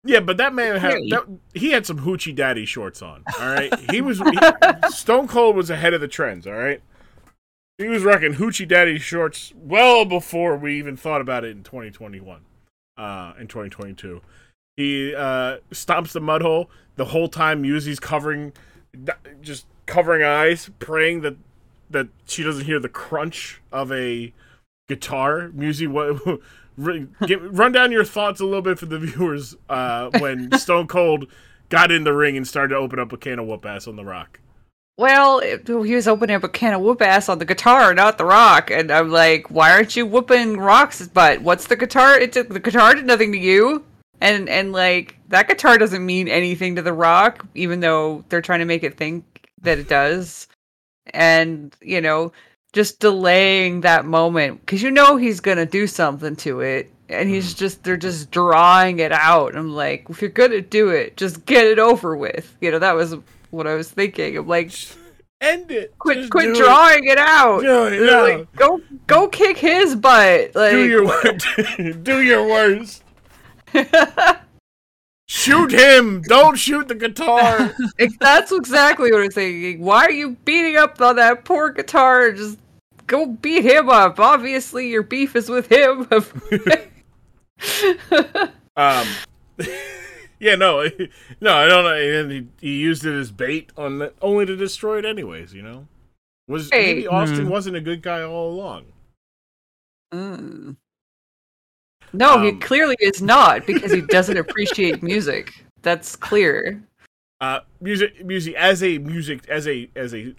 Yeah, 0.05 0.19
but 0.19 0.37
that 0.39 0.53
man 0.53 0.81
had 0.81 0.95
Really? 0.95 1.11
that, 1.11 1.27
he 1.55 1.71
had 1.71 1.87
some 1.87 2.01
hoochie 2.01 2.35
daddy 2.35 2.65
shorts 2.65 3.03
on. 3.03 3.23
All 3.39 3.47
right, 3.47 3.73
he 3.91 4.01
was 4.01 4.19
he, 4.19 4.39
Stone 4.91 5.29
Cold 5.29 5.55
was 5.55 5.71
ahead 5.71 5.95
of 5.95 6.01
the 6.01 6.09
trends. 6.09 6.45
All 6.45 6.55
right, 6.55 6.81
he 7.79 7.87
was 7.87 8.03
rocking 8.03 8.35
hoochie 8.35 8.67
daddy 8.67 8.99
shorts 8.99 9.53
well 9.57 10.05
before 10.05 10.57
we 10.57 10.77
even 10.79 10.97
thought 10.97 11.21
about 11.21 11.45
it 11.45 11.53
in 11.53 11.63
2021, 11.63 12.41
uh, 12.97 13.35
in 13.39 13.47
2022. 13.47 14.21
He 14.77 15.15
uh, 15.15 15.59
stomps 15.71 16.13
the 16.13 16.21
mud 16.21 16.43
hole 16.43 16.71
the 16.97 17.07
whole 17.07 17.29
time. 17.29 17.63
Musie's 17.63 18.01
covering, 18.01 18.53
just 19.41 19.67
covering 19.87 20.23
eyes, 20.23 20.71
praying 20.79 21.21
that 21.23 21.37
that 21.91 22.09
she 22.27 22.43
doesn't 22.43 22.65
hear 22.65 22.81
the 22.81 22.89
crunch 22.89 23.61
of 23.71 23.93
a 23.93 24.33
guitar. 24.89 25.51
Musie, 25.53 25.87
what? 25.87 26.21
Give, 27.27 27.59
run 27.59 27.73
down 27.73 27.93
your 27.93 28.05
thoughts 28.05 28.41
a 28.41 28.47
little 28.47 28.63
bit 28.63 28.79
for 28.79 28.87
the 28.87 28.99
viewers 28.99 29.55
uh, 29.69 30.09
when 30.19 30.51
Stone 30.59 30.87
Cold 30.87 31.27
got 31.69 31.93
in 31.93 32.05
the 32.05 32.15
ring 32.15 32.35
and 32.37 32.49
started 32.49 32.71
to 32.71 32.77
open 32.77 32.99
up 32.99 33.13
a 33.13 33.19
can 33.19 33.39
of 33.39 33.47
whoop 33.47 33.67
ass 33.67 33.87
on 33.87 33.97
the 33.97 34.05
Rock. 34.05 34.41
Well, 34.99 35.39
it, 35.39 35.67
he 35.67 35.95
was 35.95 36.07
opening 36.07 36.37
up 36.37 36.45
a 36.45 36.49
can 36.49 36.75
of 36.75 36.81
whoop 36.81 37.03
ass 37.03 37.29
on 37.29 37.39
the 37.39 37.45
guitar, 37.45 37.95
not 37.95 38.19
the 38.19 38.25
rock. 38.25 38.71
And 38.71 38.91
I'm 38.91 39.11
like, 39.11 39.51
why 39.51 39.73
aren't 39.73 39.97
you 39.97 40.07
whooping 40.07 40.59
rock's 40.59 41.07
butt? 41.09 41.41
What's 41.41 41.67
the 41.67 41.77
guitar? 41.77 42.19
It 42.19 42.33
did, 42.33 42.51
the 42.51 42.61
guitar 42.61 42.95
did 42.95 43.07
nothing 43.07 43.33
to 43.33 43.39
you. 43.39 43.85
And 44.23 44.49
and 44.49 44.71
like 44.71 45.17
that 45.31 45.49
guitar 45.49 45.79
doesn't 45.79 46.07
mean 46.07 46.29
anything 46.29 46.77
to 46.77 46.83
the 46.83 46.93
rock, 46.93 47.45
even 47.57 47.81
though 47.81 48.25
they're 48.29 48.41
trying 48.41 48.61
to 48.61 48.65
make 48.65 48.85
it 48.85 48.97
think 48.97 49.49
that 49.63 49.81
it 49.81 49.89
does. 49.89 50.47
And 51.13 51.75
you 51.83 52.01
know, 52.01 52.33
just 52.73 53.01
delaying 53.01 53.81
that 53.81 54.05
moment 54.05 54.61
because 54.61 54.81
you 54.81 54.93
know 54.93 55.17
he's 55.17 55.41
gonna 55.41 55.67
do 55.67 55.89
something 55.89 56.37
to 56.37 56.61
it, 56.61 56.89
and 57.09 57.29
he's 57.29 57.49
mm-hmm. 57.49 57.59
just 57.59 57.83
they're 57.83 57.97
just 57.97 58.31
drawing 58.31 59.01
it 59.01 59.11
out. 59.11 59.57
I'm 59.57 59.75
like, 59.75 60.09
if 60.09 60.23
you're 60.23 60.31
gonna 60.31 60.61
do 60.61 60.91
it, 60.91 61.17
just 61.17 61.45
get 61.45 61.67
it 61.67 61.81
over 61.81 62.17
with. 62.17 62.57
You 62.61 62.71
know, 62.71 62.79
that 62.79 62.95
was 62.95 63.17
what 63.51 63.67
I 63.67 63.75
was 63.75 63.91
thinking. 63.91 64.37
I'm 64.37 64.47
like, 64.47 64.71
End 65.41 65.73
it. 65.73 65.99
quit 65.99 66.19
Just 66.19 66.31
quit 66.31 66.45
do 66.45 66.53
it. 66.53 66.65
drawing 66.65 67.05
it, 67.07 67.19
out. 67.19 67.65
It, 67.65 68.01
no. 68.01 68.23
like, 68.23 68.53
go 68.55 68.81
go 69.09 69.27
kick 69.27 69.57
his 69.59 69.97
butt. 69.97 70.55
Like 70.55 70.71
Do 70.71 70.89
your 70.89 71.93
do 72.03 72.23
your 72.23 72.47
worst. 72.47 73.02
Shoot 75.29 75.73
him! 75.73 76.21
Don't 76.23 76.57
shoot 76.57 76.89
the 76.89 76.95
guitar. 76.95 77.75
Ex- 77.99 78.17
that's 78.21 78.53
exactly 78.53 79.11
what 79.13 79.23
I'm 79.23 79.31
thinking. 79.31 79.81
Why 79.81 80.05
are 80.05 80.11
you 80.11 80.33
beating 80.45 80.77
up 80.77 81.01
on 81.01 81.17
that 81.17 81.45
poor 81.47 81.71
guitar? 81.71 82.33
Just 82.33 82.59
go 83.07 83.27
beat 83.27 83.65
him 83.65 83.89
up. 83.89 84.21
Obviously, 84.21 84.89
your 84.91 85.03
beef 85.03 85.35
is 85.35 85.49
with 85.49 85.73
him. 85.73 86.07
um, 88.77 89.07
yeah, 90.39 90.55
no, 90.57 90.87
no, 91.41 91.55
I 91.55 91.67
don't 91.67 91.85
know. 91.85 91.95
And 92.21 92.31
he, 92.31 92.49
he 92.61 92.79
used 92.81 93.07
it 93.07 93.19
as 93.19 93.31
bait 93.31 93.71
on 93.77 93.99
the, 94.01 94.13
only 94.21 94.45
to 94.45 94.55
destroy 94.57 94.99
it, 94.99 95.05
anyways. 95.07 95.55
You 95.55 95.63
know, 95.63 95.87
was 96.47 96.69
Hey. 96.71 96.95
maybe 96.95 97.07
Austin 97.07 97.47
Hmm. 97.47 97.51
wasn't 97.51 97.77
a 97.77 97.81
good 97.81 98.03
guy 98.03 98.23
all 98.23 98.51
along? 98.53 98.85
Mm. 100.13 100.77
No, 102.13 102.41
he 102.43 102.49
Um, 102.51 102.61
clearly 102.61 102.97
is 103.01 103.23
not 103.23 103.67
because 103.67 103.93
he 103.93 104.01
doesn't 104.17 104.37
appreciate 104.37 105.03
music. 105.03 105.53
That's 105.83 106.15
clear. 106.17 106.83
uh 107.41 107.61
music 107.81 108.25
music 108.25 108.55
as 108.55 108.83
a 108.83 108.99
music 108.99 109.49
as 109.49 109.67
a 109.67 109.89
as 109.97 110.15
a 110.15 110.35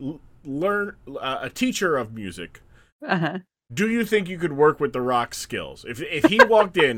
learn 0.45 0.95
uh, 1.19 1.39
a 1.41 1.49
teacher 1.49 1.97
of 1.97 2.13
music 2.13 2.61
Uh-huh. 3.05 3.39
do 3.73 3.89
you 3.89 4.05
think 4.05 4.29
you 4.29 4.37
could 4.37 4.53
work 4.53 4.79
with 4.79 4.93
the 4.93 5.01
rock 5.01 5.33
skills 5.35 5.83
if 5.87 6.01
if 6.01 6.25
he 6.25 6.39
walked 6.45 6.77
in 6.77 6.97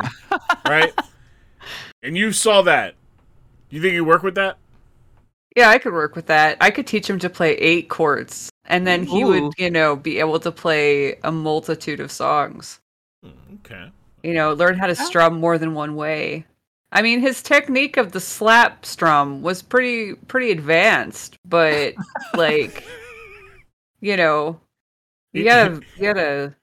right 0.67 0.93
and 2.03 2.15
you 2.17 2.31
saw 2.31 2.61
that 2.61 2.93
you 3.71 3.81
think 3.81 3.93
you 3.93 4.05
work 4.05 4.21
with 4.23 4.35
that 4.35 4.57
Yeah, 5.55 5.69
I 5.69 5.79
could 5.79 5.93
work 5.93 6.15
with 6.15 6.27
that. 6.27 6.57
I 6.59 6.69
could 6.69 6.85
teach 6.85 7.09
him 7.09 7.17
to 7.19 7.29
play 7.29 7.53
eight 7.55 7.87
chords, 7.87 8.49
and 8.65 8.85
then 8.85 9.05
he 9.05 9.23
Ooh. 9.23 9.27
would, 9.27 9.53
you 9.57 9.71
know, 9.71 9.95
be 9.95 10.19
able 10.19 10.39
to 10.41 10.51
play 10.51 11.15
a 11.23 11.31
multitude 11.31 11.99
of 12.01 12.11
songs. 12.11 12.79
Hmm, 13.23 13.55
okay 13.63 13.89
You 14.25 14.33
know, 14.33 14.53
learn 14.53 14.77
how 14.79 14.87
to 14.87 14.93
Oh. 14.99 15.05
strum 15.05 15.39
more 15.39 15.57
than 15.59 15.75
one 15.75 15.95
way. 15.95 16.45
I 16.91 17.01
mean, 17.01 17.19
his 17.19 17.43
technique 17.43 17.97
of 17.97 18.11
the 18.11 18.19
slap 18.19 18.85
strum 18.85 19.41
was 19.41 19.61
pretty 19.61 20.13
pretty 20.27 20.49
advanced, 20.51 21.37
but 21.45 21.93
like, 22.33 22.83
you 24.01 24.17
know, 24.17 24.59
you 25.33 25.43
gotta 25.43 25.81
you 25.97 26.13
gotta. 26.13 26.55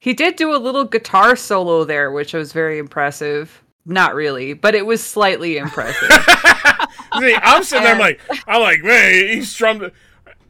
He 0.00 0.12
did 0.14 0.36
do 0.36 0.54
a 0.54 0.58
little 0.58 0.84
guitar 0.84 1.34
solo 1.36 1.84
there, 1.84 2.10
which 2.10 2.32
was 2.34 2.52
very 2.52 2.78
impressive. 2.78 3.62
Not 3.86 4.14
really, 4.14 4.54
but 4.54 4.74
it 4.74 4.86
was 4.86 5.02
slightly 5.02 5.56
impressive. 5.58 6.10
See, 7.20 7.36
i'm 7.42 7.62
sitting 7.62 7.84
there 7.84 7.94
I'm 7.94 8.00
like 8.00 8.20
i'm 8.48 8.60
like 8.60 8.82
man 8.82 9.12
he 9.28 9.44
strummed 9.44 9.92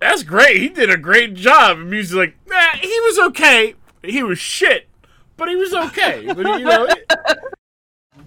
that's 0.01 0.22
great 0.22 0.56
he 0.56 0.68
did 0.70 0.89
a 0.89 0.97
great 0.97 1.35
job 1.35 1.78
and 1.78 1.90
music's 1.90 2.16
like 2.16 2.36
nah, 2.47 2.78
he 2.81 2.89
was 3.01 3.18
okay 3.18 3.74
he 4.02 4.22
was 4.22 4.39
shit 4.39 4.89
but 5.36 5.48
he 5.48 5.56
was 5.56 5.74
okay 5.74 6.24
but 6.32 6.47
you 6.59 6.65
know 6.65 6.89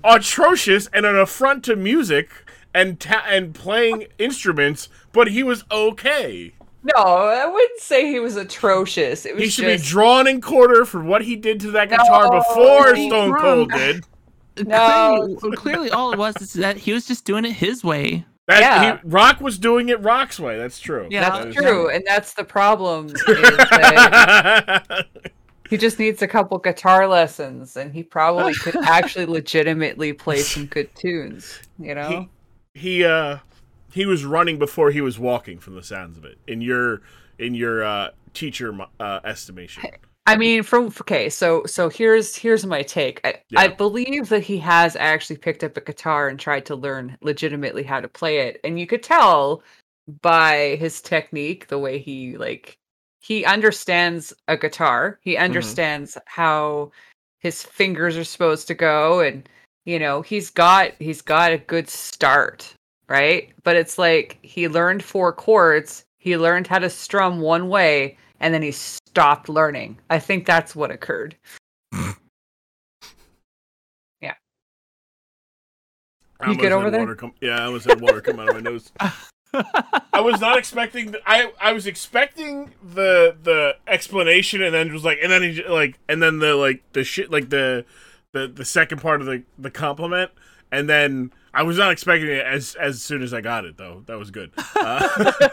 atrocious 0.03 0.87
and 0.93 1.05
an 1.05 1.17
affront 1.17 1.63
to 1.65 1.75
music 1.75 2.29
and 2.73 2.99
ta- 2.99 3.25
and 3.27 3.55
playing 3.55 4.05
instruments, 4.19 4.87
but 5.11 5.29
he 5.29 5.41
was 5.41 5.63
okay. 5.71 6.53
no, 6.83 6.93
I 6.95 7.45
wouldn't 7.47 7.79
say 7.79 8.05
he 8.11 8.19
was 8.19 8.35
atrocious. 8.35 9.25
It 9.25 9.33
was 9.33 9.43
He 9.43 9.49
should 9.49 9.65
just 9.65 9.83
be 9.85 9.89
drawn 9.89 10.27
in 10.27 10.41
quarter 10.41 10.85
for 10.85 11.01
what 11.03 11.23
he 11.23 11.35
did 11.35 11.59
to 11.61 11.71
that 11.71 11.89
guitar 11.89 12.25
No, 12.29 12.37
before 12.39 12.95
Stone 12.95 13.31
wrong. 13.31 13.41
Cold 13.41 13.71
did. 13.71 14.05
No. 14.67 15.35
Clearly, 15.39 15.57
clearly, 15.57 15.89
all 15.91 16.11
it 16.13 16.19
was 16.19 16.35
is 16.41 16.53
that 16.53 16.77
he 16.77 16.93
was 16.93 17.07
just 17.07 17.25
doing 17.25 17.45
it 17.45 17.53
his 17.53 17.83
way. 17.83 18.25
That, 18.47 18.59
Yeah. 18.61 18.97
he, 18.97 19.01
Rock 19.07 19.41
was 19.41 19.57
doing 19.57 19.89
it 19.89 19.99
Rock's 20.01 20.39
way. 20.39 20.57
That's 20.57 20.79
true. 20.79 21.07
Yeah, 21.09 21.21
That's 21.29 21.39
That 21.39 21.47
is- 21.49 21.55
true, 21.55 21.89
and 21.89 22.03
that's 22.05 22.33
the 22.33 22.43
problem. 22.43 23.07
He 25.69 25.77
just 25.77 25.99
needs 25.99 26.21
a 26.21 26.27
couple 26.27 26.57
guitar 26.59 27.07
lessons, 27.07 27.77
and 27.77 27.93
he 27.93 28.03
probably 28.03 28.53
could 28.55 28.75
actually 28.83 29.25
legitimately 29.25 30.13
play 30.13 30.39
some 30.39 30.65
good 30.65 30.93
tunes. 30.95 31.59
You 31.79 31.95
know, 31.95 32.29
he 32.73 33.03
uh 33.03 33.39
he 33.91 34.05
was 34.05 34.25
running 34.25 34.59
before 34.59 34.91
he 34.91 35.01
was 35.01 35.17
walking 35.17 35.59
from 35.59 35.75
the 35.75 35.83
sounds 35.83 36.17
of 36.17 36.25
it 36.25 36.37
in 36.47 36.61
your 36.61 37.01
in 37.39 37.53
your 37.53 37.83
uh 37.83 38.09
teacher 38.33 38.77
uh 38.99 39.19
estimation 39.23 39.83
I 40.27 40.35
mean, 40.35 40.61
from 40.63 40.87
okay, 40.87 41.29
so 41.29 41.63
so 41.65 41.87
here's 41.87 42.35
here's 42.35 42.65
my 42.65 42.81
take. 42.81 43.21
I, 43.23 43.35
I 43.55 43.69
believe 43.69 44.27
that 44.27 44.43
he 44.43 44.57
has 44.57 44.97
actually 44.97 45.37
picked 45.37 45.63
up 45.63 45.77
a 45.77 45.81
guitar 45.81 46.27
and 46.27 46.37
tried 46.37 46.65
to 46.65 46.75
learn 46.75 47.17
legitimately 47.21 47.83
how 47.83 48.01
to 48.01 48.09
play 48.09 48.39
it, 48.39 48.59
and 48.65 48.77
you 48.77 48.85
could 48.85 49.01
tell 49.01 49.63
by 50.21 50.75
his 50.79 51.01
technique, 51.01 51.67
the 51.67 51.79
way 51.79 51.97
he 51.97 52.35
like 52.37 52.77
he 53.27 53.43
understands 53.43 54.33
a 54.47 54.55
guitar. 54.55 55.19
He 55.21 55.33
mm-hmm. 55.33 55.43
understands 55.43 56.17
how 56.27 56.91
his 57.39 57.61
fingers 57.61 58.15
are 58.15 58.23
supposed 58.23 58.67
to 58.67 58.73
go, 58.73 59.19
and 59.19 59.47
you 59.85 59.99
know 59.99 60.21
he's 60.21 60.49
got 60.49 60.93
he's 60.99 61.21
got 61.21 61.51
a 61.51 61.57
good 61.57 61.89
start, 61.89 62.73
right? 63.09 63.49
But 63.63 63.75
it's 63.75 63.97
like 63.97 64.37
he 64.43 64.69
learned 64.69 65.03
four 65.03 65.33
chords. 65.33 66.05
He 66.19 66.37
learned 66.37 66.67
how 66.67 66.79
to 66.79 66.89
strum 66.89 67.41
one 67.41 67.67
way, 67.67 68.17
and 68.39 68.53
then 68.53 68.61
he 68.61 68.71
stopped 68.71 69.49
learning. 69.49 69.97
I 70.09 70.19
think 70.19 70.45
that's 70.45 70.73
what 70.73 70.91
occurred. 70.91 71.35
I 76.39 76.45
You 76.45 76.49
almost 76.49 76.61
good 76.61 76.71
over 76.71 76.91
there? 76.91 76.99
water 76.99 77.15
come, 77.15 77.33
yeah 77.41 77.61
i 77.61 77.65
almost 77.65 77.85
had 77.85 77.99
water 77.99 78.21
come 78.21 78.39
out 78.39 78.49
of 78.49 78.55
my 78.55 78.61
nose 78.61 78.91
i 80.13 80.19
was 80.19 80.39
not 80.41 80.57
expecting 80.57 81.11
the, 81.11 81.19
i 81.25 81.51
i 81.59 81.71
was 81.71 81.87
expecting 81.87 82.73
the 82.83 83.35
the 83.43 83.75
explanation 83.87 84.61
and 84.61 84.73
then 84.73 84.87
it 84.87 84.93
was 84.93 85.03
like 85.03 85.17
and 85.21 85.31
then 85.31 85.41
he 85.41 85.63
like 85.63 85.97
and 86.09 86.21
then 86.21 86.39
the 86.39 86.55
like 86.55 86.83
the 86.93 87.03
shit 87.03 87.31
like 87.31 87.49
the 87.49 87.85
the 88.33 88.47
the 88.47 88.65
second 88.65 89.01
part 89.01 89.21
of 89.21 89.27
the 89.27 89.43
the 89.57 89.71
compliment 89.71 90.31
and 90.71 90.89
then 90.89 91.31
i 91.53 91.63
was 91.63 91.77
not 91.77 91.91
expecting 91.91 92.29
it 92.29 92.45
as 92.45 92.75
as 92.75 93.01
soon 93.01 93.21
as 93.21 93.33
i 93.33 93.41
got 93.41 93.65
it 93.65 93.77
though 93.77 94.03
that 94.05 94.17
was 94.17 94.31
good 94.31 94.51
uh, 94.75 95.31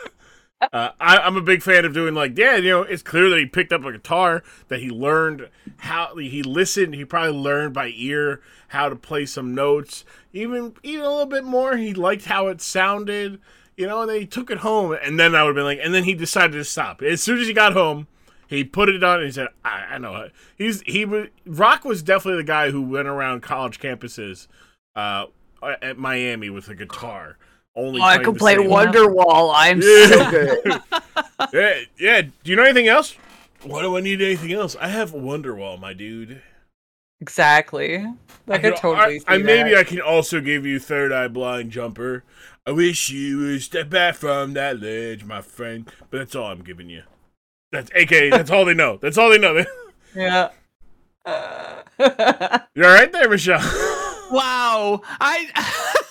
uh, 0.73 0.91
I, 1.01 1.19
I'm 1.19 1.37
a 1.37 1.43
big 1.43 1.63
fan 1.63 1.85
of 1.85 1.93
doing 1.93 2.15
like, 2.15 2.37
yeah, 2.39 2.57
you 2.57 2.71
know, 2.71 2.83
it's 2.83 3.03
clear 3.03 3.29
that 3.31 3.39
he 3.39 3.47
picked 3.47 3.73
up 3.73 3.85
a 3.85 3.93
guitar, 3.93 4.43
that 4.69 4.81
he 4.81 4.91
learned 4.91 5.49
how 5.79 6.17
he 6.17 6.43
listened. 6.43 6.95
He 6.95 7.05
probably 7.05 7.33
learned 7.33 7.75
by 7.75 7.93
ear 7.95 8.41
how 8.69 8.89
to 8.89 8.97
play 8.97 9.27
some 9.27 9.55
notes. 9.55 10.05
Even 10.33 10.75
even 10.83 11.05
a 11.05 11.09
little 11.09 11.27
bit 11.27 11.45
more, 11.45 11.77
he 11.77 11.95
liked 11.95 12.27
how 12.27 12.49
it 12.49 12.61
sounded. 12.61 13.41
You 13.77 13.87
know, 13.89 14.03
and 14.03 14.11
then 14.11 14.21
he 14.21 14.27
took 14.27 14.51
it 14.51 14.59
home, 14.59 14.97
and 15.03 15.19
then 15.19 15.35
I 15.35 15.43
would 15.43 15.49
have 15.51 15.55
been 15.57 15.65
like, 15.65 15.81
and 15.83 15.93
then 15.93 16.05
he 16.05 16.15
decided 16.15 16.53
to 16.53 16.65
stop. 16.65 17.03
As 17.03 17.23
soon 17.23 17.39
as 17.41 17.47
he 17.49 17.53
got 17.53 17.73
home, 17.73 18.07
he 18.47 18.63
put 18.63 18.89
it 18.89 19.03
on 19.03 19.17
and 19.17 19.27
he 19.27 19.33
said, 19.33 19.49
I, 19.65 19.85
I 19.95 19.99
know. 19.99 20.29
He's 20.57 20.81
he 20.83 21.05
was 21.05 21.29
Rock 21.47 21.85
was 21.85 22.03
definitely 22.03 22.43
the 22.43 22.47
guy 22.47 22.71
who 22.71 22.83
went 22.83 23.09
around 23.09 23.41
college 23.43 23.81
campuses 23.81 24.47
uh, 24.95 25.27
at 25.83 25.99
Miami 25.99 26.51
with 26.51 26.69
a 26.69 26.75
guitar. 26.75 27.37
Only 27.75 28.01
Oh, 28.01 28.05
I 28.05 28.19
can 28.19 28.37
play 28.37 28.55
Wonderwall. 28.57 29.53
I'm 29.55 29.81
Yeah. 29.83 30.07
so 30.07 30.31
good. 30.31 30.83
yeah, 31.53 31.81
yeah. 31.99 32.23
Do 32.23 32.31
you 32.51 32.55
know 32.57 32.63
anything 32.63 32.87
else? 32.87 33.17
Why 33.63 33.83
do 33.83 33.97
I 33.97 34.01
need 34.01 34.21
anything 34.23 34.53
else? 34.53 34.77
I 34.79 34.89
have 34.89 35.11
Wonderwall, 35.13 35.81
my 35.81 35.93
dude. 35.95 36.41
Exactly. 37.21 38.07
I 38.49 38.59
could 38.59 38.75
know, 38.75 38.77
totally 38.77 39.19
see 39.21 39.25
I, 39.27 39.35
I 39.35 39.39
maybe. 39.39 39.77
I 39.77 39.85
can 39.85 40.01
also 40.01 40.41
give 40.41 40.67
you 40.67 40.79
Third 40.79 41.13
Eye 41.13 41.29
Blind 41.29 41.71
Jumper. 41.71 42.25
I 42.67 42.73
wish 42.73 43.11
you 43.11 43.39
would 43.39 43.63
step 43.63 43.91
back 43.91 44.15
from 44.15 44.55
that 44.55 44.81
ledge, 44.81 45.25
my 45.25 45.41
friend. 45.41 45.91
But 46.11 46.19
that's 46.19 46.35
all 46.35 46.51
I'm 46.51 46.63
giving 46.63 46.89
you. 46.91 47.03
That's 47.73 47.91
AK. 47.95 48.31
That's 48.31 48.51
all 48.51 48.65
they 48.65 48.75
know. 48.75 48.99
That's 48.99 49.19
all 49.19 49.31
they 49.31 49.39
know. 49.39 49.65
Yeah. 50.17 50.51
Uh, 51.27 51.81
You're 52.77 52.87
all 52.87 52.95
right 52.95 53.11
there, 53.11 53.29
Michele. 53.29 53.59
Wow. 54.31 55.03
I 55.21 55.51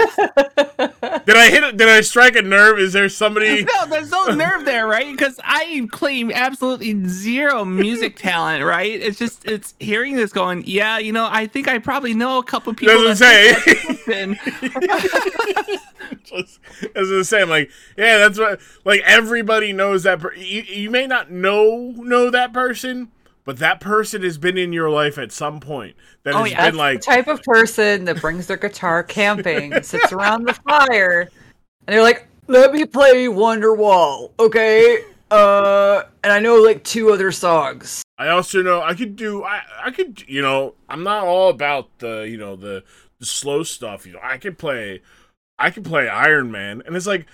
did 1.26 1.36
I 1.36 1.50
hit? 1.50 1.76
Did 1.76 1.88
I 1.88 2.00
strike 2.00 2.36
a 2.36 2.42
nerve? 2.42 2.78
Is 2.78 2.92
there 2.92 3.08
somebody? 3.08 3.64
no, 3.76 3.86
there's 3.86 4.10
no 4.10 4.26
nerve 4.34 4.64
there, 4.64 4.86
right? 4.86 5.10
Because 5.10 5.38
I 5.44 5.86
claim 5.90 6.30
absolutely 6.30 7.06
zero 7.06 7.64
music 7.64 8.16
talent, 8.16 8.64
right? 8.64 8.90
It's 8.90 9.18
just 9.18 9.44
it's 9.46 9.74
hearing 9.80 10.16
this 10.16 10.32
going, 10.32 10.64
yeah, 10.66 10.98
you 10.98 11.12
know, 11.12 11.28
I 11.30 11.46
think 11.46 11.68
I 11.68 11.78
probably 11.78 12.14
know 12.14 12.38
a 12.38 12.44
couple 12.44 12.74
people. 12.74 12.94
Doesn't 12.94 13.26
that 13.26 13.62
say. 13.62 13.74
think 13.74 14.04
that's 14.06 15.08
Kristen. 15.08 15.80
Just, 16.24 16.60
as 16.94 17.10
I 17.10 17.14
was 17.14 17.28
saying, 17.28 17.48
like, 17.48 17.70
yeah, 17.96 18.18
that's 18.18 18.38
what. 18.38 18.60
Like 18.84 19.00
everybody 19.04 19.72
knows 19.72 20.04
that. 20.04 20.20
Per- 20.20 20.34
you, 20.34 20.62
you 20.62 20.90
may 20.90 21.06
not 21.06 21.30
know 21.30 21.92
know 21.96 22.30
that 22.30 22.52
person, 22.52 23.10
but 23.44 23.58
that 23.58 23.80
person 23.80 24.22
has 24.22 24.38
been 24.38 24.56
in 24.58 24.72
your 24.72 24.90
life 24.90 25.18
at 25.18 25.32
some 25.32 25.60
point. 25.60 25.96
That 26.24 26.34
Oh, 26.34 26.42
has 26.44 26.52
yeah. 26.52 26.66
been 26.70 26.76
like, 26.78 27.00
the 27.00 27.06
type 27.06 27.28
of 27.28 27.42
person 27.42 28.04
that 28.04 28.20
brings 28.20 28.46
their 28.46 28.56
guitar 28.56 29.02
camping, 29.16 29.82
sits 29.82 30.12
around 30.12 30.44
the 30.44 30.54
fire, 30.54 31.22
and 31.86 31.94
they're 31.94 32.02
like, 32.02 32.26
"Let 32.46 32.72
me 32.72 32.84
play 32.84 33.26
Wonderwall, 33.26 34.30
okay?" 34.38 35.04
Uh, 35.30 36.02
and 36.24 36.32
I 36.32 36.40
know 36.40 36.56
like 36.56 36.82
two 36.84 37.10
other 37.12 37.30
songs. 37.32 38.02
I 38.18 38.28
also 38.28 38.62
know 38.62 38.82
I 38.82 38.94
could 38.94 39.16
do. 39.16 39.44
I 39.44 39.62
I 39.84 39.90
could. 39.90 40.22
You 40.28 40.42
know, 40.42 40.74
I'm 40.88 41.02
not 41.02 41.24
all 41.24 41.50
about 41.50 41.88
the 41.98 42.26
you 42.28 42.36
know 42.36 42.56
the 42.56 42.82
the 43.18 43.26
slow 43.26 43.62
stuff. 43.62 44.06
You 44.06 44.14
know, 44.14 44.20
I 44.22 44.38
could 44.38 44.58
play. 44.58 45.02
I 45.58 45.70
could 45.70 45.84
play 45.84 46.08
Iron 46.08 46.50
Man, 46.50 46.82
and 46.86 46.96
it's 46.96 47.06
like, 47.06 47.26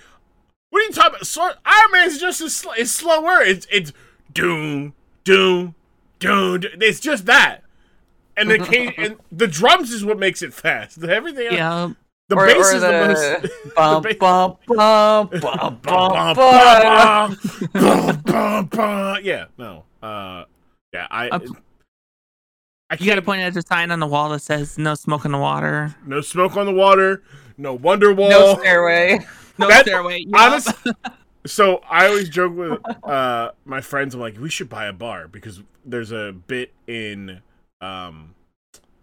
what 0.69 0.79
are 0.81 0.83
you 0.83 0.91
talking 0.91 1.11
about? 1.15 1.25
Slow, 1.27 1.49
Iron 1.65 1.91
Man's 1.91 2.19
just 2.19 2.39
as 2.41 2.55
sl- 2.55 2.71
it's 2.77 2.91
slower. 2.91 3.41
It's 3.41 3.65
it's 3.71 3.93
doom 4.33 4.93
doom 5.23 5.73
doom. 6.19 6.61
It's 6.81 6.99
just 6.99 7.25
that. 7.25 7.63
And 8.35 8.49
the 8.51 8.59
ca- 8.59 8.93
and 8.97 9.17
the 9.31 9.47
drums 9.47 9.91
is 9.91 10.05
what 10.05 10.19
makes 10.19 10.41
it 10.41 10.53
fast. 10.53 11.03
Everything 11.03 11.47
else, 11.47 11.55
yeah. 11.55 11.91
the 12.29 12.35
or, 12.35 12.45
bass 12.45 12.71
or 12.71 12.75
is 12.75 12.81
the, 12.81 12.91
most. 12.91 13.53
bum, 13.75 14.03
the 14.03 14.15
bum, 14.19 14.57
bum, 14.67 15.29
bum, 15.41 15.79
bum, 15.81 16.35
Bum, 16.35 17.37
bum. 17.73 18.21
bum, 18.23 18.65
bum. 18.67 19.17
Yeah, 19.23 19.45
no. 19.57 19.83
Uh, 20.01 20.43
yeah, 20.93 21.07
I. 21.09 21.29
Uh, 21.29 21.39
I 22.89 22.95
You 22.99 23.05
got 23.07 23.15
to 23.15 23.21
point 23.21 23.41
at 23.41 23.53
the 23.53 23.61
sign 23.63 23.91
on 23.91 23.99
the 23.99 24.07
wall 24.07 24.29
that 24.29 24.39
says 24.41 24.77
"No 24.77 24.95
smoke 24.95 25.25
in 25.25 25.31
the 25.33 25.37
water." 25.37 25.93
No 26.05 26.21
smoke 26.21 26.55
on 26.55 26.65
the 26.67 26.71
water. 26.71 27.21
No 27.57 27.73
wonder 27.73 28.13
wall. 28.13 28.29
No 28.29 28.57
stairway. 28.59 29.19
No 29.57 29.67
That- 29.67 29.85
stairway. 29.85 30.19
Yup. 30.27 30.39
honest- 30.39 30.71
so 31.47 31.81
I 31.89 32.07
always 32.07 32.29
joke 32.29 32.55
with 32.55 32.79
uh, 33.03 33.51
my 33.65 33.81
friends. 33.81 34.13
I'm 34.13 34.21
like, 34.21 34.37
we 34.37 34.49
should 34.49 34.69
buy 34.69 34.85
a 34.85 34.93
bar 34.93 35.27
because 35.27 35.61
there's 35.85 36.11
a 36.11 36.33
bit 36.47 36.73
in 36.85 37.41
um, 37.81 38.35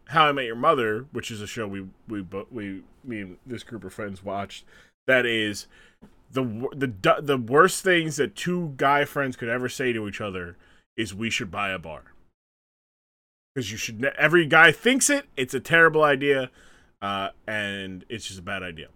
How 0.07 0.27
I 0.27 0.33
Met 0.33 0.45
Your 0.45 0.57
Mother, 0.57 1.07
which 1.13 1.31
is 1.31 1.41
a 1.41 1.47
show 1.47 1.67
we 1.67 1.87
we 2.09 2.25
we 2.51 2.83
me 3.03 3.21
and 3.21 3.37
this 3.47 3.63
group 3.63 3.85
of 3.85 3.93
friends 3.93 4.23
watched. 4.23 4.65
That 5.07 5.27
is 5.27 5.67
the 6.31 6.43
the 6.75 7.21
the 7.21 7.39
worst 7.39 7.83
things 7.83 8.17
that 8.17 8.37
two 8.37 8.75
guy 8.77 9.05
friends 9.05 9.37
could 9.37 9.49
ever 9.49 9.69
say 9.69 9.93
to 9.93 10.07
each 10.09 10.21
other 10.21 10.57
is 10.97 11.15
we 11.15 11.31
should 11.31 11.51
buy 11.51 11.71
a 11.71 11.79
bar 11.79 12.15
because 13.55 13.71
you 13.71 13.77
should. 13.77 14.01
Ne- 14.01 14.13
every 14.19 14.47
guy 14.47 14.73
thinks 14.73 15.09
it. 15.11 15.27
It's 15.37 15.55
a 15.55 15.61
terrible 15.61 16.03
idea, 16.03 16.51
uh, 17.01 17.31
and 17.47 18.05
it's 18.09 18.27
just 18.27 18.41
a 18.41 18.43
bad 18.43 18.63
idea. 18.63 18.89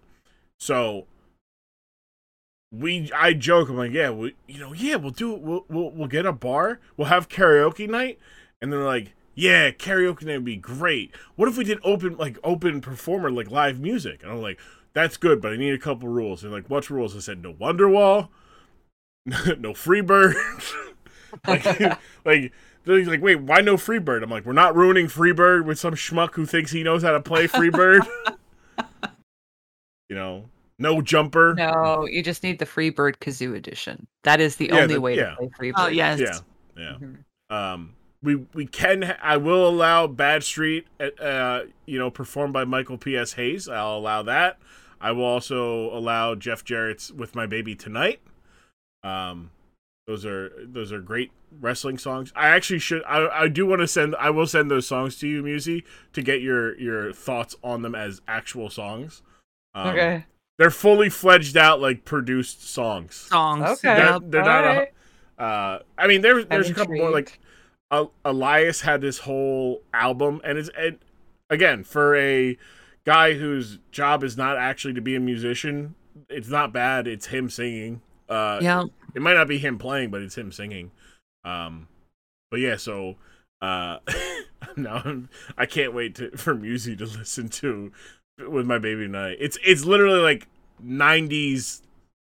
So 0.59 1.05
we, 2.71 3.11
I 3.15 3.33
joke. 3.33 3.69
I'm 3.69 3.77
like, 3.77 3.91
yeah, 3.91 4.11
we, 4.11 4.35
you 4.47 4.59
know, 4.59 4.73
yeah, 4.73 4.95
we'll 4.95 5.11
do. 5.11 5.33
We'll, 5.33 5.65
we'll 5.69 5.91
we'll 5.91 6.07
get 6.07 6.25
a 6.25 6.33
bar. 6.33 6.79
We'll 6.97 7.07
have 7.07 7.29
karaoke 7.29 7.89
night, 7.89 8.19
and 8.61 8.71
they're 8.71 8.83
like, 8.83 9.13
yeah, 9.35 9.71
karaoke 9.71 10.23
night 10.23 10.35
would 10.35 10.45
be 10.45 10.57
great. 10.57 11.15
What 11.35 11.47
if 11.47 11.57
we 11.57 11.63
did 11.63 11.79
open 11.83 12.17
like 12.17 12.37
open 12.43 12.81
performer 12.81 13.31
like 13.31 13.49
live 13.49 13.79
music? 13.79 14.21
And 14.21 14.31
I'm 14.31 14.41
like, 14.41 14.59
that's 14.93 15.17
good, 15.17 15.41
but 15.41 15.53
I 15.53 15.57
need 15.57 15.73
a 15.73 15.79
couple 15.79 16.09
rules. 16.09 16.43
And 16.43 16.51
like, 16.51 16.69
what's 16.69 16.89
rules? 16.89 17.15
I 17.15 17.19
said, 17.19 17.41
no 17.41 17.53
Wonderwall, 17.53 18.29
no 19.25 19.73
Freebird. 19.73 20.35
like, 21.47 21.65
like 22.25 22.53
they're 22.83 23.05
like, 23.05 23.21
wait, 23.21 23.41
why 23.41 23.61
no 23.61 23.77
Freebird? 23.77 24.23
I'm 24.23 24.29
like, 24.29 24.45
we're 24.45 24.53
not 24.53 24.75
ruining 24.75 25.07
Freebird 25.07 25.65
with 25.65 25.79
some 25.79 25.93
schmuck 25.93 26.35
who 26.35 26.45
thinks 26.45 26.71
he 26.71 26.83
knows 26.83 27.03
how 27.03 27.11
to 27.11 27.21
play 27.21 27.47
Freebird. 27.47 28.05
you 30.09 30.15
know, 30.15 30.45
no 30.79 31.01
jumper. 31.01 31.53
No, 31.55 32.07
you 32.07 32.23
just 32.23 32.41
need 32.41 32.57
the 32.59 32.65
Freebird 32.65 33.17
Kazoo 33.17 33.55
edition. 33.55 34.07
That 34.23 34.39
is 34.41 34.55
the 34.55 34.67
Yeah, 34.67 34.79
only 34.81 34.95
the- 34.95 35.01
way 35.01 35.15
yeah. 35.17 35.31
to 35.31 35.35
play 35.35 35.49
Freebird. 35.71 35.73
Oh 35.77 35.87
yes. 35.87 36.19
Yeah, 36.19 36.39
yeah. 36.75 36.95
Mhm. 36.99 37.23
Um, 37.55 37.93
we 38.23 38.35
we 38.53 38.65
can. 38.65 39.03
Ha- 39.03 39.17
I 39.21 39.37
will 39.37 39.67
allow 39.67 40.07
Bad 40.07 40.43
Street. 40.43 40.87
Uh, 41.21 41.61
you 41.85 41.99
know, 41.99 42.09
performed 42.09 42.53
by 42.53 42.65
Michael 42.65 42.97
P 42.97 43.15
S 43.15 43.33
Hayes. 43.33 43.67
I'll 43.69 43.97
allow 43.97 44.23
that. 44.23 44.57
I 45.01 45.11
will 45.13 45.23
also 45.23 45.89
allow 45.95 46.35
Jeff 46.35 46.63
Jarrett's 46.65 47.11
"With 47.11 47.35
My 47.35 47.45
Baby 47.45 47.75
Tonight." 47.75 48.19
Um, 49.03 49.51
those 50.07 50.25
are 50.25 50.51
those 50.65 50.91
are 50.91 50.99
great 50.99 51.31
wrestling 51.61 51.97
songs. 51.97 52.33
I 52.35 52.49
actually 52.49 52.79
should. 52.79 53.03
I 53.05 53.43
I 53.43 53.47
do 53.47 53.65
want 53.65 53.79
to 53.81 53.87
send. 53.87 54.15
I 54.17 54.29
will 54.29 54.47
send 54.47 54.69
those 54.69 54.85
songs 54.87 55.17
to 55.19 55.27
you, 55.27 55.41
Musi, 55.41 55.83
to 56.13 56.21
get 56.21 56.41
your 56.41 56.77
your 56.77 57.13
thoughts 57.13 57.55
on 57.63 57.81
them 57.81 57.95
as 57.95 58.21
actual 58.27 58.69
songs. 58.69 59.21
Um, 59.73 59.87
Okay. 59.89 60.25
They're 60.59 60.69
fully 60.69 61.09
fledged 61.09 61.57
out, 61.57 61.79
like 61.81 62.05
produced 62.05 62.67
songs. 62.69 63.15
Songs. 63.15 63.63
Okay. 63.63 63.95
They're, 63.95 64.19
they're 64.19 64.43
not. 64.43 64.65
a- 64.65 65.41
uh, 65.41 65.79
I 65.97 66.05
mean, 66.07 66.21
there, 66.21 66.43
there's 66.43 66.67
a 66.67 66.69
I'm 66.71 66.75
couple 66.75 66.95
more. 66.97 67.09
Like 67.11 67.39
uh, 67.89 68.05
Elias 68.25 68.81
had 68.81 68.99
this 68.99 69.19
whole 69.19 69.81
album, 69.93 70.41
and 70.43 70.57
it's 70.57 70.69
and 70.77 70.99
again 71.49 71.85
for 71.85 72.13
a 72.17 72.57
guy 73.05 73.33
whose 73.35 73.79
job 73.91 74.21
is 74.23 74.35
not 74.35 74.57
actually 74.57 74.93
to 74.95 75.01
be 75.01 75.15
a 75.15 75.19
musician. 75.21 75.95
It's 76.27 76.49
not 76.49 76.73
bad. 76.73 77.07
It's 77.07 77.27
him 77.27 77.49
singing. 77.49 78.01
Uh, 78.27 78.59
Yeah. 78.61 78.83
it 79.15 79.21
might 79.21 79.33
not 79.35 79.47
be 79.47 79.57
him 79.57 79.77
playing, 79.79 80.11
but 80.11 80.21
it's 80.21 80.37
him 80.37 80.51
singing. 80.51 80.91
Um, 81.45 81.87
but 82.51 82.59
yeah, 82.59 82.75
so 82.75 83.15
uh, 83.61 83.99
now 84.75 85.01
I'm, 85.05 85.29
I 85.57 85.65
can't 85.65 85.93
wait 85.93 86.15
to, 86.15 86.31
for 86.35 86.53
music 86.53 86.97
to 86.97 87.05
listen 87.05 87.47
to 87.49 87.93
with 88.47 88.65
my 88.65 88.77
baby 88.77 89.03
tonight. 89.03 89.37
It's 89.39 89.57
it's 89.63 89.85
literally 89.85 90.19
like 90.19 90.47
'90s 90.83 91.81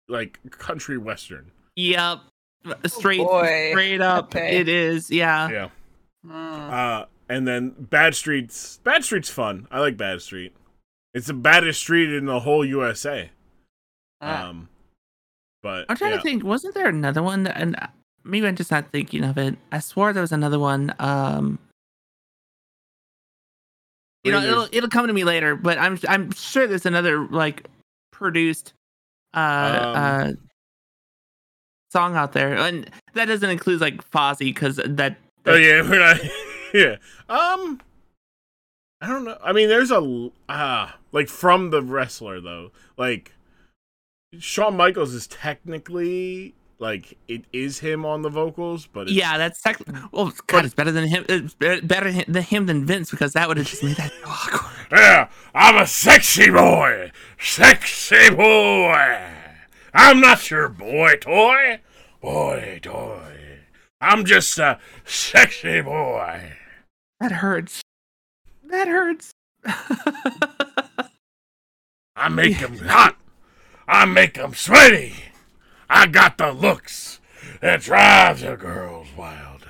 like 0.07 0.39
country 0.51 0.97
western. 0.97 1.51
Yep. 1.75 2.19
Straight 2.85 3.19
boy. 3.19 3.69
straight 3.71 4.01
up. 4.01 4.35
Okay. 4.35 4.57
It 4.57 4.69
is. 4.69 5.11
Yeah. 5.11 5.49
Yeah. 5.49 5.69
Mm. 6.25 6.71
Uh, 6.71 7.05
and 7.29 7.47
then 7.47 7.71
Bad 7.77 8.15
Street's 8.15 8.77
Bad 8.83 9.03
Street's 9.03 9.29
fun. 9.29 9.67
I 9.71 9.79
like 9.79 9.97
Bad 9.97 10.21
Street. 10.21 10.53
It's 11.13 11.27
the 11.27 11.33
baddest 11.33 11.79
street 11.79 12.11
in 12.11 12.25
the 12.25 12.39
whole 12.39 12.65
USA. 12.65 13.29
Ah. 14.21 14.49
Um, 14.49 14.69
but 15.61 15.85
I'm 15.89 15.97
trying 15.97 16.11
yeah. 16.11 16.17
to 16.17 16.23
think. 16.23 16.43
Wasn't 16.43 16.73
there 16.73 16.87
another 16.87 17.21
one? 17.21 17.43
That, 17.43 17.57
and 17.57 17.75
maybe 18.23 18.47
I'm 18.47 18.55
just 18.55 18.71
not 18.71 18.91
thinking 18.91 19.23
of 19.23 19.37
it. 19.37 19.55
I 19.71 19.79
swore 19.79 20.13
there 20.13 20.21
was 20.21 20.31
another 20.31 20.59
one. 20.59 20.93
Um, 20.99 21.59
you 24.23 24.31
know, 24.31 24.41
it'll 24.41 24.67
it'll 24.71 24.89
come 24.89 25.07
to 25.07 25.13
me 25.13 25.23
later. 25.23 25.55
But 25.55 25.77
I'm 25.77 25.99
I'm 26.07 26.31
sure 26.31 26.67
there's 26.67 26.85
another 26.85 27.27
like 27.27 27.67
produced 28.11 28.73
uh 29.33 29.79
Um, 29.81 29.95
uh 29.95 30.31
song 31.91 32.15
out 32.15 32.33
there, 32.33 32.55
and 32.55 32.89
that 33.13 33.25
doesn't 33.25 33.49
include 33.49 33.81
like 33.81 34.09
Fozzy 34.11 34.53
because 34.53 34.77
that. 34.77 35.17
Oh 35.45 35.55
yeah, 35.55 35.81
we're 35.89 35.99
not. 35.99 36.19
yeah. 36.73 36.95
Um, 37.29 37.81
I 39.01 39.07
don't 39.07 39.25
know. 39.25 39.37
I 39.43 39.53
mean, 39.53 39.69
there's 39.69 39.91
a 39.91 40.29
ah 40.49 40.97
like 41.11 41.29
from 41.29 41.69
the 41.69 41.81
wrestler 41.81 42.41
though. 42.41 42.71
Like 42.97 43.33
Shawn 44.39 44.77
Michaels 44.77 45.13
is 45.13 45.27
technically 45.27 46.55
like 46.83 47.17
it 47.29 47.45
is 47.53 47.79
him 47.79 48.05
on 48.05 48.21
the 48.21 48.29
vocals, 48.29 48.85
but 48.85 49.03
it's, 49.03 49.13
Yeah, 49.13 49.37
that's 49.37 49.61
tech- 49.61 49.79
well, 50.11 50.33
God, 50.47 50.65
it's 50.65 50.73
better 50.75 50.91
than 50.91 51.07
him. 51.07 51.25
It's 51.29 51.53
better 51.55 52.11
than 52.11 52.43
him 52.43 52.65
than 52.65 52.85
Vince 52.85 53.09
because 53.09 53.31
that 53.33 53.47
would 53.47 53.55
have 53.57 53.65
just 53.65 53.83
made 53.83 53.95
that 53.95 54.11
awkward. 54.25 54.71
yeah, 54.91 55.29
I'm 55.55 55.77
a 55.77 55.87
sexy 55.87 56.51
boy, 56.51 57.11
sexy 57.39 58.29
boy. 58.29 59.21
I'm 59.93 60.19
not 60.19 60.51
your 60.51 60.67
boy 60.69 61.15
toy, 61.21 61.79
boy 62.21 62.79
toy. 62.83 63.59
I'm 64.01 64.25
just 64.25 64.57
a 64.59 64.79
sexy 65.05 65.79
boy. 65.81 66.51
That 67.21 67.31
hurts. 67.31 67.81
That 68.65 68.87
hurts. 68.89 69.31
I 72.15 72.27
make 72.29 72.61
'em 72.61 72.77
hot. 72.79 73.15
I 73.87 74.03
make 74.05 74.37
'em 74.37 74.53
sweaty. 74.53 75.15
I 75.95 76.07
got 76.07 76.37
the 76.39 76.51
looks 76.51 77.19
that 77.61 77.81
drives 77.81 78.41
the 78.41 78.55
girls 78.55 79.07
wild. 79.15 79.67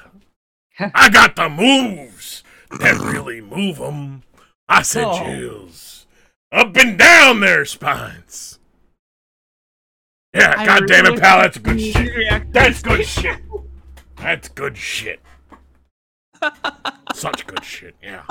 I 0.79 1.09
got 1.09 1.35
the 1.35 1.49
moves 1.49 2.43
that 2.79 2.97
really 2.99 3.41
move 3.41 3.79
'em. 3.81 4.23
I 4.69 4.81
send 4.83 5.05
Oh. 5.07 5.23
chills 5.25 6.07
up 6.51 6.75
and 6.77 6.97
down 6.97 7.41
their 7.41 7.65
spines. 7.65 8.59
Yeah, 10.33 10.55
I 10.57 10.65
God 10.65 10.87
damn 10.87 11.05
it, 11.07 11.19
pal, 11.19 11.41
that's 11.41 11.57
good 11.57 11.79
shit. 11.79 12.51
That's 12.53 12.81
good 12.81 13.05
shit. 13.05 13.39
That's 14.15 14.47
good 14.49 14.77
shit. 14.77 15.21
Such 17.13 17.45
good 17.45 17.63
shit, 17.63 17.95
yeah. 18.01 18.23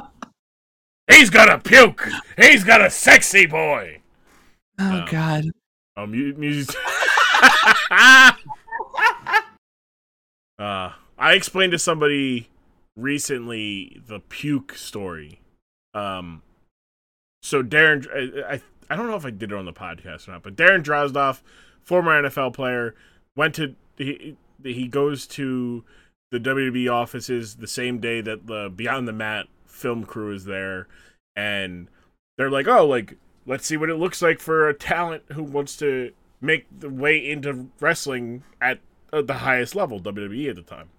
He's 1.09 1.31
got 1.31 1.51
a 1.51 1.59
puke. 1.59 2.09
He's 2.39 2.65
got 2.65 2.81
a 2.81 2.91
sexy 2.91 3.47
boy. 3.47 4.01
Oh 4.79 5.03
Oh. 5.07 5.11
God. 5.11 5.45
Oh, 5.97 6.07
mu- 6.07 6.35
music. 6.35 6.75
uh, 10.59 10.93
I 11.19 11.35
explained 11.35 11.73
to 11.73 11.79
somebody 11.79 12.49
recently 12.97 14.01
the 14.07 14.21
puke 14.21 14.75
story. 14.75 15.41
Um, 15.95 16.43
so 17.43 17.63
Darren, 17.63 18.07
I, 18.15 18.55
I 18.55 18.63
I 18.89 18.97
don't 18.97 19.09
know 19.09 19.17
if 19.17 19.27
I 19.27 19.31
did 19.31 19.53
it 19.53 19.59
on 19.59 19.67
the 19.67 19.73
podcast 19.73 20.29
or 20.29 20.33
not, 20.33 20.43
but 20.43 20.57
Darren 20.57 20.83
Drozdov, 20.83 21.41
former 21.83 22.23
NFL 22.23 22.55
player, 22.55 22.95
went 23.37 23.55
to 23.57 23.75
he 23.97 24.37
he 24.65 24.89
goes 24.89 25.27
to 25.29 25.85
the 26.31 26.39
WWE 26.39 26.91
offices 26.91 27.57
the 27.57 27.67
same 27.67 27.99
day 27.99 28.23
that 28.23 28.47
the 28.47 28.73
Beyond 28.75 29.07
the 29.07 29.13
Mat 29.13 29.47
film 29.67 30.05
crew 30.05 30.33
is 30.33 30.47
there, 30.47 30.89
and 31.37 31.89
they're 32.39 32.51
like, 32.51 32.67
oh, 32.67 32.87
like 32.87 33.19
let's 33.45 33.67
see 33.67 33.77
what 33.77 33.91
it 33.91 33.97
looks 33.97 34.23
like 34.23 34.41
for 34.41 34.69
a 34.69 34.75
talent 34.75 35.25
who 35.33 35.43
wants 35.43 35.77
to 35.77 36.13
make 36.43 36.67
the 36.77 36.91
way 36.91 37.17
into 37.19 37.69
wrestling 37.81 38.43
at 38.61 38.81
uh, 39.13 39.23
the 39.23 39.35
highest 39.35 39.75
level, 39.75 40.01
WWE 40.01 40.51
at 40.51 40.57
the 40.57 40.63
time. 40.63 40.91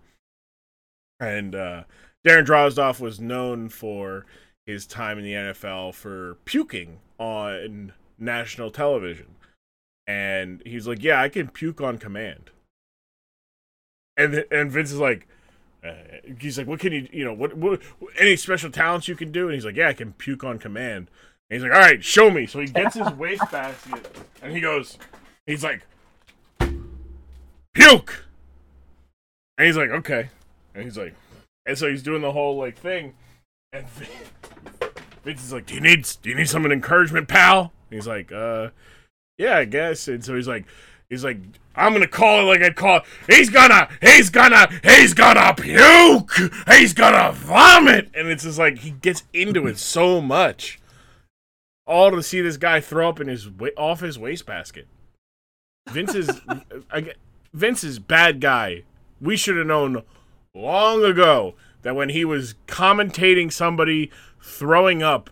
And 1.20 1.53
uh, 1.53 1.84
Darren 2.26 2.45
Drozdov 2.45 2.99
was 2.99 3.20
known 3.20 3.70
for 3.70 4.26
his 4.65 4.86
time 4.86 5.18
in 5.18 5.24
the 5.24 5.34
NFL 5.34 5.94
for 5.94 6.38
puking 6.45 6.99
on 7.18 7.94
national 8.18 8.72
television. 8.72 9.36
And 10.07 10.61
he's 10.65 10.88
like, 10.88 11.02
"Yeah, 11.02 11.22
I 11.22 11.30
can 11.30 11.49
puke 11.49 11.82
on 11.82 11.98
command." 11.98 12.49
And 14.18 14.45
and 14.52 14.72
Vince 14.72 14.91
is 14.91 14.99
like, 14.99 15.28
uh, 15.84 15.94
he's 16.40 16.57
like, 16.57 16.68
"What 16.68 16.80
can 16.80 16.91
you, 16.91 17.07
you 17.11 17.24
know, 17.24 17.34
what, 17.34 17.56
what, 17.56 17.82
any 18.18 18.36
special 18.36 18.70
talents 18.70 19.07
you 19.07 19.15
can 19.15 19.32
do?" 19.32 19.45
And 19.45 19.53
he's 19.53 19.65
like, 19.65 19.78
"Yeah, 19.78 19.90
I 19.90 19.94
can 19.94 20.14
puke 20.14 20.44
on 20.44 20.60
command." 20.60 21.10
And 21.49 21.61
he's 21.61 21.64
like, 21.64 21.72
"All 21.72 21.80
right, 21.80 22.03
show 22.03 22.30
me." 22.30 22.45
So 22.45 22.60
he 22.60 22.68
gets 22.68 22.95
his 22.95 23.10
wastebasket 23.18 24.18
and 24.41 24.53
he 24.53 24.60
goes, 24.60 24.98
he's 25.45 25.64
like, 25.64 25.82
"Puke," 27.74 28.26
and 29.57 29.68
he's 29.68 29.78
like, 29.78 29.90
"Okay," 29.90 30.30
and 30.74 30.84
he's 30.84 30.98
like, 30.98 31.15
and 31.65 31.78
so 31.78 31.90
he's 31.90 32.03
doing 32.03 32.22
the 32.22 32.32
whole 32.32 32.57
like 32.57 32.78
thing, 32.78 33.14
and 33.72 33.88
Vince 35.24 35.44
is 35.44 35.53
like, 35.53 35.65
"Do 35.65 35.76
you 35.76 35.82
need, 35.82 36.07
do 36.22 36.30
you 36.30 36.36
need 36.36 36.49
some 36.49 36.65
encouragement, 36.65 37.28
pal?" 37.28 37.72
And 37.90 37.98
he's 37.98 38.07
like, 38.07 38.32
"Uh, 38.32 38.70
yeah, 39.38 39.57
I 39.57 39.65
guess." 39.65 40.07
And 40.07 40.24
so 40.24 40.36
he's 40.36 40.48
like, 40.48 40.65
he's 41.10 41.24
like, 41.24 41.38
"I'm 41.76 41.94
gonna 41.94 42.07
call 42.07 42.41
it 42.41 42.44
like 42.44 42.61
I'd 42.61 42.76
call 42.76 42.98
it. 42.98 43.03
He's 43.28 43.49
gonna, 43.49 43.90
he's 44.02 44.30
gonna, 44.30 44.68
he's 44.84 45.14
gonna 45.14 45.53
puke. 45.56 46.32
He's 46.68 46.94
gonna 46.94 47.32
vomit." 47.34 48.10
And 48.14 48.28
it's 48.28 48.44
just 48.44 48.60
like 48.60 48.80
he 48.80 48.91
gets 48.91 49.24
into 49.34 49.68
it 49.68 49.78
so 49.78 50.22
much 50.22 50.80
all 51.86 52.11
to 52.11 52.24
see 52.24 52.41
this 52.41 52.57
guy 52.57 52.80
throw 52.80 53.10
up 53.10 53.20
in 53.20 53.28
his 53.28 53.49
off 53.78 53.99
his 53.99 54.18
wastebasket. 54.18 54.88
Vince 55.89 56.15
is 56.15 56.41
I 56.91 57.14
Vince 57.53 57.84
is 57.84 57.99
bad 57.99 58.39
guy. 58.41 58.84
We 59.22 59.38
should 59.38 59.57
have 59.57 59.68
known 59.68 60.03
long 60.53 61.03
ago 61.03 61.55
that 61.84 61.95
when 61.95 62.10
he 62.10 62.26
was 62.26 62.55
commentating 62.68 63.51
somebody 63.51 64.11
throwing 64.41 65.03
up 65.03 65.30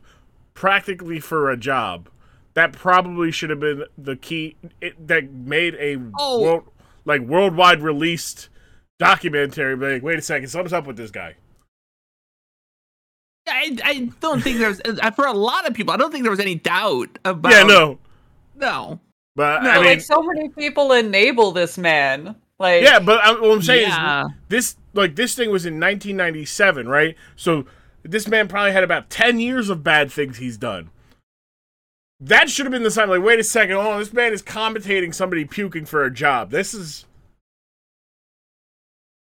practically 0.54 1.20
for 1.20 1.50
a 1.50 1.58
job, 1.58 2.10
that 2.54 2.74
probably 2.74 3.32
should 3.32 3.50
have 3.50 3.60
been 3.60 3.86
the 3.98 4.16
key 4.16 4.56
it, 4.82 5.08
that 5.08 5.32
made 5.32 5.76
a 5.76 5.98
Oh. 6.18 6.42
world 6.42 6.64
like 7.06 7.22
worldwide 7.22 7.82
released 7.82 8.50
documentary. 9.00 9.76
Like, 9.76 10.04
wait 10.04 10.20
a 10.20 10.22
second, 10.22 10.50
something's 10.50 10.74
up 10.74 10.86
with 10.86 10.98
this 10.98 11.12
guy. 11.12 11.36
I, 13.48 13.76
I 13.84 14.10
don't 14.20 14.42
think 14.42 14.60
there's 14.60 14.80
for 15.16 15.26
a 15.26 15.34
lot 15.34 15.68
of 15.68 15.74
people. 15.74 15.94
I 15.94 15.98
don't 15.98 16.12
think 16.12 16.24
there 16.24 16.32
was 16.32 16.40
any 16.40 16.56
doubt 16.56 17.18
about. 17.26 17.52
yeah, 17.52 17.64
no, 17.64 17.98
no. 18.56 19.00
But 19.36 19.64
No, 19.64 19.70
I 19.70 19.76
mean, 19.76 19.86
like 19.86 20.02
so 20.02 20.22
many 20.22 20.50
people 20.50 20.92
enable 20.94 21.52
this 21.52 21.78
man. 21.78 22.36
Like 22.60 22.84
Yeah, 22.84 23.00
but 23.00 23.22
I, 23.24 23.32
what 23.40 23.52
I'm 23.52 23.62
saying 23.62 23.90
Yeah. 23.90 24.26
is 24.26 24.32
this 24.50 24.76
like 24.94 25.16
this 25.16 25.36
thing 25.36 25.52
was 25.52 25.66
in 25.66 25.76
1997, 25.80 26.88
right? 26.88 27.16
So 27.36 27.66
this 28.04 28.28
man 28.28 28.48
probably 28.48 28.72
had 28.72 28.84
about 28.84 29.10
10 29.10 29.40
years 29.40 29.70
of 29.70 29.84
bad 29.84 30.12
things 30.12 30.38
he's 30.38 30.58
done. 30.58 30.90
That 32.20 32.50
should 32.50 32.66
have 32.66 32.72
been 32.72 32.84
the 32.84 32.92
sign. 32.92 33.10
Like, 33.10 33.24
wait 33.24 33.40
a 33.40 33.44
second, 33.44 33.76
hold 33.76 33.88
on, 33.88 34.00
this 34.00 34.14
man 34.14 34.32
is 34.32 34.44
commentating 34.44 35.14
somebody 35.14 35.44
puking 35.44 35.86
for 35.86 36.04
a 36.04 36.12
job. 36.14 36.52
This 36.52 36.74
is 36.74 37.06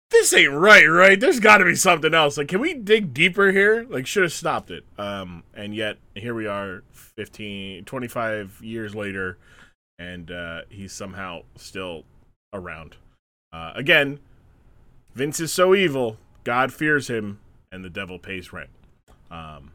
this 0.09 0.33
ain't 0.33 0.53
right, 0.53 0.85
right? 0.85 1.19
There's 1.19 1.39
got 1.39 1.57
to 1.57 1.65
be 1.65 1.75
something 1.75 2.13
else. 2.13 2.37
Like, 2.37 2.47
can 2.47 2.61
we 2.61 2.73
dig 2.73 3.13
deeper 3.13 3.51
here? 3.51 3.85
Like, 3.89 4.07
should 4.07 4.23
have 4.23 4.31
stopped 4.31 4.71
it. 4.71 4.85
Um, 4.97 5.43
and 5.53 5.75
yet 5.75 5.97
here 6.15 6.33
we 6.33 6.47
are, 6.47 6.83
15, 6.93 7.83
25 7.83 8.61
years 8.63 8.95
later, 8.95 9.37
and 9.99 10.31
uh, 10.31 10.61
he's 10.69 10.93
somehow 10.93 11.41
still 11.55 12.03
around. 12.53 12.95
Uh, 13.51 13.71
again, 13.75 14.19
Vince 15.15 15.39
is 15.39 15.51
so 15.51 15.73
evil, 15.75 16.17
God 16.43 16.71
fears 16.73 17.09
him, 17.09 17.39
and 17.71 17.83
the 17.83 17.89
devil 17.89 18.19
pays 18.19 18.53
rent. 18.53 18.69
Um, 19.31 19.71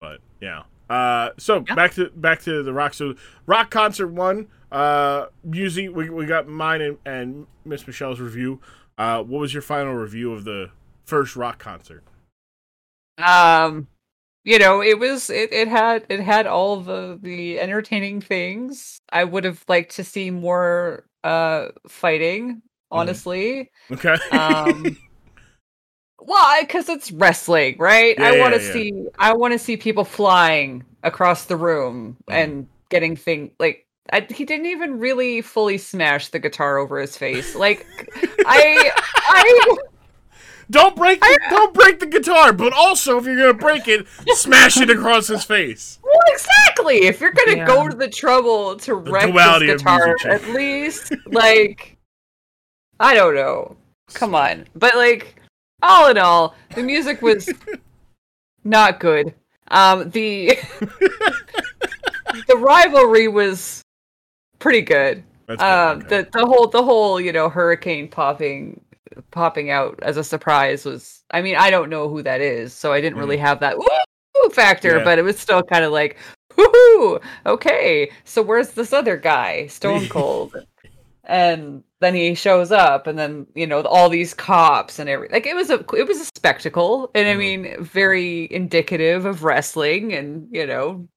but 0.00 0.20
yeah. 0.40 0.62
Uh, 0.90 1.30
so 1.38 1.64
Yeah. 1.66 1.74
back 1.74 1.92
to 1.94 2.10
back 2.10 2.42
to 2.42 2.62
the 2.62 2.72
rock. 2.72 2.92
So 2.94 3.14
rock 3.46 3.70
concert 3.70 4.08
one. 4.08 4.48
Uh, 4.70 5.26
music. 5.42 5.94
We, 5.94 6.10
we 6.10 6.26
got 6.26 6.46
mine 6.48 6.80
and, 6.82 6.98
and 7.06 7.46
Miss 7.64 7.86
Michele's 7.86 8.20
review. 8.20 8.60
Uh, 8.98 9.22
what 9.22 9.40
was 9.40 9.54
your 9.54 9.62
final 9.62 9.94
review 9.94 10.32
of 10.32 10.44
the 10.44 10.70
first 11.04 11.36
rock 11.36 11.58
concert? 11.58 12.02
um 13.18 13.86
you 14.44 14.58
know 14.58 14.82
it 14.82 14.98
was 14.98 15.30
it, 15.30 15.52
it 15.52 15.68
had 15.68 16.04
it 16.08 16.20
had 16.20 16.46
all 16.46 16.80
the 16.80 17.18
the 17.22 17.58
entertaining 17.58 18.20
things 18.20 19.00
i 19.12 19.24
would 19.24 19.44
have 19.44 19.64
liked 19.68 19.96
to 19.96 20.04
see 20.04 20.30
more 20.30 21.04
uh 21.24 21.68
fighting 21.88 22.62
honestly 22.90 23.70
Okay. 23.90 24.14
um 24.30 24.96
why 26.18 26.60
because 26.62 26.88
it's 26.88 27.10
wrestling 27.12 27.76
right 27.78 28.18
i 28.20 28.38
want 28.38 28.54
to 28.54 28.60
yeah, 28.60 28.66
yeah. 28.66 28.72
see 28.72 29.06
i 29.18 29.32
want 29.34 29.52
to 29.52 29.58
see 29.58 29.76
people 29.76 30.04
flying 30.04 30.84
across 31.02 31.46
the 31.46 31.56
room 31.56 32.16
Mhm. 32.28 32.34
and 32.34 32.68
getting 32.90 33.16
thing 33.16 33.50
like 33.58 33.86
I, 34.12 34.20
he 34.30 34.44
didn't 34.44 34.66
even 34.66 34.98
really 34.98 35.40
fully 35.40 35.78
smash 35.78 36.28
the 36.28 36.38
guitar 36.38 36.76
over 36.78 37.00
his 37.00 37.16
face 37.16 37.54
like 37.54 37.86
i 38.46 38.90
i 39.28 39.76
don't 40.70 40.96
break 40.96 41.20
the, 41.20 41.38
don't 41.50 41.74
break 41.74 42.00
the 42.00 42.06
guitar, 42.06 42.52
but 42.52 42.72
also 42.72 43.18
if 43.18 43.24
you're 43.24 43.36
gonna 43.36 43.54
break 43.54 43.86
it, 43.88 44.06
smash 44.34 44.76
it 44.78 44.90
across 44.90 45.26
his 45.28 45.44
face. 45.44 45.98
Well, 46.02 46.12
exactly. 46.28 47.06
If 47.06 47.20
you're 47.20 47.32
gonna 47.32 47.56
Yeah. 47.58 47.66
go 47.66 47.88
to 47.88 47.96
the 47.96 48.08
trouble 48.08 48.76
to 48.78 48.94
wreck 48.94 49.26
duality 49.30 49.66
this 49.66 49.82
guitar, 49.82 50.16
at 50.26 50.46
least 50.48 51.12
like 51.26 51.96
I 53.00 53.14
don't 53.14 53.34
know. 53.34 53.76
Come 54.12 54.34
on, 54.34 54.66
but 54.74 54.94
like 54.96 55.36
all 55.82 56.08
in 56.10 56.18
all, 56.18 56.54
the 56.74 56.82
music 56.82 57.20
was 57.22 57.48
not 58.64 59.00
good. 59.00 59.34
Um, 59.68 60.10
the 60.10 60.56
the 62.48 62.56
rivalry 62.56 63.28
was 63.28 63.82
pretty 64.58 64.82
good. 64.82 65.22
That's 65.46 65.60
good, 65.60 65.66
Um, 65.66 65.98
okay. 65.98 66.22
the 66.22 66.28
the 66.38 66.46
whole 66.46 66.66
the 66.68 66.82
whole 66.82 67.20
you 67.20 67.32
know 67.32 67.48
hurricane 67.48 68.08
popping 68.08 68.80
popping 69.30 69.70
out 69.70 69.98
as 70.02 70.16
a 70.16 70.24
surprise 70.24 70.84
was. 70.84 71.22
I 71.30 71.42
mean, 71.42 71.56
I 71.56 71.70
don't 71.70 71.90
know 71.90 72.08
who 72.08 72.22
that 72.22 72.40
is, 72.40 72.72
so 72.72 72.92
I 72.92 73.00
didn't 73.00 73.18
really 73.18 73.36
have 73.38 73.60
that 73.60 73.78
woo 73.78 74.50
factor, 74.52 74.98
Yeah. 74.98 75.04
but 75.04 75.18
it 75.18 75.22
was 75.22 75.38
still 75.38 75.62
kind 75.62 75.84
of 75.84 75.92
like 75.92 76.16
woohoo. 76.56 76.74
"Ooh, 76.96 77.20
okay. 77.46 78.10
So 78.24 78.42
where's 78.42 78.70
this 78.70 78.92
other 78.92 79.16
guy, 79.16 79.66
Stone 79.66 80.08
Cold?" 80.08 80.54
and 81.26 81.82
then 82.00 82.14
he 82.14 82.34
shows 82.34 82.70
up, 82.70 83.06
and 83.06 83.18
then 83.18 83.46
you 83.54 83.66
know 83.66 83.80
all 83.82 84.08
these 84.10 84.34
cops 84.34 84.98
and 84.98 85.08
everything. 85.08 85.34
Like 85.34 85.46
it 85.46 85.56
was 85.56 85.70
a 85.70 85.84
it 85.96 86.06
was 86.06 86.20
a 86.20 86.24
spectacle, 86.26 87.10
and 87.14 87.26
I 87.28 87.34
Mhm. 87.34 87.38
mean, 87.38 87.82
very 87.84 88.46
indicative 88.52 89.24
of 89.24 89.42
wrestling, 89.44 90.12
and 90.12 90.48
you 90.52 90.66
know, 90.66 91.08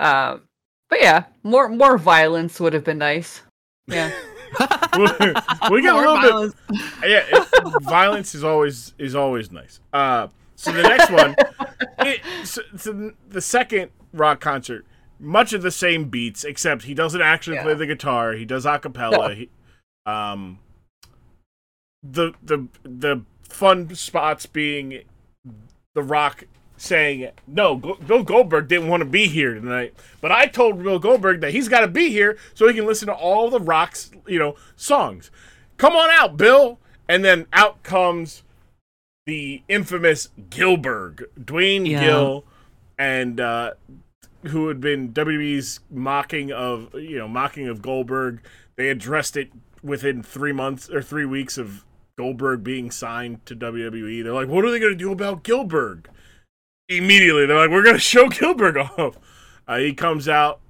um, 0.00 0.42
but 0.90 1.00
yeah, 1.00 1.24
more 1.42 1.68
more 1.68 1.96
violence 1.98 2.58
would 2.60 2.72
have 2.74 2.84
been 2.84 2.98
nice. 2.98 3.42
Yeah. 3.86 4.10
we 5.70 5.82
got 5.82 5.98
a 5.98 6.02
More 6.02 6.14
little 6.14 6.20
bit 6.20 6.30
violence. 6.30 6.54
yeah, 7.02 7.24
it, 7.28 7.82
violence 7.82 8.34
is 8.34 8.44
always 8.44 8.94
is 8.98 9.14
always 9.14 9.50
nice. 9.50 9.80
Uh, 9.92 10.28
so 10.56 10.72
the 10.72 10.82
next 10.82 11.10
one, 11.10 11.34
it, 12.00 12.20
so, 12.46 12.62
so 12.76 13.12
the 13.28 13.40
second 13.40 13.90
rock 14.12 14.40
concert, 14.40 14.84
much 15.18 15.52
of 15.52 15.62
the 15.62 15.70
same 15.70 16.08
beats, 16.08 16.44
except 16.44 16.84
he 16.84 16.94
doesn't 16.94 17.22
actually 17.22 17.58
play 17.58 17.74
the 17.74 17.86
guitar. 17.86 18.32
He 18.32 18.44
does 18.44 18.64
a 18.66 18.78
cappella. 18.78 19.28
No. 19.28 19.34
He, 19.34 19.50
um, 20.06 20.58
the 22.02 22.32
the 22.42 22.68
the 22.82 23.22
fun 23.48 23.94
spots 23.94 24.46
being 24.46 25.02
the 25.94 26.02
rock 26.02 26.44
saying 26.76 27.30
no 27.46 27.76
bill 27.76 28.22
goldberg 28.22 28.68
didn't 28.68 28.88
want 28.88 29.00
to 29.00 29.08
be 29.08 29.26
here 29.26 29.54
tonight 29.54 29.94
but 30.20 30.32
i 30.32 30.46
told 30.46 30.82
bill 30.82 30.98
goldberg 30.98 31.40
that 31.40 31.52
he's 31.52 31.68
got 31.68 31.80
to 31.80 31.88
be 31.88 32.10
here 32.10 32.36
so 32.52 32.66
he 32.66 32.74
can 32.74 32.84
listen 32.86 33.06
to 33.06 33.14
all 33.14 33.48
the 33.48 33.60
rock's 33.60 34.10
you 34.26 34.38
know 34.38 34.56
songs 34.76 35.30
come 35.76 35.94
on 35.94 36.10
out 36.10 36.36
bill 36.36 36.78
and 37.08 37.24
then 37.24 37.46
out 37.52 37.82
comes 37.82 38.42
the 39.26 39.62
infamous 39.68 40.28
Gillberg 40.50 41.24
Duane 41.42 41.86
Yeah. 41.86 42.00
gill 42.04 42.44
and 42.98 43.40
uh 43.40 43.72
who 44.48 44.68
had 44.68 44.80
been 44.80 45.12
wwe's 45.14 45.80
mocking 45.90 46.52
of 46.52 46.92
you 46.94 47.18
know 47.18 47.28
mocking 47.28 47.68
of 47.68 47.80
goldberg 47.80 48.40
they 48.76 48.88
addressed 48.90 49.36
it 49.36 49.50
within 49.82 50.22
three 50.22 50.52
months 50.52 50.90
or 50.90 51.00
three 51.02 51.24
weeks 51.24 51.56
of 51.56 51.84
Goldberg 52.16 52.62
being 52.62 52.90
signed 52.92 53.44
to 53.46 53.56
WWE. 53.56 54.22
They're 54.22 54.32
like, 54.32 54.48
what 54.48 54.64
are 54.64 54.70
they 54.70 54.78
going 54.78 54.92
to 54.92 54.96
do 54.96 55.10
about 55.10 55.42
Gillberg? 55.42 56.06
Immediately, 56.88 57.46
they're 57.46 57.56
like, 57.56 57.70
we're 57.70 57.82
going 57.82 57.96
to 57.96 58.00
show 58.00 58.28
Gillberg 58.28 58.76
off. 58.98 59.18
Uh, 59.66 59.78
he 59.78 59.94
comes 59.94 60.28
out. 60.28 60.60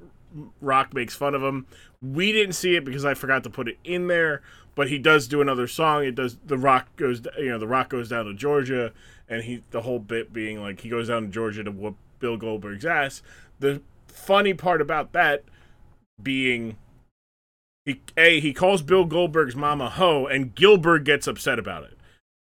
Rock 0.60 0.94
makes 0.94 1.14
fun 1.14 1.34
of 1.34 1.42
him. 1.42 1.66
We 2.02 2.32
didn't 2.32 2.54
see 2.54 2.76
it 2.76 2.84
because 2.84 3.04
I 3.04 3.14
forgot 3.14 3.44
to 3.44 3.50
put 3.50 3.68
it 3.68 3.78
in 3.84 4.08
there, 4.08 4.42
but 4.74 4.88
he 4.88 4.98
does 4.98 5.28
do 5.28 5.40
another 5.40 5.66
song. 5.66 6.04
It 6.04 6.14
does. 6.14 6.36
The 6.44 6.58
Rock 6.58 6.94
goes, 6.96 7.22
you 7.38 7.48
know, 7.48 7.58
the 7.58 7.68
Rock 7.68 7.88
goes 7.88 8.08
down 8.08 8.26
to 8.26 8.34
Georgia, 8.34 8.92
and 9.28 9.44
he 9.44 9.62
the 9.70 9.82
whole 9.82 10.00
bit 10.00 10.32
being 10.32 10.60
like 10.60 10.80
he 10.80 10.88
goes 10.88 11.08
down 11.08 11.22
to 11.22 11.28
Georgia 11.28 11.64
to 11.64 11.70
whoop 11.70 11.96
Bill 12.18 12.36
Goldberg's 12.36 12.84
ass. 12.84 13.22
The 13.60 13.80
funny 14.08 14.54
part 14.54 14.80
about 14.82 15.12
that 15.12 15.44
being 16.22 16.76
he 17.84 18.00
a 18.16 18.40
he 18.40 18.52
calls 18.52 18.82
Bill 18.82 19.06
Goldberg's 19.06 19.56
mama 19.56 19.90
hoe, 19.90 20.26
and 20.26 20.54
Gillberg 20.54 21.04
gets 21.04 21.26
upset 21.26 21.58
about 21.58 21.84
it. 21.84 21.93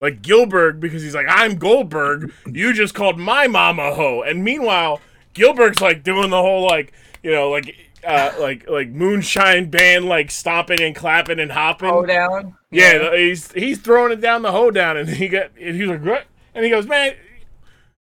Like 0.01 0.20
Gillberg 0.23 0.78
because 0.81 1.02
he's 1.02 1.14
like, 1.14 1.27
I'm 1.28 1.56
Goldberg. 1.56 2.32
You 2.47 2.73
just 2.74 2.94
called 2.94 3.18
my 3.18 3.47
mama 3.47 3.94
hoe, 3.94 4.23
and 4.23 4.44
meanwhile 4.44 5.01
Gillberg's 5.35 5.81
like 5.81 6.02
doing 6.02 6.31
the 6.31 6.40
whole 6.40 6.66
like 6.66 6.93
you 7.23 7.32
know 7.32 7.51
like 7.51 7.74
uh 8.05 8.32
like 8.39 8.68
like 8.68 8.89
moonshine 8.89 9.70
band 9.70 10.05
like 10.05 10.31
stomping 10.31 10.81
and 10.82 10.94
clapping 10.94 11.40
and 11.40 11.51
hopping. 11.51 11.90
Go 11.90 12.05
down. 12.05 12.56
Yeah, 12.70 13.16
he's 13.16 13.51
he's 13.52 13.78
throwing 13.78 14.12
it 14.12 14.20
down 14.20 14.43
the 14.43 14.52
hoe 14.52 14.70
down, 14.70 14.98
and 14.98 15.09
he 15.09 15.28
got 15.28 15.51
and 15.59 15.74
he's 15.74 15.89
like, 15.89 16.05
what? 16.05 16.24
And 16.55 16.64
he 16.64 16.70
goes, 16.70 16.86
man, 16.86 17.14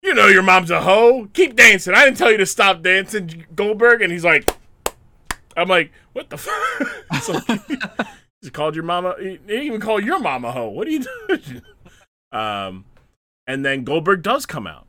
you 0.02 0.14
know 0.14 0.28
your 0.28 0.42
mom's 0.42 0.70
a 0.70 0.80
hoe. 0.80 1.28
Keep 1.34 1.56
dancing. 1.56 1.94
I 1.94 2.04
didn't 2.04 2.16
tell 2.16 2.30
you 2.30 2.38
to 2.38 2.46
stop 2.46 2.82
dancing, 2.82 3.44
Goldberg. 3.54 4.02
And 4.02 4.10
he's 4.10 4.24
like, 4.24 4.50
I'm 5.56 5.68
like, 5.68 5.92
what 6.12 6.30
the? 6.30 6.36
F-? 6.36 7.22
so 7.22 7.38
he 8.40 8.50
called 8.50 8.74
your 8.74 8.84
mama. 8.84 9.14
He 9.18 9.36
didn't 9.36 9.62
even 9.62 9.80
call 9.80 10.02
your 10.02 10.18
mama 10.18 10.48
a 10.48 10.52
hoe. 10.52 10.68
What 10.68 10.88
are 10.88 10.90
you 10.90 11.04
doing? 11.28 11.62
Um, 12.32 12.84
and 13.46 13.64
then 13.64 13.84
Goldberg 13.84 14.22
does 14.22 14.46
come 14.46 14.66
out. 14.66 14.86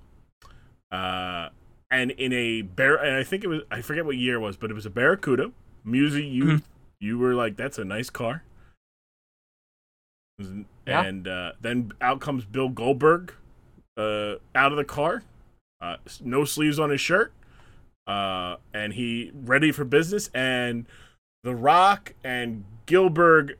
Uh, 0.91 1.49
and 1.91 2.11
in 2.11 2.32
a 2.34 2.61
bear, 2.61 2.95
and 2.95 3.15
I 3.15 3.24
think 3.24 3.44
it 3.44 3.48
was 3.48 3.61
I 3.70 3.82
forget 3.82 4.06
what 4.06 4.15
year 4.18 4.36
it 4.36 4.40
was, 4.40 4.57
but 4.57 4.72
it 4.72 4.74
was 4.74 4.86
a 4.86 4.90
Barracuda. 4.90 5.52
Music, 5.84 6.24
you 6.26 6.44
Mhm. 6.45 6.64
you 6.99 7.18
were 7.20 7.34
like, 7.36 7.57
that's 7.57 7.78
a 7.78 7.84
nice 7.86 8.10
car. 8.10 8.44
Yeah. 10.88 11.03
And 11.03 11.28
uh, 11.28 11.52
then 11.61 11.91
out 12.02 12.20
comes 12.20 12.45
Bill 12.45 12.70
Goldberg, 12.70 13.34
uh, 13.98 14.36
out 14.56 14.72
of 14.72 14.78
the 14.78 14.84
car, 14.86 15.24
uh, 15.82 15.98
no 16.22 16.44
sleeves 16.45 16.80
on 16.80 16.90
his 16.90 16.99
shirt, 17.02 17.32
uh, 18.07 18.57
and 18.74 18.94
he 18.94 19.32
ready 19.34 19.72
for 19.72 19.86
business. 19.86 20.30
And 20.34 20.86
The 21.44 21.56
Rock 21.56 22.14
and 22.24 22.65
Gillberg, 22.88 23.56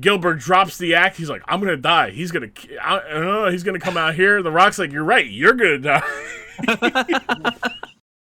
Gillberg 0.00 0.40
drops 0.40 0.76
the 0.78 0.94
act. 0.94 1.16
He's 1.16 1.30
like, 1.30 1.42
"I'm 1.46 1.60
gonna 1.60 1.76
die. 1.76 2.10
He's 2.10 2.30
gonna, 2.30 2.48
ki- 2.48 2.76
I, 2.78 2.98
I 2.98 3.20
know, 3.20 3.48
he's 3.50 3.62
gonna 3.64 3.78
come 3.80 3.96
out 3.96 4.14
here." 4.14 4.42
The 4.42 4.50
Rock's 4.52 4.78
like, 4.78 4.92
"You're 4.92 5.04
right. 5.04 5.26
You're 5.26 5.54
gonna 5.54 5.78
die." 5.78 6.02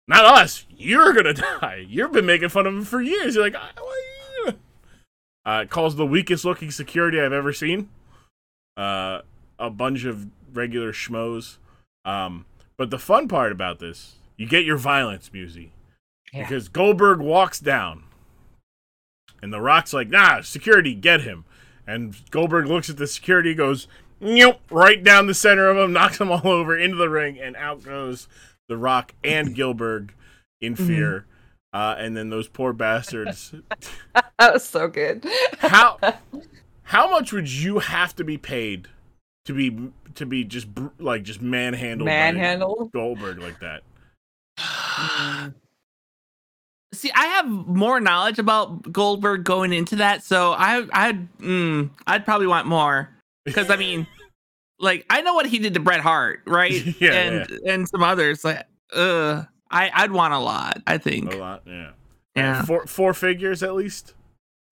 Not 0.09 0.25
us. 0.25 0.67
You're 0.77 1.13
gonna 1.13 1.35
die. 1.35 1.85
You've 1.89 2.13
been 2.13 2.27
making 2.27 2.49
fun 2.49 2.67
of 2.67 2.75
him 2.75 2.85
for 2.85 3.01
years. 3.01 3.35
You're 3.35 3.45
like, 3.45 3.55
"Ah, 3.57 3.71
what 3.77 3.85
are 3.87 4.51
you 4.51 4.59
uh, 5.47 5.65
calls 5.67 5.97
the 5.97 6.07
weakest 6.07 6.45
looking 6.45 6.71
security 6.71 7.21
I've 7.21 7.33
ever 7.33 7.53
seen. 7.53 7.89
Uh, 8.77 9.21
a 9.59 9.71
bunch 9.71 10.05
of 10.05 10.27
regular 10.53 10.93
schmoes. 10.93 11.57
Um, 12.05 12.45
but 12.77 12.91
the 12.91 12.99
fun 12.99 13.29
part 13.29 13.53
about 13.53 13.79
this, 13.79 14.17
you 14.37 14.47
get 14.49 14.65
your 14.65 14.77
violence, 14.79 15.31
Musey, 15.33 15.71
Yeah. 16.33 16.43
because 16.43 16.69
Goldberg 16.69 17.21
walks 17.21 17.61
down, 17.61 18.05
and 19.43 19.53
the 19.53 19.61
Rock's 19.61 19.93
like, 19.93 20.09
"Nah, 20.09 20.41
security, 20.41 20.95
get 20.95 21.21
him." 21.23 21.45
And 21.87 22.15
Goldberg 22.31 22.67
looks 22.67 22.89
at 22.91 22.97
the 22.97 23.07
security, 23.07 23.55
goes, 23.55 23.89
"Nope," 24.21 24.61
right 24.71 25.03
down 25.03 25.27
the 25.27 25.35
center 25.35 25.69
of 25.69 25.77
him, 25.77 25.93
knocks 25.95 26.21
him 26.21 26.31
all 26.31 26.47
over 26.47 26.77
into 26.77 26.97
the 26.97 27.09
ring, 27.09 27.39
and 27.39 27.57
out 27.57 27.83
goes 27.83 28.29
the 28.69 28.77
Rock 28.77 29.15
and 29.25 29.49
Gillberg 29.57 30.11
in 30.61 30.77
fear. 30.77 31.27
Uh, 31.73 31.95
and 31.99 32.17
then 32.17 32.31
those 32.31 32.49
poor 32.49 32.73
bastards. 32.73 33.55
That 34.39 34.55
was 34.55 34.65
so 34.65 34.89
good. 34.89 35.23
how 35.59 35.99
how 36.85 37.11
much 37.11 37.31
would 37.31 37.53
you 37.53 37.79
have 37.79 38.17
to 38.17 38.25
be 38.25 38.39
paid 38.39 38.89
to 39.45 39.53
be 39.53 39.93
to 40.15 40.25
be 40.25 40.45
just 40.45 40.75
br- 40.75 40.89
like 40.99 41.25
just 41.25 41.43
manhandled 41.43 42.07
by 42.07 42.11
Manhandled. 42.11 42.91
Goldberg 42.91 43.39
like 43.39 43.61
that? 43.61 43.83
See, 46.93 47.11
I 47.15 47.27
have 47.27 47.47
more 47.49 48.01
knowledge 48.01 48.39
about 48.41 48.91
Goldberg 48.91 49.45
going 49.45 49.73
into 49.73 49.97
that, 49.97 50.25
so 50.25 50.53
I, 50.53 50.85
I'd, 50.93 51.39
mm, 51.39 51.89
I'd 52.07 52.25
probably 52.25 52.49
want 52.49 52.67
more 52.67 53.09
because 53.45 53.71
I 53.71 53.77
mean, 53.77 54.07
like 54.81 55.07
I 55.09 55.21
know 55.23 55.35
what 55.35 55.47
he 55.47 55.59
did 55.59 55.75
to 55.75 55.81
Bret 55.81 56.01
Hart, 56.01 56.43
right? 56.47 56.73
Yeah, 57.01 57.13
and 57.13 57.51
and 57.67 57.89
some 57.89 58.03
others. 58.03 58.45
Like, 58.45 58.65
uh, 58.93 59.45
I, 59.71 59.91
I'd 59.95 60.11
want 60.11 60.35
a 60.35 60.39
lot. 60.39 60.83
I 60.89 60.99
think, 60.99 61.33
A 61.33 61.37
lot, 61.37 61.63
yeah. 61.65 61.91
yeah, 62.35 62.65
Four 62.65 62.87
four 62.89 63.15
figures 63.15 63.63
at 63.63 63.75
least. 63.75 64.15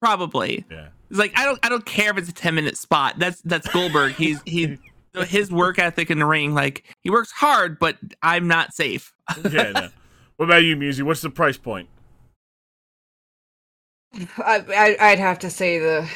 probably. 0.00 0.64
Yeah. 0.70 0.88
It's 1.10 1.18
like 1.20 1.32
I 1.38 1.44
don't, 1.44 1.58
I 1.64 1.68
don't 1.68 1.86
care 1.86 2.10
if 2.10 2.18
it's 2.18 2.28
a 2.28 2.34
ten 2.34 2.56
minute 2.56 2.76
spot. 2.76 3.14
That's 3.18 3.40
that's 3.42 3.68
Goldberg. 3.68 4.12
He's 4.14 4.42
he, 4.44 4.76
his 5.26 5.52
work 5.52 5.78
ethic 5.78 6.10
in 6.10 6.18
the 6.18 6.26
ring, 6.26 6.52
like 6.52 6.84
he 7.02 7.10
works 7.10 7.30
hard, 7.30 7.78
but 7.78 7.96
I'm 8.22 8.48
not 8.48 8.74
safe. 8.74 9.12
Yeah. 9.50 9.70
no. 9.70 9.88
What 10.36 10.46
about 10.46 10.64
you, 10.64 10.76
Musi? 10.76 11.02
What's 11.02 11.20
the 11.20 11.30
price 11.30 11.56
point? 11.56 11.88
I, 14.14 14.64
I 14.68 14.96
I'd 15.10 15.18
have 15.18 15.38
to 15.40 15.50
say 15.50 15.78
the 15.78 16.08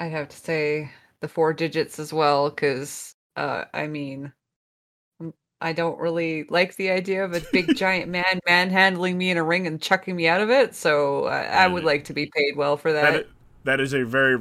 I'd 0.00 0.12
have 0.12 0.28
to 0.28 0.36
say 0.36 0.90
the 1.20 1.28
four 1.28 1.52
digits 1.52 1.98
as 1.98 2.12
well 2.12 2.50
because 2.50 3.14
uh 3.36 3.64
I 3.72 3.86
mean 3.86 4.32
mm, 5.22 5.32
I 5.60 5.72
don't 5.72 5.98
really 5.98 6.44
like 6.50 6.76
the 6.76 6.90
idea 6.90 7.24
of 7.24 7.34
a 7.34 7.42
big 7.52 7.76
giant 7.76 8.10
man 8.10 8.40
manhandling 8.46 9.16
me 9.16 9.30
in 9.30 9.36
a 9.38 9.44
ring 9.44 9.66
and 9.66 9.80
chucking 9.80 10.16
me 10.16 10.28
out 10.28 10.40
of 10.40 10.50
it. 10.50 10.74
So 10.74 11.26
I, 11.26 11.44
I 11.44 11.66
would 11.68 11.84
like 11.84 12.04
to 12.04 12.12
be 12.12 12.30
paid 12.34 12.56
well 12.56 12.76
for 12.76 12.92
That 12.92 13.12
that 13.12 13.26
that 13.64 13.80
is 13.80 13.94
a 13.94 14.04
very 14.04 14.38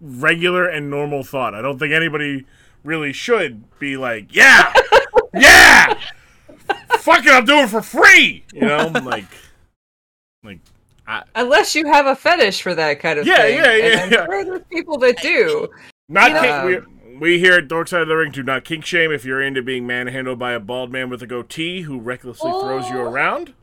regular 0.00 0.68
and 0.68 0.90
normal 0.90 1.24
thought. 1.24 1.54
I 1.54 1.62
don't 1.62 1.78
think 1.78 1.92
anybody 1.92 2.46
really 2.84 3.12
should 3.12 3.64
be 3.78 3.96
like, 3.96 4.34
yeah, 4.34 4.72
yeah, 5.34 5.98
fuck 6.98 7.24
it, 7.24 7.32
I'll 7.32 7.42
do 7.42 7.58
it 7.58 7.68
for 7.68 7.82
free. 7.82 8.44
You 8.52 8.62
know, 8.62 8.86
like, 9.04 9.24
like, 10.44 10.60
I, 11.08 11.22
Unless 11.36 11.74
you 11.74 11.86
have 11.86 12.06
a 12.06 12.16
fetish 12.16 12.62
for 12.62 12.74
that 12.74 12.98
kind 13.00 13.18
of 13.18 13.26
Yeah, 13.26 13.36
thing. 13.42 13.56
yeah, 13.58 13.70
and 13.72 13.92
yeah, 13.94 14.02
I'm 14.04 14.12
yeah. 14.12 14.24
sure 14.26 14.44
there's 14.44 14.62
people 14.70 14.98
that 14.98 15.20
do. 15.22 15.68
not 16.08 16.28
You 16.28 16.34
know- 16.34 16.68
kink, 16.80 16.86
we, 17.04 17.16
we 17.18 17.38
here 17.38 17.52
at 17.54 17.68
Dork 17.68 17.88
Side 17.88 18.02
of 18.02 18.08
the 18.08 18.16
Ring 18.16 18.32
do 18.32 18.42
not 18.42 18.64
kink 18.64 18.84
shame 18.84 19.12
if 19.12 19.24
you're 19.24 19.40
into 19.42 19.62
being 19.62 19.86
manhandled 19.86 20.38
by 20.38 20.52
a 20.52 20.60
bald 20.60 20.90
man 20.92 21.08
with 21.08 21.22
a 21.22 21.26
goatee 21.26 21.82
who 21.82 21.98
recklessly 22.00 22.50
throws 22.50 22.88
you 22.90 22.98
Oh. 22.98 23.04
around. 23.10 23.54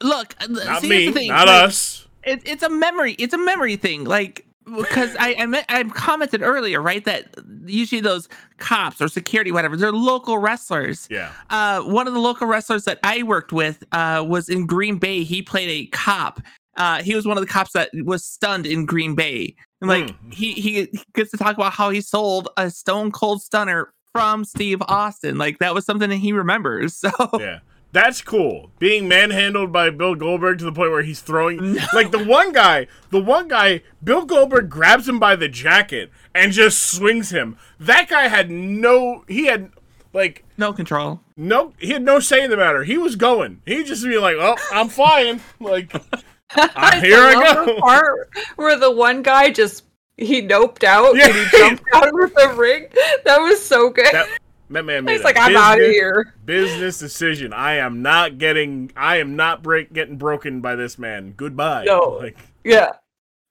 Look, 0.00 0.34
uh, 0.40 0.46
Not 0.46 0.82
see, 0.82 0.88
me, 0.88 1.06
the 1.06 1.12
thing, 1.12 1.28
not 1.28 1.48
like, 1.48 1.64
us. 1.68 2.06
it, 2.22 2.40
it's 2.44 2.62
a 2.62 2.68
memory 2.70 3.14
it's 3.14 3.34
a 3.34 3.38
memory 3.38 3.74
thing 3.76 4.04
like 4.04 4.46
because 4.76 5.16
I 5.18 5.34
I, 5.38 5.46
meant, 5.46 5.66
I 5.68 5.82
commented 5.84 6.42
earlier, 6.42 6.80
right, 6.82 7.04
that 7.04 7.34
usually 7.64 8.00
those 8.00 8.28
cops 8.58 9.00
or 9.00 9.08
security, 9.08 9.52
whatever, 9.52 9.76
they're 9.76 9.92
local 9.92 10.38
wrestlers. 10.38 11.06
Yeah. 11.10 11.32
Uh, 11.50 11.82
one 11.82 12.06
of 12.06 12.14
the 12.14 12.20
local 12.20 12.46
wrestlers 12.46 12.84
that 12.84 12.98
I 13.02 13.22
worked 13.22 13.52
with 13.52 13.84
uh, 13.92 14.24
was 14.26 14.48
in 14.48 14.66
Green 14.66 14.98
Bay. 14.98 15.22
He 15.24 15.42
played 15.42 15.68
a 15.70 15.86
cop. 15.90 16.40
Uh, 16.76 17.02
he 17.02 17.14
was 17.14 17.26
one 17.26 17.36
of 17.36 17.40
the 17.42 17.52
cops 17.52 17.72
that 17.72 17.90
was 18.04 18.24
stunned 18.24 18.66
in 18.66 18.86
Green 18.86 19.14
Bay. 19.14 19.54
And 19.80 19.88
like 19.90 20.10
Hmm. 20.10 20.30
he, 20.30 20.52
he 20.52 20.88
gets 21.14 21.30
to 21.32 21.36
talk 21.36 21.54
about 21.56 21.72
how 21.72 21.90
he 21.90 22.00
sold 22.00 22.48
a 22.56 22.70
Stone 22.70 23.12
Cold 23.12 23.42
Stunner 23.42 23.92
from 24.12 24.44
Steve 24.44 24.80
Austin. 24.88 25.38
Like 25.38 25.58
that 25.58 25.74
was 25.74 25.84
something 25.84 26.08
that 26.10 26.16
he 26.16 26.32
remembers. 26.32 26.96
So 27.04 27.10
Yeah. 27.38 27.60
That's 27.92 28.20
cool. 28.20 28.70
Being 28.78 29.08
manhandled 29.08 29.72
by 29.72 29.88
Bill 29.90 30.14
Goldberg 30.14 30.58
to 30.58 30.64
the 30.64 30.72
point 30.72 30.90
where 30.90 31.02
he's 31.02 31.20
throwing 31.20 31.72
No. 31.74 31.82
like 31.94 32.10
the 32.10 32.22
one 32.22 32.52
guy, 32.52 32.86
the 33.10 33.20
one 33.20 33.48
guy, 33.48 33.82
Bill 34.04 34.24
Goldberg 34.26 34.68
grabs 34.68 35.08
him 35.08 35.18
by 35.18 35.36
the 35.36 35.48
jacket 35.48 36.10
and 36.34 36.52
just 36.52 36.82
swings 36.82 37.30
him. 37.30 37.56
That 37.80 38.08
guy 38.08 38.28
had 38.28 38.50
no 38.50 39.24
he 39.26 39.46
had 39.46 39.70
like 40.12 40.44
no 40.58 40.72
control. 40.72 41.20
no 41.36 41.72
he 41.78 41.88
had 41.92 42.02
no 42.02 42.20
say 42.20 42.44
in 42.44 42.50
the 42.50 42.56
matter. 42.58 42.84
He 42.84 42.98
was 42.98 43.16
going. 43.16 43.62
He 43.66 43.82
just 43.84 44.04
be 44.04 44.18
like, 44.18 44.36
"Oh, 44.38 44.56
I'm 44.72 44.88
flying." 44.88 45.40
Like 45.60 45.92
Ah, 46.56 46.98
here 47.02 47.18
I 47.20 47.34
love 47.34 47.66
go. 47.66 47.78
Part 47.78 48.30
where 48.56 48.78
the 48.78 48.90
one 48.90 49.22
guy 49.22 49.50
just 49.50 49.84
he 50.16 50.42
noped 50.42 50.82
out 50.84 51.14
Yeah. 51.16 51.26
and 51.26 51.34
he 51.34 51.58
jumped 51.58 51.84
out 51.94 52.08
of 52.08 52.34
the 52.34 52.54
ring. 52.56 52.88
That 53.24 53.38
was 53.38 53.62
so 53.64 53.90
good. 53.90 54.06
that, 54.12 54.28
that 54.70 54.84
man 54.84 55.04
made 55.04 55.12
He's 55.12 55.20
a 55.20 55.24
like, 55.24 55.36
I'm 55.38 55.56
out 55.56 55.80
of 55.80 55.86
here. 55.86 56.34
Business 56.44 56.98
decision. 56.98 57.52
I 57.52 57.74
am 57.74 58.02
not 58.02 58.38
getting 58.38 58.90
I 58.96 59.16
am 59.18 59.36
not 59.36 59.62
break 59.62 59.92
getting 59.92 60.16
broken 60.16 60.60
by 60.60 60.74
this 60.76 60.98
man. 60.98 61.34
Goodbye. 61.36 61.84
No. 61.84 62.18
Like 62.22 62.38
Yeah. 62.64 62.92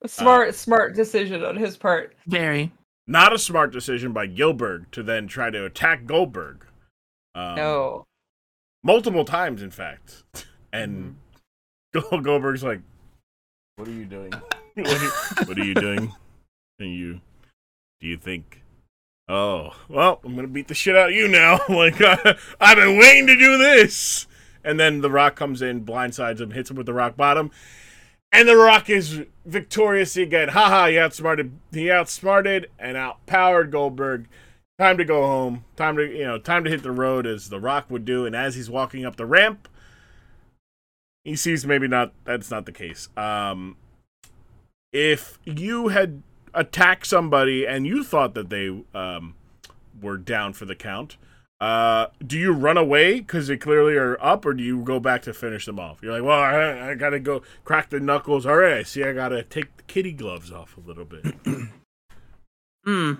Uh, 0.04 0.08
Smart, 0.08 0.54
smart 0.54 0.94
decision 0.94 1.44
on 1.44 1.56
his 1.56 1.76
part. 1.76 2.14
Very. 2.26 2.70
not 3.06 3.32
a 3.32 3.38
smart 3.38 3.72
decision 3.72 4.12
by 4.12 4.28
Gillberg 4.28 4.90
to 4.92 5.02
then 5.02 5.26
try 5.26 5.50
to 5.50 5.64
attack 5.64 6.06
Goldberg. 6.06 6.64
Um, 7.34 7.54
No. 7.56 8.04
multiple 8.84 9.24
times, 9.24 9.62
in 9.62 9.70
fact. 9.70 10.22
And 10.72 11.16
Mm-hmm. 11.94 12.20
Goldberg's 12.22 12.62
like, 12.62 12.80
"What 13.76 13.88
are 13.88 13.92
you 13.92 14.04
doing? 14.04 14.30
what, 14.74 14.86
are, 15.02 15.44
what 15.46 15.58
are 15.58 15.64
you 15.64 15.74
doing? 15.74 16.12
And 16.78 16.94
you, 16.94 17.20
do 18.00 18.06
you 18.06 18.18
think? 18.18 18.57
Oh, 19.28 19.76
well, 19.88 20.20
I'm 20.24 20.34
gonna 20.34 20.48
beat 20.48 20.68
the 20.68 20.74
shit 20.74 20.96
out 20.96 21.10
of 21.10 21.14
you 21.14 21.28
now. 21.28 21.60
like 21.68 22.00
I've 22.00 22.76
been 22.76 22.98
waiting 22.98 23.26
to 23.26 23.36
do 23.36 23.58
this." 23.58 24.26
And 24.64 24.78
then 24.78 25.00
the 25.00 25.10
Rock 25.10 25.36
comes 25.36 25.62
in, 25.62 25.84
blindsides 25.84 26.40
him, 26.40 26.50
hits 26.50 26.70
him 26.70 26.76
with 26.76 26.86
the 26.86 26.94
rock 26.94 27.16
bottom. 27.16 27.50
And 28.30 28.46
the 28.46 28.56
Rock 28.56 28.90
is 28.90 29.22
victorious 29.46 30.16
again. 30.16 30.48
Haha, 30.48 30.88
he 30.88 30.98
outsmarted 30.98 31.52
he 31.72 31.90
outsmarted 31.90 32.70
and 32.78 32.96
outpowered 32.96 33.70
Goldberg. 33.70 34.28
Time 34.78 34.98
to 34.98 35.04
go 35.04 35.22
home. 35.22 35.64
Time 35.76 35.96
to 35.96 36.04
you 36.06 36.24
know, 36.24 36.38
time 36.38 36.64
to 36.64 36.70
hit 36.70 36.82
the 36.82 36.92
road 36.92 37.26
as 37.26 37.48
the 37.48 37.60
Rock 37.60 37.90
would 37.90 38.04
do. 38.04 38.26
And 38.26 38.36
as 38.36 38.54
he's 38.54 38.70
walking 38.70 39.04
up 39.04 39.16
the 39.16 39.26
ramp, 39.26 39.68
he 41.24 41.36
sees 41.36 41.66
maybe 41.66 41.88
not 41.88 42.12
that's 42.24 42.50
not 42.50 42.66
the 42.66 42.72
case. 42.72 43.08
Um 43.16 43.76
if 44.92 45.38
you 45.44 45.88
had 45.88 46.22
attacked 46.58 47.06
somebody 47.06 47.66
and 47.66 47.86
you 47.86 48.02
thought 48.04 48.34
that 48.34 48.50
they 48.50 48.82
um 48.94 49.34
were 50.02 50.16
down 50.18 50.52
for 50.52 50.64
the 50.64 50.74
count, 50.74 51.16
uh, 51.60 52.06
do 52.24 52.38
you 52.38 52.52
run 52.52 52.76
away 52.76 53.18
because 53.20 53.48
they 53.48 53.56
clearly 53.56 53.94
are 53.96 54.16
up, 54.22 54.46
or 54.46 54.54
do 54.54 54.62
you 54.62 54.80
go 54.82 55.00
back 55.00 55.22
to 55.22 55.34
finish 55.34 55.66
them 55.66 55.80
off? 55.80 55.98
You're 56.02 56.12
like, 56.12 56.22
well, 56.22 56.38
I, 56.38 56.90
I 56.90 56.94
gotta 56.94 57.18
go 57.18 57.42
crack 57.64 57.90
the 57.90 57.98
knuckles. 57.98 58.46
All 58.46 58.56
right, 58.56 58.74
I 58.74 58.82
see, 58.84 59.02
I 59.02 59.12
gotta 59.12 59.42
take 59.42 59.76
the 59.76 59.82
kitty 59.84 60.12
gloves 60.12 60.52
off 60.52 60.76
a 60.76 60.80
little 60.86 61.04
bit. 61.04 61.24
Hmm. 62.84 63.14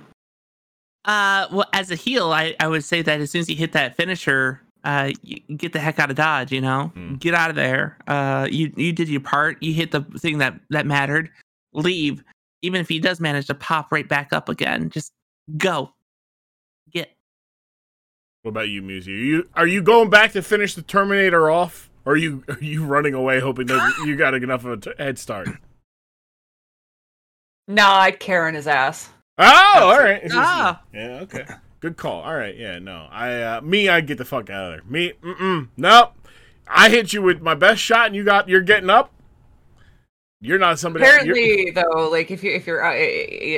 Uh, 1.05 1.47
well, 1.53 1.67
as 1.73 1.91
a 1.91 1.95
heel, 1.95 2.33
I, 2.33 2.55
I 2.61 2.69
would 2.69 2.85
say 2.85 3.03
that 3.03 3.21
as 3.21 3.31
soon 3.31 3.41
as 3.41 3.51
you 3.51 3.57
hit 3.57 3.73
that 3.73 3.97
finisher, 3.97 4.63
uh, 4.85 5.11
you 5.23 5.41
get 5.57 5.73
the 5.73 5.79
heck 5.79 5.99
out 5.99 6.11
of 6.11 6.17
Dodge. 6.17 6.53
You 6.53 6.61
know, 6.61 6.91
Hmm. 6.95 7.17
get 7.17 7.35
out 7.35 7.51
of 7.51 7.57
there. 7.57 7.99
Uh, 8.07 8.47
you 8.51 8.73
you 8.77 8.93
did 8.93 9.09
your 9.09 9.21
part. 9.21 9.63
You 9.63 9.73
hit 9.75 9.91
the 9.91 10.03
thing 10.19 10.39
that 10.39 10.59
that 10.71 10.87
mattered. 10.87 11.31
Leave. 11.75 12.23
Even 12.63 12.81
if 12.81 12.89
he 12.89 12.99
does 12.99 13.21
manage 13.21 13.47
to 13.47 13.55
pop 13.55 13.93
right 13.93 14.09
back 14.09 14.33
up 14.33 14.49
again, 14.49 14.91
just 14.91 15.13
go. 15.57 15.93
Get. 16.91 17.11
what 18.43 18.51
about 18.51 18.69
you, 18.69 18.83
Musi? 18.83 19.09
Are 19.09 19.11
you 19.11 19.49
are 19.55 19.67
you 19.67 19.83
going 19.83 20.11
back 20.11 20.33
to 20.33 20.43
finish 20.43 20.75
the 20.75 20.83
Terminator 20.83 21.51
off, 21.51 21.91
or 22.05 22.15
are 22.15 22.17
you 22.17 22.45
are 22.49 22.59
you 22.61 22.85
running 22.85 23.15
away 23.15 23.41
hoping 23.41 23.67
that 23.67 24.03
you 24.07 24.17
got 24.17 24.35
enough 24.35 24.65
of 24.65 24.73
a 24.73 24.77
t- 24.79 25.03
head 25.03 25.19
start? 25.19 25.49
Nah, 27.69 27.99
I'd 28.01 28.19
Karen 28.19 28.55
his 28.55 28.67
ass. 28.67 29.11
Oh, 29.37 29.91
all 29.93 29.99
right. 29.99 30.21
It's 30.23 30.35
Ah. 30.35 30.83
Yeah, 30.93 31.21
okay. 31.23 31.47
Good 31.81 31.97
call. 31.97 32.23
All 32.23 32.35
right. 32.35 32.57
Yeah, 32.57 32.79
no. 32.79 33.07
I 33.11 33.43
uh 33.43 33.61
me 33.61 33.89
I'd 33.89 34.07
get 34.07 34.19
the 34.19 34.25
fuck 34.25 34.51
out 34.51 34.65
of 34.65 34.71
there. 34.73 34.91
Me 34.91 35.13
mm-mm. 35.23 35.69
Nope. 35.77 36.15
I 36.67 36.89
hit 36.91 37.13
you 37.13 37.23
with 37.23 37.41
my 37.41 37.55
best 37.55 37.81
shot 37.81 38.07
and 38.07 38.17
you 38.17 38.25
got 38.25 38.49
you're 38.49 38.63
getting 38.63 38.91
up. 38.91 39.13
You're 40.41 40.59
not 40.59 40.79
somebody 40.79 41.05
Apparently, 41.05 41.71
though, 41.73 42.09
like 42.11 42.31
if 42.31 42.45
you 42.45 42.53
if 42.53 42.67
you're, 42.67 42.85
I, 42.85 42.95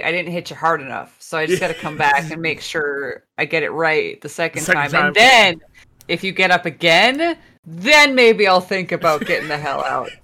I 0.02 0.10
didn't 0.10 0.32
hit 0.32 0.48
you 0.48 0.56
hard 0.56 0.80
enough, 0.80 1.14
so 1.18 1.36
I 1.36 1.46
just 1.46 1.60
got 1.60 1.68
to 1.68 1.74
come 1.74 1.96
back 1.98 2.30
and 2.30 2.40
make 2.40 2.60
sure 2.62 3.24
I 3.36 3.44
get 3.44 3.62
it 3.62 3.70
right 3.70 4.18
the 4.20 4.28
second, 4.30 4.62
Second 4.62 4.80
time. 4.80 4.90
time. 4.90 5.06
and 5.08 5.16
then 5.16 5.60
if 6.08 6.24
you 6.24 6.32
get 6.32 6.50
up 6.50 6.64
again, 6.64 7.36
then 7.66 8.14
maybe 8.14 8.46
I'll 8.48 8.62
think 8.62 8.92
about 8.92 9.26
getting 9.26 9.48
the 9.48 9.58
hell 9.58 9.84
out. 9.84 10.10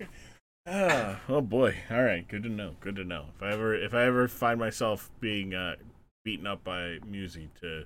Ah, 0.68 1.20
oh 1.28 1.40
boy. 1.40 1.76
All 1.92 2.02
right. 2.02 2.26
Good 2.26 2.42
to 2.42 2.48
know. 2.48 2.74
Good 2.80 2.96
to 2.96 3.04
know. 3.04 3.26
If 3.36 3.40
I 3.40 3.52
ever 3.52 3.72
if 3.76 3.94
I 3.94 4.02
ever 4.06 4.26
find 4.26 4.58
myself 4.58 5.10
being 5.20 5.54
uh 5.54 5.76
beaten 6.24 6.44
up 6.44 6.64
by 6.64 6.98
Musi 7.08 7.46
to 7.60 7.84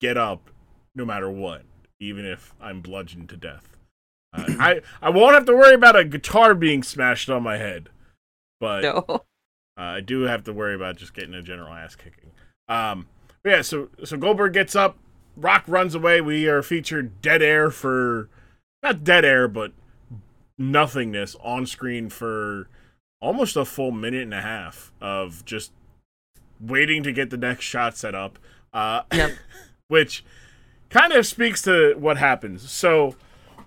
get 0.00 0.16
up 0.16 0.48
no 0.94 1.04
matter 1.04 1.28
what, 1.28 1.62
even 1.98 2.24
if 2.24 2.54
I'm 2.60 2.82
bludgeoned 2.82 3.30
to 3.30 3.36
death. 3.36 3.77
I 4.34 4.80
I 5.00 5.10
won't 5.10 5.34
have 5.34 5.46
to 5.46 5.54
worry 5.56 5.74
about 5.74 5.96
a 5.96 6.04
guitar 6.04 6.54
being 6.54 6.82
smashed 6.82 7.28
on 7.30 7.42
my 7.42 7.56
head. 7.56 7.88
But 8.60 8.82
No, 8.82 9.04
Uh, 9.08 9.82
I 9.82 10.00
do 10.00 10.22
have 10.22 10.42
to 10.44 10.52
worry 10.52 10.74
about 10.74 10.96
just 10.96 11.14
getting 11.14 11.34
a 11.34 11.42
general 11.42 11.72
ass 11.72 11.94
kicking. 11.94 12.30
Um, 12.68 13.06
but 13.42 13.50
yeah, 13.50 13.62
so 13.62 13.88
so 14.04 14.16
Goldberg 14.16 14.52
gets 14.52 14.74
up, 14.76 14.98
Rock 15.36 15.64
runs 15.66 15.94
away. 15.94 16.20
We 16.20 16.48
are 16.48 16.62
featured 16.62 17.22
dead 17.22 17.42
air 17.42 17.70
for 17.70 18.28
not 18.82 19.04
dead 19.04 19.24
air, 19.24 19.48
but 19.48 19.72
nothingness 20.58 21.36
on 21.42 21.66
screen 21.66 22.10
for 22.10 22.68
almost 23.20 23.56
a 23.56 23.64
full 23.64 23.90
minute 23.92 24.22
and 24.22 24.34
a 24.34 24.42
half 24.42 24.92
of 25.00 25.44
just 25.44 25.72
waiting 26.60 27.02
to 27.04 27.12
get 27.12 27.30
the 27.30 27.36
next 27.36 27.64
shot 27.64 27.96
set 27.96 28.14
up. 28.14 28.38
Uh, 28.72 29.02
Yep. 29.12 29.30
which 29.88 30.24
kind 30.90 31.12
of 31.12 31.24
speaks 31.26 31.62
to 31.62 31.94
what 31.98 32.18
happens. 32.18 32.68
So, 32.70 33.14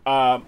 um, 0.06 0.46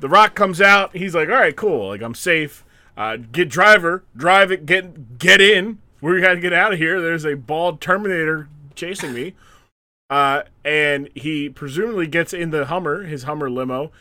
the 0.00 0.08
Rock 0.08 0.34
comes 0.34 0.60
out. 0.60 0.96
He's 0.96 1.14
like, 1.14 1.28
"All 1.28 1.34
right, 1.34 1.54
cool. 1.54 1.88
Like 1.88 2.02
I'm 2.02 2.14
safe. 2.14 2.64
Uh, 2.96 3.16
get 3.16 3.48
driver, 3.48 4.04
drive 4.16 4.50
it. 4.50 4.66
Get 4.66 5.18
get 5.18 5.40
in. 5.40 5.78
We 6.00 6.20
got 6.20 6.34
to 6.34 6.40
get 6.40 6.52
out 6.52 6.72
of 6.72 6.78
here. 6.78 7.00
There's 7.00 7.26
a 7.26 7.34
bald 7.34 7.80
Terminator 7.80 8.48
chasing 8.74 9.12
me." 9.12 9.34
Uh, 10.10 10.42
and 10.64 11.08
he 11.14 11.48
presumably 11.48 12.08
gets 12.08 12.32
in 12.34 12.50
the 12.50 12.66
Hummer, 12.66 13.04
his 13.04 13.22
Hummer 13.22 13.48
limo. 13.48 13.92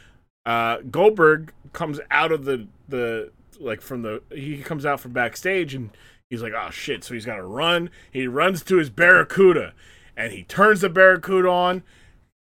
Uh, 0.46 0.78
Goldberg 0.90 1.54
comes 1.72 2.00
out 2.10 2.32
of 2.32 2.46
the 2.46 2.68
the 2.88 3.32
like 3.60 3.82
from 3.82 4.02
the 4.02 4.24
he 4.32 4.58
comes 4.58 4.86
out 4.86 5.00
from 5.00 5.14
backstage 5.14 5.76
and 5.76 5.92
he's 6.30 6.42
like, 6.42 6.54
"Oh 6.56 6.72
shit!" 6.72 7.04
So 7.04 7.14
he's 7.14 7.26
got 7.26 7.36
to 7.36 7.44
run. 7.44 7.92
He 8.12 8.28
runs 8.28 8.64
to 8.64 8.78
his 8.78 8.90
Barracuda, 8.90 9.74
and 10.18 10.34
he 10.34 10.44
turns 10.44 10.82
the 10.82 10.90
Barracuda 10.90 11.48
on, 11.48 11.84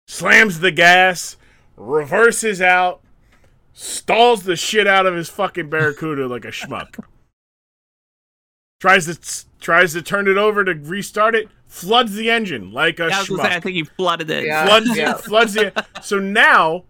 slams 0.07 0.60
the 0.60 0.72
gas, 0.72 1.38
reverses 1.82 2.62
out, 2.62 3.02
stalls 3.74 4.44
the 4.44 4.56
shit 4.56 4.88
out 4.88 5.06
of 5.06 5.16
his 5.16 5.30
fucking 5.30 5.70
Barracuda 5.70 6.28
like 6.28 6.45
a 6.45 6.49
schmuck. 6.52 7.03
Tries 8.80 9.06
to 9.06 9.45
tries 9.60 9.94
to 9.94 10.02
turn 10.02 10.28
it 10.28 10.38
over 10.38 10.66
to 10.66 10.74
restart 10.74 11.36
it, 11.36 11.48
floods 11.68 12.14
the 12.16 12.32
engine 12.32 12.72
like 12.72 12.99
a 12.99 13.08
Yeah, 13.10 13.18
I 13.18 13.20
was 13.20 13.28
schmuck 13.28 13.41
say, 13.44 13.56
I 13.56 13.60
think 13.60 13.76
he 13.76 13.84
flooded 13.84 14.30
it. 14.30 14.45
Yeah. 14.45 14.66
floods 14.66 14.98
yeah. 14.98 15.14
floods 15.18 15.53
the 15.53 15.86
so 16.02 16.20
now 16.20 16.84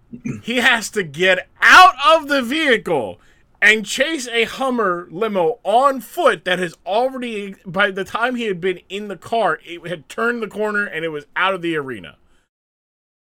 he 0.44 0.58
has 0.58 0.90
to 0.92 1.04
get 1.04 1.50
out 1.62 1.96
of 2.06 2.28
the 2.28 2.42
vehicle 2.42 3.20
and 3.62 3.86
chase 3.86 4.28
a 4.30 4.46
Hummer 4.46 5.08
limo 5.12 5.60
on 5.64 6.02
foot 6.02 6.46
that 6.46 6.60
has 6.60 6.76
already 6.86 7.56
by 7.66 7.92
the 7.92 8.04
time 8.04 8.36
he 8.36 8.46
had 8.46 8.60
been 8.62 8.80
in 8.90 9.08
the 9.08 9.18
car 9.18 9.60
it 9.64 9.86
had 9.86 10.08
turned 10.08 10.42
the 10.42 10.48
corner 10.48 10.86
and 10.86 11.04
it 11.04 11.10
was 11.10 11.26
out 11.36 11.54
of 11.54 11.62
the 11.62 11.76
arena 11.76 12.18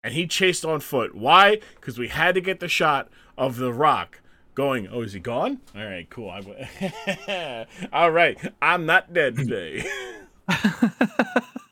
and 0.07 0.15
he 0.15 0.25
chased 0.25 0.63
on 0.63 0.79
foot 0.79 1.13
why 1.13 1.59
because 1.75 1.99
we 1.99 2.07
had 2.07 2.33
to 2.33 2.41
get 2.41 2.61
the 2.61 2.67
shot 2.69 3.09
of 3.37 3.57
the 3.57 3.73
rock 3.73 4.21
going 4.55 4.87
oh 4.87 5.01
is 5.01 5.11
he 5.11 5.19
gone 5.19 5.59
all 5.75 5.83
right 5.83 6.09
cool 6.09 6.29
I 6.29 6.41
w- 6.41 7.65
all 7.93 8.11
right 8.11 8.37
i'm 8.61 8.85
not 8.85 9.13
dead 9.13 9.35
today 9.35 9.83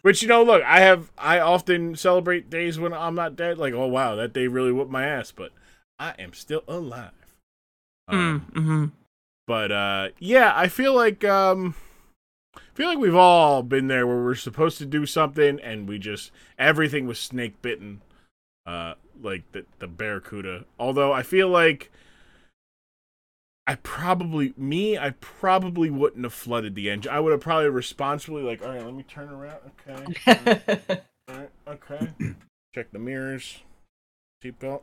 Which 0.02 0.22
you 0.22 0.28
know, 0.28 0.44
look, 0.44 0.62
I 0.64 0.82
have 0.82 1.12
I 1.18 1.40
often 1.40 1.96
celebrate 1.96 2.50
days 2.50 2.78
when 2.78 2.94
I'm 2.94 3.16
not 3.16 3.36
dead. 3.36 3.58
Like, 3.58 3.74
oh 3.74 3.88
wow, 3.88 4.14
that 4.16 4.34
day 4.34 4.46
really 4.46 4.72
whooped 4.72 4.92
my 4.92 5.04
ass, 5.04 5.32
but 5.32 5.52
I 5.98 6.14
am 6.20 6.34
still 6.34 6.62
alive. 6.68 7.10
Um, 8.08 8.46
Mm, 8.54 8.62
mhm. 8.64 8.92
But 9.48 9.72
uh, 9.72 10.10
yeah, 10.20 10.54
I 10.56 10.68
feel 10.68 10.94
like 10.94 11.24
um, 11.24 11.74
I 12.56 12.60
feel 12.76 12.88
like 12.88 13.00
we've 13.00 13.16
all 13.16 13.64
been 13.64 13.88
there 13.88 14.06
where 14.06 14.24
we're 14.24 14.36
supposed 14.36 14.78
to 14.78 14.86
do 14.86 15.08
something 15.08 15.60
and 15.62 15.90
we 15.90 15.98
just 15.98 16.30
everything 16.60 17.08
was 17.08 17.18
snake 17.18 17.60
bitten, 17.64 18.02
uh, 18.66 18.96
like 19.22 19.52
the 19.52 19.66
the 19.80 19.88
Barracuda. 19.88 20.66
Although 20.80 21.14
I 21.14 21.24
feel 21.24 21.50
like 21.50 21.92
I 23.68 23.76
probably 23.76 24.54
me 24.58 24.98
I 24.98 25.12
probably 25.22 25.90
wouldn't 25.90 26.24
have 26.24 26.34
flooded 26.34 26.76
the 26.76 26.90
engine. 26.90 27.12
I 27.12 27.20
would 27.20 27.32
have 27.32 27.42
probably 27.42 27.70
responsibly 27.70 28.44
like, 28.44 28.62
all 28.62 28.70
right, 28.70 28.84
let 28.84 28.94
me 28.94 29.04
turn 29.04 29.30
around. 29.30 29.60
Okay, 29.88 30.62
all 31.28 31.36
right, 31.36 31.50
okay. 31.68 32.10
Check 32.74 32.92
the 32.92 33.00
mirrors, 33.00 33.64
seatbelt. 34.44 34.82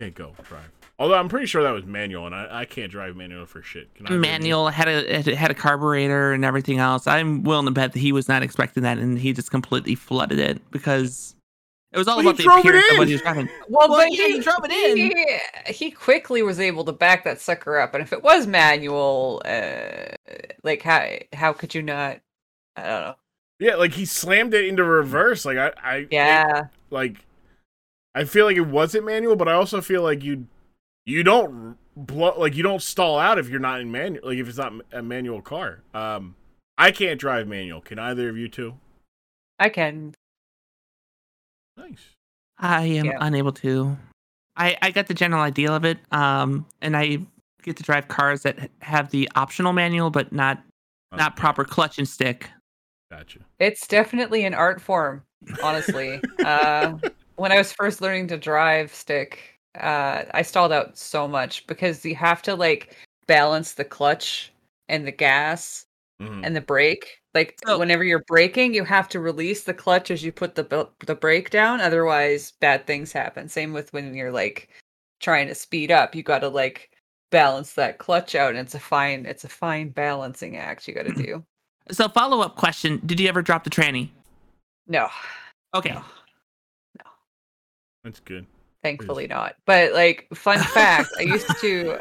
Okay, 0.00 0.10
go 0.10 0.34
drive. 0.42 0.70
Although 0.98 1.14
I'm 1.14 1.28
pretty 1.28 1.46
sure 1.46 1.62
that 1.62 1.70
was 1.70 1.84
manual, 1.84 2.26
and 2.26 2.34
I, 2.34 2.60
I 2.60 2.64
can't 2.64 2.90
drive 2.90 3.16
manual 3.16 3.44
for 3.46 3.62
shit. 3.62 3.94
Can 3.94 4.06
I 4.06 4.10
Manual 4.10 4.68
had 4.68 4.88
a 4.88 5.34
had 5.34 5.50
a 5.50 5.54
carburetor 5.54 6.32
and 6.32 6.44
everything 6.44 6.78
else. 6.78 7.06
I'm 7.06 7.42
willing 7.42 7.66
to 7.66 7.70
bet 7.70 7.92
that 7.92 7.98
he 7.98 8.12
was 8.12 8.28
not 8.28 8.42
expecting 8.42 8.82
that, 8.82 8.98
and 8.98 9.18
he 9.18 9.32
just 9.32 9.50
completely 9.50 9.94
flooded 9.94 10.38
it 10.38 10.70
because 10.70 11.34
it 11.96 11.98
was 11.98 12.08
all 12.08 12.18
Well, 12.18 12.28
about 12.28 12.36
the 12.36 12.44
drove 12.44 12.58
appearance 12.60 12.88
of 12.90 12.98
what 12.98 13.06
in. 13.06 13.08
he 13.08 13.14
was 13.14 13.22
driving. 13.22 13.48
Well, 13.68 13.88
Well, 13.88 13.98
but 13.98 14.12
yeah, 14.12 14.26
he, 14.26 14.34
you 14.36 14.42
drove 14.42 14.64
it 14.64 14.70
in. 14.70 15.12
He, 15.66 15.72
he 15.72 15.90
quickly 15.90 16.42
was 16.42 16.60
able 16.60 16.84
to 16.84 16.92
back 16.92 17.24
that 17.24 17.40
sucker 17.40 17.78
up, 17.78 17.94
and 17.94 18.02
if 18.02 18.12
it 18.12 18.22
was 18.22 18.46
manual, 18.46 19.42
uh, 19.44 20.14
like 20.62 20.82
how 20.82 21.08
how 21.32 21.52
could 21.52 21.74
you 21.74 21.82
not? 21.82 22.20
I 22.76 22.82
don't 22.82 23.02
know. 23.02 23.14
Yeah, 23.58 23.76
like 23.76 23.94
he 23.94 24.04
slammed 24.04 24.54
it 24.54 24.66
into 24.66 24.84
reverse. 24.84 25.44
Like 25.44 25.56
I, 25.58 25.72
I 25.82 26.08
Yeah, 26.10 26.68
like 26.90 27.24
I 28.14 28.24
feel 28.24 28.46
like 28.46 28.56
it 28.56 28.66
wasn't 28.66 29.06
manual, 29.06 29.36
but 29.36 29.48
I 29.48 29.52
also 29.54 29.80
feel 29.80 30.02
like 30.02 30.22
you 30.22 30.46
you 31.06 31.22
don't 31.22 31.76
blow 31.96 32.38
like 32.38 32.54
you 32.56 32.62
don't 32.62 32.82
stall 32.82 33.18
out 33.18 33.38
if 33.38 33.48
you're 33.48 33.60
not 33.60 33.80
in 33.80 33.90
manual. 33.90 34.28
Like 34.28 34.38
if 34.38 34.48
it's 34.48 34.58
not 34.58 34.72
a 34.92 35.02
manual 35.02 35.42
car. 35.42 35.82
Um, 35.94 36.36
I 36.78 36.90
can't 36.90 37.18
drive 37.18 37.48
manual. 37.48 37.80
Can 37.80 37.98
either 37.98 38.28
of 38.28 38.36
you 38.36 38.48
two? 38.48 38.74
I 39.58 39.68
can. 39.68 40.14
Nice. 41.76 42.14
I 42.58 42.84
am 42.86 43.06
Yeah. 43.06 43.18
unable 43.20 43.52
to. 43.52 43.96
I 44.56 44.76
I 44.82 44.90
got 44.90 45.06
the 45.06 45.14
general 45.14 45.42
idea 45.42 45.70
of 45.72 45.84
it. 45.84 45.98
Um, 46.12 46.66
and 46.80 46.96
I 46.96 47.18
get 47.62 47.76
to 47.76 47.82
drive 47.82 48.08
cars 48.08 48.42
that 48.42 48.70
have 48.80 49.10
the 49.10 49.28
optional 49.36 49.72
manual, 49.72 50.10
but 50.10 50.32
not 50.32 50.62
not 51.12 51.36
proper 51.36 51.64
clutch 51.64 51.98
and 51.98 52.08
stick. 52.08 52.50
Gotcha. 53.10 53.40
It's 53.58 53.86
definitely 53.86 54.44
an 54.44 54.54
art 54.54 54.80
form, 54.80 55.22
honestly. 55.62 56.20
uh, 56.44 56.94
when 57.36 57.52
I 57.52 57.58
was 57.58 57.72
first 57.72 58.00
learning 58.00 58.28
to 58.28 58.36
drive 58.36 58.92
stick, 58.94 59.58
uh, 59.78 60.24
I 60.34 60.42
stalled 60.42 60.72
out 60.72 60.98
so 60.98 61.28
much 61.28 61.66
because 61.66 62.04
you 62.04 62.14
have 62.16 62.42
to 62.42 62.54
like 62.54 62.96
balance 63.26 63.74
the 63.74 63.84
clutch 63.84 64.52
and 64.88 65.06
the 65.06 65.12
gas 65.12 65.86
Mhm. 66.20 66.44
and 66.44 66.56
the 66.56 66.60
brake. 66.60 67.20
Like 67.36 67.58
So- 67.66 67.78
whenever 67.78 68.02
you're 68.02 68.24
braking, 68.26 68.72
you 68.74 68.82
have 68.84 69.08
to 69.10 69.20
release 69.20 69.64
the 69.64 69.74
clutch 69.74 70.10
as 70.10 70.24
you 70.24 70.32
put 70.32 70.54
the 70.54 70.88
the 71.06 71.14
brake 71.14 71.50
down. 71.50 71.80
Otherwise, 71.82 72.52
bad 72.60 72.86
things 72.86 73.12
happen. 73.12 73.48
Same 73.48 73.72
with 73.74 73.92
when 73.92 74.14
you're 74.14 74.32
like 74.32 74.70
trying 75.20 75.46
to 75.48 75.54
speed 75.54 75.90
up. 75.90 76.14
You 76.14 76.22
got 76.22 76.38
to 76.40 76.48
like 76.48 76.90
balance 77.30 77.74
that 77.74 77.98
clutch 77.98 78.34
out, 78.34 78.50
and 78.50 78.58
it's 78.58 78.74
a 78.74 78.78
fine 78.80 79.26
it's 79.26 79.44
a 79.44 79.48
fine 79.50 79.90
balancing 79.90 80.56
act 80.56 80.88
you 80.88 80.94
got 80.94 81.06
to 81.06 81.12
do. 81.26 81.44
So 81.90 82.08
follow 82.08 82.40
up 82.40 82.56
question: 82.56 83.02
Did 83.04 83.20
you 83.20 83.28
ever 83.28 83.42
drop 83.42 83.64
the 83.64 83.70
tranny? 83.70 84.08
No, 84.88 85.08
Okay. 85.74 85.90
No. 85.92 86.02
That's 88.02 88.20
good. 88.20 88.46
thankfully 88.82 89.26
not. 89.26 89.56
But 89.66 89.92
like 89.92 90.26
fun 90.34 90.58
fact, 90.60 91.10
I 91.18 91.22
used 91.22 91.48
to 91.60 92.00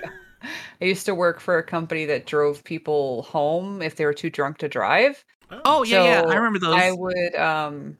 I 0.82 0.86
used 0.86 1.06
to 1.06 1.16
work 1.16 1.40
for 1.40 1.57
a 1.57 1.64
company 1.64 2.06
that 2.06 2.26
drove 2.26 2.64
people 2.64 3.24
home 3.24 3.82
if 3.82 3.95
they 3.95 4.06
were 4.06 4.14
too 4.14 4.30
drunk 4.30 4.57
to 4.60 4.70
drive. 4.70 5.24
Oh 5.64 5.84
yeah, 5.84 6.03
yeah. 6.03 6.22
I 6.22 6.36
remember 6.36 6.60
those. 6.60 6.76
I 6.76 6.91
would 6.91 7.36
um 7.36 7.98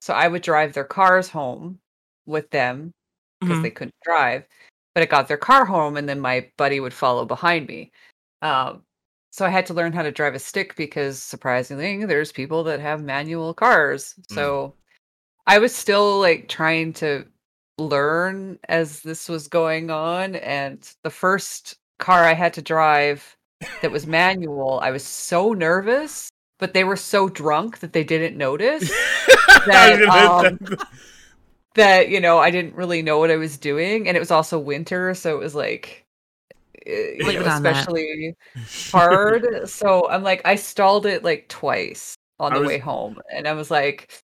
so 0.00 0.12
I 0.14 0.28
would 0.28 0.42
drive 0.42 0.72
their 0.72 0.84
cars 0.84 1.28
home 1.28 1.78
with 2.26 2.50
them 2.50 2.92
because 3.40 3.58
Mhm. 3.58 3.62
they 3.62 3.70
couldn't 3.70 3.94
drive. 4.02 4.46
But 4.94 5.02
I 5.02 5.06
got 5.06 5.28
their 5.28 5.36
car 5.38 5.64
home 5.64 5.96
and 5.96 6.08
then 6.08 6.20
my 6.20 6.50
buddy 6.56 6.80
would 6.80 6.94
follow 6.94 7.24
behind 7.24 7.68
me. 7.68 7.92
Um 8.42 8.84
so 9.30 9.44
I 9.44 9.48
had 9.48 9.66
to 9.66 9.74
learn 9.74 9.92
how 9.92 10.02
to 10.02 10.12
drive 10.12 10.34
a 10.34 10.38
stick 10.38 10.76
because 10.76 11.20
surprisingly 11.20 12.04
there's 12.04 12.30
people 12.30 12.62
that 12.64 12.78
have 12.80 13.02
manual 13.02 13.52
cars. 13.52 14.14
Mm. 14.30 14.34
So 14.34 14.74
I 15.46 15.58
was 15.58 15.74
still 15.74 16.20
like 16.20 16.48
trying 16.48 16.92
to 16.94 17.26
learn 17.78 18.58
as 18.68 19.00
this 19.02 19.28
was 19.28 19.48
going 19.48 19.90
on 19.90 20.36
and 20.36 20.88
the 21.02 21.10
first 21.10 21.76
car 21.98 22.24
I 22.24 22.34
had 22.34 22.54
to 22.54 22.62
drive 22.62 23.36
that 23.82 23.90
was 23.90 24.06
manual, 24.06 24.78
I 24.82 24.90
was 24.90 25.04
so 25.04 25.52
nervous, 25.52 26.28
but 26.58 26.74
they 26.74 26.84
were 26.84 26.96
so 26.96 27.28
drunk 27.28 27.78
that 27.80 27.92
they 27.92 28.04
didn't 28.04 28.36
notice 28.36 28.88
that, 29.66 30.02
um, 30.02 30.58
that 31.74 32.08
you 32.08 32.20
know 32.20 32.38
I 32.38 32.50
didn't 32.50 32.74
really 32.74 33.02
know 33.02 33.18
what 33.18 33.30
I 33.30 33.36
was 33.36 33.56
doing, 33.58 34.06
and 34.06 34.16
it 34.16 34.20
was 34.20 34.30
also 34.30 34.58
winter, 34.58 35.14
so 35.14 35.34
it 35.36 35.40
was 35.40 35.54
like, 35.54 36.04
eh, 36.86 37.14
you 37.18 37.24
Blame 37.24 37.40
know, 37.42 37.46
it 37.46 37.46
especially 37.46 38.36
hard. 38.92 39.68
so 39.68 40.08
I'm 40.08 40.22
like, 40.22 40.42
I 40.44 40.56
stalled 40.56 41.06
it 41.06 41.24
like 41.24 41.48
twice 41.48 42.14
on 42.38 42.52
the 42.52 42.60
was- 42.60 42.68
way 42.68 42.78
home, 42.78 43.18
and 43.32 43.48
I 43.48 43.52
was 43.54 43.70
like, 43.70 44.22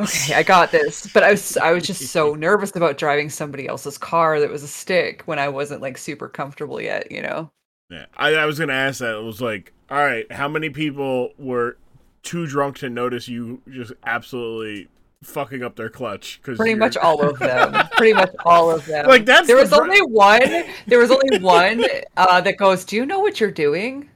okay, 0.00 0.34
I 0.34 0.42
got 0.42 0.70
this. 0.70 1.10
But 1.12 1.22
I 1.22 1.32
was 1.32 1.56
I 1.56 1.72
was 1.72 1.84
just 1.84 2.06
so 2.08 2.34
nervous 2.38 2.74
about 2.74 2.98
driving 2.98 3.30
somebody 3.30 3.66
else's 3.66 3.98
car 3.98 4.40
that 4.40 4.50
was 4.50 4.62
a 4.62 4.68
stick 4.68 5.22
when 5.26 5.38
I 5.38 5.48
wasn't 5.48 5.82
like 5.82 5.98
super 5.98 6.28
comfortable 6.28 6.80
yet, 6.80 7.10
you 7.10 7.22
know. 7.22 7.50
Yeah, 7.90 8.06
I, 8.16 8.34
I 8.34 8.46
was 8.46 8.58
gonna 8.58 8.72
ask 8.72 9.00
that. 9.00 9.16
It 9.16 9.22
was 9.22 9.40
like, 9.40 9.72
all 9.90 9.98
right, 9.98 10.30
how 10.32 10.48
many 10.48 10.70
people 10.70 11.30
were 11.38 11.76
too 12.22 12.46
drunk 12.46 12.78
to 12.78 12.88
notice 12.88 13.28
you 13.28 13.60
just 13.68 13.92
absolutely 14.06 14.88
fucking 15.22 15.62
up 15.62 15.76
their 15.76 15.90
clutch? 15.90 16.40
Because 16.40 16.56
Pretty 16.56 16.74
much 16.74 16.96
all 16.96 17.22
of 17.22 17.38
them. 17.38 17.74
Pretty 17.92 18.14
much 18.14 18.30
all 18.46 18.70
of 18.70 18.86
them. 18.86 19.06
Like, 19.06 19.26
that's 19.26 19.46
there 19.46 19.56
the 19.56 19.62
was 19.62 19.70
pr- 19.70 19.82
only 19.82 20.00
one. 20.00 20.64
There 20.86 20.98
was 20.98 21.10
only 21.10 21.38
one 21.38 21.84
uh, 22.16 22.40
that 22.40 22.56
goes, 22.56 22.84
"Do 22.84 22.96
you 22.96 23.04
know 23.04 23.20
what 23.20 23.40
you're 23.40 23.50
doing?" 23.50 24.08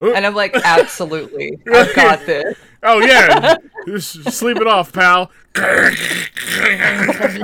And 0.00 0.24
I'm 0.24 0.34
like, 0.34 0.54
"Absolutely, 0.54 1.58
I've 1.72 1.94
got 1.96 2.26
this." 2.26 2.56
Oh 2.88 3.00
yeah, 3.00 3.56
just 3.86 4.30
sleep 4.32 4.58
it 4.58 4.66
off, 4.68 4.92
pal. 4.92 5.30
it 5.56 7.42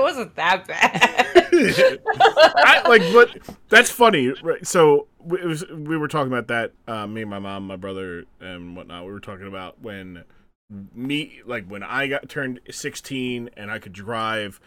wasn't 0.00 0.34
that 0.36 0.66
bad. 0.66 1.48
I, 2.56 2.88
like, 2.88 3.02
but 3.12 3.36
that's 3.68 3.90
funny. 3.90 4.32
Right? 4.42 4.66
So 4.66 5.06
we- 5.18 5.40
it 5.40 5.46
was, 5.46 5.66
we 5.68 5.96
were 5.96 6.08
talking 6.08 6.32
about 6.32 6.48
that. 6.48 6.72
Uh, 6.86 7.06
me, 7.06 7.22
and 7.22 7.30
my 7.30 7.38
mom, 7.38 7.66
my 7.66 7.76
brother, 7.76 8.24
and 8.40 8.76
whatnot. 8.76 9.06
We 9.06 9.12
were 9.12 9.20
talking 9.20 9.46
about 9.46 9.80
when 9.82 10.24
me, 10.94 11.40
like, 11.44 11.66
when 11.66 11.82
I 11.82 12.06
got 12.06 12.28
turned 12.28 12.60
16 12.70 13.50
and 13.56 13.70
I 13.70 13.78
could 13.78 13.92
drive. 13.92 14.60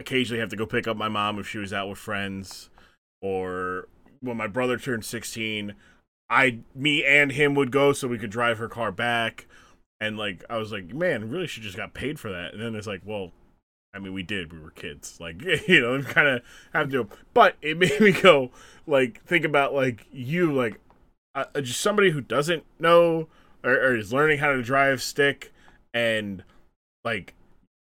Occasionally, 0.00 0.40
have 0.40 0.50
to 0.50 0.56
go 0.56 0.66
pick 0.66 0.88
up 0.88 0.96
my 0.96 1.08
mom 1.08 1.38
if 1.38 1.48
she 1.48 1.58
was 1.58 1.72
out 1.72 1.88
with 1.88 1.98
friends, 1.98 2.70
or 3.20 3.86
when 4.20 4.36
my 4.36 4.48
brother 4.48 4.76
turned 4.76 5.04
16, 5.04 5.74
I, 6.32 6.60
me 6.74 7.04
and 7.04 7.30
him 7.30 7.54
would 7.54 7.70
go 7.70 7.92
so 7.92 8.08
we 8.08 8.18
could 8.18 8.30
drive 8.30 8.56
her 8.56 8.68
car 8.68 8.90
back. 8.90 9.46
And 10.00 10.16
like, 10.16 10.42
I 10.48 10.56
was 10.56 10.72
like, 10.72 10.94
man, 10.94 11.30
really 11.30 11.46
should 11.46 11.62
just 11.62 11.76
got 11.76 11.92
paid 11.92 12.18
for 12.18 12.32
that. 12.32 12.54
And 12.54 12.62
then 12.62 12.74
it's 12.74 12.86
like, 12.86 13.02
well, 13.04 13.32
I 13.94 13.98
mean, 13.98 14.14
we 14.14 14.22
did. 14.22 14.50
We 14.50 14.58
were 14.58 14.70
kids. 14.70 15.18
Like, 15.20 15.42
you 15.68 15.80
know, 15.80 16.02
kind 16.02 16.26
of 16.26 16.42
have 16.72 16.90
to. 16.92 17.06
But 17.34 17.56
it 17.60 17.76
made 17.78 18.00
me 18.00 18.12
go, 18.12 18.50
like, 18.86 19.22
think 19.24 19.44
about, 19.44 19.74
like, 19.74 20.06
you, 20.10 20.50
like, 20.50 20.80
uh, 21.34 21.44
uh, 21.54 21.60
just 21.60 21.80
somebody 21.80 22.10
who 22.10 22.22
doesn't 22.22 22.64
know 22.78 23.28
or, 23.62 23.72
or 23.72 23.96
is 23.96 24.12
learning 24.12 24.38
how 24.38 24.52
to 24.52 24.62
drive 24.62 25.02
stick. 25.02 25.52
And, 25.92 26.44
like, 27.04 27.34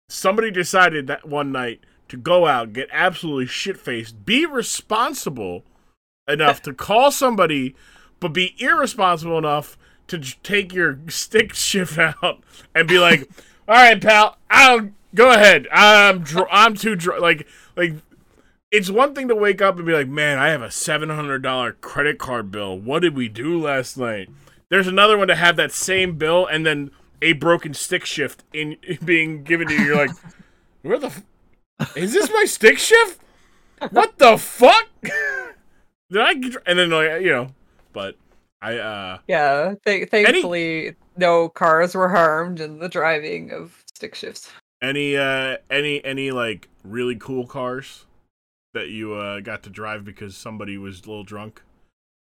somebody 0.10 0.52
decided 0.52 1.08
that 1.08 1.26
one 1.26 1.54
night 1.54 1.80
to 2.10 2.18
go 2.18 2.48
out, 2.48 2.74
get 2.74 2.90
absolutely 2.92 3.48
shit 3.48 3.78
faced, 3.78 4.26
be 4.26 4.46
responsible 4.46 5.64
enough 6.28 6.62
to 6.64 6.74
call 6.74 7.12
somebody, 7.12 7.76
but 8.20 8.30
be 8.30 8.56
irresponsible 8.60 9.38
enough 9.38 9.78
to 10.08 10.18
j- 10.18 10.36
take 10.44 10.74
your 10.74 11.00
stick 11.08 11.54
shift 11.56 11.98
out 11.98 12.44
and 12.74 12.88
be 12.88 13.00
like, 13.00 13.30
"All 13.68 13.76
right, 13.76 14.02
pal, 14.02 14.38
I'll 14.50 14.90
go 15.14 15.32
ahead. 15.32 15.68
I'm 15.72 16.20
dr- 16.24 16.48
I'm 16.52 16.76
too 16.76 16.96
dr-. 16.96 17.20
like 17.22 17.48
like." 17.76 17.94
It's 18.72 18.90
one 18.90 19.16
thing 19.16 19.30
to 19.30 19.36
wake 19.36 19.62
up 19.62 19.78
and 19.78 19.86
be 19.86 19.94
like, 19.94 20.08
"Man, 20.10 20.38
I 20.38 20.50
have 20.50 20.62
a 20.62 20.72
seven 20.72 21.10
hundred 21.10 21.42
dollar 21.44 21.74
credit 21.74 22.18
card 22.20 22.52
bill. 22.52 22.78
What 22.78 23.00
did 23.04 23.16
we 23.16 23.28
do 23.30 23.62
last 23.62 23.98
night?" 23.98 24.30
There's 24.70 24.88
another 24.88 25.18
one 25.18 25.28
to 25.30 25.36
have 25.36 25.56
that 25.58 25.72
same 25.72 26.18
bill 26.18 26.46
and 26.48 26.66
then 26.66 26.92
a 27.22 27.34
broken 27.34 27.74
stick 27.74 28.04
shift 28.06 28.44
in 28.52 28.76
being 29.06 29.44
given 29.44 29.68
to 29.68 29.74
you. 29.74 29.82
You're 29.86 29.96
like, 30.08 30.10
"Where 30.82 30.98
the? 31.00 31.08
F- 31.80 31.96
is 31.96 32.12
this 32.14 32.30
my 32.34 32.44
stick 32.46 32.78
shift? 32.80 33.22
What 33.92 34.18
the 34.18 34.38
fuck?" 34.38 34.88
Did 36.12 36.22
I? 36.22 36.34
get- 36.34 36.56
And 36.66 36.78
then 36.80 36.90
like 36.90 37.22
you 37.22 37.30
know, 37.32 37.48
but 37.96 38.16
I 38.62 38.78
uh 38.78 39.18
yeah, 39.28 39.74
th- 39.86 40.10
thankfully, 40.10 40.96
no 41.18 41.50
cars 41.50 41.96
were 41.96 42.10
harmed 42.10 42.60
in 42.60 42.78
the 42.78 42.90
driving 42.90 43.52
of 43.52 43.84
stick 43.96 44.14
shifts. 44.14 44.52
any 44.84 45.18
uh 45.18 45.58
any 45.72 46.04
any 46.06 46.30
like 46.30 46.70
really 46.84 47.16
cool 47.16 47.48
cars 47.48 48.06
that 48.76 48.90
you 48.90 49.14
uh, 49.14 49.40
got 49.40 49.64
to 49.64 49.70
drive 49.70 50.04
because 50.04 50.36
somebody 50.36 50.78
was 50.78 51.00
a 51.00 51.08
little 51.08 51.24
drunk? 51.24 51.64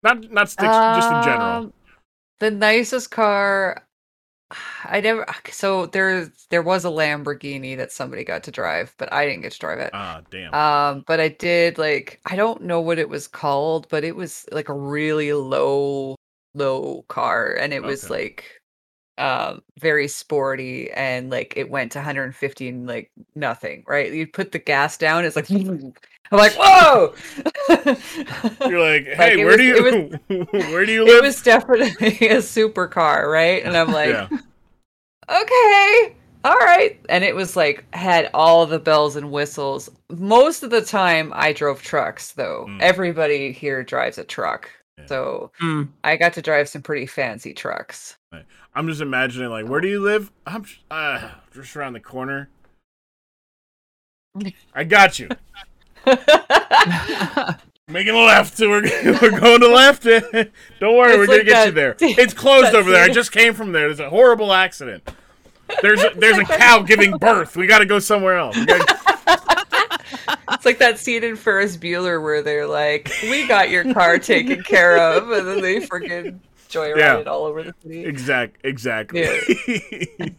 Not 0.02 0.30
not 0.30 0.50
sticks, 0.50 0.76
just 0.94 1.10
in 1.10 1.22
general. 1.22 1.56
Um, 1.56 1.72
The 2.40 2.50
nicest 2.50 3.10
car 3.10 3.86
I 4.84 5.00
never 5.00 5.26
so 5.50 5.86
there 5.86 6.32
there 6.50 6.62
was 6.62 6.84
a 6.84 6.88
Lamborghini 6.88 7.76
that 7.76 7.92
somebody 7.92 8.24
got 8.24 8.44
to 8.44 8.50
drive, 8.50 8.94
but 8.98 9.12
I 9.12 9.26
didn't 9.26 9.42
get 9.42 9.52
to 9.52 9.58
drive 9.58 9.78
it. 9.78 9.94
Ah, 9.94 10.20
damn. 10.30 10.58
Um, 10.58 11.04
but 11.06 11.20
I 11.20 11.28
did 11.28 11.78
like 11.78 12.20
I 12.26 12.36
don't 12.36 12.62
know 12.62 12.80
what 12.80 12.98
it 12.98 13.08
was 13.08 13.28
called, 13.28 13.88
but 13.88 14.04
it 14.04 14.16
was 14.16 14.46
like 14.52 14.68
a 14.68 14.74
really 14.74 15.32
low 15.32 16.16
low 16.54 17.02
car 17.08 17.54
and 17.54 17.72
it 17.72 17.82
was 17.84 18.10
Okay. 18.10 18.10
like 18.10 18.44
um 19.18 19.62
very 19.80 20.08
sporty 20.08 20.90
and 20.92 21.30
like 21.30 21.56
it 21.56 21.70
went 21.70 21.92
to 21.92 21.98
150 22.00 22.68
and 22.68 22.86
like 22.88 23.12
nothing, 23.34 23.84
right? 23.88 24.12
You 24.12 24.26
put 24.28 24.52
the 24.52 24.58
gas 24.60 24.98
down, 24.98 25.24
it's 25.26 25.36
like 25.36 25.48
I'm 26.32 26.38
like, 26.38 26.54
whoa! 26.58 27.14
You're 28.68 28.80
like, 28.80 29.06
hey, 29.06 29.34
it 29.40 29.44
where 29.44 29.48
was- 29.48 29.56
do 29.58 29.86
it 29.86 30.20
you 30.28 30.44
where 30.72 30.86
do 30.86 30.92
you 30.92 31.04
live? 31.04 31.18
it 31.18 31.22
was 31.22 31.42
definitely 31.42 31.88
a 32.28 32.38
supercar, 32.38 33.30
right? 33.30 33.62
And 33.62 33.76
I'm 33.76 33.92
like, 33.92 34.08
yeah. 34.08 34.28
okay, 35.28 36.16
all 36.44 36.56
right. 36.56 36.98
And 37.08 37.22
it 37.22 37.34
was 37.36 37.54
like 37.54 37.84
had 37.94 38.30
all 38.34 38.64
the 38.66 38.78
bells 38.78 39.16
and 39.16 39.30
whistles. 39.30 39.90
Most 40.10 40.62
of 40.62 40.70
the 40.70 40.80
time, 40.82 41.32
I 41.36 41.52
drove 41.52 41.82
trucks, 41.82 42.32
though. 42.32 42.66
Mm. 42.68 42.80
Everybody 42.80 43.52
here 43.52 43.82
drives 43.84 44.16
a 44.18 44.24
truck, 44.24 44.70
Yeah. 44.98 45.06
so 45.06 45.52
Mm. 45.60 45.88
I 46.02 46.16
got 46.16 46.32
to 46.34 46.42
drive 46.42 46.68
some 46.68 46.82
pretty 46.82 47.06
fancy 47.06 47.52
trucks. 47.52 48.16
I'm 48.74 48.88
just 48.88 49.02
imagining 49.02 49.50
like, 49.50 49.68
where 49.68 49.82
do 49.82 49.88
you 49.88 50.00
live? 50.00 50.32
I'm 50.46 50.64
uh, 50.90 51.28
just 51.52 51.76
around 51.76 51.92
the 51.92 52.00
corner. 52.00 52.48
I 54.74 54.84
got 54.84 55.18
you. 55.18 55.28
Making 57.88 58.14
a 58.14 58.18
left. 58.18 58.58
We're 58.60 58.82
we're 58.82 59.40
going 59.40 59.60
to 59.60 59.68
left. 59.68 60.02
Don't 60.04 60.22
worry, 60.96 61.10
It's 61.12 61.18
we're 61.18 61.26
gonna 61.26 61.38
like 61.38 61.46
get 61.46 61.66
you 61.66 61.72
there. 61.72 61.96
It's 62.00 62.32
closed 62.32 62.74
over 62.74 62.90
there. 62.90 63.04
I 63.04 63.08
just 63.10 63.32
came 63.32 63.54
from 63.54 63.72
there. 63.72 63.88
There's 63.88 64.00
a 64.00 64.08
horrible 64.10 64.52
accident. 64.52 65.08
There's 65.82 66.02
a, 66.02 66.10
there's 66.16 66.38
a 66.38 66.44
cow 66.44 66.80
giving 66.82 67.16
birth. 67.18 67.56
We 67.56 67.66
got 67.66 67.78
to 67.80 67.86
go 67.86 67.98
somewhere 67.98 68.36
else. 68.38 68.56
It's 70.52 70.66
like 70.66 70.78
that 70.78 70.98
scene 70.98 71.24
in 71.24 71.34
Ferris 71.34 71.76
Bueller 71.76 72.22
where 72.22 72.40
they're 72.42 72.66
like, 72.66 73.10
"We 73.22 73.48
got 73.48 73.70
your 73.70 73.92
car 73.94 74.18
taken 74.18 74.62
care 74.62 74.96
of," 74.98 75.30
and 75.30 75.46
then 75.48 75.60
they 75.60 75.80
freaking 75.80 76.38
joyride 76.68 76.98
Yeah. 76.98 77.18
it 77.18 77.26
all 77.26 77.46
over 77.46 77.62
the 77.64 77.74
city. 77.82 78.04
exact 78.04 78.58
exactly. 78.62 79.24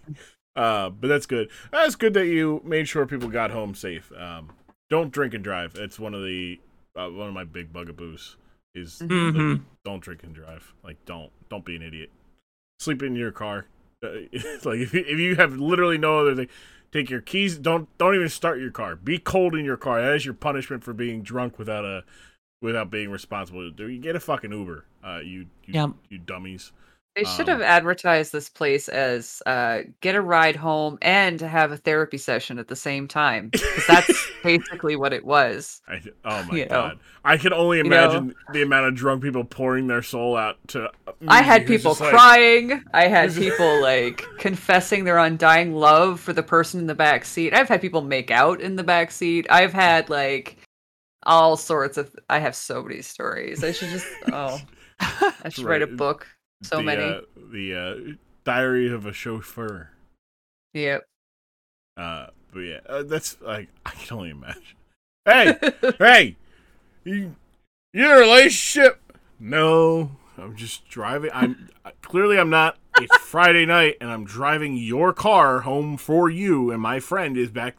uh, 0.56 0.90
but 0.92 1.08
that's 1.08 1.26
good. 1.26 1.50
That's 1.72 1.96
good 1.96 2.14
that 2.14 2.28
you 2.28 2.62
made 2.64 2.88
sure 2.88 3.06
people 3.06 3.28
got 3.28 3.52
home 3.52 3.76
safe. 3.76 4.12
Um, 4.18 4.50
don't 4.94 5.12
drink 5.12 5.34
and 5.34 5.44
drive. 5.44 5.74
It's 5.76 5.98
one 5.98 6.14
of 6.14 6.22
the 6.22 6.60
uh, 6.96 7.10
one 7.10 7.28
of 7.28 7.34
my 7.34 7.44
big 7.46 7.74
bugaboos. 7.74 8.36
Is 8.76 9.02
like, 9.02 9.10
Mhm. 9.10 9.62
don't 9.84 10.02
drink 10.04 10.22
and 10.24 10.36
drive. 10.36 10.72
Like 10.84 11.04
don't 11.06 11.32
don't 11.50 11.66
be 11.66 11.76
an 11.76 11.82
idiot. 11.82 12.12
Sleep 12.80 13.02
in 13.02 13.16
your 13.16 13.32
car. 13.32 13.66
Uh, 14.06 14.10
like 14.64 14.80
if 14.80 14.94
you, 14.94 15.04
if 15.08 15.18
you 15.20 15.36
have 15.36 15.58
literally 15.58 15.98
no 15.98 16.20
other 16.20 16.36
thing, 16.36 16.48
take 16.92 17.10
your 17.10 17.22
keys. 17.22 17.58
Don't 17.58 17.88
don't 17.98 18.14
even 18.14 18.30
start 18.30 18.60
your 18.60 18.70
car. 18.70 18.96
Be 18.96 19.18
cold 19.18 19.56
in 19.56 19.66
your 19.66 19.78
car. 19.78 20.00
That 20.00 20.14
is 20.16 20.26
your 20.26 20.36
punishment 20.36 20.84
for 20.84 20.94
being 20.94 21.24
drunk 21.24 21.58
without 21.58 21.86
a 21.86 22.04
without 22.62 22.92
being 22.92 23.10
responsible. 23.10 23.72
Do 23.72 23.88
you 23.90 24.00
get 24.00 24.16
a 24.16 24.20
fucking 24.20 24.52
Uber? 24.52 24.86
Uh, 25.04 25.20
you 25.24 25.48
you, 25.66 25.74
Yep. 25.74 25.90
you 26.10 26.18
dummies. 26.20 26.72
They 27.16 27.26
should 27.26 27.48
Um, 27.48 27.60
have 27.60 27.62
advertised 27.62 28.32
this 28.32 28.50
place 28.50 28.90
as 28.90 29.44
uh, 29.46 29.82
get 30.02 30.16
a 30.16 30.22
ride 30.22 30.56
home 30.56 30.98
and 31.02 31.40
have 31.42 31.72
a 31.72 31.78
therapy 31.78 32.18
session 32.18 32.58
at 32.58 32.68
the 32.70 32.76
same 32.76 33.08
time. 33.08 33.52
that's 33.88 34.32
basically 34.44 34.96
what 34.96 35.14
it 35.14 35.24
was. 35.24 35.82
I, 35.88 36.02
oh 36.26 36.44
my 36.46 36.58
You 36.58 36.64
know. 36.66 36.70
god! 36.70 37.00
I 37.24 37.38
can 37.38 37.54
only 37.54 37.78
You 37.78 37.84
know. 37.84 38.04
imagine 38.04 38.36
the 38.52 38.64
amount 38.64 38.88
of 38.88 38.96
drunk 38.96 39.22
people 39.22 39.44
pouring 39.44 39.86
their 39.86 40.02
soul 40.02 40.36
out 40.36 40.58
to. 40.70 40.90
I 41.28 41.44
had 41.44 41.68
people 41.68 41.92
just 41.92 42.02
like- 42.02 42.10
crying. 42.12 42.84
I 42.96 43.08
had 43.08 43.32
people 43.36 43.80
like 43.82 44.26
confessing 44.40 45.04
their 45.04 45.20
undying 45.20 45.76
love 45.76 46.20
for 46.20 46.34
the 46.34 46.44
person 46.44 46.80
in 46.80 46.88
the 46.88 46.96
back 46.96 47.26
seat. 47.26 47.54
I've 47.54 47.70
had 47.70 47.80
people 47.80 48.02
make 48.02 48.32
out 48.32 48.60
in 48.60 48.76
the 48.76 48.84
back 48.84 49.12
seat. 49.12 49.46
I've 49.52 49.72
had 49.74 50.10
like 50.10 50.58
all 51.28 51.58
sorts 51.58 51.98
of. 51.98 52.14
I 52.28 52.40
have 52.40 52.56
so 52.56 52.82
many 52.82 53.04
stories. 53.04 53.64
I 53.64 53.72
should 53.72 53.90
just. 53.90 54.08
Oh, 54.34 54.60
I 55.00 55.50
should 55.50 55.66
write 55.66 55.82
a 55.84 55.88
book. 55.88 56.28
So 56.64 56.78
the, 56.78 56.84
many. 56.84 57.04
Uh, 57.04 57.22
the 57.52 57.76
uh, 57.76 58.14
Diary 58.44 58.92
of 58.92 59.06
a 59.06 59.14
Chauffeur. 59.14 59.90
Yep. 60.74 61.04
Uh, 61.96 62.28
but 62.52 62.60
yeah, 62.60 62.80
uh, 62.88 63.04
that's 63.04 63.40
like 63.42 63.70
I 63.86 63.92
can 63.92 64.18
only 64.18 64.30
imagine. 64.32 64.62
Hey, 65.26 65.56
hey, 66.00 66.36
you, 67.04 67.36
you 67.94 68.06
in 68.06 68.12
a 68.12 68.16
relationship? 68.16 69.00
No, 69.40 70.12
I'm 70.38 70.56
just 70.56 70.88
driving. 70.88 71.32
I'm 71.34 71.70
clearly 72.02 72.40
I'm 72.40 72.50
not. 72.50 72.78
It's 73.00 73.16
Friday 73.22 73.66
night, 73.66 73.98
and 74.02 74.12
I'm 74.12 74.26
driving 74.26 74.76
your 74.76 75.14
car 75.14 75.62
home 75.62 75.98
for 75.98 76.30
you, 76.30 76.72
and 76.72 76.82
my 76.82 77.00
friend 77.00 77.38
is 77.38 77.50
back. 77.50 77.76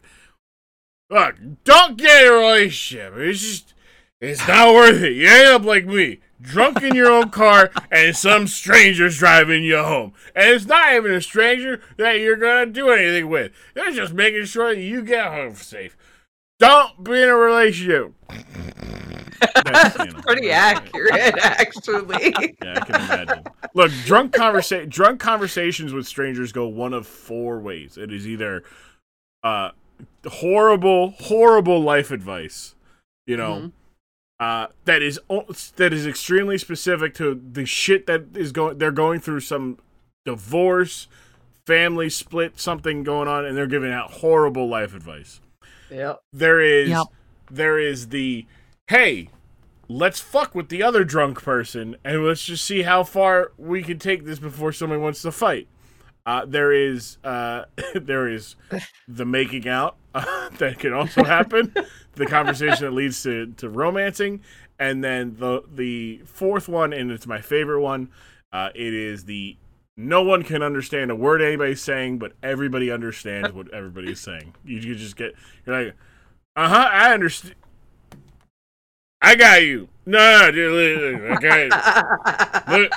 Look, 1.10 1.36
don't 1.64 1.96
get 1.96 2.26
a 2.26 2.32
relationship. 2.32 3.14
It's 3.16 3.40
just, 3.40 3.74
it's 4.20 4.46
not 4.48 4.74
worth 4.74 5.02
it. 5.02 5.12
You 5.12 5.28
end 5.28 5.48
up 5.48 5.64
like 5.64 5.86
me, 5.86 6.20
drunk 6.44 6.82
in 6.82 6.94
your 6.94 7.10
own 7.10 7.30
car, 7.30 7.70
and 7.90 8.14
some 8.16 8.46
stranger's 8.46 9.18
driving 9.18 9.64
you 9.64 9.78
home. 9.78 10.12
And 10.34 10.50
it's 10.50 10.66
not 10.66 10.94
even 10.94 11.12
a 11.12 11.20
stranger 11.20 11.80
that 11.96 12.20
you're 12.20 12.36
gonna 12.36 12.66
do 12.66 12.90
anything 12.90 13.28
with. 13.28 13.52
They're 13.74 13.90
just 13.90 14.12
making 14.12 14.44
sure 14.44 14.74
that 14.74 14.80
you 14.80 15.02
get 15.02 15.26
home 15.26 15.54
safe. 15.56 15.96
Don't 16.60 17.02
be 17.02 17.20
in 17.22 17.28
a 17.28 17.34
relationship. 17.34 18.12
That's, 19.64 19.98
you 19.98 20.04
know, 20.12 20.20
Pretty 20.22 20.50
accurate, 20.50 21.34
actually. 21.42 22.32
Yeah, 22.62 22.74
I 22.76 22.80
can 22.80 22.94
imagine. 22.94 23.44
Look, 23.74 23.90
drunk 24.04 24.32
conversa- 24.32 24.88
drunk 24.88 25.20
conversations 25.20 25.92
with 25.92 26.06
strangers 26.06 26.52
go 26.52 26.66
one 26.68 26.92
of 26.92 27.06
four 27.06 27.58
ways. 27.60 27.96
It 27.98 28.12
is 28.12 28.26
either 28.26 28.62
uh 29.42 29.70
horrible, 30.26 31.10
horrible 31.18 31.80
life 31.82 32.10
advice, 32.10 32.74
you 33.26 33.36
know, 33.36 33.72
uh 34.44 34.66
that 34.84 35.02
is 35.02 35.18
that 35.76 35.92
is 35.92 36.06
extremely 36.06 36.58
specific 36.58 37.14
to 37.14 37.40
the 37.52 37.64
shit 37.64 38.06
that 38.06 38.36
is 38.36 38.52
going 38.52 38.78
they're 38.78 38.90
going 39.04 39.20
through 39.20 39.40
some 39.40 39.78
divorce, 40.24 41.06
family 41.66 42.10
split, 42.10 42.58
something 42.58 43.02
going 43.02 43.28
on 43.28 43.44
and 43.44 43.56
they're 43.56 43.66
giving 43.66 43.92
out 43.92 44.10
horrible 44.10 44.68
life 44.68 44.94
advice. 44.94 45.40
Yep. 45.90 46.20
There 46.32 46.60
is 46.60 46.90
Yep. 46.90 47.06
there 47.50 47.78
is 47.78 48.08
the 48.08 48.46
hey, 48.88 49.28
let's 49.88 50.20
fuck 50.20 50.54
with 50.54 50.68
the 50.68 50.82
other 50.82 51.04
drunk 51.04 51.42
person 51.42 51.96
and 52.04 52.24
let's 52.24 52.44
just 52.44 52.64
see 52.64 52.82
how 52.82 53.02
far 53.04 53.52
we 53.56 53.82
can 53.82 53.98
take 53.98 54.24
this 54.24 54.38
before 54.38 54.72
somebody 54.72 55.00
wants 55.00 55.22
to 55.22 55.32
fight. 55.32 55.68
Uh, 56.26 56.44
there 56.46 56.72
is 56.72 57.18
uh, 57.24 57.64
there 57.94 58.28
is 58.28 58.56
the 59.06 59.24
making 59.24 59.68
out 59.68 59.96
uh, 60.14 60.48
that 60.58 60.78
can 60.78 60.92
also 60.92 61.24
happen, 61.24 61.74
the 62.14 62.26
conversation 62.26 62.84
that 62.86 62.92
leads 62.92 63.22
to, 63.22 63.52
to 63.56 63.68
romancing, 63.68 64.40
and 64.78 65.04
then 65.04 65.36
the 65.38 65.62
the 65.72 66.22
fourth 66.24 66.68
one, 66.68 66.92
and 66.92 67.10
it's 67.10 67.26
my 67.26 67.40
favorite 67.40 67.80
one. 67.80 68.08
Uh, 68.52 68.70
it 68.74 68.94
is 68.94 69.24
the 69.24 69.56
no 69.96 70.22
one 70.22 70.42
can 70.42 70.62
understand 70.62 71.10
a 71.10 71.16
word 71.16 71.42
anybody's 71.42 71.82
saying, 71.82 72.18
but 72.18 72.32
everybody 72.42 72.90
understands 72.90 73.52
what 73.52 73.72
everybody 73.72 74.10
is 74.12 74.20
saying. 74.20 74.54
You, 74.64 74.78
you 74.78 74.94
just 74.94 75.16
get 75.16 75.34
you're 75.66 75.84
like, 75.84 75.94
uh 76.56 76.68
huh, 76.68 76.88
I 76.90 77.12
understand. 77.12 77.54
I 79.20 79.36
got 79.36 79.62
you. 79.62 79.88
No, 80.06 80.40
no, 80.40 80.50
dude, 80.50 80.72
look, 81.12 81.22
look, 81.22 81.44
I 81.44 81.68
got 81.68 82.68
you. 82.68 82.78
Look, 82.82 82.92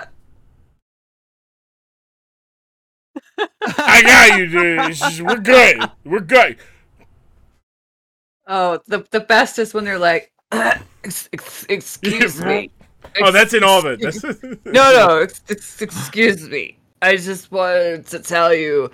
I 3.61 4.01
got 4.01 4.39
you, 4.39 4.47
dude. 4.47 4.93
Just, 4.93 5.21
we're 5.21 5.37
good. 5.37 5.89
We're 6.05 6.19
good. 6.19 6.57
Oh, 8.47 8.79
the 8.87 9.05
the 9.11 9.19
best 9.19 9.59
is 9.59 9.73
when 9.73 9.83
they're 9.83 9.99
like, 9.99 10.31
"Ex- 10.51 11.29
ex- 11.33 11.65
"Excuse 11.69 12.41
me." 12.41 12.71
Oh, 13.21 13.31
that's 13.31 13.53
in 13.53 13.63
all 13.63 13.79
of 13.79 13.85
it. 13.85 14.01
That's, 14.01 14.23
No, 14.65 14.91
no, 14.91 15.17
ex- 15.19 15.41
ex- 15.49 15.81
excuse 15.81 16.47
me. 16.49 16.77
I 17.01 17.15
just 17.17 17.51
wanted 17.51 18.05
to 18.07 18.19
tell 18.19 18.53
you 18.53 18.89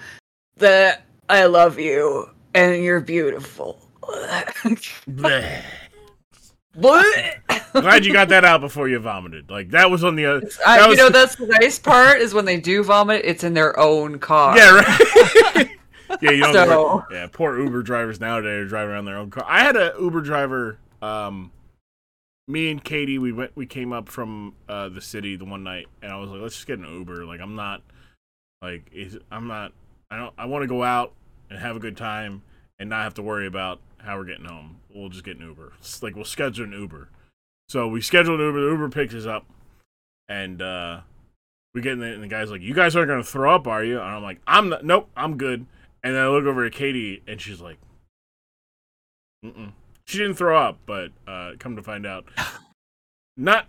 that 0.57 1.05
I 1.29 1.45
love 1.45 1.79
you 1.79 2.29
and 2.53 2.83
you're 2.83 2.99
beautiful. 2.99 3.79
What? 6.75 7.35
Glad 7.73 8.05
you 8.05 8.13
got 8.13 8.29
that 8.29 8.45
out 8.45 8.61
before 8.61 8.87
you 8.87 8.99
vomited. 8.99 9.49
Like 9.49 9.69
that 9.71 9.89
was 9.89 10.03
on 10.03 10.15
the 10.15 10.25
other. 10.25 10.49
I, 10.65 10.81
you 10.83 10.89
was- 10.89 10.97
know, 10.97 11.09
that's 11.09 11.35
the 11.35 11.47
nice 11.47 11.79
part 11.79 12.19
is 12.19 12.33
when 12.33 12.45
they 12.45 12.59
do 12.59 12.83
vomit, 12.83 13.21
it's 13.25 13.43
in 13.43 13.53
their 13.53 13.77
own 13.79 14.19
car. 14.19 14.57
Yeah, 14.57 14.75
right. 14.75 15.69
yeah, 16.21 16.31
you 16.31 16.41
don't. 16.41 16.53
So- 16.53 17.03
yeah, 17.11 17.27
poor 17.31 17.59
Uber 17.59 17.83
drivers 17.83 18.19
nowadays 18.19 18.65
are 18.65 18.67
driving 18.67 18.91
around 18.93 19.05
their 19.05 19.17
own 19.17 19.29
car. 19.29 19.45
I 19.47 19.61
had 19.63 19.75
a 19.75 19.93
Uber 19.99 20.21
driver. 20.21 20.77
Um, 21.01 21.51
me 22.47 22.69
and 22.71 22.83
Katie, 22.83 23.17
we 23.17 23.31
went. 23.31 23.55
We 23.55 23.65
came 23.65 23.93
up 23.93 24.09
from 24.09 24.53
uh, 24.67 24.89
the 24.89 25.01
city 25.01 25.35
the 25.35 25.45
one 25.45 25.63
night, 25.63 25.87
and 26.01 26.11
I 26.11 26.17
was 26.17 26.29
like, 26.29 26.41
"Let's 26.41 26.55
just 26.55 26.67
get 26.67 26.79
an 26.79 26.85
Uber." 26.85 27.25
Like, 27.25 27.39
I'm 27.39 27.55
not. 27.55 27.81
Like, 28.61 28.89
is 28.93 29.17
I'm 29.31 29.47
not. 29.47 29.73
I 30.11 30.17
don't. 30.17 30.33
I 30.37 30.45
want 30.45 30.63
to 30.63 30.67
go 30.67 30.83
out 30.83 31.13
and 31.49 31.57
have 31.59 31.75
a 31.75 31.79
good 31.79 31.97
time 31.97 32.41
and 32.79 32.89
not 32.89 33.03
have 33.03 33.13
to 33.15 33.21
worry 33.21 33.47
about 33.47 33.79
how 33.97 34.17
we're 34.17 34.25
getting 34.25 34.45
home. 34.45 34.77
We'll 34.93 35.09
just 35.09 35.23
get 35.23 35.37
an 35.37 35.45
Uber. 35.47 35.73
It's 35.79 36.03
like 36.03 36.15
we'll 36.15 36.25
schedule 36.25 36.65
an 36.65 36.71
Uber. 36.73 37.09
So 37.69 37.87
we 37.87 38.01
schedule 38.01 38.35
an 38.35 38.41
Uber. 38.41 38.61
The 38.61 38.71
Uber 38.71 38.89
picks 38.89 39.13
us 39.15 39.25
up, 39.25 39.45
and 40.29 40.61
uh, 40.61 41.01
we 41.73 41.81
get 41.81 41.93
in 41.93 41.99
there, 41.99 42.13
and 42.13 42.21
the 42.23 42.27
guy's 42.27 42.51
like, 42.51 42.61
"You 42.61 42.73
guys 42.73 42.95
aren't 42.95 43.09
gonna 43.09 43.23
throw 43.23 43.55
up, 43.55 43.67
are 43.67 43.83
you?" 43.83 43.99
And 43.99 44.07
I'm 44.07 44.21
like, 44.23 44.39
"I'm 44.45 44.69
not. 44.69 44.85
Nope, 44.85 45.09
I'm 45.17 45.37
good." 45.37 45.65
And 46.03 46.15
then 46.15 46.21
I 46.23 46.27
look 46.27 46.45
over 46.45 46.65
at 46.65 46.73
Katie, 46.73 47.23
and 47.27 47.39
she's 47.41 47.61
like, 47.61 47.77
Mm-mm. 49.43 49.71
"She 50.05 50.17
didn't 50.17 50.35
throw 50.35 50.57
up, 50.57 50.79
but 50.85 51.11
uh, 51.27 51.51
come 51.59 51.75
to 51.75 51.81
find 51.81 52.05
out, 52.05 52.25
not 53.37 53.67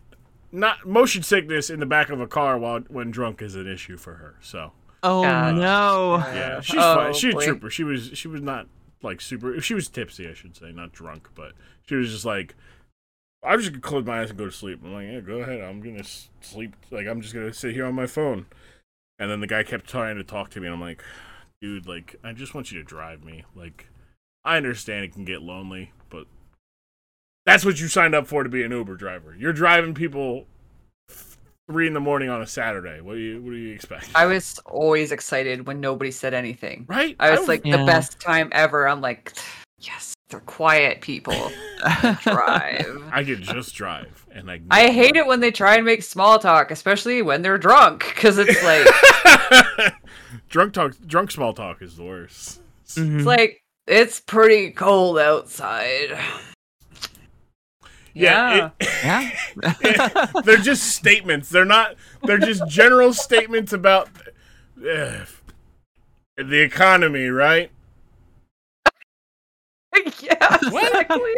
not 0.52 0.86
motion 0.86 1.22
sickness 1.22 1.70
in 1.70 1.80
the 1.80 1.86
back 1.86 2.10
of 2.10 2.20
a 2.20 2.26
car 2.26 2.58
while 2.58 2.80
when 2.88 3.10
drunk 3.10 3.42
is 3.42 3.54
an 3.56 3.66
issue 3.66 3.96
for 3.96 4.14
her. 4.14 4.34
So 4.40 4.72
Oh 5.02 5.22
God. 5.22 5.54
no. 5.56 6.16
yeah, 6.32 6.56
Uh, 6.56 6.60
she's 6.60 6.76
oh, 6.80 6.94
fine. 6.96 7.14
She's 7.14 7.34
a 7.34 7.38
trooper. 7.40 7.70
She 7.70 7.82
was 7.84 8.10
she 8.14 8.28
was 8.28 8.40
not 8.40 8.66
like 9.04 9.20
super. 9.20 9.60
She 9.60 9.74
was 9.74 9.88
tipsy, 9.88 10.28
I 10.28 10.34
should 10.34 10.56
say, 10.56 10.72
not 10.72 10.92
drunk, 10.92 11.28
but 11.34 11.52
she 11.82 11.94
was 11.94 12.10
just 12.10 12.24
like. 12.24 12.54
I'm 13.46 13.58
just 13.58 13.72
gonna 13.72 13.82
close 13.82 14.06
my 14.06 14.22
eyes 14.22 14.30
and 14.30 14.38
go 14.38 14.46
to 14.46 14.50
sleep. 14.50 14.80
I'm 14.82 14.94
like, 14.94 15.06
yeah, 15.06 15.20
go 15.20 15.40
ahead. 15.40 15.60
I'm 15.60 15.82
gonna 15.82 16.04
sleep. 16.40 16.74
Like, 16.90 17.06
I'm 17.06 17.20
just 17.20 17.34
gonna 17.34 17.52
sit 17.52 17.74
here 17.74 17.84
on 17.84 17.94
my 17.94 18.06
phone. 18.06 18.46
And 19.18 19.30
then 19.30 19.40
the 19.40 19.46
guy 19.46 19.62
kept 19.62 19.86
trying 19.86 20.16
to 20.16 20.24
talk 20.24 20.48
to 20.50 20.60
me, 20.60 20.66
and 20.66 20.74
I'm 20.74 20.80
like, 20.80 21.04
dude, 21.60 21.86
like, 21.86 22.16
I 22.24 22.32
just 22.32 22.54
want 22.54 22.72
you 22.72 22.78
to 22.78 22.84
drive 22.84 23.22
me. 23.22 23.44
Like, 23.54 23.88
I 24.44 24.56
understand 24.56 25.04
it 25.04 25.12
can 25.12 25.24
get 25.24 25.42
lonely, 25.42 25.92
but 26.08 26.26
that's 27.46 27.64
what 27.64 27.80
you 27.80 27.88
signed 27.88 28.14
up 28.14 28.26
for 28.26 28.42
to 28.42 28.48
be 28.48 28.62
an 28.62 28.72
Uber 28.72 28.96
driver. 28.96 29.36
You're 29.38 29.52
driving 29.52 29.94
people 29.94 30.46
three 31.68 31.86
in 31.86 31.94
the 31.94 32.00
morning 32.00 32.28
on 32.28 32.42
a 32.42 32.46
Saturday. 32.46 33.00
What 33.00 33.14
do 33.14 33.20
you 33.20 33.40
What 33.42 33.50
do 33.50 33.56
you 33.56 33.74
expect? 33.74 34.08
I 34.14 34.26
was 34.26 34.58
always 34.66 35.12
excited 35.12 35.66
when 35.66 35.80
nobody 35.80 36.10
said 36.10 36.34
anything. 36.34 36.84
right? 36.88 37.16
I 37.18 37.30
was 37.30 37.48
like 37.48 37.64
Yeah. 37.64 37.78
the 37.78 37.84
best 37.84 38.20
time 38.20 38.48
ever. 38.52 38.86
I'm 38.88 39.00
like, 39.00 39.32
yes, 39.78 40.14
they're 40.28 40.40
quiet 40.40 41.00
people. 41.00 41.50
Drive. 42.22 43.02
I 43.12 43.22
could 43.24 43.42
just 43.42 43.74
drive, 43.74 44.26
and 44.32 44.50
I. 44.50 44.60
I 44.70 44.90
hate 44.90 45.16
it 45.16 45.26
when 45.26 45.40
they 45.40 45.50
try 45.50 45.76
and 45.76 45.84
make 45.84 46.02
small 46.02 46.38
talk, 46.38 46.70
especially 46.70 47.20
when 47.22 47.42
they're 47.42 47.58
drunk, 47.58 48.06
because 48.14 48.38
it's 48.38 48.62
like 48.64 49.92
drunk 50.48 50.72
talk, 50.72 50.94
drunk 51.06 51.30
small 51.30 51.52
talk 51.52 51.82
is 51.82 51.96
the 51.96 52.04
worst. 52.04 52.60
Mhm. 52.96 53.16
it's 53.18 53.26
like 53.26 53.62
it's 53.86 54.20
pretty 54.20 54.70
cold 54.70 55.18
outside. 55.18 56.18
Yeah, 58.14 58.70
it- 58.80 58.88
yeah. 59.82 60.26
they're 60.44 60.56
just 60.58 60.84
statements. 60.94 61.48
They're 61.48 61.64
not. 61.64 61.96
They're 62.22 62.38
just 62.38 62.66
general 62.68 63.12
statements 63.12 63.72
about 63.72 64.08
uh, 64.78 65.24
the 66.36 66.60
economy, 66.62 67.26
right? 67.28 67.70
yeah, 70.20 70.56
exactly. 70.62 71.32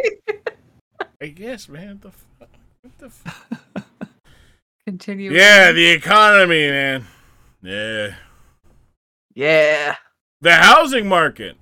I 1.21 1.27
guess, 1.27 1.67
man. 1.69 1.99
The 2.01 2.11
fuck? 2.11 2.49
What 2.81 2.97
the 2.99 3.09
fuck? 3.09 3.87
Continue. 4.85 5.31
Yeah, 5.31 5.71
the 5.73 5.87
economy, 5.89 6.69
man. 6.69 7.05
Yeah, 7.61 8.15
Yeah. 9.35 9.95
the 10.41 10.53
housing 10.55 11.07
market. 11.07 11.57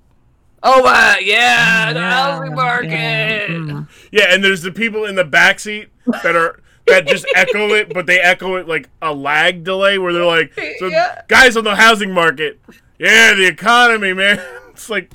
Oh 0.62 0.82
wow, 0.82 1.16
yeah, 1.20 1.92
the 1.92 2.00
Yeah, 2.00 2.10
housing 2.10 2.50
yeah, 2.50 2.54
market. 2.56 3.50
mm. 3.50 3.88
Yeah, 4.10 4.34
and 4.34 4.42
there's 4.42 4.62
the 4.62 4.72
people 4.72 5.04
in 5.04 5.14
the 5.14 5.24
back 5.24 5.60
seat 5.60 5.88
that 6.22 6.34
are 6.34 6.60
that 6.86 7.06
just 7.06 7.26
echo 7.34 7.68
it, 7.74 7.92
but 7.92 8.06
they 8.06 8.18
echo 8.20 8.56
it 8.56 8.66
like 8.66 8.88
a 9.02 9.12
lag 9.12 9.64
delay 9.64 9.98
where 9.98 10.12
they're 10.12 10.24
like, 10.24 10.52
so 10.78 10.86
Yeah. 10.88 11.22
guys 11.28 11.56
on 11.56 11.64
the 11.64 11.76
housing 11.76 12.12
market, 12.12 12.58
yeah, 12.98 13.34
the 13.34 13.46
economy, 13.46 14.12
man. 14.12 14.40
It's 14.76 14.90
like, 14.90 15.10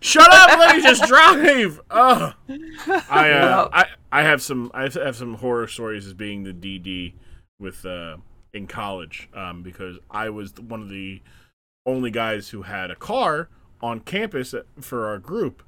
shut 0.00 0.28
up, 0.32 0.58
let 0.58 0.76
me 0.76 0.82
just 0.82 1.04
drive. 1.04 1.80
Oh, 1.90 2.32
I, 3.08 3.30
uh, 3.30 3.68
I, 3.72 3.84
I 4.10 4.22
have 4.24 4.42
some, 4.42 4.70
I 4.74 4.82
have 4.88 5.14
some 5.14 5.34
horror 5.34 5.68
stories 5.68 6.06
as 6.08 6.12
being 6.14 6.42
the 6.42 6.52
DD 6.52 7.12
with 7.60 7.86
uh 7.86 8.16
in 8.52 8.66
college, 8.66 9.28
um, 9.32 9.62
because 9.62 9.98
I 10.10 10.28
was 10.30 10.52
one 10.58 10.82
of 10.82 10.88
the 10.88 11.22
only 11.86 12.10
guys 12.10 12.48
who 12.50 12.62
had 12.62 12.90
a 12.90 12.96
car 12.96 13.48
on 13.82 14.00
campus 14.00 14.54
for 14.80 15.06
our 15.06 15.18
group. 15.18 15.62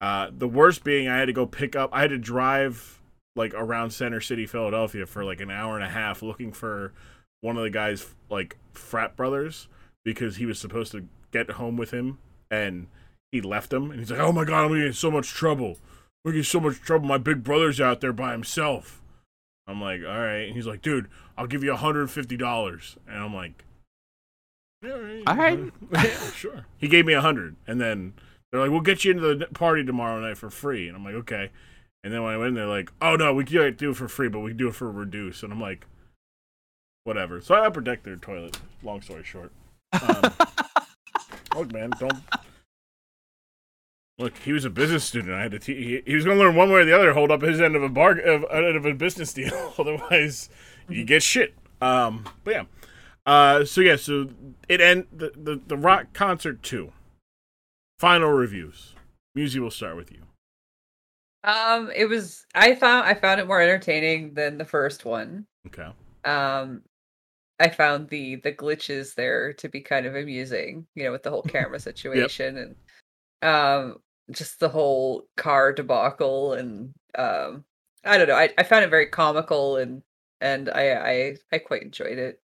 Uh, 0.00 0.30
the 0.36 0.48
worst 0.48 0.82
being 0.82 1.08
I 1.08 1.18
had 1.18 1.26
to 1.26 1.32
go 1.32 1.46
pick 1.46 1.76
up. 1.76 1.90
I 1.92 2.00
had 2.00 2.10
to 2.10 2.18
drive 2.18 3.00
like 3.36 3.54
around 3.54 3.90
Center 3.90 4.20
City, 4.20 4.46
Philadelphia, 4.46 5.06
for 5.06 5.24
like 5.24 5.40
an 5.40 5.50
hour 5.50 5.76
and 5.76 5.84
a 5.84 5.88
half 5.88 6.22
looking 6.22 6.52
for 6.52 6.92
one 7.40 7.56
of 7.56 7.62
the 7.62 7.70
guys 7.70 8.14
like 8.28 8.56
frat 8.72 9.16
brothers 9.16 9.68
because 10.04 10.36
he 10.36 10.46
was 10.46 10.58
supposed 10.58 10.92
to 10.92 11.06
get 11.30 11.50
home 11.52 11.76
with 11.76 11.92
him 11.92 12.18
and 12.50 12.88
he 13.30 13.40
left 13.40 13.72
him 13.72 13.90
and 13.90 14.00
he's 14.00 14.10
like, 14.10 14.20
"Oh 14.20 14.32
my 14.32 14.44
god, 14.44 14.64
I'm 14.64 14.68
gonna 14.68 14.80
get 14.80 14.86
in 14.88 14.92
so 14.92 15.10
much 15.10 15.28
trouble. 15.28 15.78
We're 16.24 16.32
gonna 16.32 16.38
get 16.38 16.40
in 16.40 16.44
so 16.44 16.60
much 16.60 16.80
trouble. 16.80 17.06
My 17.06 17.18
big 17.18 17.44
brother's 17.44 17.80
out 17.80 18.00
there 18.00 18.12
by 18.12 18.32
himself." 18.32 19.00
I'm 19.66 19.80
like, 19.80 20.00
"All 20.04 20.20
right," 20.20 20.46
and 20.46 20.54
he's 20.54 20.66
like, 20.66 20.82
"Dude, 20.82 21.08
I'll 21.38 21.46
give 21.46 21.62
you 21.62 21.70
150 21.70 22.36
dollars," 22.36 22.96
and 23.06 23.22
I'm 23.22 23.34
like. 23.34 23.64
Yeah, 24.82 25.22
All 25.26 25.36
right. 25.36 25.58
yeah, 25.92 26.02
sure. 26.34 26.66
He 26.78 26.88
gave 26.88 27.06
me 27.06 27.12
a 27.12 27.20
hundred, 27.20 27.56
and 27.66 27.80
then 27.80 28.14
they're 28.50 28.60
like, 28.60 28.70
"We'll 28.70 28.80
get 28.80 29.04
you 29.04 29.12
into 29.12 29.34
the 29.34 29.46
party 29.46 29.84
tomorrow 29.84 30.20
night 30.20 30.38
for 30.38 30.50
free." 30.50 30.88
And 30.88 30.96
I'm 30.96 31.04
like, 31.04 31.14
"Okay." 31.14 31.50
And 32.04 32.12
then 32.12 32.22
when 32.24 32.32
I 32.34 32.36
went 32.36 32.48
in, 32.48 32.54
they're 32.54 32.66
like, 32.66 32.90
"Oh 33.00 33.14
no, 33.14 33.32
we 33.32 33.44
can't 33.44 33.78
do 33.78 33.90
it 33.90 33.96
for 33.96 34.08
free, 34.08 34.28
but 34.28 34.40
we 34.40 34.50
can 34.50 34.58
do 34.58 34.68
it 34.68 34.74
for 34.74 34.90
reduce." 34.90 35.42
And 35.44 35.52
I'm 35.52 35.60
like, 35.60 35.86
"Whatever." 37.04 37.40
So 37.40 37.54
I 37.54 37.66
upper 37.66 37.80
decked 37.80 38.04
their 38.04 38.16
toilet. 38.16 38.58
Long 38.82 39.00
story 39.02 39.22
short. 39.22 39.52
Um, 39.92 40.32
look, 41.56 41.72
man, 41.72 41.90
don't. 41.98 42.18
Look, 44.18 44.36
he 44.38 44.52
was 44.52 44.64
a 44.64 44.70
business 44.70 45.04
student. 45.04 45.32
I 45.32 45.42
had 45.42 45.52
to. 45.52 45.58
Te- 45.58 45.82
he, 45.82 46.02
he 46.04 46.14
was 46.14 46.24
going 46.24 46.36
to 46.38 46.44
learn 46.44 46.54
one 46.54 46.70
way 46.70 46.80
or 46.80 46.84
the 46.84 46.92
other. 46.92 47.12
Hold 47.12 47.30
up 47.30 47.42
his 47.42 47.60
end 47.60 47.76
of 47.76 47.82
a 47.82 47.88
bar 47.88 48.12
of, 48.18 48.44
end 48.52 48.76
of 48.76 48.84
a 48.84 48.94
business 48.94 49.32
deal. 49.32 49.74
Otherwise, 49.78 50.48
you 50.88 51.04
get 51.04 51.22
shit. 51.22 51.54
Um, 51.80 52.24
but 52.44 52.50
yeah. 52.54 52.64
Uh, 53.24 53.64
so 53.64 53.80
yeah, 53.80 53.96
so 53.96 54.28
it 54.68 54.80
end 54.80 55.06
the, 55.12 55.32
the 55.36 55.60
the 55.66 55.76
rock 55.76 56.12
concert 56.12 56.62
two. 56.62 56.92
Final 57.98 58.30
reviews. 58.30 58.94
Musi 59.36 59.58
will 59.58 59.70
start 59.70 59.96
with 59.96 60.10
you. 60.10 60.22
Um, 61.44 61.90
it 61.94 62.06
was. 62.06 62.44
I 62.54 62.74
found 62.74 63.06
I 63.06 63.14
found 63.14 63.40
it 63.40 63.46
more 63.46 63.60
entertaining 63.60 64.34
than 64.34 64.58
the 64.58 64.64
first 64.64 65.04
one. 65.04 65.46
Okay. 65.66 65.88
Um, 66.24 66.82
I 67.60 67.68
found 67.68 68.08
the 68.08 68.36
the 68.36 68.52
glitches 68.52 69.14
there 69.14 69.52
to 69.54 69.68
be 69.68 69.80
kind 69.80 70.06
of 70.06 70.16
amusing. 70.16 70.86
You 70.94 71.04
know, 71.04 71.12
with 71.12 71.22
the 71.22 71.30
whole 71.30 71.42
camera 71.48 71.78
situation 71.78 72.58
and 72.58 72.76
um, 73.48 73.96
just 74.30 74.60
the 74.60 74.68
whole 74.68 75.24
car 75.36 75.72
debacle 75.72 76.54
and 76.54 76.92
um, 77.16 77.64
I 78.04 78.18
don't 78.18 78.28
know. 78.28 78.36
I 78.36 78.50
I 78.58 78.64
found 78.64 78.84
it 78.84 78.90
very 78.90 79.06
comical 79.06 79.76
and 79.76 80.02
and 80.40 80.68
I 80.70 80.92
I 80.92 81.36
I 81.52 81.58
quite 81.58 81.82
enjoyed 81.82 82.18
it. 82.18 82.41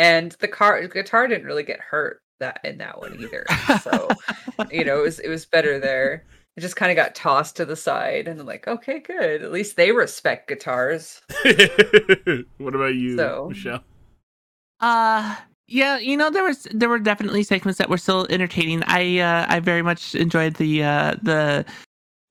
And 0.00 0.32
the 0.40 0.48
car 0.48 0.86
guitar 0.88 1.28
didn't 1.28 1.44
really 1.44 1.62
get 1.62 1.78
hurt 1.78 2.22
that 2.38 2.60
in 2.64 2.78
that 2.78 2.98
one 2.98 3.20
either. 3.20 3.44
So 3.82 4.08
you 4.70 4.82
know, 4.82 4.98
it 5.00 5.02
was 5.02 5.18
it 5.18 5.28
was 5.28 5.44
better 5.44 5.78
there. 5.78 6.24
It 6.56 6.62
just 6.62 6.74
kind 6.76 6.90
of 6.90 6.96
got 6.96 7.14
tossed 7.14 7.56
to 7.56 7.66
the 7.66 7.76
side, 7.76 8.26
and 8.26 8.40
I'm 8.40 8.46
like, 8.46 8.66
okay, 8.66 8.98
good. 9.00 9.42
At 9.42 9.52
least 9.52 9.76
they 9.76 9.92
respect 9.92 10.48
guitars. 10.48 11.20
what 12.56 12.74
about 12.74 12.94
you, 12.94 13.16
So- 13.18 13.48
Michele? 13.50 13.84
Uh 14.80 15.36
yeah, 15.68 15.98
you 15.98 16.16
know 16.16 16.30
there 16.30 16.44
was 16.44 16.66
there 16.72 16.88
were 16.88 16.98
definitely 16.98 17.42
segments 17.42 17.76
that 17.78 17.90
were 17.90 17.98
still 17.98 18.26
entertaining. 18.30 18.82
I 18.86 19.18
uh 19.18 19.44
I 19.50 19.60
very 19.60 19.82
much 19.82 20.14
enjoyed 20.14 20.54
the 20.54 20.82
uh 20.82 21.16
the 21.22 21.66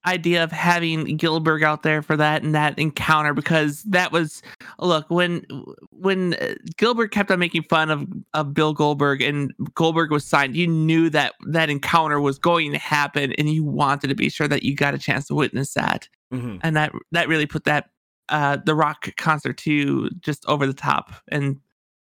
idea 0.05 0.43
of 0.43 0.51
having 0.51 1.17
Gillberg 1.17 1.61
out 1.63 1.83
there 1.83 2.01
for 2.01 2.15
that 2.15 2.41
and 2.41 2.55
that 2.55 2.79
encounter 2.79 3.33
because 3.33 3.83
that 3.83 4.11
was 4.11 4.41
look 4.79 5.09
when 5.09 5.45
when 5.91 6.35
uh, 6.35 6.55
Gillberg 6.77 7.11
kept 7.11 7.29
on 7.31 7.39
making 7.39 7.63
fun 7.63 7.89
of 7.89 8.07
of 8.33 8.53
Bill 8.53 8.73
Goldberg 8.73 9.21
and 9.21 9.53
Goldberg 9.73 10.11
was 10.11 10.25
signed 10.25 10.55
you 10.55 10.67
knew 10.67 11.09
that 11.09 11.33
that 11.47 11.69
encounter 11.69 12.21
was 12.21 12.39
going 12.39 12.71
to 12.71 12.77
happen 12.77 13.33
and 13.33 13.49
you 13.49 13.63
wanted 13.63 14.07
to 14.07 14.15
be 14.15 14.29
sure 14.29 14.47
that 14.47 14.63
you 14.63 14.73
got 14.73 14.93
a 14.93 14.97
chance 14.97 15.27
to 15.27 15.35
witness 15.35 15.73
that 15.73 16.07
Mm-hmm. 16.33 16.57
and 16.61 16.75
that 16.77 16.91
that 17.11 17.27
really 17.27 17.47
put 17.47 17.63
that 17.63 17.89
uh 18.29 18.57
the 18.63 18.75
rock 18.75 19.09
concert 19.17 19.57
2 19.57 20.11
just 20.19 20.45
over 20.47 20.67
the 20.67 20.73
top 20.73 21.11
and 21.29 21.57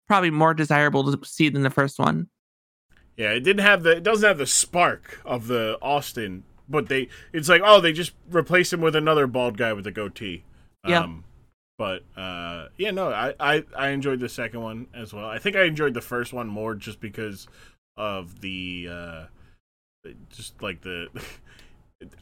probably 0.06 0.30
more 0.30 0.54
desirable 0.54 1.10
to 1.16 1.26
see 1.26 1.48
than 1.48 1.64
the 1.64 1.70
first 1.70 1.98
one 1.98 2.28
Yeah, 3.16 3.32
it 3.32 3.42
didn't 3.42 3.64
have 3.64 3.84
the. 3.84 3.98
It 3.98 4.04
doesn't 4.04 4.28
have 4.28 4.38
the 4.38 4.46
spark 4.46 5.22
of 5.26 5.48
the 5.48 5.78
Austin, 5.82 6.44
but 6.72 6.88
they. 6.90 7.10
It's 7.34 7.50
like 7.50 7.62
oh, 7.64 7.80
they 7.82 7.94
just 7.94 8.14
replaced 8.30 8.74
him 8.74 8.82
with 8.82 8.96
another 8.96 9.28
bald 9.28 9.58
guy 9.58 9.74
with 9.74 9.86
a 9.86 9.92
goatee. 9.92 10.44
Yeah. 10.88 11.02
Um, 11.02 11.24
but 11.78 12.04
uh, 12.16 12.68
yeah, 12.78 12.92
no, 12.92 13.12
I, 13.12 13.34
I 13.40 13.64
I 13.78 13.90
enjoyed 13.90 14.20
the 14.20 14.30
second 14.30 14.62
one 14.62 14.88
as 14.94 15.14
well. 15.14 15.26
I 15.26 15.40
think 15.40 15.56
I 15.56 15.64
enjoyed 15.64 15.94
the 15.94 16.02
first 16.02 16.32
one 16.34 16.48
more 16.48 16.76
just 16.76 17.00
because 17.00 17.48
of 17.98 18.42
the 18.42 18.88
uh, 18.92 19.24
just 20.30 20.62
like 20.62 20.82
the. 20.82 21.08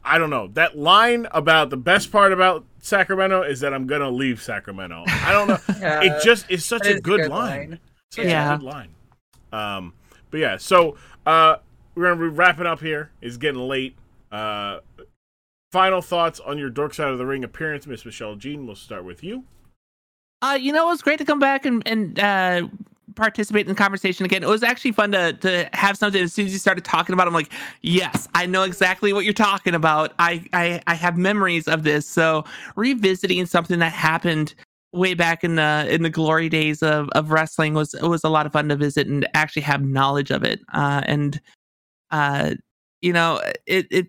I 0.03 0.17
don't 0.17 0.29
know. 0.29 0.47
That 0.47 0.77
line 0.77 1.25
about 1.31 1.69
the 1.69 1.77
best 1.77 2.11
part 2.11 2.33
about 2.33 2.65
Sacramento 2.79 3.43
is 3.43 3.61
that 3.61 3.73
I'm 3.73 3.87
gonna 3.87 4.09
leave 4.09 4.41
Sacramento. 4.41 5.05
I 5.07 5.31
don't 5.31 5.47
know. 5.47 5.57
Yeah, 5.79 6.01
it 6.03 6.21
just 6.21 6.49
is 6.51 6.65
such 6.65 6.83
that 6.83 6.91
a 6.91 6.95
is 6.95 7.01
good, 7.01 7.29
line. 7.29 7.79
Such 8.11 8.25
Yeah. 8.25 8.55
a 8.55 8.57
good 8.57 8.65
line. 8.65 8.89
Um, 9.53 9.93
but 10.31 10.39
yeah, 10.41 10.57
so 10.57 10.97
uh, 11.25 11.57
we're 11.95 12.09
gonna 12.13 12.29
be 12.29 12.35
wrapping 12.35 12.65
up 12.65 12.81
here. 12.81 13.11
It's 13.21 13.37
getting 13.37 13.61
late. 13.61 13.95
Uh, 14.31 14.79
final 15.71 16.01
thoughts 16.01 16.39
on 16.39 16.57
your 16.57 16.69
Dork 16.69 16.93
Side 16.93 17.09
of 17.09 17.17
the 17.17 17.25
Ring 17.25 17.43
appearance, 17.43 17.87
Miss 17.87 18.05
Michele 18.05 18.35
Jean. 18.35 18.65
We'll 18.65 18.75
start 18.75 19.05
with 19.05 19.23
you. 19.23 19.43
Uh, 20.41 20.57
you 20.59 20.71
know, 20.71 20.87
it 20.87 20.91
was 20.91 21.01
great 21.01 21.19
to 21.19 21.25
come 21.25 21.39
back 21.39 21.65
and 21.65 21.85
and 21.85 22.19
uh, 22.19 22.67
participate 23.15 23.61
in 23.61 23.69
the 23.69 23.75
conversation 23.75 24.25
again. 24.25 24.43
It 24.43 24.49
was 24.49 24.63
actually 24.63 24.93
fun 24.93 25.11
to 25.11 25.33
to 25.33 25.69
have 25.73 25.97
something. 25.97 26.21
As 26.21 26.33
soon 26.33 26.45
as 26.45 26.53
you 26.53 26.59
started 26.59 26.85
talking 26.85 27.13
about, 27.13 27.27
it, 27.27 27.29
I'm 27.29 27.33
like, 27.33 27.51
yes, 27.81 28.27
I 28.33 28.45
know 28.45 28.63
exactly 28.63 29.13
what 29.13 29.25
you're 29.25 29.33
talking 29.33 29.75
about. 29.75 30.13
I 30.19 30.45
I 30.53 30.81
I 30.87 30.95
have 30.95 31.17
memories 31.17 31.67
of 31.67 31.83
this. 31.83 32.07
So 32.07 32.45
revisiting 32.75 33.45
something 33.45 33.79
that 33.79 33.91
happened 33.91 34.55
way 34.91 35.13
back 35.13 35.43
in 35.43 35.55
the 35.55 35.87
in 35.89 36.03
the 36.03 36.09
glory 36.09 36.49
days 36.49 36.81
of 36.81 37.09
of 37.09 37.31
wrestling 37.31 37.73
was 37.73 37.93
was 38.01 38.23
a 38.23 38.29
lot 38.29 38.45
of 38.45 38.53
fun 38.53 38.69
to 38.69 38.75
visit 38.75 39.07
and 39.07 39.27
actually 39.33 39.61
have 39.63 39.83
knowledge 39.83 40.31
of 40.31 40.43
it. 40.43 40.61
Uh, 40.73 41.01
and 41.05 41.41
uh, 42.11 42.55
you 43.01 43.13
know, 43.13 43.41
it 43.65 43.87
it 43.91 44.07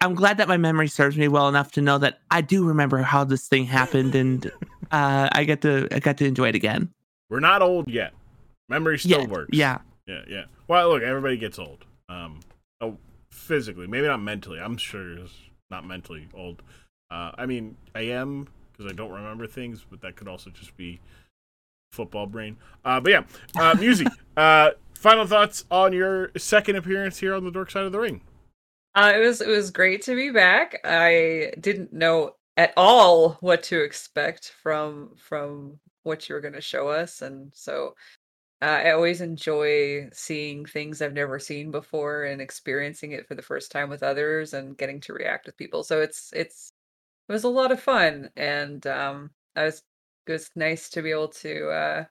I'm 0.00 0.14
glad 0.14 0.38
that 0.38 0.48
my 0.48 0.56
memory 0.56 0.88
serves 0.88 1.16
me 1.16 1.28
well 1.28 1.48
enough 1.48 1.72
to 1.72 1.82
know 1.82 1.98
that 1.98 2.20
I 2.30 2.40
do 2.40 2.64
remember 2.64 2.98
how 2.98 3.24
this 3.24 3.48
thing 3.48 3.64
happened, 3.64 4.14
and 4.14 4.46
uh, 4.90 5.28
I 5.32 5.44
get 5.44 5.62
to 5.62 5.88
I 5.92 5.98
got 6.00 6.18
to 6.18 6.26
enjoy 6.26 6.48
it 6.48 6.54
again. 6.54 6.90
We're 7.30 7.40
not 7.40 7.62
old 7.62 7.88
yet. 7.88 8.14
Memory 8.68 8.98
still 8.98 9.22
yeah, 9.22 9.26
works. 9.26 9.50
Yeah, 9.52 9.78
yeah, 10.06 10.22
yeah. 10.28 10.44
Well, 10.68 10.88
look, 10.90 11.02
everybody 11.02 11.36
gets 11.36 11.58
old. 11.58 11.84
Um, 12.08 12.40
oh, 12.80 12.96
physically, 13.30 13.86
maybe 13.86 14.06
not 14.06 14.22
mentally. 14.22 14.58
I'm 14.58 14.76
sure 14.76 15.18
it's 15.18 15.34
not 15.70 15.86
mentally 15.86 16.28
old. 16.34 16.62
Uh, 17.10 17.32
I 17.36 17.46
mean, 17.46 17.76
I 17.94 18.02
am 18.02 18.48
because 18.72 18.90
I 18.90 18.94
don't 18.94 19.10
remember 19.10 19.46
things, 19.46 19.84
but 19.88 20.00
that 20.00 20.16
could 20.16 20.28
also 20.28 20.50
just 20.50 20.76
be 20.76 21.00
football 21.92 22.26
brain. 22.26 22.56
Uh, 22.84 23.00
but 23.00 23.10
yeah, 23.10 23.22
uh, 23.56 23.74
Musi. 23.76 24.06
uh, 24.36 24.70
final 24.94 25.26
thoughts 25.26 25.64
on 25.70 25.92
your 25.92 26.30
second 26.36 26.76
appearance 26.76 27.18
here 27.18 27.34
on 27.34 27.44
the 27.44 27.50
Dork 27.50 27.70
Side 27.70 27.84
of 27.84 27.92
the 27.92 28.00
Ring. 28.00 28.22
Uh, 28.94 29.12
it 29.14 29.18
was 29.18 29.40
it 29.40 29.48
was 29.48 29.70
great 29.70 30.02
to 30.02 30.14
be 30.14 30.30
back. 30.30 30.80
I 30.84 31.52
didn't 31.60 31.92
know 31.92 32.36
at 32.56 32.72
all 32.76 33.30
what 33.40 33.62
to 33.64 33.82
expect 33.82 34.52
from 34.62 35.14
from 35.16 35.80
what 36.04 36.28
you 36.28 36.34
were 36.34 36.40
going 36.40 36.54
to 36.54 36.60
show 36.60 36.88
us, 36.88 37.22
and 37.22 37.50
so 37.54 37.94
uh, 38.62 38.66
I 38.66 38.92
always 38.92 39.20
enjoy 39.20 40.08
seeing 40.12 40.64
things 40.64 41.02
I've 41.02 41.12
never 41.12 41.38
seen 41.38 41.70
before 41.70 42.24
and 42.24 42.40
experiencing 42.40 43.12
it 43.12 43.26
for 43.26 43.34
the 43.34 43.42
first 43.42 43.72
time 43.72 43.90
with 43.90 44.02
others 44.02 44.54
and 44.54 44.78
getting 44.78 45.00
to 45.02 45.12
react 45.12 45.46
with 45.46 45.56
people. 45.56 45.82
So 45.82 46.00
it's 46.00 46.30
it's 46.32 46.72
it 47.28 47.32
was 47.32 47.44
a 47.44 47.48
lot 47.48 47.72
of 47.72 47.80
fun, 47.80 48.30
and 48.36 48.86
um, 48.86 49.30
I 49.56 49.64
was 49.64 49.82
it 50.26 50.32
was 50.32 50.50
nice 50.54 50.88
to 50.90 51.02
be 51.02 51.10
able 51.10 51.28
to 51.28 51.68
uh, 51.70 52.04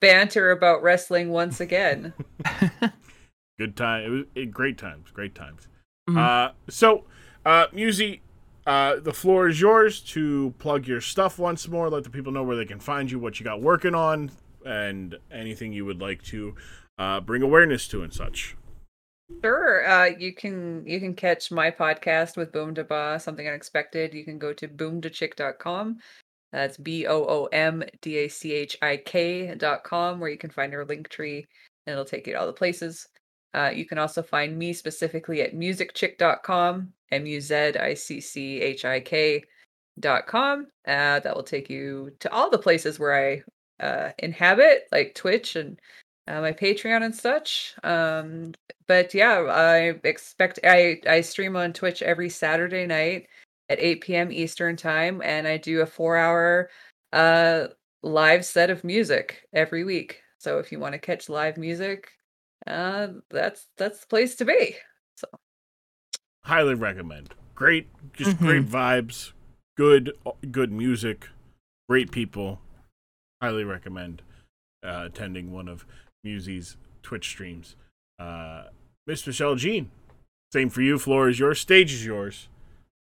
banter 0.00 0.50
about 0.50 0.82
wrestling 0.82 1.30
once 1.30 1.60
again. 1.60 2.12
Good 3.58 3.76
time. 3.76 4.04
It 4.04 4.08
was 4.08 4.24
it, 4.34 4.50
great 4.50 4.78
times. 4.78 5.10
Great 5.12 5.34
times. 5.34 5.68
Mm-hmm. 6.08 6.18
Uh, 6.18 6.50
so, 6.68 7.04
uh, 7.44 7.66
Musi, 7.68 8.20
uh, 8.66 8.96
the 8.96 9.12
floor 9.12 9.48
is 9.48 9.60
yours 9.60 10.00
to 10.00 10.54
plug 10.58 10.86
your 10.86 11.00
stuff 11.00 11.38
once 11.38 11.68
more. 11.68 11.90
Let 11.90 12.04
the 12.04 12.10
people 12.10 12.32
know 12.32 12.42
where 12.42 12.56
they 12.56 12.64
can 12.64 12.80
find 12.80 13.10
you, 13.10 13.18
what 13.18 13.40
you 13.40 13.44
got 13.44 13.60
working 13.60 13.94
on, 13.94 14.30
and 14.64 15.16
anything 15.30 15.72
you 15.72 15.84
would 15.84 16.00
like 16.00 16.22
to 16.24 16.54
uh, 16.98 17.20
bring 17.20 17.42
awareness 17.42 17.88
to 17.88 18.02
and 18.02 18.12
such. 18.12 18.56
Sure. 19.42 19.88
Uh, 19.88 20.06
you 20.06 20.34
can 20.34 20.84
you 20.86 21.00
can 21.00 21.14
catch 21.14 21.50
my 21.50 21.70
podcast 21.70 22.36
with 22.36 22.52
Boom 22.52 22.74
to 22.74 22.84
Ba, 22.84 23.18
something 23.18 23.48
unexpected. 23.48 24.12
You 24.12 24.24
can 24.24 24.38
go 24.38 24.52
to 24.52 24.68
boomdachik.com. 24.68 25.98
That's 26.52 26.76
B 26.76 27.06
O 27.06 27.24
O 27.24 27.46
M 27.46 27.82
D 28.02 28.18
A 28.18 28.28
C 28.28 28.52
H 28.52 28.76
I 28.82 28.98
K 28.98 29.54
dot 29.54 29.84
com, 29.84 30.20
where 30.20 30.30
you 30.30 30.36
can 30.36 30.50
find 30.50 30.74
our 30.74 30.84
link 30.84 31.08
tree 31.08 31.46
and 31.86 31.92
it'll 31.92 32.04
take 32.04 32.26
you 32.26 32.34
to 32.34 32.40
all 32.40 32.46
the 32.46 32.52
places. 32.52 33.08
Uh, 33.54 33.70
you 33.74 33.84
can 33.84 33.98
also 33.98 34.22
find 34.22 34.56
me 34.56 34.72
specifically 34.72 35.42
at 35.42 35.54
muzicchik.com, 35.54 36.92
M 37.10 37.26
U 37.26 37.40
Z 37.40 37.54
I 37.54 37.94
C 37.94 38.20
C 38.20 38.60
H 38.60 38.84
I 38.84 39.00
K.com. 39.00 40.66
Uh, 40.86 41.20
that 41.20 41.36
will 41.36 41.42
take 41.42 41.68
you 41.68 42.12
to 42.20 42.32
all 42.32 42.50
the 42.50 42.58
places 42.58 42.98
where 42.98 43.14
I 43.14 43.84
uh, 43.84 44.12
inhabit, 44.18 44.88
like 44.90 45.14
Twitch 45.14 45.56
and 45.56 45.78
uh, 46.28 46.40
my 46.40 46.52
Patreon 46.52 47.02
and 47.02 47.14
such. 47.14 47.74
Um, 47.82 48.52
but 48.86 49.12
yeah, 49.14 49.40
I 49.48 49.94
expect 50.04 50.60
I, 50.64 51.00
I 51.06 51.20
stream 51.20 51.56
on 51.56 51.72
Twitch 51.72 52.02
every 52.02 52.28
Saturday 52.28 52.86
night 52.86 53.26
at 53.68 53.80
8 53.80 54.00
p.m. 54.02 54.32
Eastern 54.32 54.76
time, 54.76 55.20
and 55.24 55.46
I 55.46 55.56
do 55.56 55.80
a 55.80 55.86
four 55.86 56.16
hour 56.16 56.70
uh, 57.12 57.68
live 58.02 58.44
set 58.44 58.70
of 58.70 58.84
music 58.84 59.42
every 59.52 59.84
week. 59.84 60.22
So 60.38 60.58
if 60.58 60.72
you 60.72 60.78
want 60.78 60.92
to 60.94 60.98
catch 60.98 61.28
live 61.28 61.56
music, 61.56 62.10
uh, 62.66 63.08
that's 63.30 63.68
that's 63.76 64.00
the 64.00 64.06
place 64.06 64.34
to 64.36 64.44
be. 64.44 64.76
So, 65.16 65.28
highly 66.44 66.74
recommend. 66.74 67.34
Great, 67.54 67.88
just 68.12 68.36
mm-hmm. 68.36 68.46
great 68.46 68.66
vibes, 68.66 69.32
good 69.76 70.12
good 70.50 70.72
music, 70.72 71.28
great 71.88 72.10
people. 72.10 72.60
Highly 73.40 73.64
recommend 73.64 74.22
uh, 74.84 75.04
attending 75.06 75.52
one 75.52 75.68
of 75.68 75.84
Musi's 76.24 76.76
Twitch 77.02 77.28
streams. 77.28 77.76
Uh, 78.18 78.64
Miss 79.06 79.26
Michele 79.26 79.56
Jean, 79.56 79.90
same 80.52 80.68
for 80.68 80.82
you. 80.82 80.98
Floor 80.98 81.28
is 81.28 81.38
yours. 81.38 81.60
Stage 81.60 81.92
is 81.92 82.06
yours. 82.06 82.48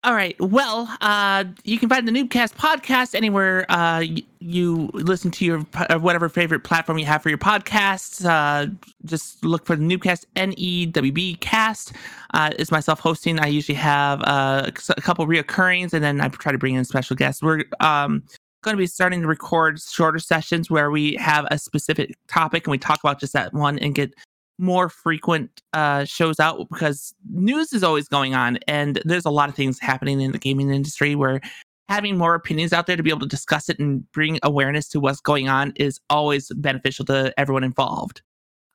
All 0.04 0.12
right. 0.12 0.38
Well, 0.38 0.94
uh, 1.00 1.44
you 1.64 1.78
can 1.78 1.88
find 1.88 2.06
the 2.06 2.12
Newbcast 2.12 2.56
podcast 2.56 3.14
anywhere 3.14 3.64
uh, 3.70 4.04
you 4.38 4.90
listen 4.92 5.30
to 5.30 5.46
your 5.46 5.66
uh, 5.72 5.98
whatever 5.98 6.28
favorite 6.28 6.62
platform 6.62 6.98
you 6.98 7.06
have 7.06 7.22
for 7.22 7.30
your 7.30 7.38
podcasts. 7.38 8.22
Uh, 8.22 8.70
just 9.06 9.42
look 9.42 9.64
for 9.64 9.76
the 9.76 9.82
Newbcast, 9.82 10.26
N 10.36 10.52
E 10.58 10.84
W 10.84 11.10
B 11.10 11.36
cast. 11.36 11.94
Uh, 12.34 12.50
it's 12.58 12.70
myself 12.70 13.00
hosting. 13.00 13.40
I 13.40 13.46
usually 13.46 13.76
have 13.76 14.20
uh, 14.24 14.70
a 14.90 15.00
couple 15.00 15.26
reoccurrings, 15.26 15.94
and 15.94 16.04
then 16.04 16.20
I 16.20 16.28
try 16.28 16.52
to 16.52 16.58
bring 16.58 16.74
in 16.74 16.84
special 16.84 17.16
guests. 17.16 17.42
We're 17.42 17.64
um, 17.80 18.22
going 18.60 18.76
to 18.76 18.78
be 18.78 18.86
starting 18.86 19.22
to 19.22 19.26
record 19.26 19.80
shorter 19.80 20.18
sessions 20.18 20.70
where 20.70 20.90
we 20.90 21.14
have 21.14 21.46
a 21.50 21.56
specific 21.58 22.14
topic 22.28 22.66
and 22.66 22.72
we 22.72 22.78
talk 22.78 22.98
about 23.00 23.20
just 23.20 23.32
that 23.32 23.54
one 23.54 23.78
and 23.78 23.94
get 23.94 24.12
more 24.58 24.88
frequent 24.88 25.62
uh, 25.72 26.04
shows 26.04 26.38
out 26.38 26.68
because 26.70 27.14
news 27.30 27.72
is 27.72 27.82
always 27.82 28.08
going 28.08 28.34
on 28.34 28.58
and 28.68 29.00
there's 29.04 29.24
a 29.24 29.30
lot 29.30 29.48
of 29.48 29.54
things 29.54 29.80
happening 29.80 30.20
in 30.20 30.32
the 30.32 30.38
gaming 30.38 30.70
industry 30.70 31.14
where 31.14 31.40
having 31.88 32.16
more 32.16 32.34
opinions 32.34 32.72
out 32.72 32.86
there 32.86 32.96
to 32.96 33.02
be 33.02 33.10
able 33.10 33.20
to 33.20 33.26
discuss 33.26 33.68
it 33.68 33.78
and 33.78 34.10
bring 34.12 34.38
awareness 34.42 34.88
to 34.88 35.00
what's 35.00 35.20
going 35.20 35.48
on 35.48 35.72
is 35.76 36.00
always 36.08 36.50
beneficial 36.56 37.04
to 37.04 37.32
everyone 37.38 37.64
involved. 37.64 38.22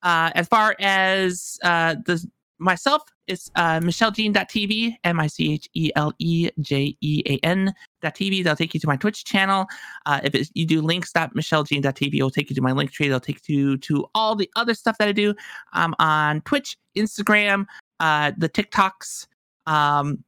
Uh, 0.03 0.31
as 0.35 0.47
far 0.47 0.76
as 0.80 1.57
uh, 1.64 1.95
the 2.06 2.23
myself, 2.60 3.03
it's 3.27 3.49
uh, 3.56 3.80
MicheleJean.tv, 3.80 4.98
M 5.03 5.19
I 5.19 5.27
C 5.27 5.53
H 5.53 5.69
E 5.73 5.91
L 5.95 6.14
E 6.19 6.49
J 6.60 6.95
E 7.02 7.23
A 7.26 7.45
N.tv. 7.45 8.44
They'll 8.44 8.56
take 8.56 8.73
you 8.73 8.80
to 8.80 8.88
my 8.88 8.98
Twitch 8.98 9.23
channel. 9.23 9.65
Uh, 10.06 10.19
if 10.23 10.49
you 10.53 10.65
do 10.65 10.81
links.MicheleJean.tv, 10.81 12.15
it'll 12.15 12.30
take 12.30 12.49
you 12.49 12.56
to 12.56 12.61
my 12.61 12.72
link 12.72 12.91
tree. 12.91 13.07
It'll 13.07 13.19
take 13.19 13.48
you 13.48 13.77
to 13.77 14.06
all 14.14 14.36
the 14.36 14.49
other 14.56 14.73
stuff 14.73 14.98
that 14.98 15.07
I 15.07 15.11
do 15.11 15.34
um, 15.73 15.95
on 15.99 16.41
Twitch, 16.41 16.77
Instagram, 16.98 17.65
uh, 17.99 18.31
the 18.38 18.49
TikToks. 18.49 19.27
Um, 19.65 20.23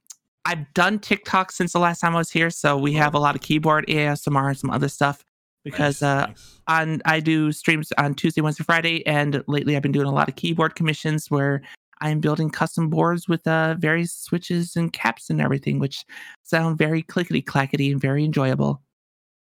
I've 0.45 0.74
done 0.74 0.99
TikTok 0.99 1.52
since 1.52 1.74
the 1.74 1.80
last 1.80 1.99
time 1.99 2.16
I 2.16 2.20
was 2.20 2.32
here, 2.32 2.49
so 2.49 2.78
we 2.78 2.94
have 2.94 3.14
a 3.14 3.20
lot 3.20 3.36
of 3.36 3.41
keyboard 3.41 3.86
ASMR 3.88 4.48
and 4.49 4.58
some 4.58 4.72
other 4.72 4.90
stuff 4.90 5.24
because 5.64 6.02
nice, 6.02 6.24
uh, 6.24 6.26
nice. 6.28 6.60
on 6.68 7.02
I 7.06 7.20
do 7.20 7.52
streams 7.52 7.91
on 7.98 8.16
Tuesday, 8.16 8.41
Wednesday, 8.41 8.64
Friday, 8.64 9.06
and 9.06 9.44
lately 9.48 9.76
I've 9.76 9.84
been 9.84 9.91
doing 9.91 10.08
a 10.08 10.12
lot 10.12 10.30
of 10.30 10.36
keyboard 10.36 10.76
commissions 10.76 11.30
where 11.30 11.62
I'm 12.02 12.19
building 12.19 12.49
custom 12.49 12.90
boards 12.90 13.28
with 13.28 13.48
uh, 13.48 13.76
various 13.78 14.14
switches 14.14 14.76
and 14.76 14.91
caps 14.91 15.30
and 15.30 15.40
everything, 15.40 15.80
which 15.80 16.03
sound 16.44 16.78
very 16.78 17.03
clickety 17.03 17.41
clackety 17.41 17.91
and 17.91 18.02
very 18.02 18.26
enjoyable. 18.26 18.82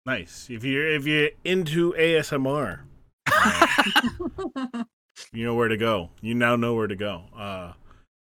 Nice. 0.07 0.49
If 0.51 0.65
you're 0.65 0.89
if 0.89 1.07
you're 1.07 1.31
into 1.45 1.93
ASMR, 1.93 2.81
you 5.33 5.45
know 5.45 5.55
where 5.55 5.69
to 5.69 5.77
go. 5.77 6.11
You 6.20 6.35
now 6.35 6.57
know 6.57 6.74
where 6.74 6.87
to 6.87 6.97
go. 6.97 7.24
Uh, 7.37 7.73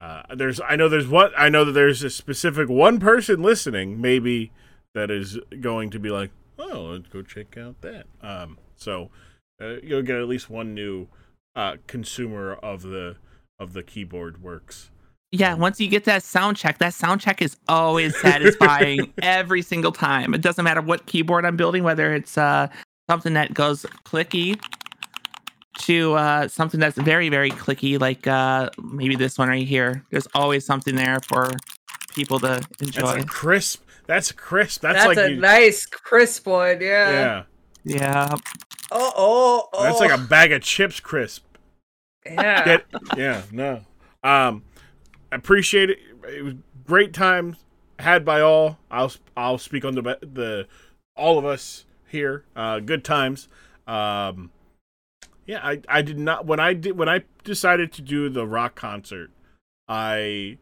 uh, 0.01 0.23
there's 0.35 0.61
I 0.61 0.77
know 0.77 0.89
there's 0.89 1.09
what 1.09 1.33
I 1.37 1.49
know 1.49 1.65
that 1.65 1.73
there's 1.73 2.03
a 2.03 2.11
specific 2.11 2.69
one 2.69 3.01
person 3.01 3.43
listening 3.43 4.01
maybe 4.01 4.53
that 4.95 5.11
is 5.11 5.39
going 5.61 5.91
to 5.91 5.99
be 5.99 6.09
like, 6.09 6.31
oh, 6.59 6.93
let's 6.93 7.09
go 7.09 7.23
check 7.23 7.59
out 7.59 7.81
that. 7.83 8.07
Um, 8.23 8.59
so 8.77 9.11
uh, 9.61 9.77
you'll 9.83 10.03
get 10.03 10.17
at 10.17 10.29
least 10.29 10.49
one 10.49 10.75
new 10.75 11.09
uh, 11.55 11.77
consumer 11.87 12.55
of 12.55 12.83
the 12.83 13.17
of 13.59 13.73
the 13.73 13.83
keyboard 13.83 14.43
works. 14.43 14.91
Yeah, 15.33 15.55
once 15.55 15.81
you 15.81 15.89
get 15.89 16.05
that 16.05 16.23
sound 16.23 16.57
check, 16.57 16.79
that 16.79 16.95
sound 16.95 17.21
check 17.21 17.43
is 17.43 17.57
always 17.69 18.19
satisfying 18.21 19.13
every 19.23 19.61
single 19.61 19.93
time. 19.93 20.35
It 20.35 20.41
doesn't 20.41 20.65
matter 20.65 20.81
what 20.81 21.07
keyboard 21.07 21.45
I'm 21.45 21.57
building, 21.57 21.83
whether 21.83 22.15
it's 22.15 22.39
uh, 22.39 22.69
something 23.11 23.35
that 23.35 23.53
goes 23.53 23.85
clicky 24.05 24.61
to 25.81 26.15
uh, 26.15 26.49
something 26.49 26.81
that's 26.81 26.97
very, 26.97 27.29
very 27.29 27.51
clicky, 27.51 28.01
like 28.01 28.27
uh, 28.27 28.71
maybe 28.83 29.17
this 29.17 29.37
one 29.37 29.49
right 29.49 29.67
here. 29.67 30.05
There's 30.11 30.29
always 30.35 30.65
something 30.65 30.95
there 30.95 31.21
for 31.21 31.51
people 32.15 32.39
to 32.41 32.63
enjoy. 32.81 33.17
That's 33.17 33.25
crisp. 33.27 33.83
That's 34.07 34.33
crisp. 34.33 34.83
That's, 34.83 35.05
that's 35.05 35.07
like 35.09 35.19
a 35.19 35.31
you... 35.33 35.41
nice 35.41 35.87
crisp 35.87 36.47
one. 36.47 36.81
Yeah. 36.81 37.11
Yeah. 37.11 37.43
Yeah. 37.85 38.37
Oh, 38.91 39.13
oh, 39.17 39.69
oh. 39.73 39.83
That's 39.83 40.01
like 40.01 40.13
a 40.13 40.19
bag 40.19 40.53
of 40.53 40.63
chips 40.63 41.01
crisp. 41.01 41.45
Yeah. 42.33 42.65
Get, 42.65 42.85
yeah, 43.17 43.43
no. 43.51 43.81
Um 44.23 44.63
appreciate 45.33 45.91
it. 45.91 45.99
It 46.29 46.43
was 46.43 46.55
great 46.85 47.13
times 47.13 47.57
had 47.99 48.25
by 48.25 48.41
all. 48.41 48.79
I'll 48.91 49.13
I'll 49.37 49.59
speak 49.59 49.85
on 49.85 49.95
the 49.95 50.03
the 50.03 50.67
all 51.17 51.39
of 51.39 51.45
us 51.45 51.85
here. 52.09 52.45
Uh, 52.55 52.81
good 52.81 53.05
times. 53.05 53.49
Um, 53.87 54.51
yeah, 55.47 55.61
I 55.63 55.81
I 55.89 56.03
did 56.03 56.19
not 56.19 56.47
when 56.47 56.61
I 56.61 56.75
did 56.75 56.99
when 56.99 57.09
I 57.09 57.23
decided 57.45 57.93
to 57.93 58.03
do 58.03 58.29
the 58.29 58.47
rock 58.47 58.75
concert. 58.75 59.31
I 59.89 60.59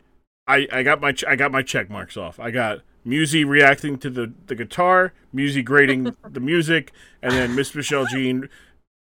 I 0.47 0.69
I 0.73 0.83
got 0.83 1.01
my 1.01 1.15
I 1.27 1.37
got 1.37 1.51
my 1.51 1.63
check 1.63 1.91
marks 1.91 2.17
off. 2.17 2.39
I 2.39 2.51
got 2.51 2.81
Musi 3.07 3.47
reacting 3.47 3.99
to 3.99 4.11
the 4.11 4.33
the 4.47 4.55
guitar, 4.55 5.13
Musi 5.35 5.65
grading 5.65 6.15
the 6.29 6.41
music, 6.41 6.93
and 7.23 7.33
then 7.33 7.55
Miss 7.55 7.75
Michele 7.75 8.07
Jean 8.07 8.49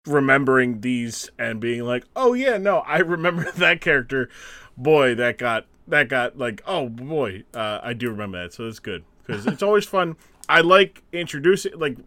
remembering 0.09 0.81
these 0.81 1.29
and 1.37 1.59
being 1.59 1.83
like, 1.83 2.05
"Oh 2.15 2.33
yeah, 2.33 2.57
no, 2.57 2.79
I 2.79 2.99
remember 2.99 3.51
that 3.57 3.81
character." 3.81 4.29
Boy, 4.77 5.15
that 5.15 5.37
got 5.37 5.65
that 5.87 6.09
got 6.09 6.37
like, 6.37 6.61
"Oh 6.65 6.89
boy, 6.89 7.43
uh, 7.53 7.79
I 7.83 7.93
do 7.93 8.09
remember 8.09 8.41
that." 8.43 8.53
So 8.53 8.65
that's 8.65 8.79
good 8.79 9.03
because 9.25 9.45
it's 9.45 9.63
always 9.63 9.85
fun. 9.85 10.15
I 10.47 10.61
like 10.61 11.03
introducing 11.11 11.77
like 11.77 11.97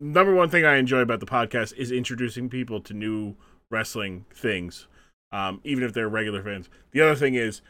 number 0.00 0.34
one 0.34 0.50
thing 0.50 0.64
I 0.64 0.76
enjoy 0.76 0.98
about 1.00 1.20
the 1.20 1.26
podcast 1.26 1.74
is 1.76 1.92
introducing 1.92 2.48
people 2.48 2.80
to 2.80 2.94
new 2.94 3.36
wrestling 3.70 4.24
things, 4.34 4.86
um, 5.32 5.60
even 5.64 5.84
if 5.84 5.92
they're 5.92 6.08
regular 6.08 6.42
fans. 6.42 6.68
The 6.92 7.00
other 7.00 7.14
thing 7.14 7.34
is 7.34 7.60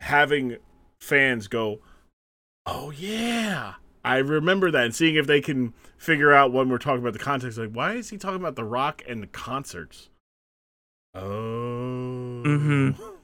having 0.00 0.58
fans 1.00 1.48
go, 1.48 1.80
"Oh 2.66 2.90
yeah, 2.90 3.74
I 4.04 4.18
remember 4.18 4.70
that," 4.70 4.84
and 4.84 4.94
seeing 4.94 5.14
if 5.14 5.26
they 5.26 5.40
can 5.40 5.72
figure 5.96 6.32
out 6.32 6.52
when 6.52 6.68
we're 6.68 6.78
talking 6.78 7.00
about 7.00 7.12
the 7.14 7.18
context. 7.18 7.58
Like, 7.58 7.70
why 7.72 7.94
is 7.94 8.10
he 8.10 8.18
talking 8.18 8.40
about 8.40 8.56
the 8.56 8.64
Rock 8.64 9.02
and 9.08 9.22
the 9.22 9.26
concerts? 9.26 10.10
Oh. 11.14 12.42
Mm-hmm. 12.44 13.02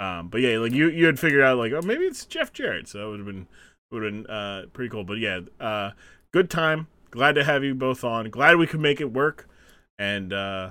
Um, 0.00 0.26
but 0.28 0.40
yeah, 0.40 0.58
like 0.58 0.72
you 0.72 0.90
you 0.90 1.06
had 1.06 1.20
figured 1.20 1.42
out 1.42 1.56
like, 1.56 1.72
oh, 1.72 1.80
maybe 1.80 2.04
it's 2.04 2.26
Jeff 2.26 2.52
Jarrett, 2.52 2.88
so 2.88 2.98
that 2.98 3.08
would 3.08 3.20
have 3.20 3.26
been 3.26 3.46
would 3.92 4.02
have 4.02 4.12
been 4.12 4.26
uh, 4.26 4.62
pretty 4.72 4.90
cool. 4.90 5.04
But 5.04 5.18
yeah, 5.18 5.40
uh, 5.60 5.92
good 6.32 6.50
time. 6.50 6.88
Glad 7.12 7.36
to 7.36 7.44
have 7.44 7.62
you 7.62 7.76
both 7.76 8.02
on. 8.02 8.28
Glad 8.28 8.56
we 8.56 8.66
could 8.66 8.80
make 8.80 9.00
it 9.00 9.12
work, 9.12 9.48
and 9.96 10.32
uh, 10.32 10.70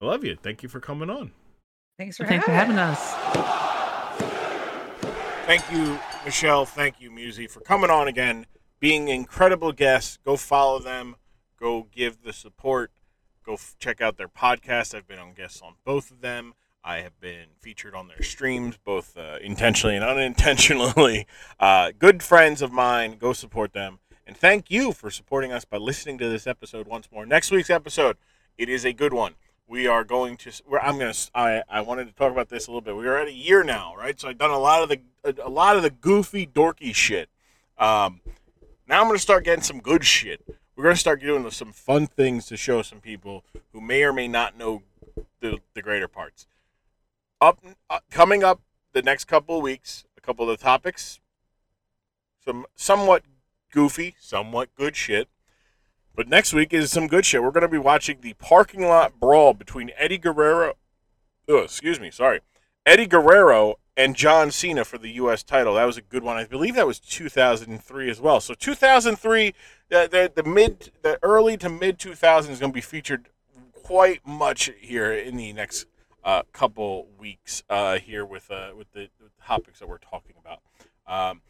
I 0.00 0.04
love 0.04 0.24
you. 0.24 0.36
Thank 0.42 0.62
you 0.62 0.70
for 0.70 0.80
coming 0.80 1.10
on. 1.10 1.32
Thanks 1.98 2.16
for 2.16 2.24
Thanks 2.24 2.46
for 2.46 2.52
having 2.52 2.76
having 2.76 2.94
us. 2.94 3.14
us. 3.14 3.42
Thank 5.44 5.70
you, 5.70 5.98
Michele. 6.24 6.64
Thank 6.64 7.00
you, 7.00 7.10
Musi, 7.10 7.50
for 7.50 7.60
coming 7.60 7.90
on 7.90 8.08
again, 8.08 8.46
being 8.82 9.06
incredible 9.06 9.70
guests. 9.70 10.18
Go 10.24 10.36
follow 10.36 10.80
them. 10.80 11.14
Go 11.58 11.86
give 11.92 12.24
the 12.24 12.32
support. 12.32 12.90
Go 13.46 13.54
f- 13.54 13.76
check 13.78 14.00
out 14.00 14.16
their 14.16 14.28
podcast. 14.28 14.92
I've 14.92 15.06
been 15.06 15.20
on 15.20 15.34
guests 15.34 15.62
on 15.62 15.74
both 15.84 16.10
of 16.10 16.20
them. 16.20 16.54
I 16.82 16.96
have 16.96 17.20
been 17.20 17.46
featured 17.60 17.94
on 17.94 18.08
their 18.08 18.22
streams, 18.24 18.76
both 18.84 19.16
uh, 19.16 19.38
intentionally 19.40 19.94
and 19.94 20.04
unintentionally. 20.04 21.26
Uh, 21.60 21.92
good 21.96 22.24
friends 22.24 22.60
of 22.60 22.72
mine. 22.72 23.16
Go 23.18 23.32
support 23.32 23.72
them. 23.72 24.00
And 24.26 24.36
thank 24.36 24.68
you 24.68 24.90
for 24.90 25.12
supporting 25.12 25.52
us 25.52 25.64
by 25.64 25.76
listening 25.76 26.18
to 26.18 26.28
this 26.28 26.44
episode 26.44 26.88
once 26.88 27.08
more. 27.12 27.24
Next 27.24 27.52
week's 27.52 27.70
episode, 27.70 28.16
it 28.58 28.68
is 28.68 28.84
a 28.84 28.92
good 28.92 29.12
one. 29.12 29.34
We 29.68 29.86
are 29.86 30.02
going 30.02 30.36
to. 30.38 30.50
I'm 30.82 30.98
gonna. 30.98 31.14
I 31.36 31.62
I 31.68 31.82
wanted 31.82 32.08
to 32.08 32.12
talk 32.14 32.32
about 32.32 32.48
this 32.48 32.66
a 32.66 32.70
little 32.70 32.80
bit. 32.80 32.96
We 32.96 33.06
are 33.06 33.16
at 33.16 33.28
a 33.28 33.32
year 33.32 33.62
now, 33.62 33.94
right? 33.96 34.18
So 34.18 34.28
I've 34.28 34.38
done 34.38 34.50
a 34.50 34.58
lot 34.58 34.82
of 34.82 34.88
the 34.88 35.00
a 35.44 35.48
lot 35.48 35.76
of 35.76 35.84
the 35.84 35.90
goofy, 35.90 36.48
dorky 36.48 36.92
shit. 36.92 37.28
Um, 37.78 38.20
now 38.92 39.00
I'm 39.00 39.06
gonna 39.06 39.18
start 39.18 39.44
getting 39.44 39.64
some 39.64 39.80
good 39.80 40.04
shit. 40.04 40.42
We're 40.76 40.84
gonna 40.84 40.96
start 40.96 41.22
doing 41.22 41.50
some 41.50 41.72
fun 41.72 42.06
things 42.06 42.44
to 42.48 42.58
show 42.58 42.82
some 42.82 43.00
people 43.00 43.42
who 43.72 43.80
may 43.80 44.04
or 44.04 44.12
may 44.12 44.28
not 44.28 44.58
know 44.58 44.82
the 45.40 45.60
the 45.72 45.80
greater 45.80 46.08
parts. 46.08 46.46
Up 47.40 47.58
uh, 47.88 48.00
coming 48.10 48.44
up 48.44 48.60
the 48.92 49.00
next 49.00 49.24
couple 49.24 49.56
of 49.56 49.62
weeks, 49.62 50.04
a 50.18 50.20
couple 50.20 50.48
of 50.48 50.58
the 50.58 50.62
topics, 50.62 51.20
some 52.44 52.66
somewhat 52.76 53.22
goofy, 53.72 54.14
somewhat 54.20 54.68
good 54.74 54.94
shit. 54.94 55.28
But 56.14 56.28
next 56.28 56.52
week 56.52 56.74
is 56.74 56.92
some 56.92 57.06
good 57.06 57.24
shit. 57.24 57.42
We're 57.42 57.52
going 57.52 57.62
to 57.62 57.68
be 57.68 57.78
watching 57.78 58.18
the 58.20 58.34
parking 58.34 58.82
lot 58.82 59.18
brawl 59.18 59.54
between 59.54 59.90
Eddie 59.96 60.18
Guerrero. 60.18 60.74
Oh, 61.48 61.60
excuse 61.60 61.98
me, 61.98 62.10
sorry. 62.10 62.40
Eddie 62.84 63.06
Guerrero 63.06 63.76
and 63.96 64.16
John 64.16 64.50
Cena 64.50 64.84
for 64.84 64.98
the 64.98 65.10
U.S. 65.10 65.42
title. 65.42 65.74
That 65.74 65.84
was 65.84 65.96
a 65.96 66.02
good 66.02 66.22
one. 66.22 66.36
I 66.36 66.44
believe 66.44 66.74
that 66.76 66.86
was 66.86 66.98
2003 66.98 68.10
as 68.10 68.20
well. 68.20 68.40
So 68.40 68.54
2003, 68.54 69.54
the 69.88 70.08
the, 70.10 70.42
the 70.42 70.48
mid, 70.48 70.92
the 71.02 71.18
early 71.22 71.56
to 71.58 71.68
mid 71.68 71.98
2000s 71.98 72.50
is 72.50 72.58
going 72.58 72.72
to 72.72 72.74
be 72.74 72.80
featured 72.80 73.28
quite 73.72 74.26
much 74.26 74.70
here 74.78 75.12
in 75.12 75.36
the 75.36 75.52
next 75.52 75.86
uh, 76.24 76.42
couple 76.52 77.08
weeks 77.18 77.62
uh, 77.68 77.98
here 77.98 78.24
with 78.24 78.50
uh, 78.50 78.70
with 78.76 78.92
the, 78.92 79.08
with 79.20 79.36
the 79.36 79.44
topics 79.44 79.80
that 79.80 79.88
we're 79.88 79.98
talking 79.98 80.34
about. 80.40 80.60
Um, 81.06 81.42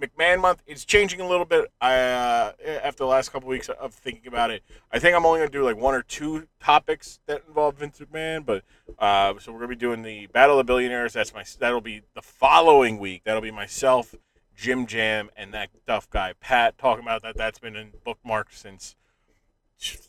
McMahon 0.00 0.40
month 0.40 0.62
is 0.66 0.84
changing 0.84 1.20
a 1.20 1.28
little 1.28 1.44
bit. 1.44 1.70
I 1.80 1.94
uh, 1.94 2.52
after 2.82 3.04
the 3.04 3.06
last 3.06 3.30
couple 3.30 3.48
weeks 3.48 3.68
of 3.68 3.94
thinking 3.94 4.26
about 4.26 4.50
it, 4.50 4.62
I 4.92 4.98
think 4.98 5.16
I'm 5.16 5.24
only 5.24 5.40
gonna 5.40 5.50
do 5.50 5.62
like 5.62 5.76
one 5.76 5.94
or 5.94 6.02
two 6.02 6.48
topics 6.60 7.20
that 7.26 7.42
involve 7.46 7.76
Vince 7.76 8.00
McMahon. 8.00 8.44
But 8.44 8.64
uh, 8.98 9.34
so 9.38 9.52
we're 9.52 9.60
gonna 9.60 9.68
be 9.68 9.76
doing 9.76 10.02
the 10.02 10.26
Battle 10.26 10.58
of 10.58 10.66
the 10.66 10.70
Billionaires. 10.70 11.12
That's 11.12 11.32
my 11.32 11.44
that'll 11.58 11.80
be 11.80 12.02
the 12.14 12.22
following 12.22 12.98
week. 12.98 13.22
That'll 13.24 13.42
be 13.42 13.50
myself, 13.50 14.14
Jim 14.56 14.86
Jam, 14.86 15.30
and 15.36 15.54
that 15.54 15.70
tough 15.86 16.10
guy 16.10 16.34
Pat 16.40 16.76
talking 16.78 17.04
about 17.04 17.22
that. 17.22 17.36
That's 17.36 17.58
been 17.58 17.76
in 17.76 17.92
bookmark 18.04 18.48
since 18.52 18.96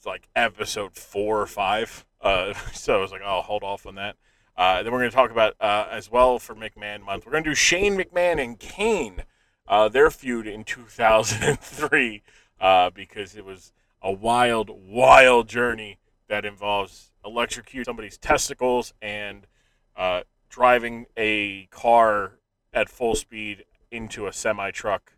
like 0.05 0.27
episode 0.35 0.95
four 0.95 1.41
or 1.41 1.47
five. 1.47 2.05
Uh, 2.21 2.53
so 2.73 2.97
I 2.97 3.01
was 3.01 3.11
like, 3.11 3.21
I'll 3.21 3.41
hold 3.41 3.63
off 3.63 3.85
on 3.85 3.95
that. 3.95 4.15
Uh, 4.57 4.83
then 4.83 4.91
we're 4.91 4.99
going 4.99 5.11
to 5.11 5.15
talk 5.15 5.31
about 5.31 5.55
uh, 5.59 5.87
as 5.91 6.09
well 6.09 6.39
for 6.39 6.55
McMahon 6.55 7.03
month. 7.03 7.25
We're 7.25 7.33
going 7.33 7.43
to 7.43 7.49
do 7.49 7.55
Shane 7.55 7.97
McMahon 7.97 8.41
and 8.41 8.57
Kane, 8.57 9.23
uh, 9.67 9.89
their 9.89 10.09
feud 10.09 10.47
in 10.47 10.63
2003, 10.63 12.23
uh, 12.59 12.89
because 12.89 13.35
it 13.35 13.45
was 13.45 13.71
a 14.01 14.11
wild, 14.11 14.69
wild 14.69 15.47
journey 15.47 15.97
that 16.27 16.45
involves 16.45 17.11
electrocuting 17.25 17.85
somebody's 17.85 18.17
testicles 18.17 18.93
and 19.01 19.47
uh, 19.95 20.21
driving 20.49 21.05
a 21.17 21.65
car 21.71 22.33
at 22.73 22.89
full 22.89 23.15
speed 23.15 23.65
into 23.91 24.27
a 24.27 24.33
semi 24.33 24.71
truck, 24.71 25.13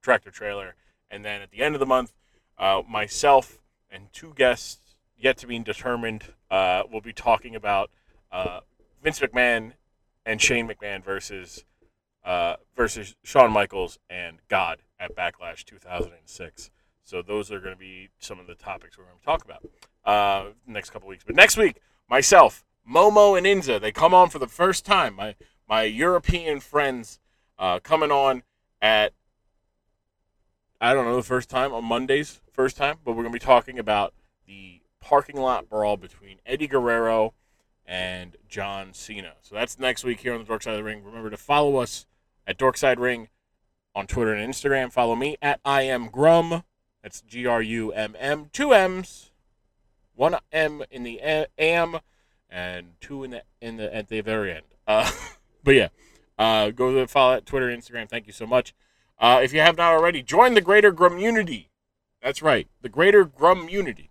tractor 0.00 0.30
trailer. 0.30 0.74
And 1.10 1.24
then 1.24 1.42
at 1.42 1.50
the 1.50 1.62
end 1.62 1.74
of 1.74 1.80
the 1.80 1.86
month, 1.86 2.14
uh, 2.58 2.82
myself 2.88 3.58
and 3.90 4.12
two 4.12 4.32
guests 4.34 4.96
yet 5.18 5.36
to 5.38 5.46
be 5.46 5.58
determined 5.58 6.24
uh, 6.50 6.82
will 6.90 7.00
be 7.00 7.12
talking 7.12 7.54
about 7.54 7.90
uh, 8.32 8.60
Vince 9.02 9.20
McMahon 9.20 9.72
and 10.24 10.40
Shane 10.40 10.68
McMahon 10.68 11.04
versus 11.04 11.64
uh, 12.24 12.56
versus 12.76 13.14
Shawn 13.22 13.52
Michaels 13.52 13.98
and 14.08 14.38
God 14.48 14.82
at 14.98 15.14
Backlash 15.16 15.64
2006. 15.64 16.70
So 17.04 17.22
those 17.22 17.50
are 17.50 17.58
going 17.58 17.74
to 17.74 17.78
be 17.78 18.08
some 18.18 18.38
of 18.38 18.46
the 18.46 18.54
topics 18.54 18.96
we're 18.96 19.04
going 19.04 19.18
to 19.18 19.24
talk 19.24 19.44
about 19.44 19.64
uh, 20.04 20.50
next 20.66 20.90
couple 20.90 21.08
weeks. 21.08 21.24
But 21.24 21.34
next 21.34 21.56
week, 21.56 21.80
myself, 22.08 22.64
Momo, 22.88 23.36
and 23.36 23.46
Inza, 23.46 23.80
they 23.80 23.92
come 23.92 24.14
on 24.14 24.28
for 24.28 24.38
the 24.38 24.46
first 24.46 24.84
time. 24.84 25.16
My 25.16 25.34
my 25.68 25.82
European 25.82 26.60
friends 26.60 27.18
uh, 27.58 27.80
coming 27.80 28.10
on 28.10 28.42
at 28.80 29.12
I 30.80 30.94
don't 30.94 31.04
know 31.04 31.16
the 31.16 31.22
first 31.22 31.48
time 31.48 31.72
on 31.72 31.84
Mondays, 31.84 32.40
first 32.50 32.76
time, 32.76 32.96
but 33.04 33.12
we're 33.12 33.22
going 33.22 33.32
to 33.32 33.38
be 33.38 33.44
talking 33.44 33.78
about 33.78 34.14
the 34.46 34.80
parking 35.00 35.36
lot 35.36 35.68
brawl 35.68 35.96
between 35.96 36.38
Eddie 36.44 36.66
Guerrero 36.66 37.34
and 37.86 38.36
John 38.48 38.92
Cena. 38.92 39.34
So 39.42 39.54
that's 39.54 39.78
next 39.78 40.04
week 40.04 40.20
here 40.20 40.32
on 40.32 40.40
the 40.40 40.44
Dork 40.44 40.62
Side 40.62 40.72
of 40.72 40.78
the 40.78 40.84
Ring. 40.84 41.04
Remember 41.04 41.30
to 41.30 41.36
follow 41.36 41.76
us 41.76 42.06
at 42.46 42.58
Dorkside 42.58 42.98
Ring 42.98 43.28
on 43.94 44.06
Twitter 44.06 44.34
and 44.34 44.52
Instagram. 44.52 44.92
Follow 44.92 45.14
me 45.14 45.36
at 45.42 45.60
I 45.64 45.82
am 45.82 46.08
Grumm. 46.08 46.64
That's 47.02 47.20
G 47.22 47.46
R 47.46 47.62
U 47.62 47.92
M 47.92 48.14
M. 48.18 48.50
Two 48.52 48.72
M's, 48.72 49.32
one 50.14 50.36
M 50.52 50.82
in 50.90 51.02
the 51.02 51.20
am, 51.58 51.98
and 52.48 52.92
two 53.00 53.24
in 53.24 53.32
the 53.32 53.42
in 53.60 53.76
the 53.76 53.94
at 53.94 54.08
the 54.08 54.20
very 54.20 54.52
end. 54.52 54.66
Uh, 54.86 55.10
but 55.64 55.74
yeah, 55.74 55.88
uh, 56.38 56.70
go 56.70 56.94
to 56.94 57.06
follow 57.06 57.34
at 57.34 57.46
Twitter 57.46 57.68
and 57.68 57.82
Instagram. 57.82 58.08
Thank 58.08 58.26
you 58.26 58.32
so 58.32 58.46
much. 58.46 58.74
Uh, 59.18 59.40
if 59.42 59.52
you 59.52 59.60
have 59.60 59.76
not 59.76 59.92
already, 59.92 60.22
join 60.22 60.54
the 60.54 60.60
Greater 60.60 60.92
Grumunity. 60.92 61.68
That's 62.22 62.42
right, 62.42 62.68
the 62.80 62.88
Greater 62.88 63.24
Grumunity. 63.24 64.10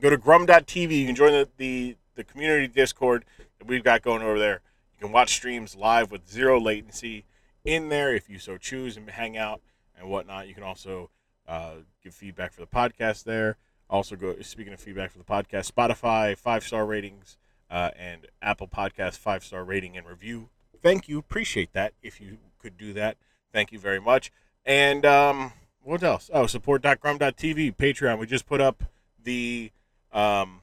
Go 0.00 0.08
to 0.08 0.16
grumm.tv. 0.16 0.98
You 0.98 1.06
can 1.06 1.14
join 1.14 1.32
the, 1.32 1.48
the, 1.58 1.96
the 2.14 2.24
community 2.24 2.66
Discord 2.66 3.24
that 3.58 3.68
we've 3.68 3.84
got 3.84 4.00
going 4.00 4.22
over 4.22 4.38
there. 4.38 4.62
You 4.94 5.06
can 5.06 5.12
watch 5.12 5.34
streams 5.34 5.76
live 5.76 6.10
with 6.10 6.30
zero 6.30 6.58
latency 6.58 7.24
in 7.64 7.88
there 7.88 8.14
if 8.14 8.28
you 8.28 8.38
so 8.38 8.56
choose 8.56 8.96
and 8.96 9.08
hang 9.10 9.36
out 9.36 9.60
and 9.98 10.08
whatnot. 10.08 10.48
You 10.48 10.54
can 10.54 10.62
also 10.62 11.10
uh, 11.46 11.74
give 12.02 12.14
feedback 12.14 12.52
for 12.52 12.60
the 12.60 12.66
podcast 12.66 13.24
there. 13.24 13.56
Also, 13.88 14.16
go 14.16 14.36
speaking 14.40 14.72
of 14.72 14.80
feedback 14.80 15.10
for 15.10 15.18
the 15.18 15.24
podcast, 15.24 15.70
Spotify 15.72 16.36
five 16.36 16.64
star 16.64 16.86
ratings 16.86 17.36
uh, 17.70 17.90
and 17.98 18.26
Apple 18.40 18.68
Podcast 18.68 19.18
five 19.18 19.44
star 19.44 19.64
rating 19.64 19.96
and 19.96 20.06
review. 20.06 20.48
Thank 20.82 21.08
you, 21.08 21.18
appreciate 21.18 21.72
that. 21.72 21.92
If 22.02 22.20
you 22.20 22.38
could 22.60 22.78
do 22.78 22.92
that, 22.94 23.16
thank 23.52 23.72
you 23.72 23.78
very 23.78 24.00
much. 24.00 24.30
And 24.64 25.04
um, 25.04 25.52
what 25.82 26.02
else? 26.02 26.30
Oh, 26.32 26.46
support.grumm.tv, 26.46 27.76
Patreon. 27.76 28.18
We 28.18 28.26
just 28.26 28.46
put 28.46 28.60
up 28.60 28.84
the 29.22 29.72
um, 30.12 30.60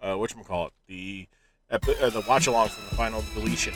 uh, 0.00 0.14
what 0.14 0.34
call 0.46 0.66
it? 0.66 0.72
The 0.86 1.28
uh, 1.70 1.78
the 1.78 2.24
watch 2.28 2.46
along 2.46 2.68
from 2.68 2.84
the 2.90 2.94
final 2.94 3.24
deletion 3.34 3.74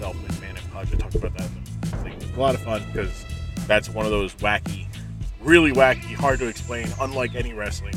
myself, 0.00 0.16
McMahon, 0.16 0.58
and 0.58 0.72
Podge 0.72 0.98
talked 0.98 1.14
about 1.14 1.36
that. 1.36 1.69
It 1.92 2.16
was 2.16 2.36
a 2.36 2.40
lot 2.40 2.54
of 2.54 2.62
fun 2.62 2.82
because 2.86 3.24
that's 3.66 3.88
one 3.88 4.04
of 4.04 4.10
those 4.10 4.34
wacky, 4.36 4.86
really 5.40 5.72
wacky, 5.72 6.14
hard 6.14 6.38
to 6.40 6.46
explain, 6.46 6.88
unlike 7.00 7.34
any 7.34 7.52
wrestling 7.52 7.94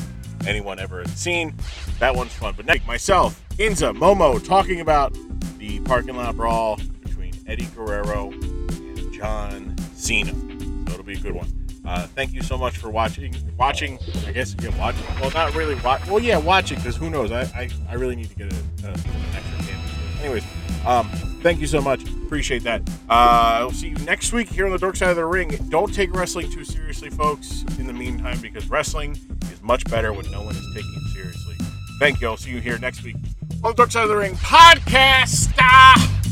anyone 0.47 0.79
ever 0.79 0.99
has 0.99 1.11
seen. 1.13 1.53
That 1.99 2.15
one's 2.15 2.33
fun. 2.33 2.53
But 2.55 2.65
next, 2.65 2.85
myself, 2.85 3.41
Inza, 3.57 3.95
Momo, 3.95 4.43
talking 4.43 4.81
about 4.81 5.15
the 5.57 5.79
parking 5.81 6.15
lot 6.15 6.35
brawl 6.35 6.79
between 7.01 7.33
Eddie 7.47 7.67
Guerrero 7.75 8.31
and 8.31 9.13
John 9.13 9.75
Cena. 9.95 10.31
So 10.31 10.93
it'll 10.93 11.03
be 11.03 11.13
a 11.13 11.19
good 11.19 11.33
one. 11.33 11.47
Uh, 11.85 12.07
thank 12.07 12.33
you 12.33 12.41
so 12.41 12.57
much 12.57 12.77
for 12.77 12.89
watching. 12.89 13.35
Watching, 13.57 13.99
I 14.25 14.31
guess, 14.31 14.55
yeah, 14.61 14.77
watching. 14.79 15.03
Well, 15.19 15.31
not 15.31 15.53
really 15.53 15.75
watch. 15.75 16.05
Well, 16.07 16.19
yeah, 16.19 16.37
watching 16.37 16.77
because 16.77 16.95
who 16.95 17.09
knows? 17.09 17.31
I, 17.31 17.41
I, 17.41 17.69
I 17.89 17.93
really 17.95 18.15
need 18.15 18.29
to 18.29 18.35
get 18.35 18.53
a, 18.53 18.55
a, 18.85 18.89
an 18.89 18.99
extra 19.35 19.57
camera. 19.65 20.21
Anyways, 20.21 20.43
um, 20.85 21.09
thank 21.43 21.59
you 21.59 21.67
so 21.67 21.81
much. 21.81 22.03
Appreciate 22.03 22.63
that. 22.63 22.81
Uh, 23.09 23.59
I'll 23.59 23.71
see 23.71 23.89
you 23.89 23.95
next 23.97 24.33
week 24.33 24.49
here 24.49 24.65
on 24.65 24.71
the 24.71 24.79
Dork 24.79 24.95
Side 24.95 25.09
of 25.09 25.17
the 25.17 25.25
Ring. 25.25 25.49
Don't 25.69 25.93
take 25.93 26.15
wrestling 26.15 26.49
too 26.49 26.65
seriously, 26.65 27.09
folks. 27.11 27.63
In 27.77 27.85
the 27.85 27.93
meantime, 27.93 28.39
because 28.41 28.69
wrestling 28.69 29.11
is 29.51 29.61
much 29.61 29.83
better 29.85 30.13
when 30.13 30.29
no 30.31 30.41
one 30.41 30.55
is 30.55 30.65
taking 30.73 30.93
it 30.95 31.13
seriously. 31.13 31.55
Thank 31.99 32.21
you. 32.21 32.27
I'll 32.27 32.37
see 32.37 32.51
you 32.51 32.59
here 32.59 32.79
next 32.79 33.03
week 33.03 33.17
on 33.63 33.71
the 33.71 33.73
Dork 33.73 33.91
Side 33.91 34.03
of 34.03 34.09
the 34.09 34.17
Ring 34.17 34.33
podcast. 34.35 35.53
Ah! 35.59 36.22